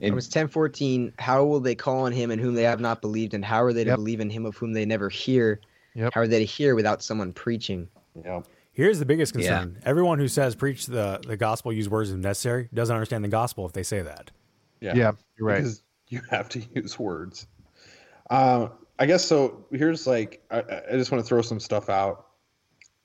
It 0.00 0.12
was 0.12 0.28
ten 0.28 0.48
fourteen. 0.48 1.12
How 1.18 1.44
will 1.44 1.60
they 1.60 1.74
call 1.74 2.04
on 2.06 2.12
him 2.12 2.30
in 2.30 2.38
whom 2.38 2.54
they 2.54 2.62
have 2.62 2.80
not 2.80 3.00
believed, 3.00 3.34
and 3.34 3.44
how 3.44 3.62
are 3.62 3.72
they 3.72 3.84
to 3.84 3.90
Yep. 3.90 3.96
believe 3.98 4.20
in 4.20 4.30
him 4.30 4.46
of 4.46 4.56
whom 4.56 4.72
they 4.72 4.84
never 4.84 5.08
hear? 5.08 5.60
Yep. 5.94 6.14
How 6.14 6.20
are 6.22 6.26
they 6.26 6.38
to 6.40 6.44
hear 6.44 6.74
without 6.74 7.02
someone 7.02 7.32
preaching? 7.32 7.88
Yep. 8.24 8.46
Here's 8.72 8.98
the 8.98 9.06
biggest 9.06 9.34
Yeah. 9.34 9.58
concern: 9.60 9.78
everyone 9.84 10.18
who 10.18 10.28
says 10.28 10.54
preach 10.54 10.86
the 10.86 11.20
the 11.26 11.36
gospel, 11.36 11.72
use 11.72 11.88
words 11.88 12.10
if 12.10 12.18
necessary, 12.18 12.68
doesn't 12.74 12.94
understand 12.94 13.22
the 13.24 13.28
gospel 13.28 13.64
if 13.66 13.72
they 13.72 13.82
say 13.84 14.02
that. 14.02 14.30
Yeah, 14.80 14.94
Yeah, 14.94 15.12
you're 15.38 15.48
right. 15.48 15.56
Because 15.56 15.82
you 16.08 16.20
have 16.30 16.48
to 16.50 16.60
use 16.74 16.98
words. 16.98 17.46
Um, 18.30 18.72
I 18.98 19.06
guess 19.06 19.24
so. 19.24 19.64
Here's 19.70 20.06
like 20.06 20.42
I, 20.50 20.58
I 20.58 20.92
just 20.92 21.10
want 21.12 21.24
to 21.24 21.28
throw 21.28 21.42
some 21.42 21.60
stuff 21.60 21.88
out, 21.88 22.26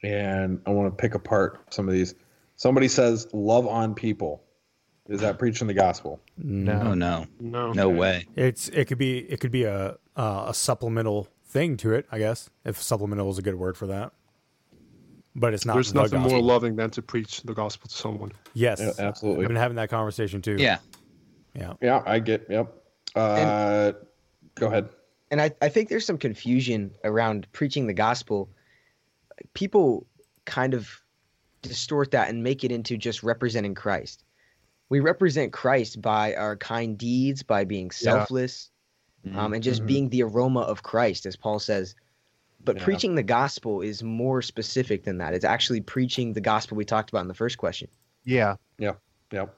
and 0.02 0.62
I 0.66 0.72
want 0.72 0.96
to 0.96 1.02
pick 1.02 1.14
apart 1.16 1.74
some 1.74 1.88
of 1.88 1.94
these. 1.94 2.16
Somebody 2.56 2.88
says 2.88 3.28
love 3.34 3.68
on 3.68 3.94
people. 3.94 4.44
Is 5.10 5.20
that 5.20 5.38
preaching 5.38 5.68
the 5.68 5.74
gospel? 5.74 6.22
No, 6.38 6.94
no, 6.94 7.26
no, 7.40 7.74
no 7.74 7.90
way. 7.90 8.26
It's 8.36 8.70
it 8.70 8.86
could 8.86 8.98
be 8.98 9.20
it 9.20 9.40
could 9.40 9.52
be 9.52 9.64
a 9.64 9.98
uh, 10.16 10.46
a 10.48 10.54
supplemental 10.54 11.28
thing 11.46 11.78
to 11.78 11.94
it, 11.94 12.08
I 12.12 12.20
guess, 12.20 12.50
if 12.66 12.82
supplemental 12.82 13.30
is 13.30 13.38
a 13.38 13.42
good 13.42 13.56
word 13.56 13.78
for 13.78 13.88
that. 13.88 14.14
But 15.36 15.54
it's 15.54 15.66
not. 15.66 15.74
There's 15.74 15.92
the 15.92 16.02
nothing 16.02 16.20
gospel. 16.20 16.40
more 16.40 16.42
loving 16.42 16.76
than 16.76 16.90
to 16.92 17.02
preach 17.02 17.42
the 17.42 17.54
gospel 17.54 17.90
to 17.90 17.96
someone. 17.96 18.32
Yes, 18.54 18.80
Yeah, 18.80 18.92
absolutely. 19.06 19.46
I've 19.46 19.50
been 19.50 19.58
having 19.58 19.76
that 19.76 19.90
conversation 19.90 20.42
too. 20.42 20.56
Yeah. 20.58 20.78
Yeah. 21.56 21.74
Yeah, 21.82 22.02
I 22.06 22.20
get. 22.20 22.46
Yep. 22.50 22.74
Uh, 23.16 23.92
go 24.56 24.68
ahead. 24.68 24.90
And 25.32 25.42
I, 25.42 25.52
I 25.62 25.70
think 25.70 25.90
there's 25.90 26.06
some 26.06 26.18
confusion 26.18 26.92
around 27.04 27.48
preaching 27.54 27.88
the 27.88 27.94
gospel. 27.94 28.50
People 29.54 30.06
kind 30.46 30.74
of 30.74 30.90
distort 31.62 32.12
that 32.12 32.30
and 32.30 32.44
make 32.44 32.64
it 32.64 32.72
into 32.72 32.98
just 32.98 33.24
representing 33.24 33.74
Christ. 33.74 34.24
We 34.90 35.00
represent 35.00 35.54
Christ 35.54 36.02
by 36.02 36.36
our 36.36 36.56
kind 36.56 36.98
deeds, 36.98 37.42
by 37.42 37.64
being 37.64 37.88
Yeah. 37.88 38.12
selfless, 38.12 38.70
um, 39.34 39.54
and 39.54 39.64
just 39.64 39.84
Mhm. 39.84 39.88
being 39.88 40.10
the 40.10 40.24
aroma 40.24 40.60
of 40.62 40.84
Christ, 40.84 41.26
as 41.26 41.36
Paul 41.36 41.58
says. 41.60 41.96
But 42.64 42.78
Yeah. 42.78 42.84
preaching 42.84 43.16
the 43.16 43.24
gospel 43.24 43.82
is 43.82 44.04
more 44.04 44.42
specific 44.42 45.04
than 45.04 45.18
that. 45.18 45.34
It's 45.34 45.46
actually 45.46 45.82
preaching 45.82 46.34
the 46.34 46.42
gospel 46.42 46.78
we 46.78 46.86
talked 46.86 47.10
about 47.10 47.22
in 47.22 47.28
the 47.28 47.34
first 47.34 47.58
question. 47.58 47.90
Yeah. 48.24 48.56
Yep. 48.78 49.00
Yep. 49.32 49.58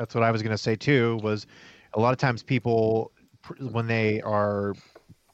That's 0.00 0.14
what 0.14 0.24
I 0.24 0.30
was 0.30 0.42
going 0.42 0.56
to 0.56 0.58
say 0.58 0.76
too. 0.76 1.20
Was 1.22 1.46
a 1.92 2.00
lot 2.00 2.12
of 2.12 2.18
times 2.18 2.42
people 2.42 3.12
when 3.60 3.86
they 3.86 4.22
are 4.22 4.72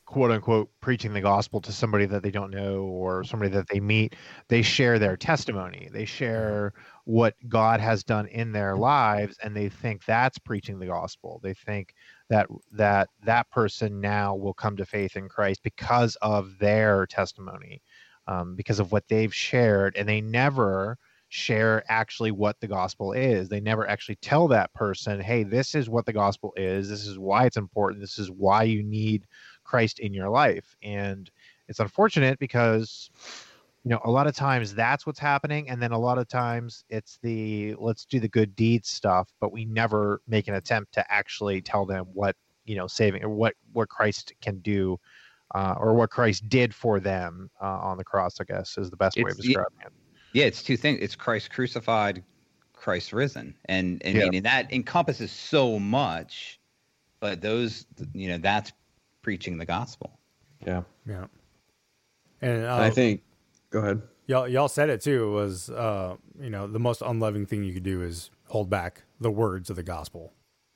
quote 0.06 0.32
unquote 0.32 0.68
preaching 0.80 1.12
the 1.12 1.20
gospel 1.20 1.60
to 1.60 1.70
somebody 1.70 2.04
that 2.06 2.24
they 2.24 2.32
don't 2.32 2.50
know 2.50 2.82
or 2.82 3.22
somebody 3.22 3.50
that 3.52 3.68
they 3.68 3.78
meet, 3.78 4.16
they 4.48 4.62
share 4.62 4.98
their 4.98 5.16
testimony. 5.16 5.88
They 5.92 6.04
share 6.04 6.72
what 7.04 7.34
God 7.48 7.78
has 7.78 8.02
done 8.02 8.26
in 8.26 8.50
their 8.50 8.74
lives, 8.74 9.38
and 9.40 9.54
they 9.54 9.68
think 9.68 10.04
that's 10.04 10.38
preaching 10.38 10.80
the 10.80 10.86
gospel. 10.86 11.38
They 11.44 11.54
think 11.54 11.94
that 12.28 12.48
that 12.72 13.08
that 13.22 13.48
person 13.52 14.00
now 14.00 14.34
will 14.34 14.54
come 14.54 14.76
to 14.78 14.84
faith 14.84 15.16
in 15.16 15.28
Christ 15.28 15.62
because 15.62 16.16
of 16.22 16.58
their 16.58 17.06
testimony, 17.06 17.82
um, 18.26 18.56
because 18.56 18.80
of 18.80 18.90
what 18.90 19.06
they've 19.06 19.34
shared, 19.34 19.94
and 19.94 20.08
they 20.08 20.20
never 20.20 20.98
share 21.28 21.84
actually 21.88 22.30
what 22.30 22.58
the 22.60 22.68
gospel 22.68 23.12
is. 23.12 23.48
They 23.48 23.60
never 23.60 23.88
actually 23.88 24.16
tell 24.16 24.48
that 24.48 24.72
person, 24.74 25.20
hey, 25.20 25.42
this 25.42 25.74
is 25.74 25.88
what 25.88 26.06
the 26.06 26.12
gospel 26.12 26.52
is. 26.56 26.88
This 26.88 27.06
is 27.06 27.18
why 27.18 27.46
it's 27.46 27.56
important. 27.56 28.00
This 28.00 28.18
is 28.18 28.30
why 28.30 28.62
you 28.62 28.82
need 28.82 29.26
Christ 29.64 29.98
in 29.98 30.14
your 30.14 30.28
life. 30.28 30.76
And 30.82 31.30
it's 31.68 31.80
unfortunate 31.80 32.38
because, 32.38 33.10
you 33.84 33.90
know, 33.90 34.00
a 34.04 34.10
lot 34.10 34.26
of 34.26 34.36
times 34.36 34.74
that's 34.74 35.04
what's 35.04 35.18
happening. 35.18 35.68
And 35.68 35.82
then 35.82 35.92
a 35.92 35.98
lot 35.98 36.18
of 36.18 36.28
times 36.28 36.84
it's 36.90 37.18
the 37.22 37.74
let's 37.78 38.04
do 38.04 38.20
the 38.20 38.28
good 38.28 38.54
deeds 38.54 38.88
stuff, 38.88 39.32
but 39.40 39.52
we 39.52 39.64
never 39.64 40.22
make 40.28 40.46
an 40.46 40.54
attempt 40.54 40.92
to 40.94 41.12
actually 41.12 41.60
tell 41.60 41.86
them 41.86 42.06
what, 42.12 42.36
you 42.64 42.76
know, 42.76 42.86
saving 42.86 43.24
or 43.24 43.30
what, 43.30 43.54
what 43.72 43.88
Christ 43.88 44.32
can 44.40 44.58
do. 44.60 44.98
Uh, 45.54 45.76
or 45.78 45.94
what 45.94 46.10
Christ 46.10 46.48
did 46.48 46.74
for 46.74 46.98
them 46.98 47.48
uh, 47.62 47.66
on 47.66 47.98
the 47.98 48.04
cross, 48.04 48.40
I 48.40 48.44
guess, 48.44 48.76
is 48.78 48.90
the 48.90 48.96
best 48.96 49.16
way 49.16 49.30
of 49.30 49.38
It's- 49.38 49.46
describing 49.46 49.78
it. 49.86 49.92
Yeah, 50.36 50.44
it's 50.44 50.62
two 50.62 50.76
things. 50.76 50.98
It's 51.00 51.14
Christ 51.16 51.50
crucified, 51.50 52.22
Christ 52.74 53.14
risen, 53.14 53.56
and 53.64 54.02
and, 54.04 54.14
Yeah. 54.14 54.28
and 54.30 54.44
that 54.44 54.70
encompasses 54.70 55.32
so 55.32 55.78
much. 55.78 56.60
But 57.20 57.40
those, 57.40 57.86
you 58.12 58.28
know, 58.28 58.36
that's 58.36 58.70
preaching 59.22 59.56
the 59.56 59.64
gospel. 59.64 60.18
Yeah. 60.66 60.82
Yeah. 61.06 61.24
And 62.42 62.66
uh, 62.66 62.76
I 62.76 62.90
think. 62.90 63.22
Go 63.70 63.78
ahead. 63.78 64.02
y'all 64.26 64.46
y'all 64.46 64.68
said 64.68 64.90
it 64.90 65.00
too. 65.00 65.24
It 65.24 65.30
was 65.30 65.70
uh, 65.70 66.16
you 66.38 66.50
know 66.50 66.66
the 66.66 66.80
most 66.80 67.00
unloving 67.00 67.46
thing 67.46 67.64
you 67.64 67.72
could 67.72 67.82
do 67.82 68.02
is 68.02 68.30
hold 68.48 68.68
back 68.68 69.04
the 69.18 69.30
words 69.30 69.70
of 69.70 69.76
the 69.76 69.82
gospel. 69.82 70.34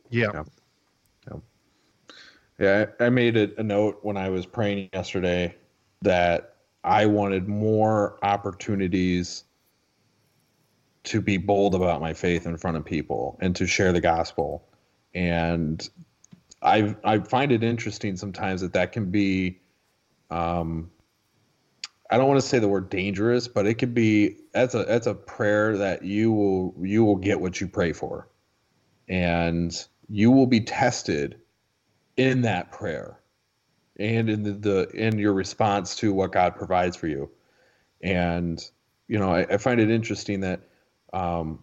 Yeah. 0.08 0.42
Yeah, 2.58 2.86
I 2.98 3.06
I 3.06 3.10
made 3.10 3.36
a, 3.36 3.60
a 3.60 3.62
note 3.62 3.98
when 4.00 4.16
I 4.16 4.30
was 4.30 4.46
praying 4.46 4.88
yesterday 4.94 5.54
that 6.00 6.56
I 6.82 7.04
wanted 7.04 7.46
more 7.46 8.18
opportunities 8.22 9.44
to 11.04 11.20
be 11.20 11.36
bold 11.36 11.74
about 11.74 12.00
my 12.00 12.12
faith 12.12 12.46
in 12.46 12.56
front 12.56 12.76
of 12.76 12.84
people 12.84 13.38
and 13.40 13.56
to 13.56 13.66
share 13.66 13.92
the 13.92 14.00
gospel. 14.00 14.68
And 15.14 15.88
I 16.62 16.94
I 17.04 17.18
find 17.20 17.52
it 17.52 17.64
interesting 17.64 18.16
sometimes 18.16 18.60
that 18.60 18.72
that 18.74 18.92
can 18.92 19.10
be, 19.10 19.60
um, 20.30 20.90
I 22.10 22.18
don't 22.18 22.28
want 22.28 22.40
to 22.40 22.46
say 22.46 22.58
the 22.58 22.68
word 22.68 22.90
dangerous, 22.90 23.48
but 23.48 23.66
it 23.66 23.74
could 23.74 23.94
be 23.94 24.36
that's 24.52 24.74
a 24.74 24.84
that's 24.84 25.06
a 25.06 25.14
prayer 25.14 25.76
that 25.78 26.04
you 26.04 26.32
will 26.32 26.74
you 26.80 27.04
will 27.04 27.16
get 27.16 27.40
what 27.40 27.60
you 27.60 27.68
pray 27.68 27.92
for, 27.92 28.28
and 29.08 29.86
you 30.08 30.30
will 30.30 30.46
be 30.46 30.60
tested 30.60 31.40
in 32.16 32.42
that 32.42 32.70
prayer 32.72 33.20
and 33.98 34.28
in 34.28 34.42
the, 34.42 34.52
the 34.52 34.88
in 34.90 35.18
your 35.18 35.32
response 35.32 35.96
to 35.96 36.12
what 36.12 36.32
God 36.32 36.54
provides 36.54 36.96
for 36.96 37.06
you. 37.06 37.30
And 38.02 38.62
you 39.08 39.18
know, 39.18 39.30
I, 39.30 39.46
I 39.54 39.56
find 39.56 39.80
it 39.80 39.90
interesting 39.90 40.40
that 40.40 40.69
um, 41.12 41.62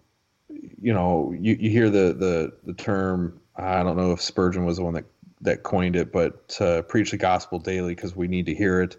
you 0.49 0.93
know 0.93 1.33
you, 1.37 1.55
you 1.59 1.69
hear 1.69 1.89
the 1.89 2.13
the 2.13 2.53
the 2.63 2.73
term. 2.73 3.39
I 3.55 3.83
don't 3.83 3.97
know 3.97 4.11
if 4.11 4.21
Spurgeon 4.21 4.65
was 4.65 4.77
the 4.77 4.83
one 4.83 4.93
that 4.93 5.05
that 5.41 5.63
coined 5.63 5.95
it, 5.95 6.11
but 6.11 6.47
to 6.49 6.83
preach 6.87 7.11
the 7.11 7.17
gospel 7.17 7.59
daily 7.59 7.95
because 7.95 8.15
we 8.15 8.27
need 8.27 8.45
to 8.47 8.55
hear 8.55 8.81
it. 8.81 8.97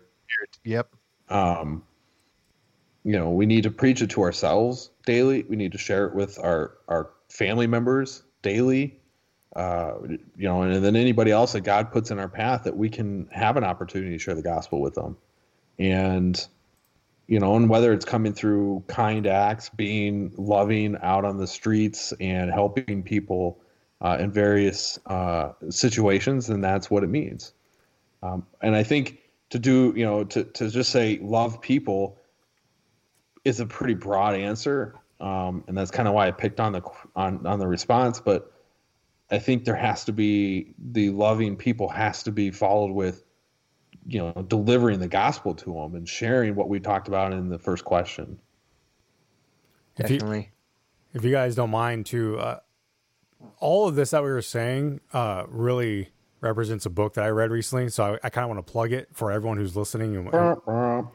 Yep. 0.64 0.88
Um, 1.28 1.82
you 3.04 3.12
know, 3.12 3.30
we 3.30 3.46
need 3.46 3.62
to 3.62 3.70
preach 3.70 4.02
it 4.02 4.10
to 4.10 4.22
ourselves 4.22 4.90
daily. 5.06 5.44
We 5.48 5.56
need 5.56 5.72
to 5.72 5.78
share 5.78 6.06
it 6.06 6.14
with 6.14 6.38
our 6.38 6.78
our 6.88 7.10
family 7.28 7.66
members 7.66 8.22
daily 8.42 8.98
uh, 9.56 9.94
you 10.36 10.44
know, 10.46 10.62
and 10.62 10.84
then 10.84 10.94
anybody 10.94 11.30
else 11.30 11.52
that 11.52 11.62
God 11.62 11.90
puts 11.90 12.10
in 12.12 12.18
our 12.18 12.28
path 12.28 12.62
that 12.64 12.76
we 12.76 12.88
can 12.88 13.28
have 13.32 13.56
an 13.56 13.64
opportunity 13.64 14.12
to 14.12 14.18
share 14.18 14.34
the 14.34 14.42
gospel 14.42 14.80
with 14.80 14.94
them. 14.94 15.16
And, 15.78 16.46
you 17.28 17.38
know, 17.38 17.54
and 17.56 17.68
whether 17.68 17.92
it's 17.92 18.06
coming 18.06 18.32
through 18.32 18.82
kind 18.88 19.26
acts, 19.26 19.68
being 19.68 20.32
loving 20.36 20.96
out 21.02 21.26
on 21.26 21.36
the 21.36 21.46
streets 21.46 22.12
and 22.20 22.50
helping 22.50 23.02
people 23.02 23.60
uh, 24.00 24.16
in 24.18 24.32
various 24.32 24.98
uh, 25.06 25.52
situations, 25.68 26.46
then 26.46 26.62
that's 26.62 26.90
what 26.90 27.04
it 27.04 27.08
means. 27.08 27.52
Um, 28.22 28.46
and 28.62 28.74
I 28.74 28.82
think 28.82 29.20
to 29.50 29.58
do, 29.58 29.92
you 29.94 30.04
know, 30.04 30.24
to, 30.24 30.44
to 30.44 30.70
just 30.70 30.90
say 30.90 31.18
love 31.20 31.60
people 31.60 32.18
is 33.44 33.60
a 33.60 33.66
pretty 33.66 33.94
broad 33.94 34.34
answer. 34.34 34.94
Um, 35.20 35.64
and 35.68 35.76
that's 35.76 35.90
kind 35.90 36.08
of 36.08 36.14
why 36.14 36.28
I 36.28 36.30
picked 36.30 36.60
on 36.60 36.72
the, 36.72 36.82
on, 37.14 37.46
on 37.46 37.58
the 37.58 37.66
response, 37.66 38.20
but 38.20 38.52
I 39.30 39.38
think 39.38 39.64
there 39.64 39.76
has 39.76 40.04
to 40.04 40.12
be 40.12 40.74
the 40.78 41.10
loving 41.10 41.56
people 41.56 41.88
has 41.88 42.22
to 42.22 42.32
be 42.32 42.50
followed 42.50 42.92
with, 42.92 43.24
you 44.08 44.18
know, 44.18 44.32
delivering 44.48 44.98
the 45.00 45.08
gospel 45.08 45.54
to 45.54 45.72
them 45.74 45.94
and 45.94 46.08
sharing 46.08 46.54
what 46.54 46.68
we 46.68 46.80
talked 46.80 47.06
about 47.08 47.32
in 47.32 47.48
the 47.50 47.58
first 47.58 47.84
question. 47.84 48.38
If 49.98 50.10
you- 50.10 50.18
Definitely. 50.18 50.50
if 51.12 51.24
you 51.24 51.30
guys 51.30 51.54
don't 51.54 51.70
mind, 51.70 52.06
to 52.06 52.38
uh, 52.38 52.60
all 53.60 53.86
of 53.86 53.94
this 53.96 54.10
that 54.10 54.22
we 54.22 54.30
were 54.30 54.42
saying 54.42 55.00
uh, 55.12 55.44
really 55.48 56.08
represents 56.40 56.86
a 56.86 56.90
book 56.90 57.14
that 57.14 57.24
I 57.24 57.28
read 57.28 57.50
recently. 57.50 57.88
So 57.88 58.14
I, 58.14 58.26
I 58.26 58.30
kind 58.30 58.44
of 58.44 58.48
want 58.54 58.64
to 58.66 58.72
plug 58.72 58.92
it 58.92 59.08
for 59.12 59.30
everyone 59.32 59.58
who's 59.58 59.76
listening. 59.76 60.16
And, 60.16 60.32
and 60.32 61.06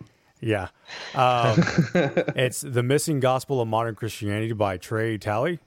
Yeah. 0.42 0.68
Um, 1.16 1.56
it's 2.36 2.62
The 2.62 2.84
Missing 2.84 3.22
Gospel 3.22 3.62
of 3.62 3.68
Modern 3.70 3.96
Christianity 3.96 4.52
by 4.54 4.78
Trey 4.78 5.18
Talley. 5.18 5.60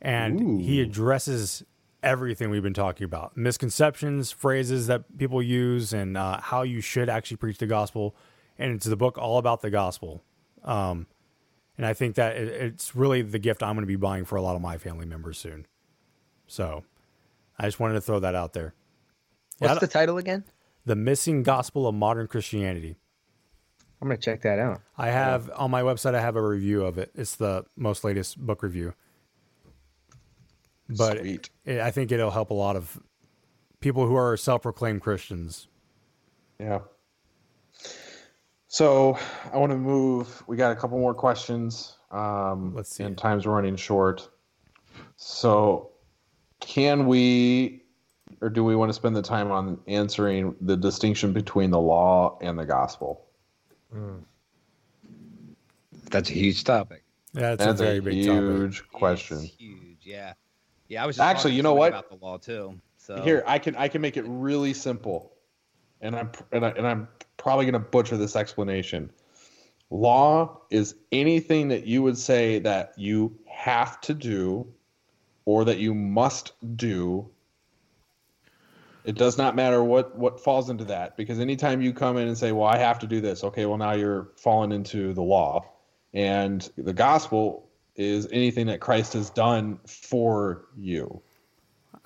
And 0.00 0.60
he 0.60 0.80
addresses 0.80 1.64
everything 2.02 2.50
we've 2.50 2.62
been 2.62 2.74
talking 2.74 3.04
about 3.04 3.36
misconceptions, 3.36 4.30
phrases 4.30 4.86
that 4.86 5.18
people 5.18 5.42
use, 5.42 5.92
and 5.92 6.16
uh, 6.16 6.40
how 6.40 6.62
you 6.62 6.80
should 6.80 7.08
actually 7.08 7.36
preach 7.36 7.58
the 7.58 7.66
gospel. 7.66 8.14
And 8.58 8.72
it's 8.72 8.86
the 8.86 8.96
book 8.96 9.18
all 9.18 9.38
about 9.38 9.62
the 9.62 9.70
gospel. 9.70 10.22
Um, 10.64 11.06
and 11.76 11.86
I 11.86 11.94
think 11.94 12.16
that 12.16 12.36
it, 12.36 12.48
it's 12.48 12.96
really 12.96 13.22
the 13.22 13.38
gift 13.38 13.62
I'm 13.62 13.74
going 13.74 13.82
to 13.82 13.86
be 13.86 13.96
buying 13.96 14.24
for 14.24 14.36
a 14.36 14.42
lot 14.42 14.56
of 14.56 14.62
my 14.62 14.78
family 14.78 15.06
members 15.06 15.38
soon. 15.38 15.66
So 16.46 16.84
I 17.58 17.66
just 17.66 17.78
wanted 17.78 17.94
to 17.94 18.00
throw 18.00 18.20
that 18.20 18.34
out 18.34 18.52
there. 18.52 18.74
What's 19.58 19.74
Yeah, 19.74 19.78
the 19.78 19.86
title 19.86 20.18
again? 20.18 20.44
The 20.84 20.96
Missing 20.96 21.42
Gospel 21.42 21.86
of 21.86 21.94
Modern 21.94 22.26
Christianity. 22.26 22.96
I'm 24.00 24.08
gonna 24.08 24.18
check 24.18 24.42
that 24.42 24.60
out. 24.60 24.80
I 24.96 25.08
have 25.08 25.50
on 25.56 25.72
my 25.72 25.82
website. 25.82 26.14
I 26.14 26.20
have 26.20 26.36
a 26.36 26.42
review 26.42 26.84
of 26.84 26.98
it. 26.98 27.10
It's 27.16 27.34
the 27.34 27.64
most 27.76 28.04
latest 28.04 28.38
book 28.38 28.62
review. 28.62 28.94
But 30.88 31.18
Sweet. 31.18 31.50
it, 31.64 31.80
I 31.80 31.90
think 31.90 32.12
it'll 32.12 32.30
help 32.30 32.50
a 32.50 32.54
lot 32.54 32.76
of 32.76 32.98
people 33.80 34.06
who 34.06 34.14
are 34.16 34.36
self-proclaimed 34.36 35.02
Christians. 35.02 35.68
Yeah. 36.58 36.80
So 38.68 39.18
I 39.52 39.56
want 39.58 39.72
to 39.72 39.78
move. 39.78 40.42
We 40.46 40.56
got 40.56 40.72
a 40.72 40.76
couple 40.76 40.98
more 40.98 41.14
questions. 41.14 41.96
Um, 42.10 42.74
Let's 42.74 42.94
see. 42.94 43.04
And 43.04 43.16
time's 43.16 43.46
running 43.46 43.76
short. 43.76 44.28
So, 45.16 45.90
can 46.60 47.06
we, 47.06 47.82
or 48.40 48.48
do 48.48 48.64
we 48.64 48.74
want 48.76 48.88
to 48.88 48.94
spend 48.94 49.14
the 49.14 49.22
time 49.22 49.50
on 49.50 49.78
answering 49.86 50.54
the 50.60 50.76
distinction 50.76 51.32
between 51.32 51.70
the 51.70 51.80
law 51.80 52.38
and 52.40 52.58
the 52.58 52.64
gospel? 52.64 53.26
That's 56.10 56.30
a 56.30 56.32
huge 56.32 56.64
topic. 56.64 57.04
Yeah, 57.34 57.52
it's 57.52 57.64
That's 57.64 57.80
a 57.80 57.84
very 57.84 58.00
big 58.00 58.14
huge 58.14 58.78
topic. 58.78 58.92
question. 58.92 59.40
Huge, 59.42 59.98
yeah. 60.02 60.32
Yeah, 60.88 61.02
I 61.02 61.06
was 61.06 61.16
just 61.16 61.24
Actually, 61.24 61.54
you 61.54 61.62
know 61.62 61.74
what? 61.74 61.88
about 61.88 62.08
the 62.08 62.16
law 62.16 62.38
too. 62.38 62.80
So 62.96 63.22
Here, 63.22 63.44
I 63.46 63.58
can 63.58 63.76
I 63.76 63.88
can 63.88 64.00
make 64.00 64.16
it 64.16 64.24
really 64.26 64.74
simple, 64.74 65.32
and 66.00 66.16
I'm 66.16 66.30
and, 66.52 66.64
I, 66.64 66.70
and 66.70 66.86
I'm 66.86 67.08
probably 67.36 67.64
going 67.64 67.74
to 67.74 67.78
butcher 67.78 68.16
this 68.16 68.36
explanation. 68.36 69.10
Law 69.90 70.60
is 70.70 70.94
anything 71.12 71.68
that 71.68 71.86
you 71.86 72.02
would 72.02 72.18
say 72.18 72.58
that 72.60 72.92
you 72.96 73.38
have 73.46 74.00
to 74.02 74.14
do, 74.14 74.66
or 75.44 75.64
that 75.64 75.78
you 75.78 75.94
must 75.94 76.52
do. 76.76 77.30
It 79.04 79.14
does 79.14 79.38
not 79.38 79.56
matter 79.56 79.82
what 79.82 80.16
what 80.18 80.40
falls 80.40 80.68
into 80.68 80.84
that 80.84 81.16
because 81.16 81.38
anytime 81.38 81.80
you 81.80 81.92
come 81.92 82.16
in 82.16 82.28
and 82.28 82.36
say, 82.36 82.52
"Well, 82.52 82.66
I 82.66 82.78
have 82.78 82.98
to 83.00 83.06
do 83.06 83.20
this," 83.20 83.44
okay, 83.44 83.64
well 83.64 83.78
now 83.78 83.92
you're 83.92 84.28
falling 84.36 84.72
into 84.72 85.14
the 85.14 85.22
law, 85.22 85.64
and 86.12 86.68
the 86.76 86.92
gospel 86.92 87.67
is 87.98 88.28
anything 88.32 88.66
that 88.68 88.80
Christ 88.80 89.12
has 89.12 89.28
done 89.28 89.78
for 89.86 90.66
you 90.76 91.20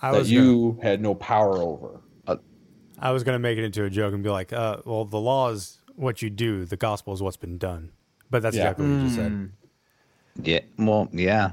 I 0.01 0.11
that 0.11 0.19
was 0.19 0.31
you 0.31 0.79
had 0.83 1.01
no 1.01 1.15
power 1.15 1.63
over. 1.63 2.01
I 2.99 3.11
was 3.11 3.25
going 3.25 3.35
to 3.35 3.41
make 3.41 3.59
it 3.59 3.65
into 3.65 3.85
a 3.85 3.91
joke 3.91 4.15
and 4.15 4.23
be 4.23 4.31
like, 4.31 4.53
uh, 4.53 4.77
"Well, 4.85 5.05
the 5.05 5.19
law 5.19 5.51
is 5.51 5.79
what 5.97 6.23
you 6.23 6.31
do. 6.31 6.65
The 6.65 6.77
gospel 6.77 7.13
is 7.15 7.23
what's 7.23 7.37
been 7.37 7.59
done." 7.59 7.91
But 8.31 8.43
that's 8.43 8.55
Yeah. 8.55 8.63
exactly 8.63 8.87
what 8.87 8.95
you 8.95 9.01
just 9.03 9.17
said. 9.17 9.51
Yeah. 10.43 10.61
Well, 10.79 11.09
yeah. 11.13 11.53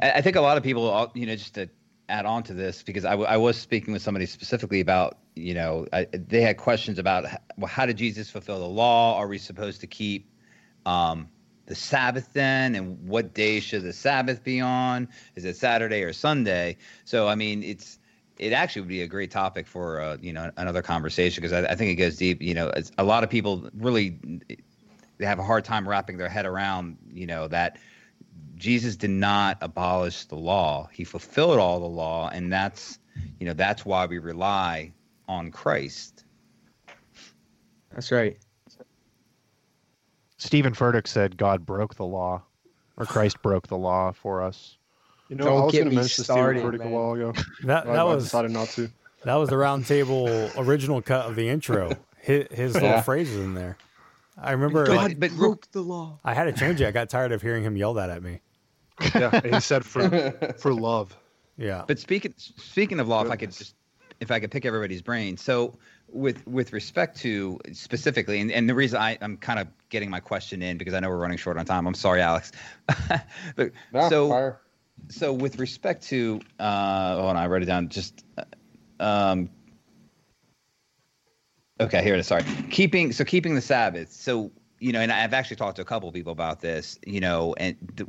I, 0.00 0.12
I 0.12 0.20
think 0.22 0.36
a 0.36 0.40
lot 0.40 0.56
of 0.56 0.62
people, 0.62 0.90
uh, 0.92 1.08
you 1.14 1.26
know, 1.26 1.36
just 1.36 1.54
to 1.56 1.68
add 2.08 2.24
on 2.24 2.42
to 2.44 2.54
this, 2.54 2.82
because 2.82 3.04
I, 3.04 3.10
w- 3.10 3.28
I 3.28 3.36
was 3.36 3.58
speaking 3.58 3.92
with 3.92 4.02
somebody 4.02 4.26
specifically 4.26 4.80
about, 4.80 5.18
you 5.34 5.54
know, 5.54 5.86
I, 5.92 6.06
they 6.12 6.40
had 6.40 6.56
questions 6.56 6.98
about, 6.98 7.24
well, 7.56 7.68
how 7.68 7.84
did 7.84 7.96
Jesus 7.96 8.30
fulfill 8.30 8.60
the 8.60 8.68
law? 8.68 9.18
Are 9.18 9.28
we 9.28 9.38
supposed 9.38 9.80
to 9.82 9.86
keep 9.86 10.30
um, 10.86 11.28
the 11.66 11.74
Sabbath 11.74 12.32
then? 12.32 12.74
And 12.74 13.08
what 13.08 13.34
day 13.34 13.60
should 13.60 13.82
the 13.82 13.92
Sabbath 13.92 14.42
be 14.42 14.60
on? 14.60 15.08
Is 15.34 15.44
it 15.44 15.56
Saturday 15.56 16.02
or 16.02 16.12
Sunday? 16.12 16.76
So, 17.04 17.28
I 17.28 17.34
mean, 17.34 17.62
it's, 17.62 17.98
it 18.38 18.52
actually 18.52 18.82
would 18.82 18.88
be 18.88 19.02
a 19.02 19.06
great 19.06 19.30
topic 19.30 19.66
for 19.66 20.00
uh, 20.00 20.16
you 20.20 20.32
know 20.32 20.50
another 20.56 20.82
conversation 20.82 21.42
because 21.42 21.52
I, 21.52 21.70
I 21.70 21.74
think 21.74 21.90
it 21.90 21.96
goes 21.96 22.16
deep. 22.16 22.42
You 22.42 22.54
know, 22.54 22.72
a 22.98 23.04
lot 23.04 23.24
of 23.24 23.30
people 23.30 23.68
really 23.74 24.18
they 25.18 25.26
have 25.26 25.38
a 25.38 25.44
hard 25.44 25.64
time 25.64 25.88
wrapping 25.88 26.16
their 26.16 26.28
head 26.28 26.46
around 26.46 26.98
you 27.12 27.26
know 27.26 27.48
that 27.48 27.78
Jesus 28.56 28.96
did 28.96 29.10
not 29.10 29.58
abolish 29.60 30.24
the 30.24 30.36
law; 30.36 30.88
he 30.92 31.04
fulfilled 31.04 31.58
all 31.58 31.80
the 31.80 31.86
law, 31.86 32.28
and 32.30 32.52
that's 32.52 32.98
you 33.38 33.46
know 33.46 33.54
that's 33.54 33.84
why 33.84 34.06
we 34.06 34.18
rely 34.18 34.92
on 35.28 35.50
Christ. 35.50 36.24
That's 37.92 38.10
right. 38.10 38.36
Stephen 40.44 40.74
Furtick 40.74 41.06
said 41.06 41.36
God 41.36 41.64
broke 41.64 41.94
the 41.94 42.04
law, 42.04 42.42
or 42.96 43.06
Christ 43.06 43.40
broke 43.42 43.66
the 43.68 43.78
law 43.78 44.12
for 44.12 44.42
us. 44.42 44.76
You 45.28 45.36
know, 45.36 45.44
Don't 45.46 45.62
I 45.62 45.64
was 45.64 45.72
going 45.72 45.88
to 45.88 45.94
mention 45.94 46.24
started, 46.24 46.60
Stephen 46.60 46.78
Furtick 46.80 46.84
a 46.84 46.88
while 46.90 47.12
ago. 47.14 47.32
That 47.64 47.86
that 47.86 47.96
I 47.96 48.04
was 48.04 48.24
decided 48.24 48.50
not 48.50 48.68
to. 48.70 48.90
that 49.24 49.34
was 49.36 49.48
the 49.48 49.56
roundtable 49.56 50.52
original 50.58 51.00
cut 51.00 51.24
of 51.26 51.34
the 51.34 51.48
intro. 51.48 51.96
His, 52.18 52.46
his 52.50 52.74
little 52.74 52.90
Yeah. 52.90 53.00
phrases 53.02 53.36
in 53.42 53.54
there. 53.54 53.78
I 54.36 54.52
remember. 54.52 54.84
But, 54.86 55.18
but 55.18 55.34
Broke 55.36 55.70
the 55.72 55.80
law. 55.80 56.18
I 56.24 56.34
had 56.34 56.44
to 56.44 56.52
change 56.52 56.80
it. 56.80 56.86
I 56.86 56.90
got 56.90 57.08
tired 57.08 57.32
of 57.32 57.40
hearing 57.40 57.64
him 57.64 57.76
yell 57.76 57.94
that 57.94 58.10
at 58.10 58.22
me. 58.22 58.40
Yeah, 59.14 59.40
he 59.40 59.60
said 59.60 59.84
for 59.84 60.08
for 60.58 60.74
love. 60.74 61.16
Yeah. 61.56 61.84
But 61.86 61.98
speaking 61.98 62.34
speaking 62.36 63.00
of 63.00 63.08
law, 63.08 63.24
if 63.24 63.30
I 63.30 63.36
could 63.36 63.50
just 63.52 63.74
if 64.20 64.30
I 64.30 64.40
could 64.40 64.50
pick 64.50 64.64
everybody's 64.66 65.02
brain. 65.02 65.36
So 65.36 65.78
with 66.14 66.46
with 66.46 66.72
respect 66.72 67.18
to 67.18 67.58
specifically, 67.72 68.40
and, 68.40 68.50
and 68.50 68.68
the 68.68 68.74
reason 68.74 69.00
I, 69.00 69.18
I'm 69.20 69.36
kind 69.36 69.58
of 69.58 69.68
getting 69.90 70.08
my 70.08 70.20
question 70.20 70.62
in 70.62 70.78
because 70.78 70.94
I 70.94 71.00
know 71.00 71.08
we're 71.10 71.18
running 71.18 71.36
short 71.38 71.58
on 71.58 71.64
time. 71.66 71.86
I'm 71.86 71.94
sorry, 71.94 72.22
Alex. 72.22 72.52
but 73.56 73.72
No, 73.92 74.08
so 74.08 74.28
fire. 74.28 74.60
so 75.08 75.32
with 75.32 75.58
respect 75.58 76.04
to 76.08 76.40
uh 76.58 77.16
hold 77.16 77.30
on, 77.30 77.36
I 77.36 77.46
wrote 77.46 77.62
it 77.62 77.66
down. 77.66 77.88
Just 77.88 78.24
uh, 78.38 78.44
um 79.02 79.50
okay, 81.80 82.02
here 82.02 82.14
it 82.14 82.20
is. 82.20 82.26
Sorry, 82.28 82.44
keeping 82.70 83.12
so 83.12 83.24
keeping 83.24 83.54
the 83.54 83.60
Sabbath. 83.60 84.12
So 84.12 84.52
you 84.78 84.92
know, 84.92 85.00
and 85.00 85.10
I've 85.12 85.34
actually 85.34 85.56
talked 85.56 85.76
to 85.76 85.82
a 85.82 85.86
couple 85.86 86.08
of 86.08 86.14
people 86.14 86.32
about 86.32 86.60
this. 86.60 86.98
You 87.06 87.20
know, 87.20 87.54
and 87.58 87.76
th- 87.96 88.08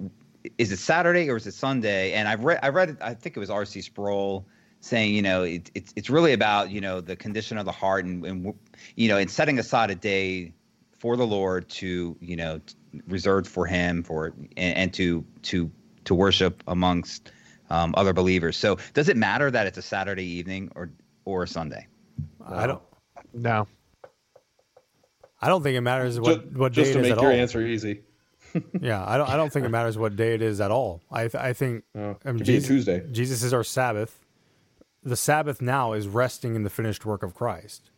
is 0.57 0.71
it 0.71 0.77
Saturday 0.77 1.29
or 1.29 1.37
is 1.37 1.47
it 1.47 1.53
Sunday? 1.53 2.13
And 2.13 2.27
I've 2.27 2.43
read 2.43 2.59
I 2.61 2.69
read. 2.69 2.97
I 3.01 3.15
think 3.15 3.35
it 3.35 3.39
was 3.39 3.49
R.C. 3.49 3.81
Sproul 3.81 4.47
saying, 4.85 5.15
you 5.15 5.21
know, 5.21 5.43
it, 5.43 5.71
it's 5.73 5.93
it's 5.95 6.09
really 6.09 6.33
about 6.33 6.69
you 6.69 6.79
know 6.79 7.01
the 7.01 7.15
condition 7.15 7.57
of 7.57 7.65
the 7.65 7.71
heart 7.71 8.05
and, 8.05 8.25
and 8.25 8.53
you 8.95 9.07
know, 9.07 9.17
and 9.17 9.29
setting 9.29 9.59
aside 9.59 9.89
a 9.89 9.95
day 9.95 10.53
for 10.99 11.17
the 11.17 11.25
Lord 11.25 11.67
to 11.69 12.15
you 12.19 12.35
know 12.35 12.61
reserved 13.07 13.47
for 13.47 13.65
Him 13.65 14.03
for 14.03 14.33
and, 14.57 14.77
and 14.77 14.93
to 14.93 15.25
to 15.43 15.71
to 16.05 16.13
worship 16.15 16.63
amongst 16.67 17.31
um, 17.69 17.93
other 17.97 18.13
believers. 18.13 18.57
So 18.57 18.77
does 18.93 19.09
it 19.09 19.17
matter 19.17 19.49
that 19.49 19.65
it's 19.67 19.77
a 19.77 19.81
Saturday 19.81 20.25
evening 20.25 20.71
or 20.75 20.91
or 21.25 21.43
a 21.43 21.47
Sunday? 21.47 21.87
I 22.47 22.67
don't. 22.67 22.81
No. 23.33 23.67
I 25.41 25.47
don't 25.47 25.63
think 25.63 25.75
it 25.75 25.81
matters 25.81 26.19
what 26.19 26.43
just, 26.43 26.57
what 26.57 26.73
day 26.73 26.81
just 26.83 26.93
to 26.93 26.99
is 26.99 27.03
make 27.03 27.11
at 27.13 27.21
your 27.21 27.31
all. 27.31 27.37
answer 27.37 27.61
easy. 27.61 28.01
Yeah, 28.79 29.03
I 29.05 29.17
don't. 29.17 29.29
I 29.29 29.35
don't 29.35 29.51
think 29.51 29.65
it 29.65 29.69
matters 29.69 29.97
what 29.97 30.15
day 30.15 30.33
it 30.33 30.41
is 30.41 30.61
at 30.61 30.71
all. 30.71 31.01
I 31.11 31.23
th- 31.27 31.35
I 31.35 31.51
think 31.51 31.83
No, 31.93 32.17
I 32.23 32.31
mean, 32.31 32.37
could 32.37 32.47
be 32.47 32.53
a 32.53 32.55
Jesus, 32.61 32.67
Tuesday. 32.69 33.03
Jesus 33.11 33.43
is 33.43 33.53
our 33.53 33.65
Sabbath. 33.65 34.24
The 35.05 35.15
Sabbath 35.15 35.61
now 35.61 35.93
is 35.93 36.07
resting 36.07 36.55
in 36.55 36.63
the 36.63 36.69
finished 36.69 37.05
work 37.05 37.21
of 37.21 37.35
Christ. 37.35 37.91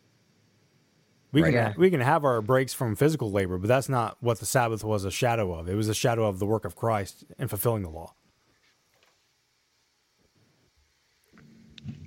We 1.32 1.42
Right. 1.42 1.52
can 1.52 1.70
Yeah. 1.70 1.74
we 1.76 1.90
can 1.90 2.00
have 2.00 2.24
our 2.24 2.40
breaks 2.42 2.74
from 2.74 2.94
physical 2.96 3.30
labor, 3.30 3.56
but 3.58 3.66
that's 3.66 3.88
not 3.88 4.16
what 4.20 4.40
the 4.40 4.46
Sabbath 4.46 4.84
was 4.84 5.04
a 5.04 5.10
shadow 5.10 5.52
of. 5.54 5.68
It 5.68 5.74
was 5.74 5.88
a 5.88 5.94
shadow 5.94 6.26
of 6.26 6.38
the 6.38 6.46
work 6.46 6.64
of 6.66 6.76
Christ 6.76 7.24
in 7.38 7.48
fulfilling 7.48 7.82
the 7.82 7.88
law. 7.90 8.14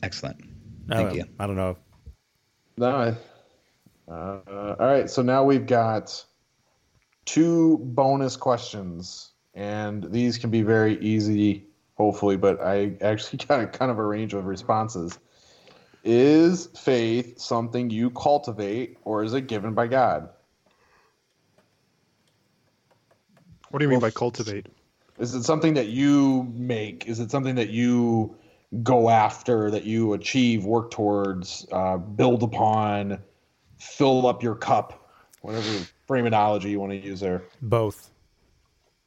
Excellent. 0.04 0.40
Thank 0.88 1.10
don't- 1.10 1.16
you. 1.16 1.26
I 1.40 1.48
don't 1.48 1.56
know. 1.56 1.78
No. 2.78 2.96
I- 2.96 3.18
Uh, 4.12 4.76
all 4.80 4.88
right. 4.88 5.10
So 5.10 5.22
now 5.22 5.44
we've 5.44 5.66
got 5.66 6.26
two 7.24 7.78
bonus 7.78 8.36
questions, 8.36 9.32
and 9.54 10.04
these 10.12 10.38
can 10.38 10.50
be 10.50 10.64
very 10.64 10.98
easy, 11.00 11.70
hopefully. 12.02 12.38
But 12.38 12.62
I 12.62 12.94
actually 13.02 13.38
got 13.48 13.62
a 13.62 13.68
kind 13.68 13.92
of 13.92 14.00
a 14.00 14.06
range 14.06 14.34
of 14.34 14.46
responses. 14.46 15.20
Is 16.04 16.68
faith 16.78 17.40
something 17.40 17.92
you 17.92 18.10
cultivate, 18.10 18.98
or 19.04 19.24
is 19.24 19.34
it 19.34 19.48
given 19.48 19.74
by 19.74 19.88
God? 19.88 20.30
What 23.70 23.80
do 23.80 23.86
you 23.86 23.90
mean 23.90 24.00
Well, 24.00 24.10
by 24.10 24.12
cultivate? 24.12 24.66
Is 25.20 25.36
it 25.36 25.44
something 25.44 25.76
that 25.76 25.88
you 25.88 26.52
make? 26.56 27.08
Is 27.08 27.20
it 27.20 27.30
something 27.30 27.56
that 27.56 27.70
you 27.70 28.36
go 28.84 29.10
after, 29.10 29.70
that 29.70 29.84
you 29.84 30.14
achieve, 30.14 30.66
work 30.66 30.92
towards, 30.92 31.68
uh, 31.72 31.98
build 31.98 32.42
upon, 32.42 33.20
fill 33.78 34.26
up 34.26 34.42
your 34.42 34.56
cup, 34.56 35.12
whatever 35.42 35.68
phraseology 36.08 36.72
you 36.72 36.80
want 36.80 36.92
to 36.92 36.98
use 36.98 37.20
there? 37.20 37.44
Both. 37.62 38.11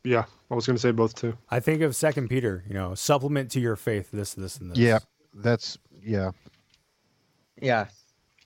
Yeah, 0.05 0.25
I 0.51 0.55
was 0.55 0.67
going 0.67 0.77
to 0.77 0.81
say 0.81 0.91
both 0.93 1.15
too. 1.15 1.37
I 1.51 1.61
think 1.61 1.81
of 1.83 1.97
Second 1.97 2.29
Peter. 2.29 2.63
You 2.69 2.75
know, 2.75 2.95
supplement 2.95 3.51
to 3.53 3.61
your 3.61 3.75
faith 3.77 4.11
this, 4.13 4.35
this, 4.35 4.59
and 4.59 4.71
this. 4.71 4.79
Yeah. 4.79 4.99
That's 5.35 5.79
yeah. 6.03 6.31
Yeah. 7.61 7.87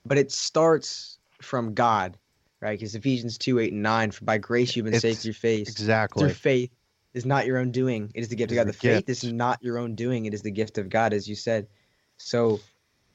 But 0.06 0.18
it 0.18 0.30
starts 0.32 1.18
from 1.43 1.74
God. 1.74 2.16
right? 2.60 2.76
Because 2.78 2.94
Ephesians 2.97 3.39
2, 3.39 3.60
8, 3.60 3.72
and 3.72 3.82
9, 3.85 4.10
for 4.10 4.24
by 4.24 4.36
grace 4.39 4.74
you've 4.74 4.85
been 4.85 4.93
It's- 4.94 5.02
saved 5.02 5.22
through 5.22 5.32
faith. 5.35 5.68
exactly. 5.68 6.24
Through 6.24 6.35
faith 6.35 6.70
is 7.14 7.24
not 7.24 7.47
your 7.47 7.59
own 7.59 7.70
doing. 7.70 8.10
It 8.16 8.20
is 8.20 8.28
the 8.28 8.35
gift 8.36 8.51
It 8.51 8.56
of 8.56 8.56
God. 8.56 8.68
the 8.68 8.72
The 8.72 8.78
faith 8.78 9.06
gift. 9.06 9.24
is 9.24 9.32
not 9.32 9.62
your 9.62 9.78
own 9.78 9.94
doing. 9.94 10.26
It 10.26 10.35
is 10.35 10.43
the 10.43 10.51
gift 10.51 10.76
of 10.78 10.89
God, 10.89 11.12
as 11.12 11.28
you 11.28 11.36
said. 11.36 11.68
So 12.16 12.59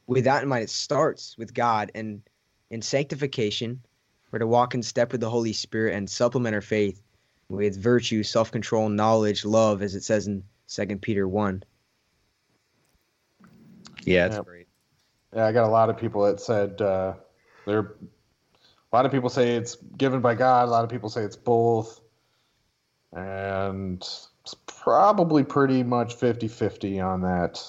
with 0.08 0.24
that 0.26 0.44
in 0.44 0.48
mind, 0.50 0.64
it 0.64 0.70
starts 0.70 1.38
with 1.38 1.54
God 1.54 1.92
and 1.94 2.22
in 2.70 2.82
sanctification, 2.82 3.82
we're 4.32 4.40
to 4.40 4.48
walk 4.48 4.74
in 4.76 4.82
step 4.82 5.12
with 5.12 5.20
the 5.22 5.30
Holy 5.30 5.52
Spirit 5.54 5.94
and 5.94 6.10
supplement 6.10 6.56
our 6.56 6.62
faith 6.62 7.02
with 7.50 7.82
virtue, 7.82 8.24
self-control, 8.24 8.90
knowledge, 8.90 9.46
love, 9.46 9.82
as 9.82 9.96
it 9.96 10.04
says 10.04 10.28
in 10.28 10.44
Second 10.68 11.02
Peter 11.02 11.28
1. 11.28 11.64
Yeah, 14.06 14.26
it's 14.28 14.36
Yep. 14.38 14.46
great. 14.46 14.68
Yeah, 15.36 15.46
I 15.46 15.52
got 15.52 15.66
a 15.66 15.72
lot 15.72 15.90
of 15.90 15.98
people 15.98 16.24
that 16.24 16.40
said 16.40 16.82
uh, 16.82 17.14
they're. 17.66 17.96
A 18.92 18.96
lot 18.96 19.06
of 19.08 19.12
people 19.12 19.30
say 19.30 19.56
it's 19.56 19.76
given 19.98 20.22
by 20.22 20.36
God. 20.36 20.68
A 20.68 20.72
lot 20.72 20.84
of 20.84 20.90
people 20.92 21.10
say 21.10 21.24
it's 21.24 21.36
both, 21.36 22.00
and 23.12 23.98
it's 24.42 24.56
probably 24.68 25.44
pretty 25.44 25.82
much 25.82 26.16
50-50 26.16 27.04
on 27.04 27.22
that, 27.22 27.68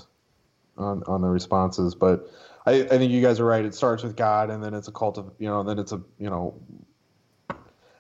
on 0.77 1.03
on 1.07 1.23
the 1.23 1.29
responses. 1.29 1.95
But 1.95 2.31
I, 2.67 2.83
I 2.83 2.99
think 2.99 3.11
you 3.11 3.23
guys 3.23 3.41
are 3.41 3.47
right. 3.47 3.65
It 3.65 3.75
starts 3.75 4.03
with 4.03 4.17
God, 4.17 4.51
and 4.51 4.63
then 4.63 4.75
it's 4.75 4.89
a 4.89 4.93
cult 4.93 5.17
of 5.17 5.33
you 5.39 5.49
know, 5.49 5.61
and 5.61 5.69
then 5.69 5.79
it's 5.79 5.93
a 5.93 6.03
you 6.19 6.29
know, 6.29 6.61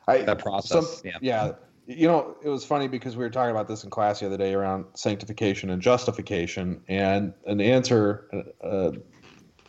I 0.09 0.19
That 0.23 0.39
process, 0.39 0.99
some- 0.99 1.01
yeah. 1.05 1.19
yeah. 1.21 1.53
You 1.87 2.09
know, 2.09 2.37
it 2.43 2.49
was 2.49 2.65
funny 2.65 2.89
because 2.89 3.15
we 3.15 3.25
were 3.25 3.31
talking 3.31 3.51
about 3.51 3.69
this 3.69 3.85
in 3.85 3.91
class 3.91 4.21
the 4.21 4.27
other 4.27 4.39
day 4.39 4.55
around 4.55 4.87
sanctification 4.95 5.69
and 5.69 5.83
justification, 5.83 6.83
and 6.89 7.35
an 7.47 7.61
answer 7.61 8.27
uh, 8.63 8.93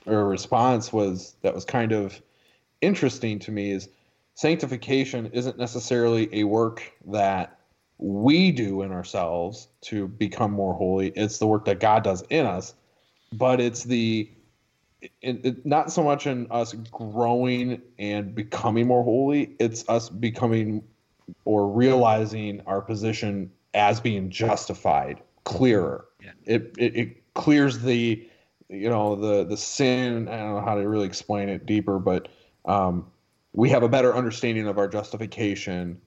or 0.05 0.21
a 0.21 0.25
response 0.25 0.93
was 0.93 1.35
that 1.41 1.53
was 1.53 1.65
kind 1.65 1.91
of 1.91 2.21
interesting 2.79 3.39
to 3.39 3.51
me 3.51 3.71
is 3.71 3.89
sanctification 4.35 5.25
isn't 5.27 5.57
necessarily 5.57 6.29
a 6.33 6.45
work 6.45 6.89
that 7.07 7.59
we 7.97 8.51
do 8.51 8.81
in 8.81 8.91
ourselves 8.91 9.67
to 9.81 10.07
become 10.07 10.51
more 10.51 10.73
holy. 10.73 11.09
It's 11.15 11.37
the 11.37 11.47
work 11.47 11.65
that 11.65 11.79
God 11.79 12.03
does 12.03 12.23
in 12.29 12.45
us, 12.45 12.75
but 13.33 13.59
it's 13.59 13.83
the 13.83 14.29
it, 15.21 15.45
it, 15.45 15.65
not 15.65 15.91
so 15.91 16.03
much 16.03 16.27
in 16.27 16.47
us 16.51 16.73
growing 16.73 17.81
and 17.97 18.33
becoming 18.33 18.87
more 18.87 19.03
holy. 19.03 19.55
It's 19.59 19.87
us 19.89 20.09
becoming 20.09 20.83
or 21.45 21.67
realizing 21.67 22.61
our 22.67 22.81
position 22.81 23.51
as 23.73 23.99
being 23.99 24.29
justified 24.29 25.21
clearer. 25.43 26.05
It, 26.45 26.73
it 26.77 26.95
it 26.95 27.33
clears 27.33 27.79
the 27.79 28.27
you 28.69 28.89
know 28.89 29.15
the 29.15 29.43
the 29.43 29.57
sin. 29.57 30.27
I 30.27 30.37
don't 30.37 30.55
know 30.55 30.61
how 30.61 30.75
to 30.75 30.87
really 30.87 31.05
explain 31.05 31.49
it 31.49 31.65
deeper, 31.65 31.99
but 31.99 32.27
um, 32.65 33.05
we 33.53 33.69
have 33.69 33.83
a 33.83 33.89
better 33.89 34.15
understanding 34.15 34.67
of 34.67 34.77
our 34.77 34.87
justification 34.87 36.01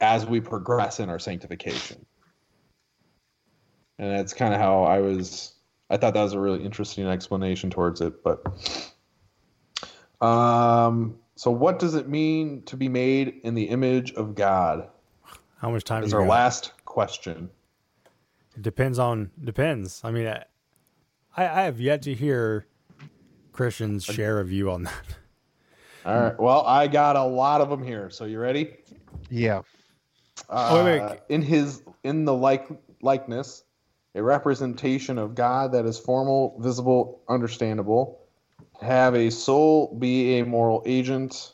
as 0.00 0.26
we 0.26 0.40
progress 0.40 1.00
in 1.00 1.08
our 1.08 1.18
sanctification. 1.18 2.04
And 3.98 4.10
that's 4.10 4.34
kind 4.34 4.52
of 4.52 4.60
how 4.60 4.82
I 4.82 5.00
was. 5.00 5.53
I 5.94 5.96
thought 5.96 6.12
that 6.14 6.22
was 6.24 6.32
a 6.32 6.40
really 6.40 6.64
interesting 6.64 7.06
explanation 7.06 7.70
towards 7.70 8.00
it. 8.00 8.24
But 8.24 8.42
um, 10.20 11.14
so 11.36 11.52
what 11.52 11.78
does 11.78 11.94
it 11.94 12.08
mean 12.08 12.62
to 12.62 12.76
be 12.76 12.88
made 12.88 13.40
in 13.44 13.54
the 13.54 13.62
image 13.62 14.12
of 14.14 14.34
God? 14.34 14.88
How 15.58 15.70
much 15.70 15.84
time 15.84 16.02
is 16.02 16.12
our 16.12 16.22
got? 16.22 16.28
last 16.30 16.72
question. 16.84 17.48
It 18.56 18.62
depends 18.62 18.98
on 18.98 19.30
depends. 19.44 20.00
I 20.02 20.10
mean, 20.10 20.26
I, 20.26 20.44
I 21.36 21.62
have 21.62 21.80
yet 21.80 22.02
to 22.02 22.14
hear 22.14 22.66
Christian's 23.52 24.04
share 24.04 24.40
a 24.40 24.44
view 24.44 24.72
on 24.72 24.82
that. 24.82 25.04
All 26.04 26.18
right. 26.18 26.40
Well, 26.40 26.66
I 26.66 26.88
got 26.88 27.14
a 27.14 27.22
lot 27.22 27.60
of 27.60 27.70
them 27.70 27.84
here. 27.84 28.10
So 28.10 28.24
you 28.24 28.40
ready? 28.40 28.78
Yeah. 29.30 29.62
Uh, 30.48 30.70
Oh, 30.72 30.84
wait, 30.84 31.00
wait. 31.00 31.20
In 31.28 31.40
his 31.40 31.84
in 32.02 32.24
the 32.24 32.34
like 32.34 32.66
likeness, 33.00 33.62
a 34.14 34.22
representation 34.22 35.18
of 35.18 35.34
God 35.34 35.72
that 35.72 35.84
is 35.86 35.98
formal, 35.98 36.56
visible, 36.60 37.22
understandable. 37.28 38.20
Have 38.80 39.14
a 39.14 39.30
soul, 39.30 39.96
be 39.98 40.38
a 40.38 40.44
moral 40.44 40.82
agent. 40.86 41.52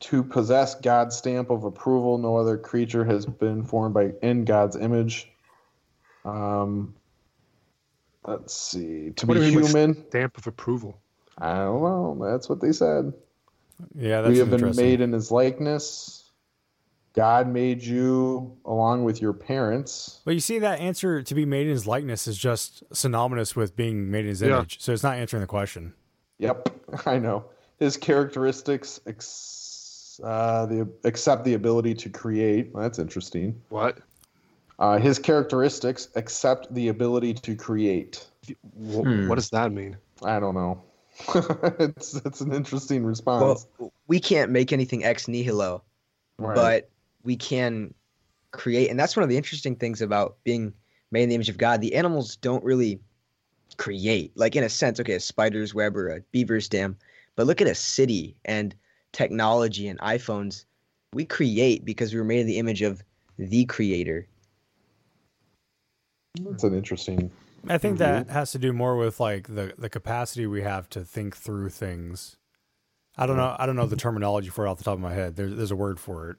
To 0.00 0.22
possess 0.22 0.74
God's 0.74 1.16
stamp 1.16 1.48
of 1.48 1.64
approval, 1.64 2.18
no 2.18 2.36
other 2.36 2.58
creature 2.58 3.04
has 3.04 3.24
been 3.24 3.64
formed 3.64 3.94
by 3.94 4.12
in 4.22 4.44
God's 4.44 4.76
image. 4.76 5.30
Um, 6.26 6.94
let's 8.26 8.54
see. 8.54 9.12
To 9.16 9.26
What 9.26 9.34
be 9.34 9.40
do 9.40 9.46
you 9.46 9.52
mean 9.52 9.62
with 9.62 9.72
human. 9.72 10.08
Stamp 10.08 10.36
of 10.36 10.46
approval. 10.46 11.00
I 11.38 11.54
don't 11.54 11.82
know. 11.82 12.18
That's 12.20 12.48
what 12.48 12.60
they 12.60 12.72
said. 12.72 13.14
Yeah, 13.94 14.20
that's 14.20 14.32
we 14.32 14.38
have 14.38 14.50
been 14.50 14.76
made 14.76 15.00
in 15.00 15.12
his 15.12 15.30
likeness. 15.30 16.23
God 17.14 17.48
made 17.48 17.82
you 17.82 18.56
along 18.64 19.04
with 19.04 19.22
your 19.22 19.32
parents. 19.32 20.20
But 20.24 20.34
you 20.34 20.40
see, 20.40 20.58
that 20.58 20.80
answer 20.80 21.22
to 21.22 21.34
be 21.34 21.46
made 21.46 21.66
in 21.66 21.72
his 21.72 21.86
likeness 21.86 22.26
is 22.26 22.36
just 22.36 22.82
synonymous 22.92 23.54
with 23.54 23.76
being 23.76 24.10
made 24.10 24.20
in 24.24 24.28
his 24.30 24.42
Yeah. 24.42 24.56
image. 24.58 24.80
So 24.80 24.92
it's 24.92 25.02
not 25.04 25.16
answering 25.16 25.40
the 25.40 25.46
question. 25.46 25.94
Yep, 26.38 26.68
I 27.06 27.18
know. 27.18 27.44
His 27.78 27.96
characteristics 27.96 29.00
ex- 29.06 30.20
uh, 30.24 30.66
the 30.66 30.88
accept 31.04 31.44
the 31.44 31.54
ability 31.54 31.94
to 31.94 32.10
create. 32.10 32.70
Well, 32.72 32.82
that's 32.82 32.98
interesting. 32.98 33.60
What? 33.68 33.98
Uh, 34.80 34.98
his 34.98 35.18
characteristics 35.20 36.08
accept 36.16 36.72
the 36.74 36.88
ability 36.88 37.34
to 37.34 37.54
create. 37.54 38.26
Wh- 38.46 39.02
Hmm. 39.02 39.28
What 39.28 39.36
does 39.36 39.50
that 39.50 39.70
mean? 39.72 39.96
I 40.24 40.40
don't 40.40 40.54
know. 40.54 40.82
it's 41.78 42.14
it's 42.16 42.40
an 42.40 42.52
interesting 42.52 43.04
response. 43.04 43.66
Well, 43.78 43.92
we 44.08 44.18
can't 44.18 44.50
make 44.50 44.72
anything 44.72 45.04
ex 45.04 45.28
nihilo, 45.28 45.82
Right. 46.38 46.54
but 46.56 46.90
we 47.24 47.36
can 47.36 47.92
create. 48.52 48.90
And 48.90 48.98
that's 48.98 49.16
one 49.16 49.22
of 49.22 49.28
the 49.28 49.36
interesting 49.36 49.76
things 49.76 50.00
about 50.00 50.36
being 50.44 50.72
made 51.10 51.24
in 51.24 51.28
the 51.30 51.34
image 51.34 51.48
of 51.48 51.58
God. 51.58 51.80
The 51.80 51.94
animals 51.94 52.36
don't 52.36 52.64
really 52.64 53.00
create, 53.76 54.32
like 54.36 54.56
in 54.56 54.64
a 54.64 54.68
sense, 54.68 55.00
okay, 55.00 55.14
a 55.14 55.20
spider's 55.20 55.74
web 55.74 55.96
or 55.96 56.08
a 56.08 56.20
beaver's 56.32 56.68
dam. 56.68 56.96
But 57.36 57.46
look 57.46 57.60
at 57.60 57.66
a 57.66 57.74
city 57.74 58.36
and 58.44 58.74
technology 59.12 59.88
and 59.88 59.98
iPhones. 60.00 60.64
We 61.12 61.24
create 61.24 61.84
because 61.84 62.12
we 62.12 62.18
were 62.18 62.24
made 62.24 62.40
in 62.40 62.46
the 62.46 62.58
image 62.58 62.82
of 62.82 63.02
the 63.38 63.64
creator. 63.64 64.28
That's 66.40 66.64
an 66.64 66.74
interesting. 66.74 67.30
I 67.68 67.78
think 67.78 67.98
review. 67.98 68.06
that 68.06 68.30
has 68.30 68.52
to 68.52 68.58
do 68.58 68.72
more 68.72 68.96
with 68.96 69.20
like 69.20 69.54
the 69.54 69.72
the 69.78 69.88
capacity 69.88 70.46
we 70.46 70.62
have 70.62 70.88
to 70.90 71.04
think 71.04 71.36
through 71.36 71.70
things. 71.70 72.36
I 73.16 73.26
don't 73.26 73.36
know. 73.36 73.54
I 73.58 73.66
don't 73.66 73.76
know 73.76 73.86
the 73.86 73.96
terminology 73.96 74.48
for 74.48 74.66
it 74.66 74.70
off 74.70 74.78
the 74.78 74.84
top 74.84 74.94
of 74.94 75.00
my 75.00 75.14
head. 75.14 75.36
There's 75.36 75.54
there's 75.56 75.70
a 75.70 75.76
word 75.76 76.00
for 76.00 76.30
it. 76.30 76.36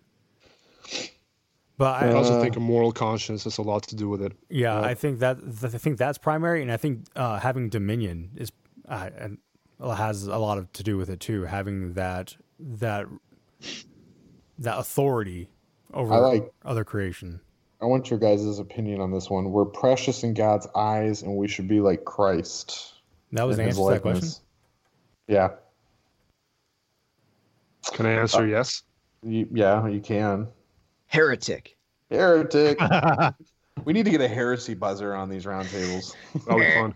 But 1.78 2.04
I 2.04 2.10
I 2.10 2.14
also 2.14 2.42
think 2.42 2.56
a 2.56 2.62
moral 2.62 2.92
conscience 2.94 3.44
has 3.44 3.58
a 3.58 3.62
lot 3.62 3.84
to 3.84 3.96
do 3.96 4.08
with 4.08 4.22
it. 4.22 4.32
Yeah, 4.50 4.80
I 4.80 4.94
think 4.94 5.20
that 5.20 5.40
I 5.64 5.68
think 5.68 5.98
that's 5.98 6.18
primary, 6.18 6.62
and 6.62 6.72
I 6.72 6.78
think 6.78 7.06
uh, 7.16 7.40
having 7.40 7.70
dominion 7.70 8.32
is 8.38 8.52
uh, 8.88 9.10
and 9.18 9.38
has 9.82 10.28
a 10.28 10.38
lot 10.38 10.58
of 10.58 10.72
to 10.74 10.84
do 10.84 10.96
with 10.98 11.10
it 11.10 11.20
too. 11.20 11.44
Having 11.44 11.94
that 11.94 12.38
that 12.60 13.08
that 14.58 14.80
authority 14.80 15.50
over 15.94 16.18
like- 16.18 16.52
other 16.64 16.84
creation. 16.86 17.42
I 17.82 17.88
want 17.88 18.10
your 18.10 18.18
guys' 18.20 18.58
opinion 18.58 19.02
on 19.02 19.12
this 19.12 19.30
one. 19.30 19.52
We're 19.52 19.66
precious 19.66 20.24
in 20.24 20.34
God's 20.34 20.66
eyes, 20.76 21.24
and 21.24 21.36
we 21.36 21.48
should 21.48 21.68
be 21.68 21.82
like 21.82 22.06
Christ. 22.06 22.94
That 23.34 23.44
was 23.44 23.60
in 23.60 23.66
the 23.66 23.70
answer 23.70 23.82
to 23.82 23.90
that 23.90 24.02
question? 24.02 24.30
Yeah. 25.28 25.50
Can 27.92 28.06
I 28.06 28.14
answer 28.14 28.44
Uh, 28.44 28.46
yes? 28.46 28.84
You, 29.24 29.48
yeah, 29.52 29.86
you 29.88 30.00
can. 30.00 30.48
Heretic. 31.16 31.78
Heretic. 32.12 32.78
we 33.86 33.94
need 33.94 34.06
to 34.06 34.12
get 34.12 34.22
a 34.22 34.28
heresy 34.28 34.74
buzzer 34.74 35.16
on 35.16 35.30
these 35.30 35.46
roundtables. 35.46 36.16
That'll 36.46 36.60
be 36.60 36.72
fun. 36.74 36.96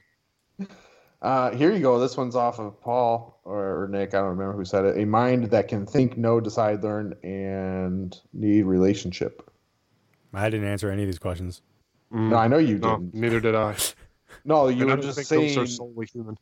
Uh, 1.22 1.52
here 1.52 1.72
you 1.74 1.80
go. 1.80 2.00
This 2.00 2.16
one's 2.16 2.36
off 2.36 2.60
of 2.60 2.80
Paul 2.82 3.40
or, 3.44 3.84
or 3.84 3.88
Nick. 3.90 4.14
I 4.14 4.20
don't 4.20 4.30
remember 4.30 4.54
who 4.54 4.64
said 4.64 4.86
it. 4.86 4.98
A 4.98 5.06
mind 5.06 5.46
that 5.52 5.68
can 5.68 5.86
think, 5.86 6.18
know, 6.18 6.40
decide, 6.40 6.82
learn, 6.84 7.14
and 7.24 8.18
need 8.34 8.64
relationship. 8.64 9.50
I 10.34 10.50
didn't 10.50 10.68
answer 10.68 10.90
any 10.90 11.02
of 11.04 11.08
these 11.08 11.20
questions. 11.20 11.62
No, 12.12 12.38
I 12.38 12.48
know 12.48 12.58
you 12.58 12.78
No, 12.78 12.98
didn't. 12.98 13.14
neither 13.16 13.40
did 13.40 13.56
I. 13.56 13.76
No, 14.46 14.68
you 14.70 14.84
And 14.84 14.92
were 14.92 14.98
I 14.98 15.02
just 15.02 15.16
think 15.18 15.28
saying. 15.28 15.56
those 15.56 15.58
are 15.58 15.66
solely 15.68 16.06
human. 16.06 16.38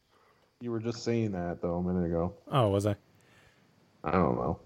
You 0.61 0.71
were 0.71 0.79
just 0.79 1.03
saying 1.03 1.31
that 1.31 1.61
though 1.61 1.75
a 1.77 1.81
minute 1.81 2.05
ago. 2.05 2.33
Oh, 2.51 2.67
was 2.67 2.85
I? 2.85 2.95
I 4.03 4.11
don't 4.11 4.35
know. 4.35 4.59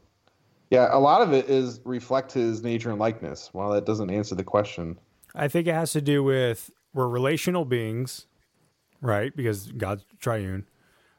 Yeah, 0.72 0.88
a 0.90 0.98
lot 0.98 1.22
of 1.22 1.34
it 1.34 1.50
is 1.50 1.82
reflect 1.84 2.32
his 2.32 2.64
nature 2.64 2.90
and 2.90 2.98
likeness. 2.98 3.50
Well, 3.54 3.72
that 3.72 3.86
doesn't 3.86 4.10
answer 4.10 4.36
the 4.36 4.44
question. 4.44 4.98
I 5.36 5.50
think 5.50 5.68
it 5.68 5.74
has 5.74 5.92
to 5.92 6.02
do 6.02 6.24
with 6.24 6.72
we're 6.94 7.10
relational 7.10 7.66
beings, 7.66 8.26
right? 9.02 9.36
Because 9.36 9.72
God's 9.74 10.06
triune. 10.20 10.66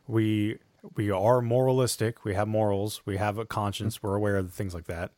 We 0.08 0.58
we 0.96 1.10
are 1.10 1.42
moralistic. 1.42 2.24
We 2.24 2.34
have 2.34 2.48
morals. 2.48 3.02
We 3.04 3.18
have 3.18 3.36
a 3.36 3.44
conscience. 3.44 4.02
We're 4.02 4.14
aware 4.14 4.36
of 4.36 4.52
things 4.54 4.74
like 4.74 4.86
that. 4.86 5.12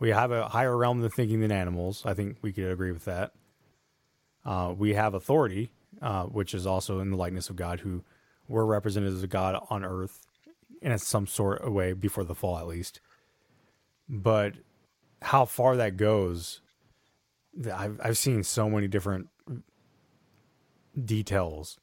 We 0.00 0.10
have 0.10 0.32
a 0.32 0.48
higher 0.48 0.76
realm 0.76 1.02
of 1.02 1.14
thinking 1.14 1.40
than 1.40 1.52
animals. 1.52 2.02
I 2.04 2.14
think 2.14 2.38
we 2.42 2.52
could 2.52 2.70
agree 2.70 2.92
with 2.92 3.04
that. 3.04 3.32
Uh, 4.44 4.74
we 4.76 4.94
have 4.94 5.14
authority, 5.14 5.70
uh, 6.02 6.24
which 6.24 6.52
is 6.52 6.66
also 6.66 6.98
in 6.98 7.10
the 7.10 7.16
likeness 7.16 7.48
of 7.48 7.56
God, 7.56 7.80
who 7.80 8.02
were 8.48 8.66
representatives 8.66 9.22
of 9.22 9.30
God 9.30 9.64
on 9.70 9.84
earth 9.84 10.26
in 10.82 10.96
some 10.98 11.26
sort 11.26 11.62
of 11.62 11.72
way 11.72 11.92
before 11.92 12.24
the 12.24 12.34
fall, 12.34 12.58
at 12.58 12.66
least. 12.66 13.00
But 14.08 14.54
how 15.22 15.44
far 15.44 15.76
that 15.76 15.96
goes, 15.96 16.60
I've 17.72 18.00
I've 18.02 18.18
seen 18.18 18.42
so 18.42 18.68
many 18.70 18.88
different 18.88 19.28
details. 21.04 21.78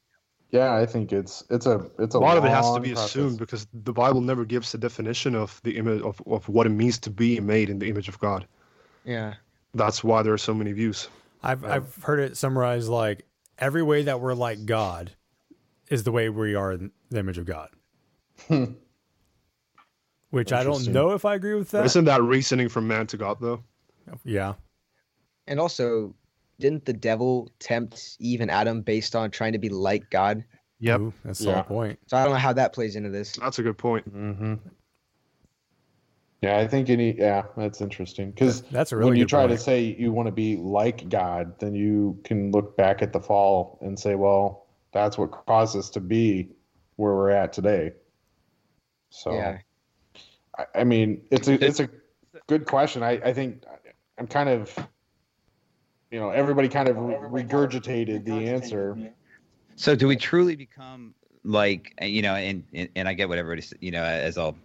Yeah, 0.50 0.74
I 0.74 0.86
think 0.86 1.12
it's 1.12 1.44
it's 1.50 1.66
a 1.66 1.90
it's 1.98 2.14
a, 2.14 2.18
a 2.18 2.20
lot 2.20 2.38
of 2.38 2.44
it 2.44 2.50
has 2.50 2.72
to 2.74 2.80
be 2.80 2.92
process. 2.92 3.10
assumed 3.10 3.38
because 3.38 3.66
the 3.72 3.92
Bible 3.92 4.20
never 4.20 4.44
gives 4.44 4.72
a 4.74 4.78
definition 4.78 5.34
of 5.34 5.60
the 5.64 5.76
image 5.76 6.02
of, 6.02 6.20
of 6.26 6.48
what 6.48 6.66
it 6.66 6.70
means 6.70 6.98
to 7.00 7.10
be 7.10 7.40
made 7.40 7.68
in 7.68 7.78
the 7.78 7.88
image 7.88 8.08
of 8.08 8.18
God. 8.18 8.46
Yeah. 9.04 9.34
That's 9.74 10.02
why 10.02 10.22
there 10.22 10.32
are 10.32 10.38
so 10.38 10.54
many 10.54 10.72
views. 10.72 11.08
I've 11.42 11.64
I've 11.64 11.94
heard 12.02 12.20
it 12.20 12.36
summarized 12.36 12.88
like 12.88 13.26
every 13.58 13.82
way 13.82 14.02
that 14.02 14.20
we're 14.20 14.34
like 14.34 14.64
God 14.66 15.12
is 15.90 16.04
the 16.04 16.12
way 16.12 16.28
we 16.28 16.54
are 16.54 16.72
in 16.72 16.90
the 17.10 17.18
image 17.18 17.38
of 17.38 17.44
God. 17.44 17.70
Which 20.30 20.52
I 20.52 20.64
don't 20.64 20.88
know 20.88 21.10
if 21.12 21.24
I 21.24 21.34
agree 21.34 21.54
with 21.54 21.70
that. 21.70 21.84
Isn't 21.86 22.04
that 22.06 22.22
reasoning 22.22 22.68
from 22.68 22.86
man 22.88 23.06
to 23.08 23.16
God 23.16 23.38
though? 23.40 23.62
Yeah. 24.24 24.54
And 25.46 25.60
also, 25.60 26.14
didn't 26.58 26.84
the 26.84 26.92
devil 26.92 27.52
tempt 27.60 28.16
Eve 28.18 28.40
and 28.40 28.50
Adam 28.50 28.82
based 28.82 29.14
on 29.14 29.30
trying 29.30 29.52
to 29.52 29.58
be 29.58 29.68
like 29.68 30.10
God? 30.10 30.44
Yep. 30.80 31.00
Ooh, 31.00 31.12
that's 31.24 31.40
a 31.40 31.44
Yeah. 31.44 31.52
solid 31.54 31.66
point. 31.66 31.98
So 32.06 32.16
I 32.16 32.24
don't 32.24 32.32
know 32.32 32.38
how 32.38 32.52
that 32.54 32.72
plays 32.72 32.96
into 32.96 33.10
this. 33.10 33.32
That's 33.36 33.58
a 33.58 33.62
good 33.62 33.78
point. 33.78 34.12
Mm-hmm. 34.12 34.54
Yeah, 36.42 36.58
I 36.58 36.66
think 36.66 36.90
any 36.90 37.16
yeah, 37.16 37.44
that's 37.56 37.80
interesting 37.80 38.30
because 38.30 38.62
That's 38.62 38.92
a 38.92 38.96
really 38.96 39.10
when 39.10 39.18
you 39.18 39.24
try 39.26 39.46
point. 39.46 39.58
to 39.58 39.64
say 39.64 39.96
you 39.98 40.12
want 40.12 40.26
to 40.26 40.32
be 40.32 40.56
like 40.56 41.08
God, 41.08 41.58
then 41.60 41.74
you 41.74 42.20
can 42.24 42.52
look 42.52 42.76
back 42.76 43.00
at 43.00 43.12
the 43.12 43.20
fall 43.20 43.78
and 43.80 43.98
say, 43.98 44.14
well, 44.16 44.66
that's 44.92 45.16
what 45.16 45.30
caused 45.46 45.76
us 45.76 45.88
to 45.90 46.00
be 46.00 46.50
where 46.96 47.14
we're 47.14 47.30
at 47.30 47.52
today. 47.52 47.92
So, 49.10 49.32
Yeah. 49.32 49.58
I, 50.58 50.64
I 50.76 50.84
mean, 50.84 51.22
it's 51.30 51.48
a 51.48 51.64
it's 51.64 51.80
a 51.80 51.88
good 52.46 52.66
question. 52.66 53.02
I 53.02 53.12
I 53.24 53.32
think 53.32 53.64
I'm 54.18 54.26
kind 54.26 54.48
of, 54.48 54.76
you 56.10 56.18
know, 56.18 56.30
everybody 56.30 56.68
kind 56.68 56.88
of 56.88 56.96
regurgitated 56.96 58.24
the 58.24 58.48
answer. 58.48 58.96
So 59.76 59.94
do 59.94 60.08
we 60.08 60.16
truly 60.16 60.56
become 60.56 61.14
like 61.44 61.94
you 62.02 62.22
know, 62.22 62.34
and 62.34 62.64
and, 62.72 62.88
and 62.96 63.08
I 63.08 63.14
get 63.14 63.28
what 63.28 63.38
everybody's 63.38 63.72
you 63.80 63.90
know 63.90 64.02
as 64.02 64.38
all 64.38 64.56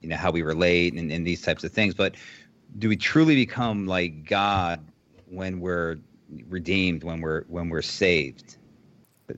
you 0.00 0.08
know 0.08 0.16
how 0.16 0.30
we 0.30 0.42
relate 0.42 0.94
and, 0.94 1.10
and 1.12 1.26
these 1.26 1.42
types 1.42 1.64
of 1.64 1.72
things, 1.72 1.94
but 1.94 2.14
do 2.78 2.88
we 2.88 2.96
truly 2.96 3.34
become 3.34 3.86
like 3.86 4.24
God 4.26 4.80
when 5.28 5.60
we're 5.60 5.98
redeemed, 6.48 7.02
when 7.04 7.20
we're 7.20 7.42
when 7.44 7.68
we're 7.68 7.82
saved? 7.82 8.56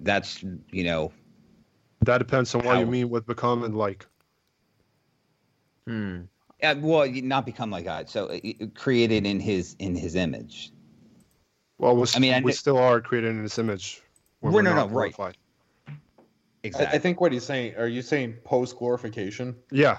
That's 0.01 0.43
you 0.70 0.84
know 0.84 1.12
That 2.02 2.18
depends 2.18 2.55
on 2.55 2.64
what 2.64 2.78
you 2.78 2.86
mean 2.86 3.10
with 3.10 3.26
becoming 3.26 3.72
like. 3.72 4.06
Hmm. 5.86 6.20
uh, 6.62 6.74
well 6.78 7.09
not 7.10 7.44
become 7.46 7.70
like 7.70 7.84
God. 7.84 8.09
So 8.09 8.26
uh, 8.26 8.38
created 8.74 9.26
in 9.26 9.40
His 9.40 9.74
in 9.78 9.94
His 9.96 10.14
image. 10.14 10.72
Well, 11.78 11.96
we, 11.96 12.06
I 12.14 12.18
mean, 12.20 12.32
I 12.34 12.38
we 12.40 12.52
kn- 12.52 12.56
still 12.56 12.78
are 12.78 13.00
created 13.00 13.30
in 13.30 13.42
this 13.42 13.59
image. 13.59 14.02
when 14.40 14.52
We're- 14.52 14.64
we're 14.64 14.70
no, 14.70 14.76
not 14.76 14.90
no, 14.90 14.96
right. 14.96 15.14
glorified. 15.14 15.36
I, 16.64 16.94
I 16.94 16.98
think 16.98 17.20
what 17.20 17.32
he's 17.32 17.42
saying. 17.44 17.74
Are 17.76 17.88
you 17.88 18.02
saying 18.02 18.34
post 18.44 18.76
glorification? 18.76 19.56
Yeah. 19.72 19.98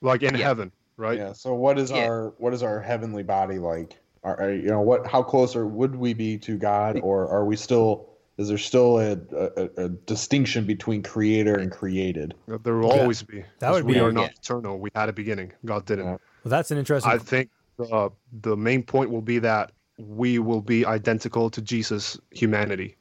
Like 0.00 0.24
in 0.24 0.34
Yeah. 0.34 0.44
heaven, 0.44 0.72
right? 0.96 1.16
Yeah. 1.16 1.32
So 1.34 1.54
what 1.54 1.78
is 1.78 1.92
Yeah. 1.92 2.06
our 2.06 2.34
what 2.38 2.52
is 2.52 2.64
our 2.64 2.80
heavenly 2.80 3.22
body 3.22 3.58
like? 3.58 3.96
Are, 4.24 4.40
are 4.40 4.52
you 4.52 4.68
know 4.68 4.80
what? 4.80 5.06
How 5.06 5.22
closer 5.22 5.64
would 5.64 5.94
we 5.94 6.14
be 6.14 6.36
to 6.38 6.58
God, 6.58 6.98
or 7.00 7.28
are 7.28 7.44
we 7.44 7.54
still? 7.54 8.15
Is 8.38 8.48
there 8.48 8.58
still 8.58 8.98
a, 8.98 9.12
a, 9.32 9.84
a 9.84 9.88
distinction 9.88 10.66
between 10.66 11.02
creator 11.02 11.54
and 11.54 11.72
created? 11.72 12.34
There 12.46 12.76
will 12.76 12.88
Yeah. 12.94 13.00
always 13.00 13.22
be. 13.22 13.40
That 13.60 13.68
'cause 13.68 13.74
would 13.82 13.86
be 13.86 13.94
we 13.94 13.98
are 14.00 14.12
not 14.12 14.30
yeah. 14.30 14.36
eternal. 14.38 14.78
We 14.78 14.90
had 14.94 15.08
a 15.08 15.12
beginning. 15.12 15.52
God 15.64 15.86
didn't. 15.86 16.04
Yeah. 16.04 16.10
Well, 16.44 16.50
that's 16.50 16.70
an 16.70 16.76
interesting. 16.78 17.10
I 17.10 17.16
think 17.18 17.48
uh, 17.90 18.10
the 18.42 18.56
main 18.56 18.82
point 18.82 19.10
will 19.10 19.22
be 19.22 19.38
that 19.38 19.72
we 19.98 20.38
will 20.38 20.60
be 20.60 20.84
identical 20.84 21.48
to 21.50 21.62
Jesus' 21.62 22.18
humanity, 22.30 22.96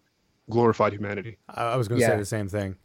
glorified 0.49 0.93
humanity. 0.93 1.37
I 1.49 1.73
I 1.73 1.75
was 1.75 1.89
going 1.89 1.99
to 1.99 2.07
say 2.07 2.17
the 2.17 2.25
same 2.25 2.47
thing, 2.47 2.77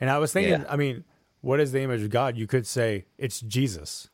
and 0.00 0.10
I 0.10 0.18
was 0.18 0.32
thinking. 0.32 0.62
Yeah. 0.62 0.66
I 0.68 0.74
mean, 0.76 1.04
what 1.40 1.60
is 1.60 1.70
the 1.70 1.80
image 1.82 2.02
of 2.02 2.10
God? 2.10 2.36
You 2.36 2.48
could 2.48 2.66
say 2.66 3.04
it's 3.16 3.40
Jesus. 3.40 4.08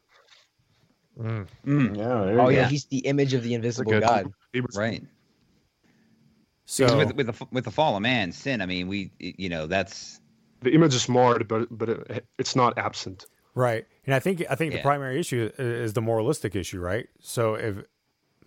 Yeah. 1.19 1.45
Oh 1.67 2.49
yeah, 2.51 2.63
go. 2.63 2.65
he's 2.69 2.85
the 2.85 2.99
image 2.99 3.33
of 3.35 3.43
the 3.43 3.55
invisible 3.55 3.91
good- 3.93 4.03
God. 4.03 4.31
Hebrews- 4.53 4.77
right. 4.77 5.03
So 6.71 6.85
Because 6.85 7.07
with 7.07 7.17
with 7.17 7.27
the 7.39 7.47
with 7.51 7.65
the 7.65 7.71
fall 7.71 7.97
of 7.97 8.03
man, 8.03 8.31
sin. 8.31 8.61
I 8.61 8.67
mean, 8.67 8.89
we 8.89 9.11
you 9.19 9.49
know 9.49 9.67
that's 9.67 10.21
The 10.61 10.71
image 10.75 10.95
is 10.95 11.09
marred, 11.09 11.49
but 11.49 11.67
but 11.71 11.89
it, 11.89 12.27
it's 12.37 12.55
not 12.55 12.77
absent. 12.77 13.25
right, 13.55 13.87
and 14.05 14.15
I 14.15 14.21
think 14.21 14.45
I 14.51 14.55
think 14.55 14.75
the 14.75 14.83
primary 14.83 15.19
issue 15.19 15.51
is 15.59 15.95
the 15.95 16.03
moralistic 16.03 16.55
issue, 16.55 16.79
right? 16.79 17.09
So 17.21 17.55
if 17.55 17.77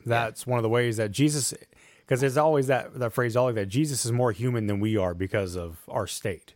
that's 0.06 0.46
one 0.46 0.60
of 0.60 0.64
the 0.64 0.70
ways 0.70 0.98
that 0.98 1.10
Jesus, 1.12 1.56
because 2.02 2.22
there's 2.22 2.38
always 2.38 2.68
that 2.68 2.94
that 3.00 3.12
phrase, 3.12 3.36
always 3.36 3.56
that 3.56 3.70
Jesus 3.70 4.06
is 4.06 4.12
more 4.12 4.32
human 4.32 4.68
than 4.68 4.80
we 4.80 4.98
are 4.98 5.16
because 5.16 5.56
of 5.56 5.80
our 5.88 6.06
state, 6.06 6.54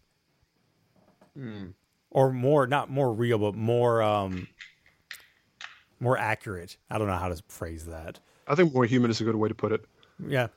or 2.12 2.32
more 2.32 2.68
not 2.68 2.92
more 2.92 3.12
real, 3.12 3.40
but 3.40 3.56
more 3.56 4.04
um 4.04 4.48
more 6.00 6.16
accurate. 6.16 6.78
I 6.92 7.00
don't 7.00 7.08
know 7.08 7.18
how 7.18 7.30
to 7.30 7.42
phrase 7.48 7.86
that. 7.88 8.20
I 8.48 8.54
think 8.54 8.72
more 8.72 8.86
human 8.86 9.10
is 9.10 9.20
a 9.20 9.24
good 9.24 9.36
way 9.36 9.50
to 9.50 9.56
put 9.56 9.72
it. 9.72 9.84
Yeah, 10.26 10.48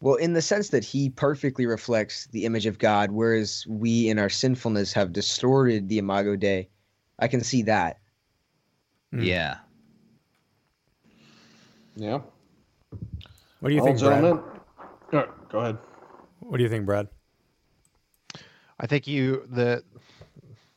Well, 0.00 0.14
in 0.14 0.32
the 0.32 0.42
sense 0.42 0.68
that 0.68 0.84
he 0.84 1.10
perfectly 1.10 1.66
reflects 1.66 2.26
the 2.28 2.44
image 2.44 2.66
of 2.66 2.78
God, 2.78 3.10
whereas 3.10 3.66
we 3.68 4.08
in 4.08 4.18
our 4.18 4.28
sinfulness 4.28 4.92
have 4.92 5.12
distorted 5.12 5.88
the 5.88 5.98
Imago 5.98 6.36
Dei. 6.36 6.68
I 7.18 7.26
can 7.26 7.42
see 7.42 7.62
that. 7.62 7.98
Hmm. 9.12 9.22
yeah. 9.22 9.56
Yeah. 11.96 12.20
what 13.58 13.70
do 13.70 13.74
you 13.74 13.82
Well, 13.82 13.86
think, 13.86 13.98
Brad? 13.98 14.22
gentlemen? 14.22 14.44
Uh, 15.12 15.22
Go 15.50 15.58
ahead. 15.58 15.78
What 16.40 16.58
do 16.58 16.62
you 16.62 16.68
think, 16.68 16.86
Brad? 16.86 17.08
I 18.78 18.86
think 18.86 19.08
you 19.08 19.44
the 19.50 19.82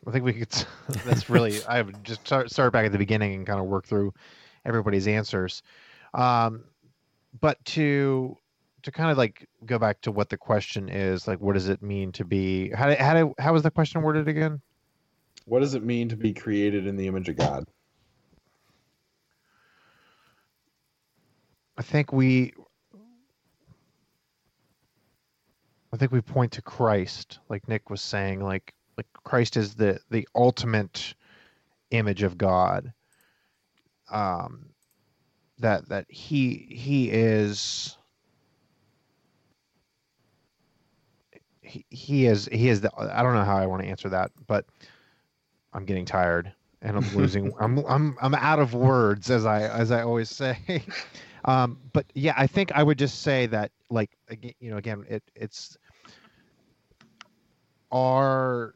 I 0.07 0.11
think 0.11 0.25
we 0.25 0.33
could 0.33 0.49
that's 1.05 1.29
really 1.29 1.63
I 1.65 1.83
would 1.83 2.03
just 2.03 2.21
start, 2.25 2.49
start 2.49 2.73
back 2.73 2.85
at 2.87 2.91
the 2.91 2.97
beginning 2.97 3.35
and 3.35 3.45
kind 3.45 3.59
of 3.59 3.67
work 3.67 3.85
through 3.85 4.13
everybody's 4.65 5.07
answers. 5.07 5.61
Um 6.15 6.63
but 7.39 7.63
to 7.65 8.35
to 8.83 8.91
kind 8.91 9.11
of 9.11 9.17
like 9.17 9.47
go 9.65 9.77
back 9.79 10.01
to 10.01 10.11
what 10.11 10.29
the 10.29 10.37
question 10.37 10.89
is, 10.89 11.27
like 11.27 11.39
what 11.39 11.53
does 11.53 11.69
it 11.69 11.81
mean 11.81 12.11
to 12.13 12.25
be 12.25 12.71
how 12.71 12.87
did, 12.87 12.97
how 12.99 13.13
did, 13.13 13.33
how 13.39 13.53
was 13.53 13.63
the 13.63 13.71
question 13.71 14.01
worded 14.01 14.27
again? 14.27 14.61
What 15.45 15.59
does 15.61 15.73
it 15.73 15.83
mean 15.83 16.09
to 16.09 16.15
be 16.15 16.33
created 16.33 16.87
in 16.87 16.97
the 16.97 17.07
image 17.07 17.29
of 17.29 17.35
God? 17.37 17.65
I 21.77 21.81
think 21.81 22.11
we 22.13 22.53
I 25.93 25.97
think 25.97 26.11
we 26.11 26.21
point 26.21 26.53
to 26.53 26.61
Christ, 26.61 27.39
like 27.49 27.67
Nick 27.67 27.89
was 27.89 28.01
saying, 28.01 28.41
like 28.41 28.73
like 28.97 29.07
Christ 29.23 29.57
is 29.57 29.75
the 29.75 29.99
the 30.09 30.27
ultimate 30.35 31.15
image 31.91 32.23
of 32.23 32.37
God. 32.37 32.93
Um 34.11 34.67
that 35.59 35.89
that 35.89 36.05
he 36.09 36.67
he 36.69 37.09
is 37.09 37.97
he, 41.71 41.85
he 41.89 42.25
is 42.25 42.49
he 42.51 42.69
is 42.69 42.81
the 42.81 42.91
I 42.97 43.23
don't 43.23 43.33
know 43.33 43.43
how 43.43 43.57
I 43.57 43.65
want 43.65 43.81
to 43.83 43.87
answer 43.87 44.09
that, 44.09 44.31
but 44.47 44.65
I'm 45.73 45.85
getting 45.85 46.05
tired 46.05 46.51
and 46.81 46.97
I'm 46.97 47.15
losing 47.15 47.51
I'm 47.59 47.79
I'm 47.87 48.17
I'm 48.21 48.35
out 48.35 48.59
of 48.59 48.73
words 48.73 49.29
as 49.29 49.45
I 49.45 49.61
as 49.63 49.91
I 49.91 50.03
always 50.03 50.29
say. 50.29 50.57
Um, 51.43 51.79
but 51.91 52.05
yeah, 52.13 52.35
I 52.37 52.45
think 52.45 52.71
I 52.73 52.83
would 52.83 52.99
just 52.99 53.23
say 53.23 53.47
that 53.47 53.71
like 53.89 54.11
again, 54.29 54.53
you 54.59 54.69
know, 54.69 54.77
again, 54.77 55.03
it 55.09 55.23
it's 55.33 55.75
our 57.91 58.75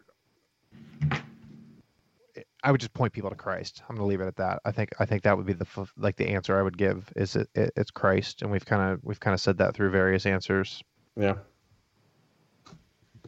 I 2.63 2.71
would 2.71 2.81
just 2.81 2.95
point 2.95 3.13
people 3.13 3.29
to 3.29 3.35
Christ. 3.35 3.83
I'm 3.87 3.95
going 3.95 4.03
to 4.03 4.09
leave 4.09 4.19
it 4.19 4.25
at 4.25 4.37
that. 4.37 4.61
I 4.65 4.71
think 4.71 4.89
I 4.99 5.05
think 5.05 5.21
that 5.21 5.37
would 5.37 5.45
be 5.45 5.53
the 5.53 5.67
f- 5.77 5.93
like 5.95 6.15
the 6.15 6.29
answer 6.29 6.57
I 6.57 6.63
would 6.63 6.75
give 6.75 7.13
is 7.15 7.35
it, 7.35 7.47
it 7.53 7.71
it's 7.75 7.91
Christ, 7.91 8.41
and 8.41 8.49
we've 8.51 8.65
kind 8.65 8.93
of 8.93 8.99
we've 9.03 9.19
kind 9.19 9.35
of 9.35 9.39
said 9.39 9.59
that 9.59 9.75
through 9.75 9.91
various 9.91 10.25
answers. 10.25 10.81
Yeah. 11.15 11.35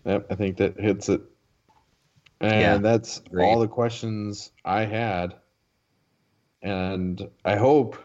Yep, 0.07 0.27
I 0.31 0.35
think 0.35 0.57
that 0.57 0.79
hits 0.79 1.09
it. 1.09 1.21
And 2.39 2.61
Yeah, 2.61 2.77
that's 2.77 3.17
agreed. 3.17 3.43
all 3.43 3.59
the 3.59 3.67
questions 3.67 4.51
I 4.63 4.85
had. 4.85 5.35
And 6.61 7.29
I 7.43 7.57
hope 7.57 7.97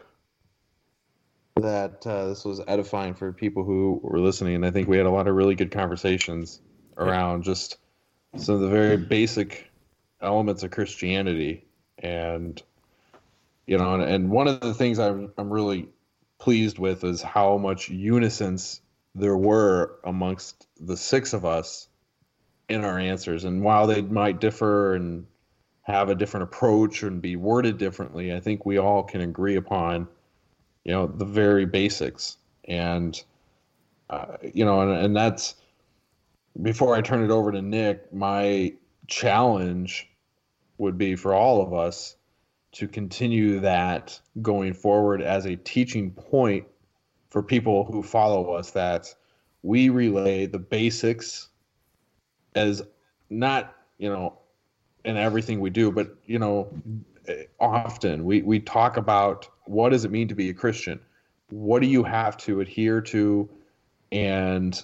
that 1.55 2.05
uh, 2.05 2.27
this 2.27 2.43
was 2.43 2.59
edifying 2.67 3.13
for 3.13 3.31
people 3.31 3.63
who 3.63 4.01
were 4.03 4.19
listening. 4.19 4.55
And 4.55 4.65
I 4.65 4.71
think 4.71 4.89
we 4.89 4.97
had 4.97 5.05
a 5.05 5.11
lot 5.11 5.29
of 5.29 5.35
really 5.35 5.55
good 5.55 5.71
conversations 5.71 6.59
around 6.97 7.43
just 7.43 7.77
some 8.35 8.55
of 8.55 8.61
the 8.61 8.69
very 8.69 8.97
basic 8.97 9.71
elements 10.21 10.63
of 10.63 10.71
Christianity. 10.71 11.65
And, 11.99 12.61
you 13.65 13.77
know, 13.77 13.93
and, 13.93 14.03
and 14.03 14.29
one 14.29 14.49
of 14.49 14.59
the 14.59 14.73
things 14.73 14.99
I'm, 14.99 15.31
I'm 15.37 15.51
really 15.53 15.87
pleased 16.37 16.79
with 16.79 17.05
is 17.05 17.21
how 17.21 17.57
much 17.57 17.87
unisons 17.87 18.81
there 19.15 19.37
were 19.37 19.99
amongst 20.03 20.67
the 20.81 20.97
six 20.97 21.31
of 21.31 21.45
us 21.45 21.87
in 22.73 22.83
our 22.83 22.99
answers. 22.99 23.45
And 23.45 23.63
while 23.63 23.87
they 23.87 24.01
might 24.01 24.41
differ 24.41 24.95
and 24.95 25.25
have 25.83 26.09
a 26.09 26.15
different 26.15 26.45
approach 26.45 27.03
and 27.03 27.21
be 27.21 27.35
worded 27.35 27.77
differently. 27.77 28.33
I 28.33 28.39
think 28.39 28.65
we 28.65 28.77
all 28.77 29.03
can 29.03 29.21
agree 29.21 29.57
upon, 29.57 30.07
you 30.85 30.93
know, 30.93 31.07
the 31.07 31.25
very 31.25 31.65
basics. 31.65 32.37
And, 32.65 33.21
uh, 34.09 34.37
you 34.53 34.65
know, 34.65 34.81
and, 34.81 35.05
and 35.05 35.15
that's 35.15 35.55
before 36.61 36.95
I 36.95 37.01
turn 37.01 37.23
it 37.23 37.31
over 37.31 37.51
to 37.51 37.61
Nick, 37.61 38.13
my 38.13 38.73
challenge 39.07 40.09
would 40.77 40.97
be 40.97 41.15
for 41.15 41.33
all 41.33 41.61
of 41.61 41.73
us 41.73 42.15
to 42.73 42.87
continue 42.87 43.59
that 43.59 44.19
going 44.41 44.73
forward 44.73 45.21
as 45.21 45.45
a 45.45 45.57
teaching 45.57 46.11
point 46.11 46.65
for 47.29 47.43
people 47.43 47.83
who 47.83 48.01
follow 48.01 48.53
us 48.53 48.71
that 48.71 49.13
we 49.63 49.89
relay 49.89 50.45
the 50.45 50.59
basics 50.59 51.49
as 52.55 52.81
not, 53.29 53.75
you 53.97 54.09
know, 54.09 54.37
in 55.05 55.17
everything 55.17 55.59
we 55.59 55.69
do, 55.69 55.91
but 55.91 56.15
you 56.25 56.39
know, 56.39 56.69
often 57.59 58.25
we 58.25 58.41
we 58.41 58.59
talk 58.59 58.97
about 58.97 59.47
what 59.65 59.89
does 59.89 60.05
it 60.05 60.11
mean 60.11 60.27
to 60.27 60.35
be 60.35 60.49
a 60.49 60.53
Christian? 60.53 60.99
What 61.49 61.81
do 61.81 61.87
you 61.87 62.03
have 62.03 62.37
to 62.37 62.61
adhere 62.61 63.01
to 63.01 63.49
and 64.11 64.81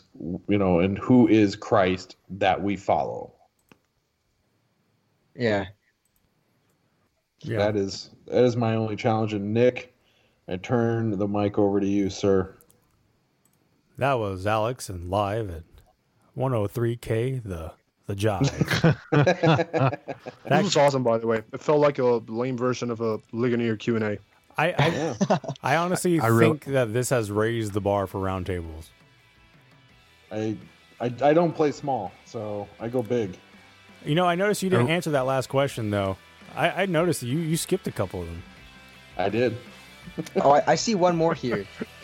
you 0.48 0.58
know, 0.58 0.80
and 0.80 0.98
who 0.98 1.28
is 1.28 1.56
Christ 1.56 2.16
that 2.30 2.62
we 2.62 2.76
follow? 2.76 3.34
Yeah. 5.36 5.66
Yeah. 7.42 7.58
That 7.58 7.76
is 7.76 8.10
that 8.28 8.44
is 8.44 8.58
my 8.58 8.76
only 8.76 8.96
challenge. 8.96 9.34
And 9.34 9.54
Nick, 9.54 9.94
I 10.48 10.58
turn 10.58 11.18
the 11.18 11.28
mic 11.28 11.58
over 11.58 11.80
to 11.80 11.88
you, 11.88 12.10
sir. 12.10 12.56
That 13.98 14.14
was 14.14 14.48
Alex 14.48 14.90
and 14.90 15.10
live 15.10 15.50
at 15.50 15.69
103K, 16.38 17.44
the 17.44 17.72
the 18.08 18.16
job. 18.16 18.44
That 19.12 20.64
was 20.64 20.76
awesome, 20.76 21.04
by 21.04 21.18
the 21.20 21.28
way. 21.28 21.44
It 21.54 21.60
felt 21.62 21.80
like 21.80 22.00
a 22.00 22.22
lame 22.28 22.58
version 22.58 22.90
of 22.90 23.02
a 23.02 23.20
Ligonier 23.32 23.76
Q 23.76 23.96
and 23.96 24.04
A. 24.04 24.18
I 24.58 24.74
I, 24.78 25.38
I 25.64 25.76
honestly 25.78 26.20
I 26.20 26.28
re- 26.28 26.46
think 26.46 26.66
that 26.66 26.92
this 26.94 27.10
has 27.12 27.30
raised 27.32 27.74
the 27.74 27.82
bar 27.82 28.08
for 28.08 28.20
roundtables. 28.20 28.88
I, 30.32 30.58
I 31.00 31.06
I 31.22 31.34
don't 31.34 31.54
play 31.56 31.72
small, 31.72 32.12
so 32.26 32.68
I 32.80 32.88
go 32.88 33.02
big. 33.04 33.38
You 34.06 34.16
know, 34.16 34.26
I 34.26 34.36
noticed 34.36 34.64
you 34.64 34.70
didn't 34.70 34.88
Oh. 34.88 34.92
answer 34.92 35.12
that 35.12 35.26
last 35.26 35.48
question 35.50 35.90
though. 35.92 36.18
I, 36.56 36.84
I 36.84 36.86
noticed 36.88 37.22
you 37.24 37.38
you 37.40 37.58
skipped 37.58 37.88
a 37.88 37.92
couple 37.92 38.22
of 38.22 38.28
them. 38.28 38.44
I 39.18 39.30
did. 39.30 39.56
oh, 40.38 40.52
I, 40.52 40.64
I 40.72 40.76
see 40.76 40.96
one 40.96 41.16
more 41.16 41.34
here. 41.34 41.66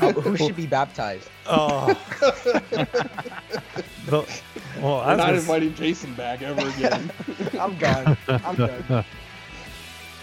Who 0.00 0.36
should 0.36 0.56
be 0.56 0.66
baptized? 0.66 1.28
Oh. 1.46 1.94
The- 4.06 4.26
well, 4.80 5.00
I 5.00 5.12
I'm 5.12 5.18
not 5.18 5.26
gonna 5.26 5.38
inviting 5.38 5.74
Jason 5.74 6.14
back 6.14 6.40
ever 6.42 6.66
again. 6.68 7.12
I'm 7.60 7.76
gone. 7.76 8.16
I'm 8.28 8.56
done. 8.56 9.04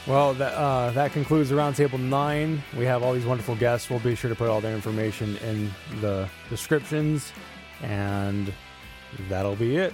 Well, 0.07 0.33
that 0.35 0.53
uh, 0.53 0.91
that 0.91 1.11
concludes 1.11 1.49
the 1.49 1.55
roundtable 1.55 1.99
nine. 1.99 2.63
We 2.77 2.85
have 2.85 3.03
all 3.03 3.13
these 3.13 3.25
wonderful 3.25 3.55
guests. 3.55 3.89
We'll 3.89 3.99
be 3.99 4.15
sure 4.15 4.29
to 4.29 4.35
put 4.35 4.49
all 4.49 4.61
their 4.61 4.73
information 4.73 5.37
in 5.37 5.71
the 6.01 6.27
descriptions, 6.49 7.31
and 7.81 8.51
that'll 9.29 9.55
be 9.55 9.77
it. 9.77 9.93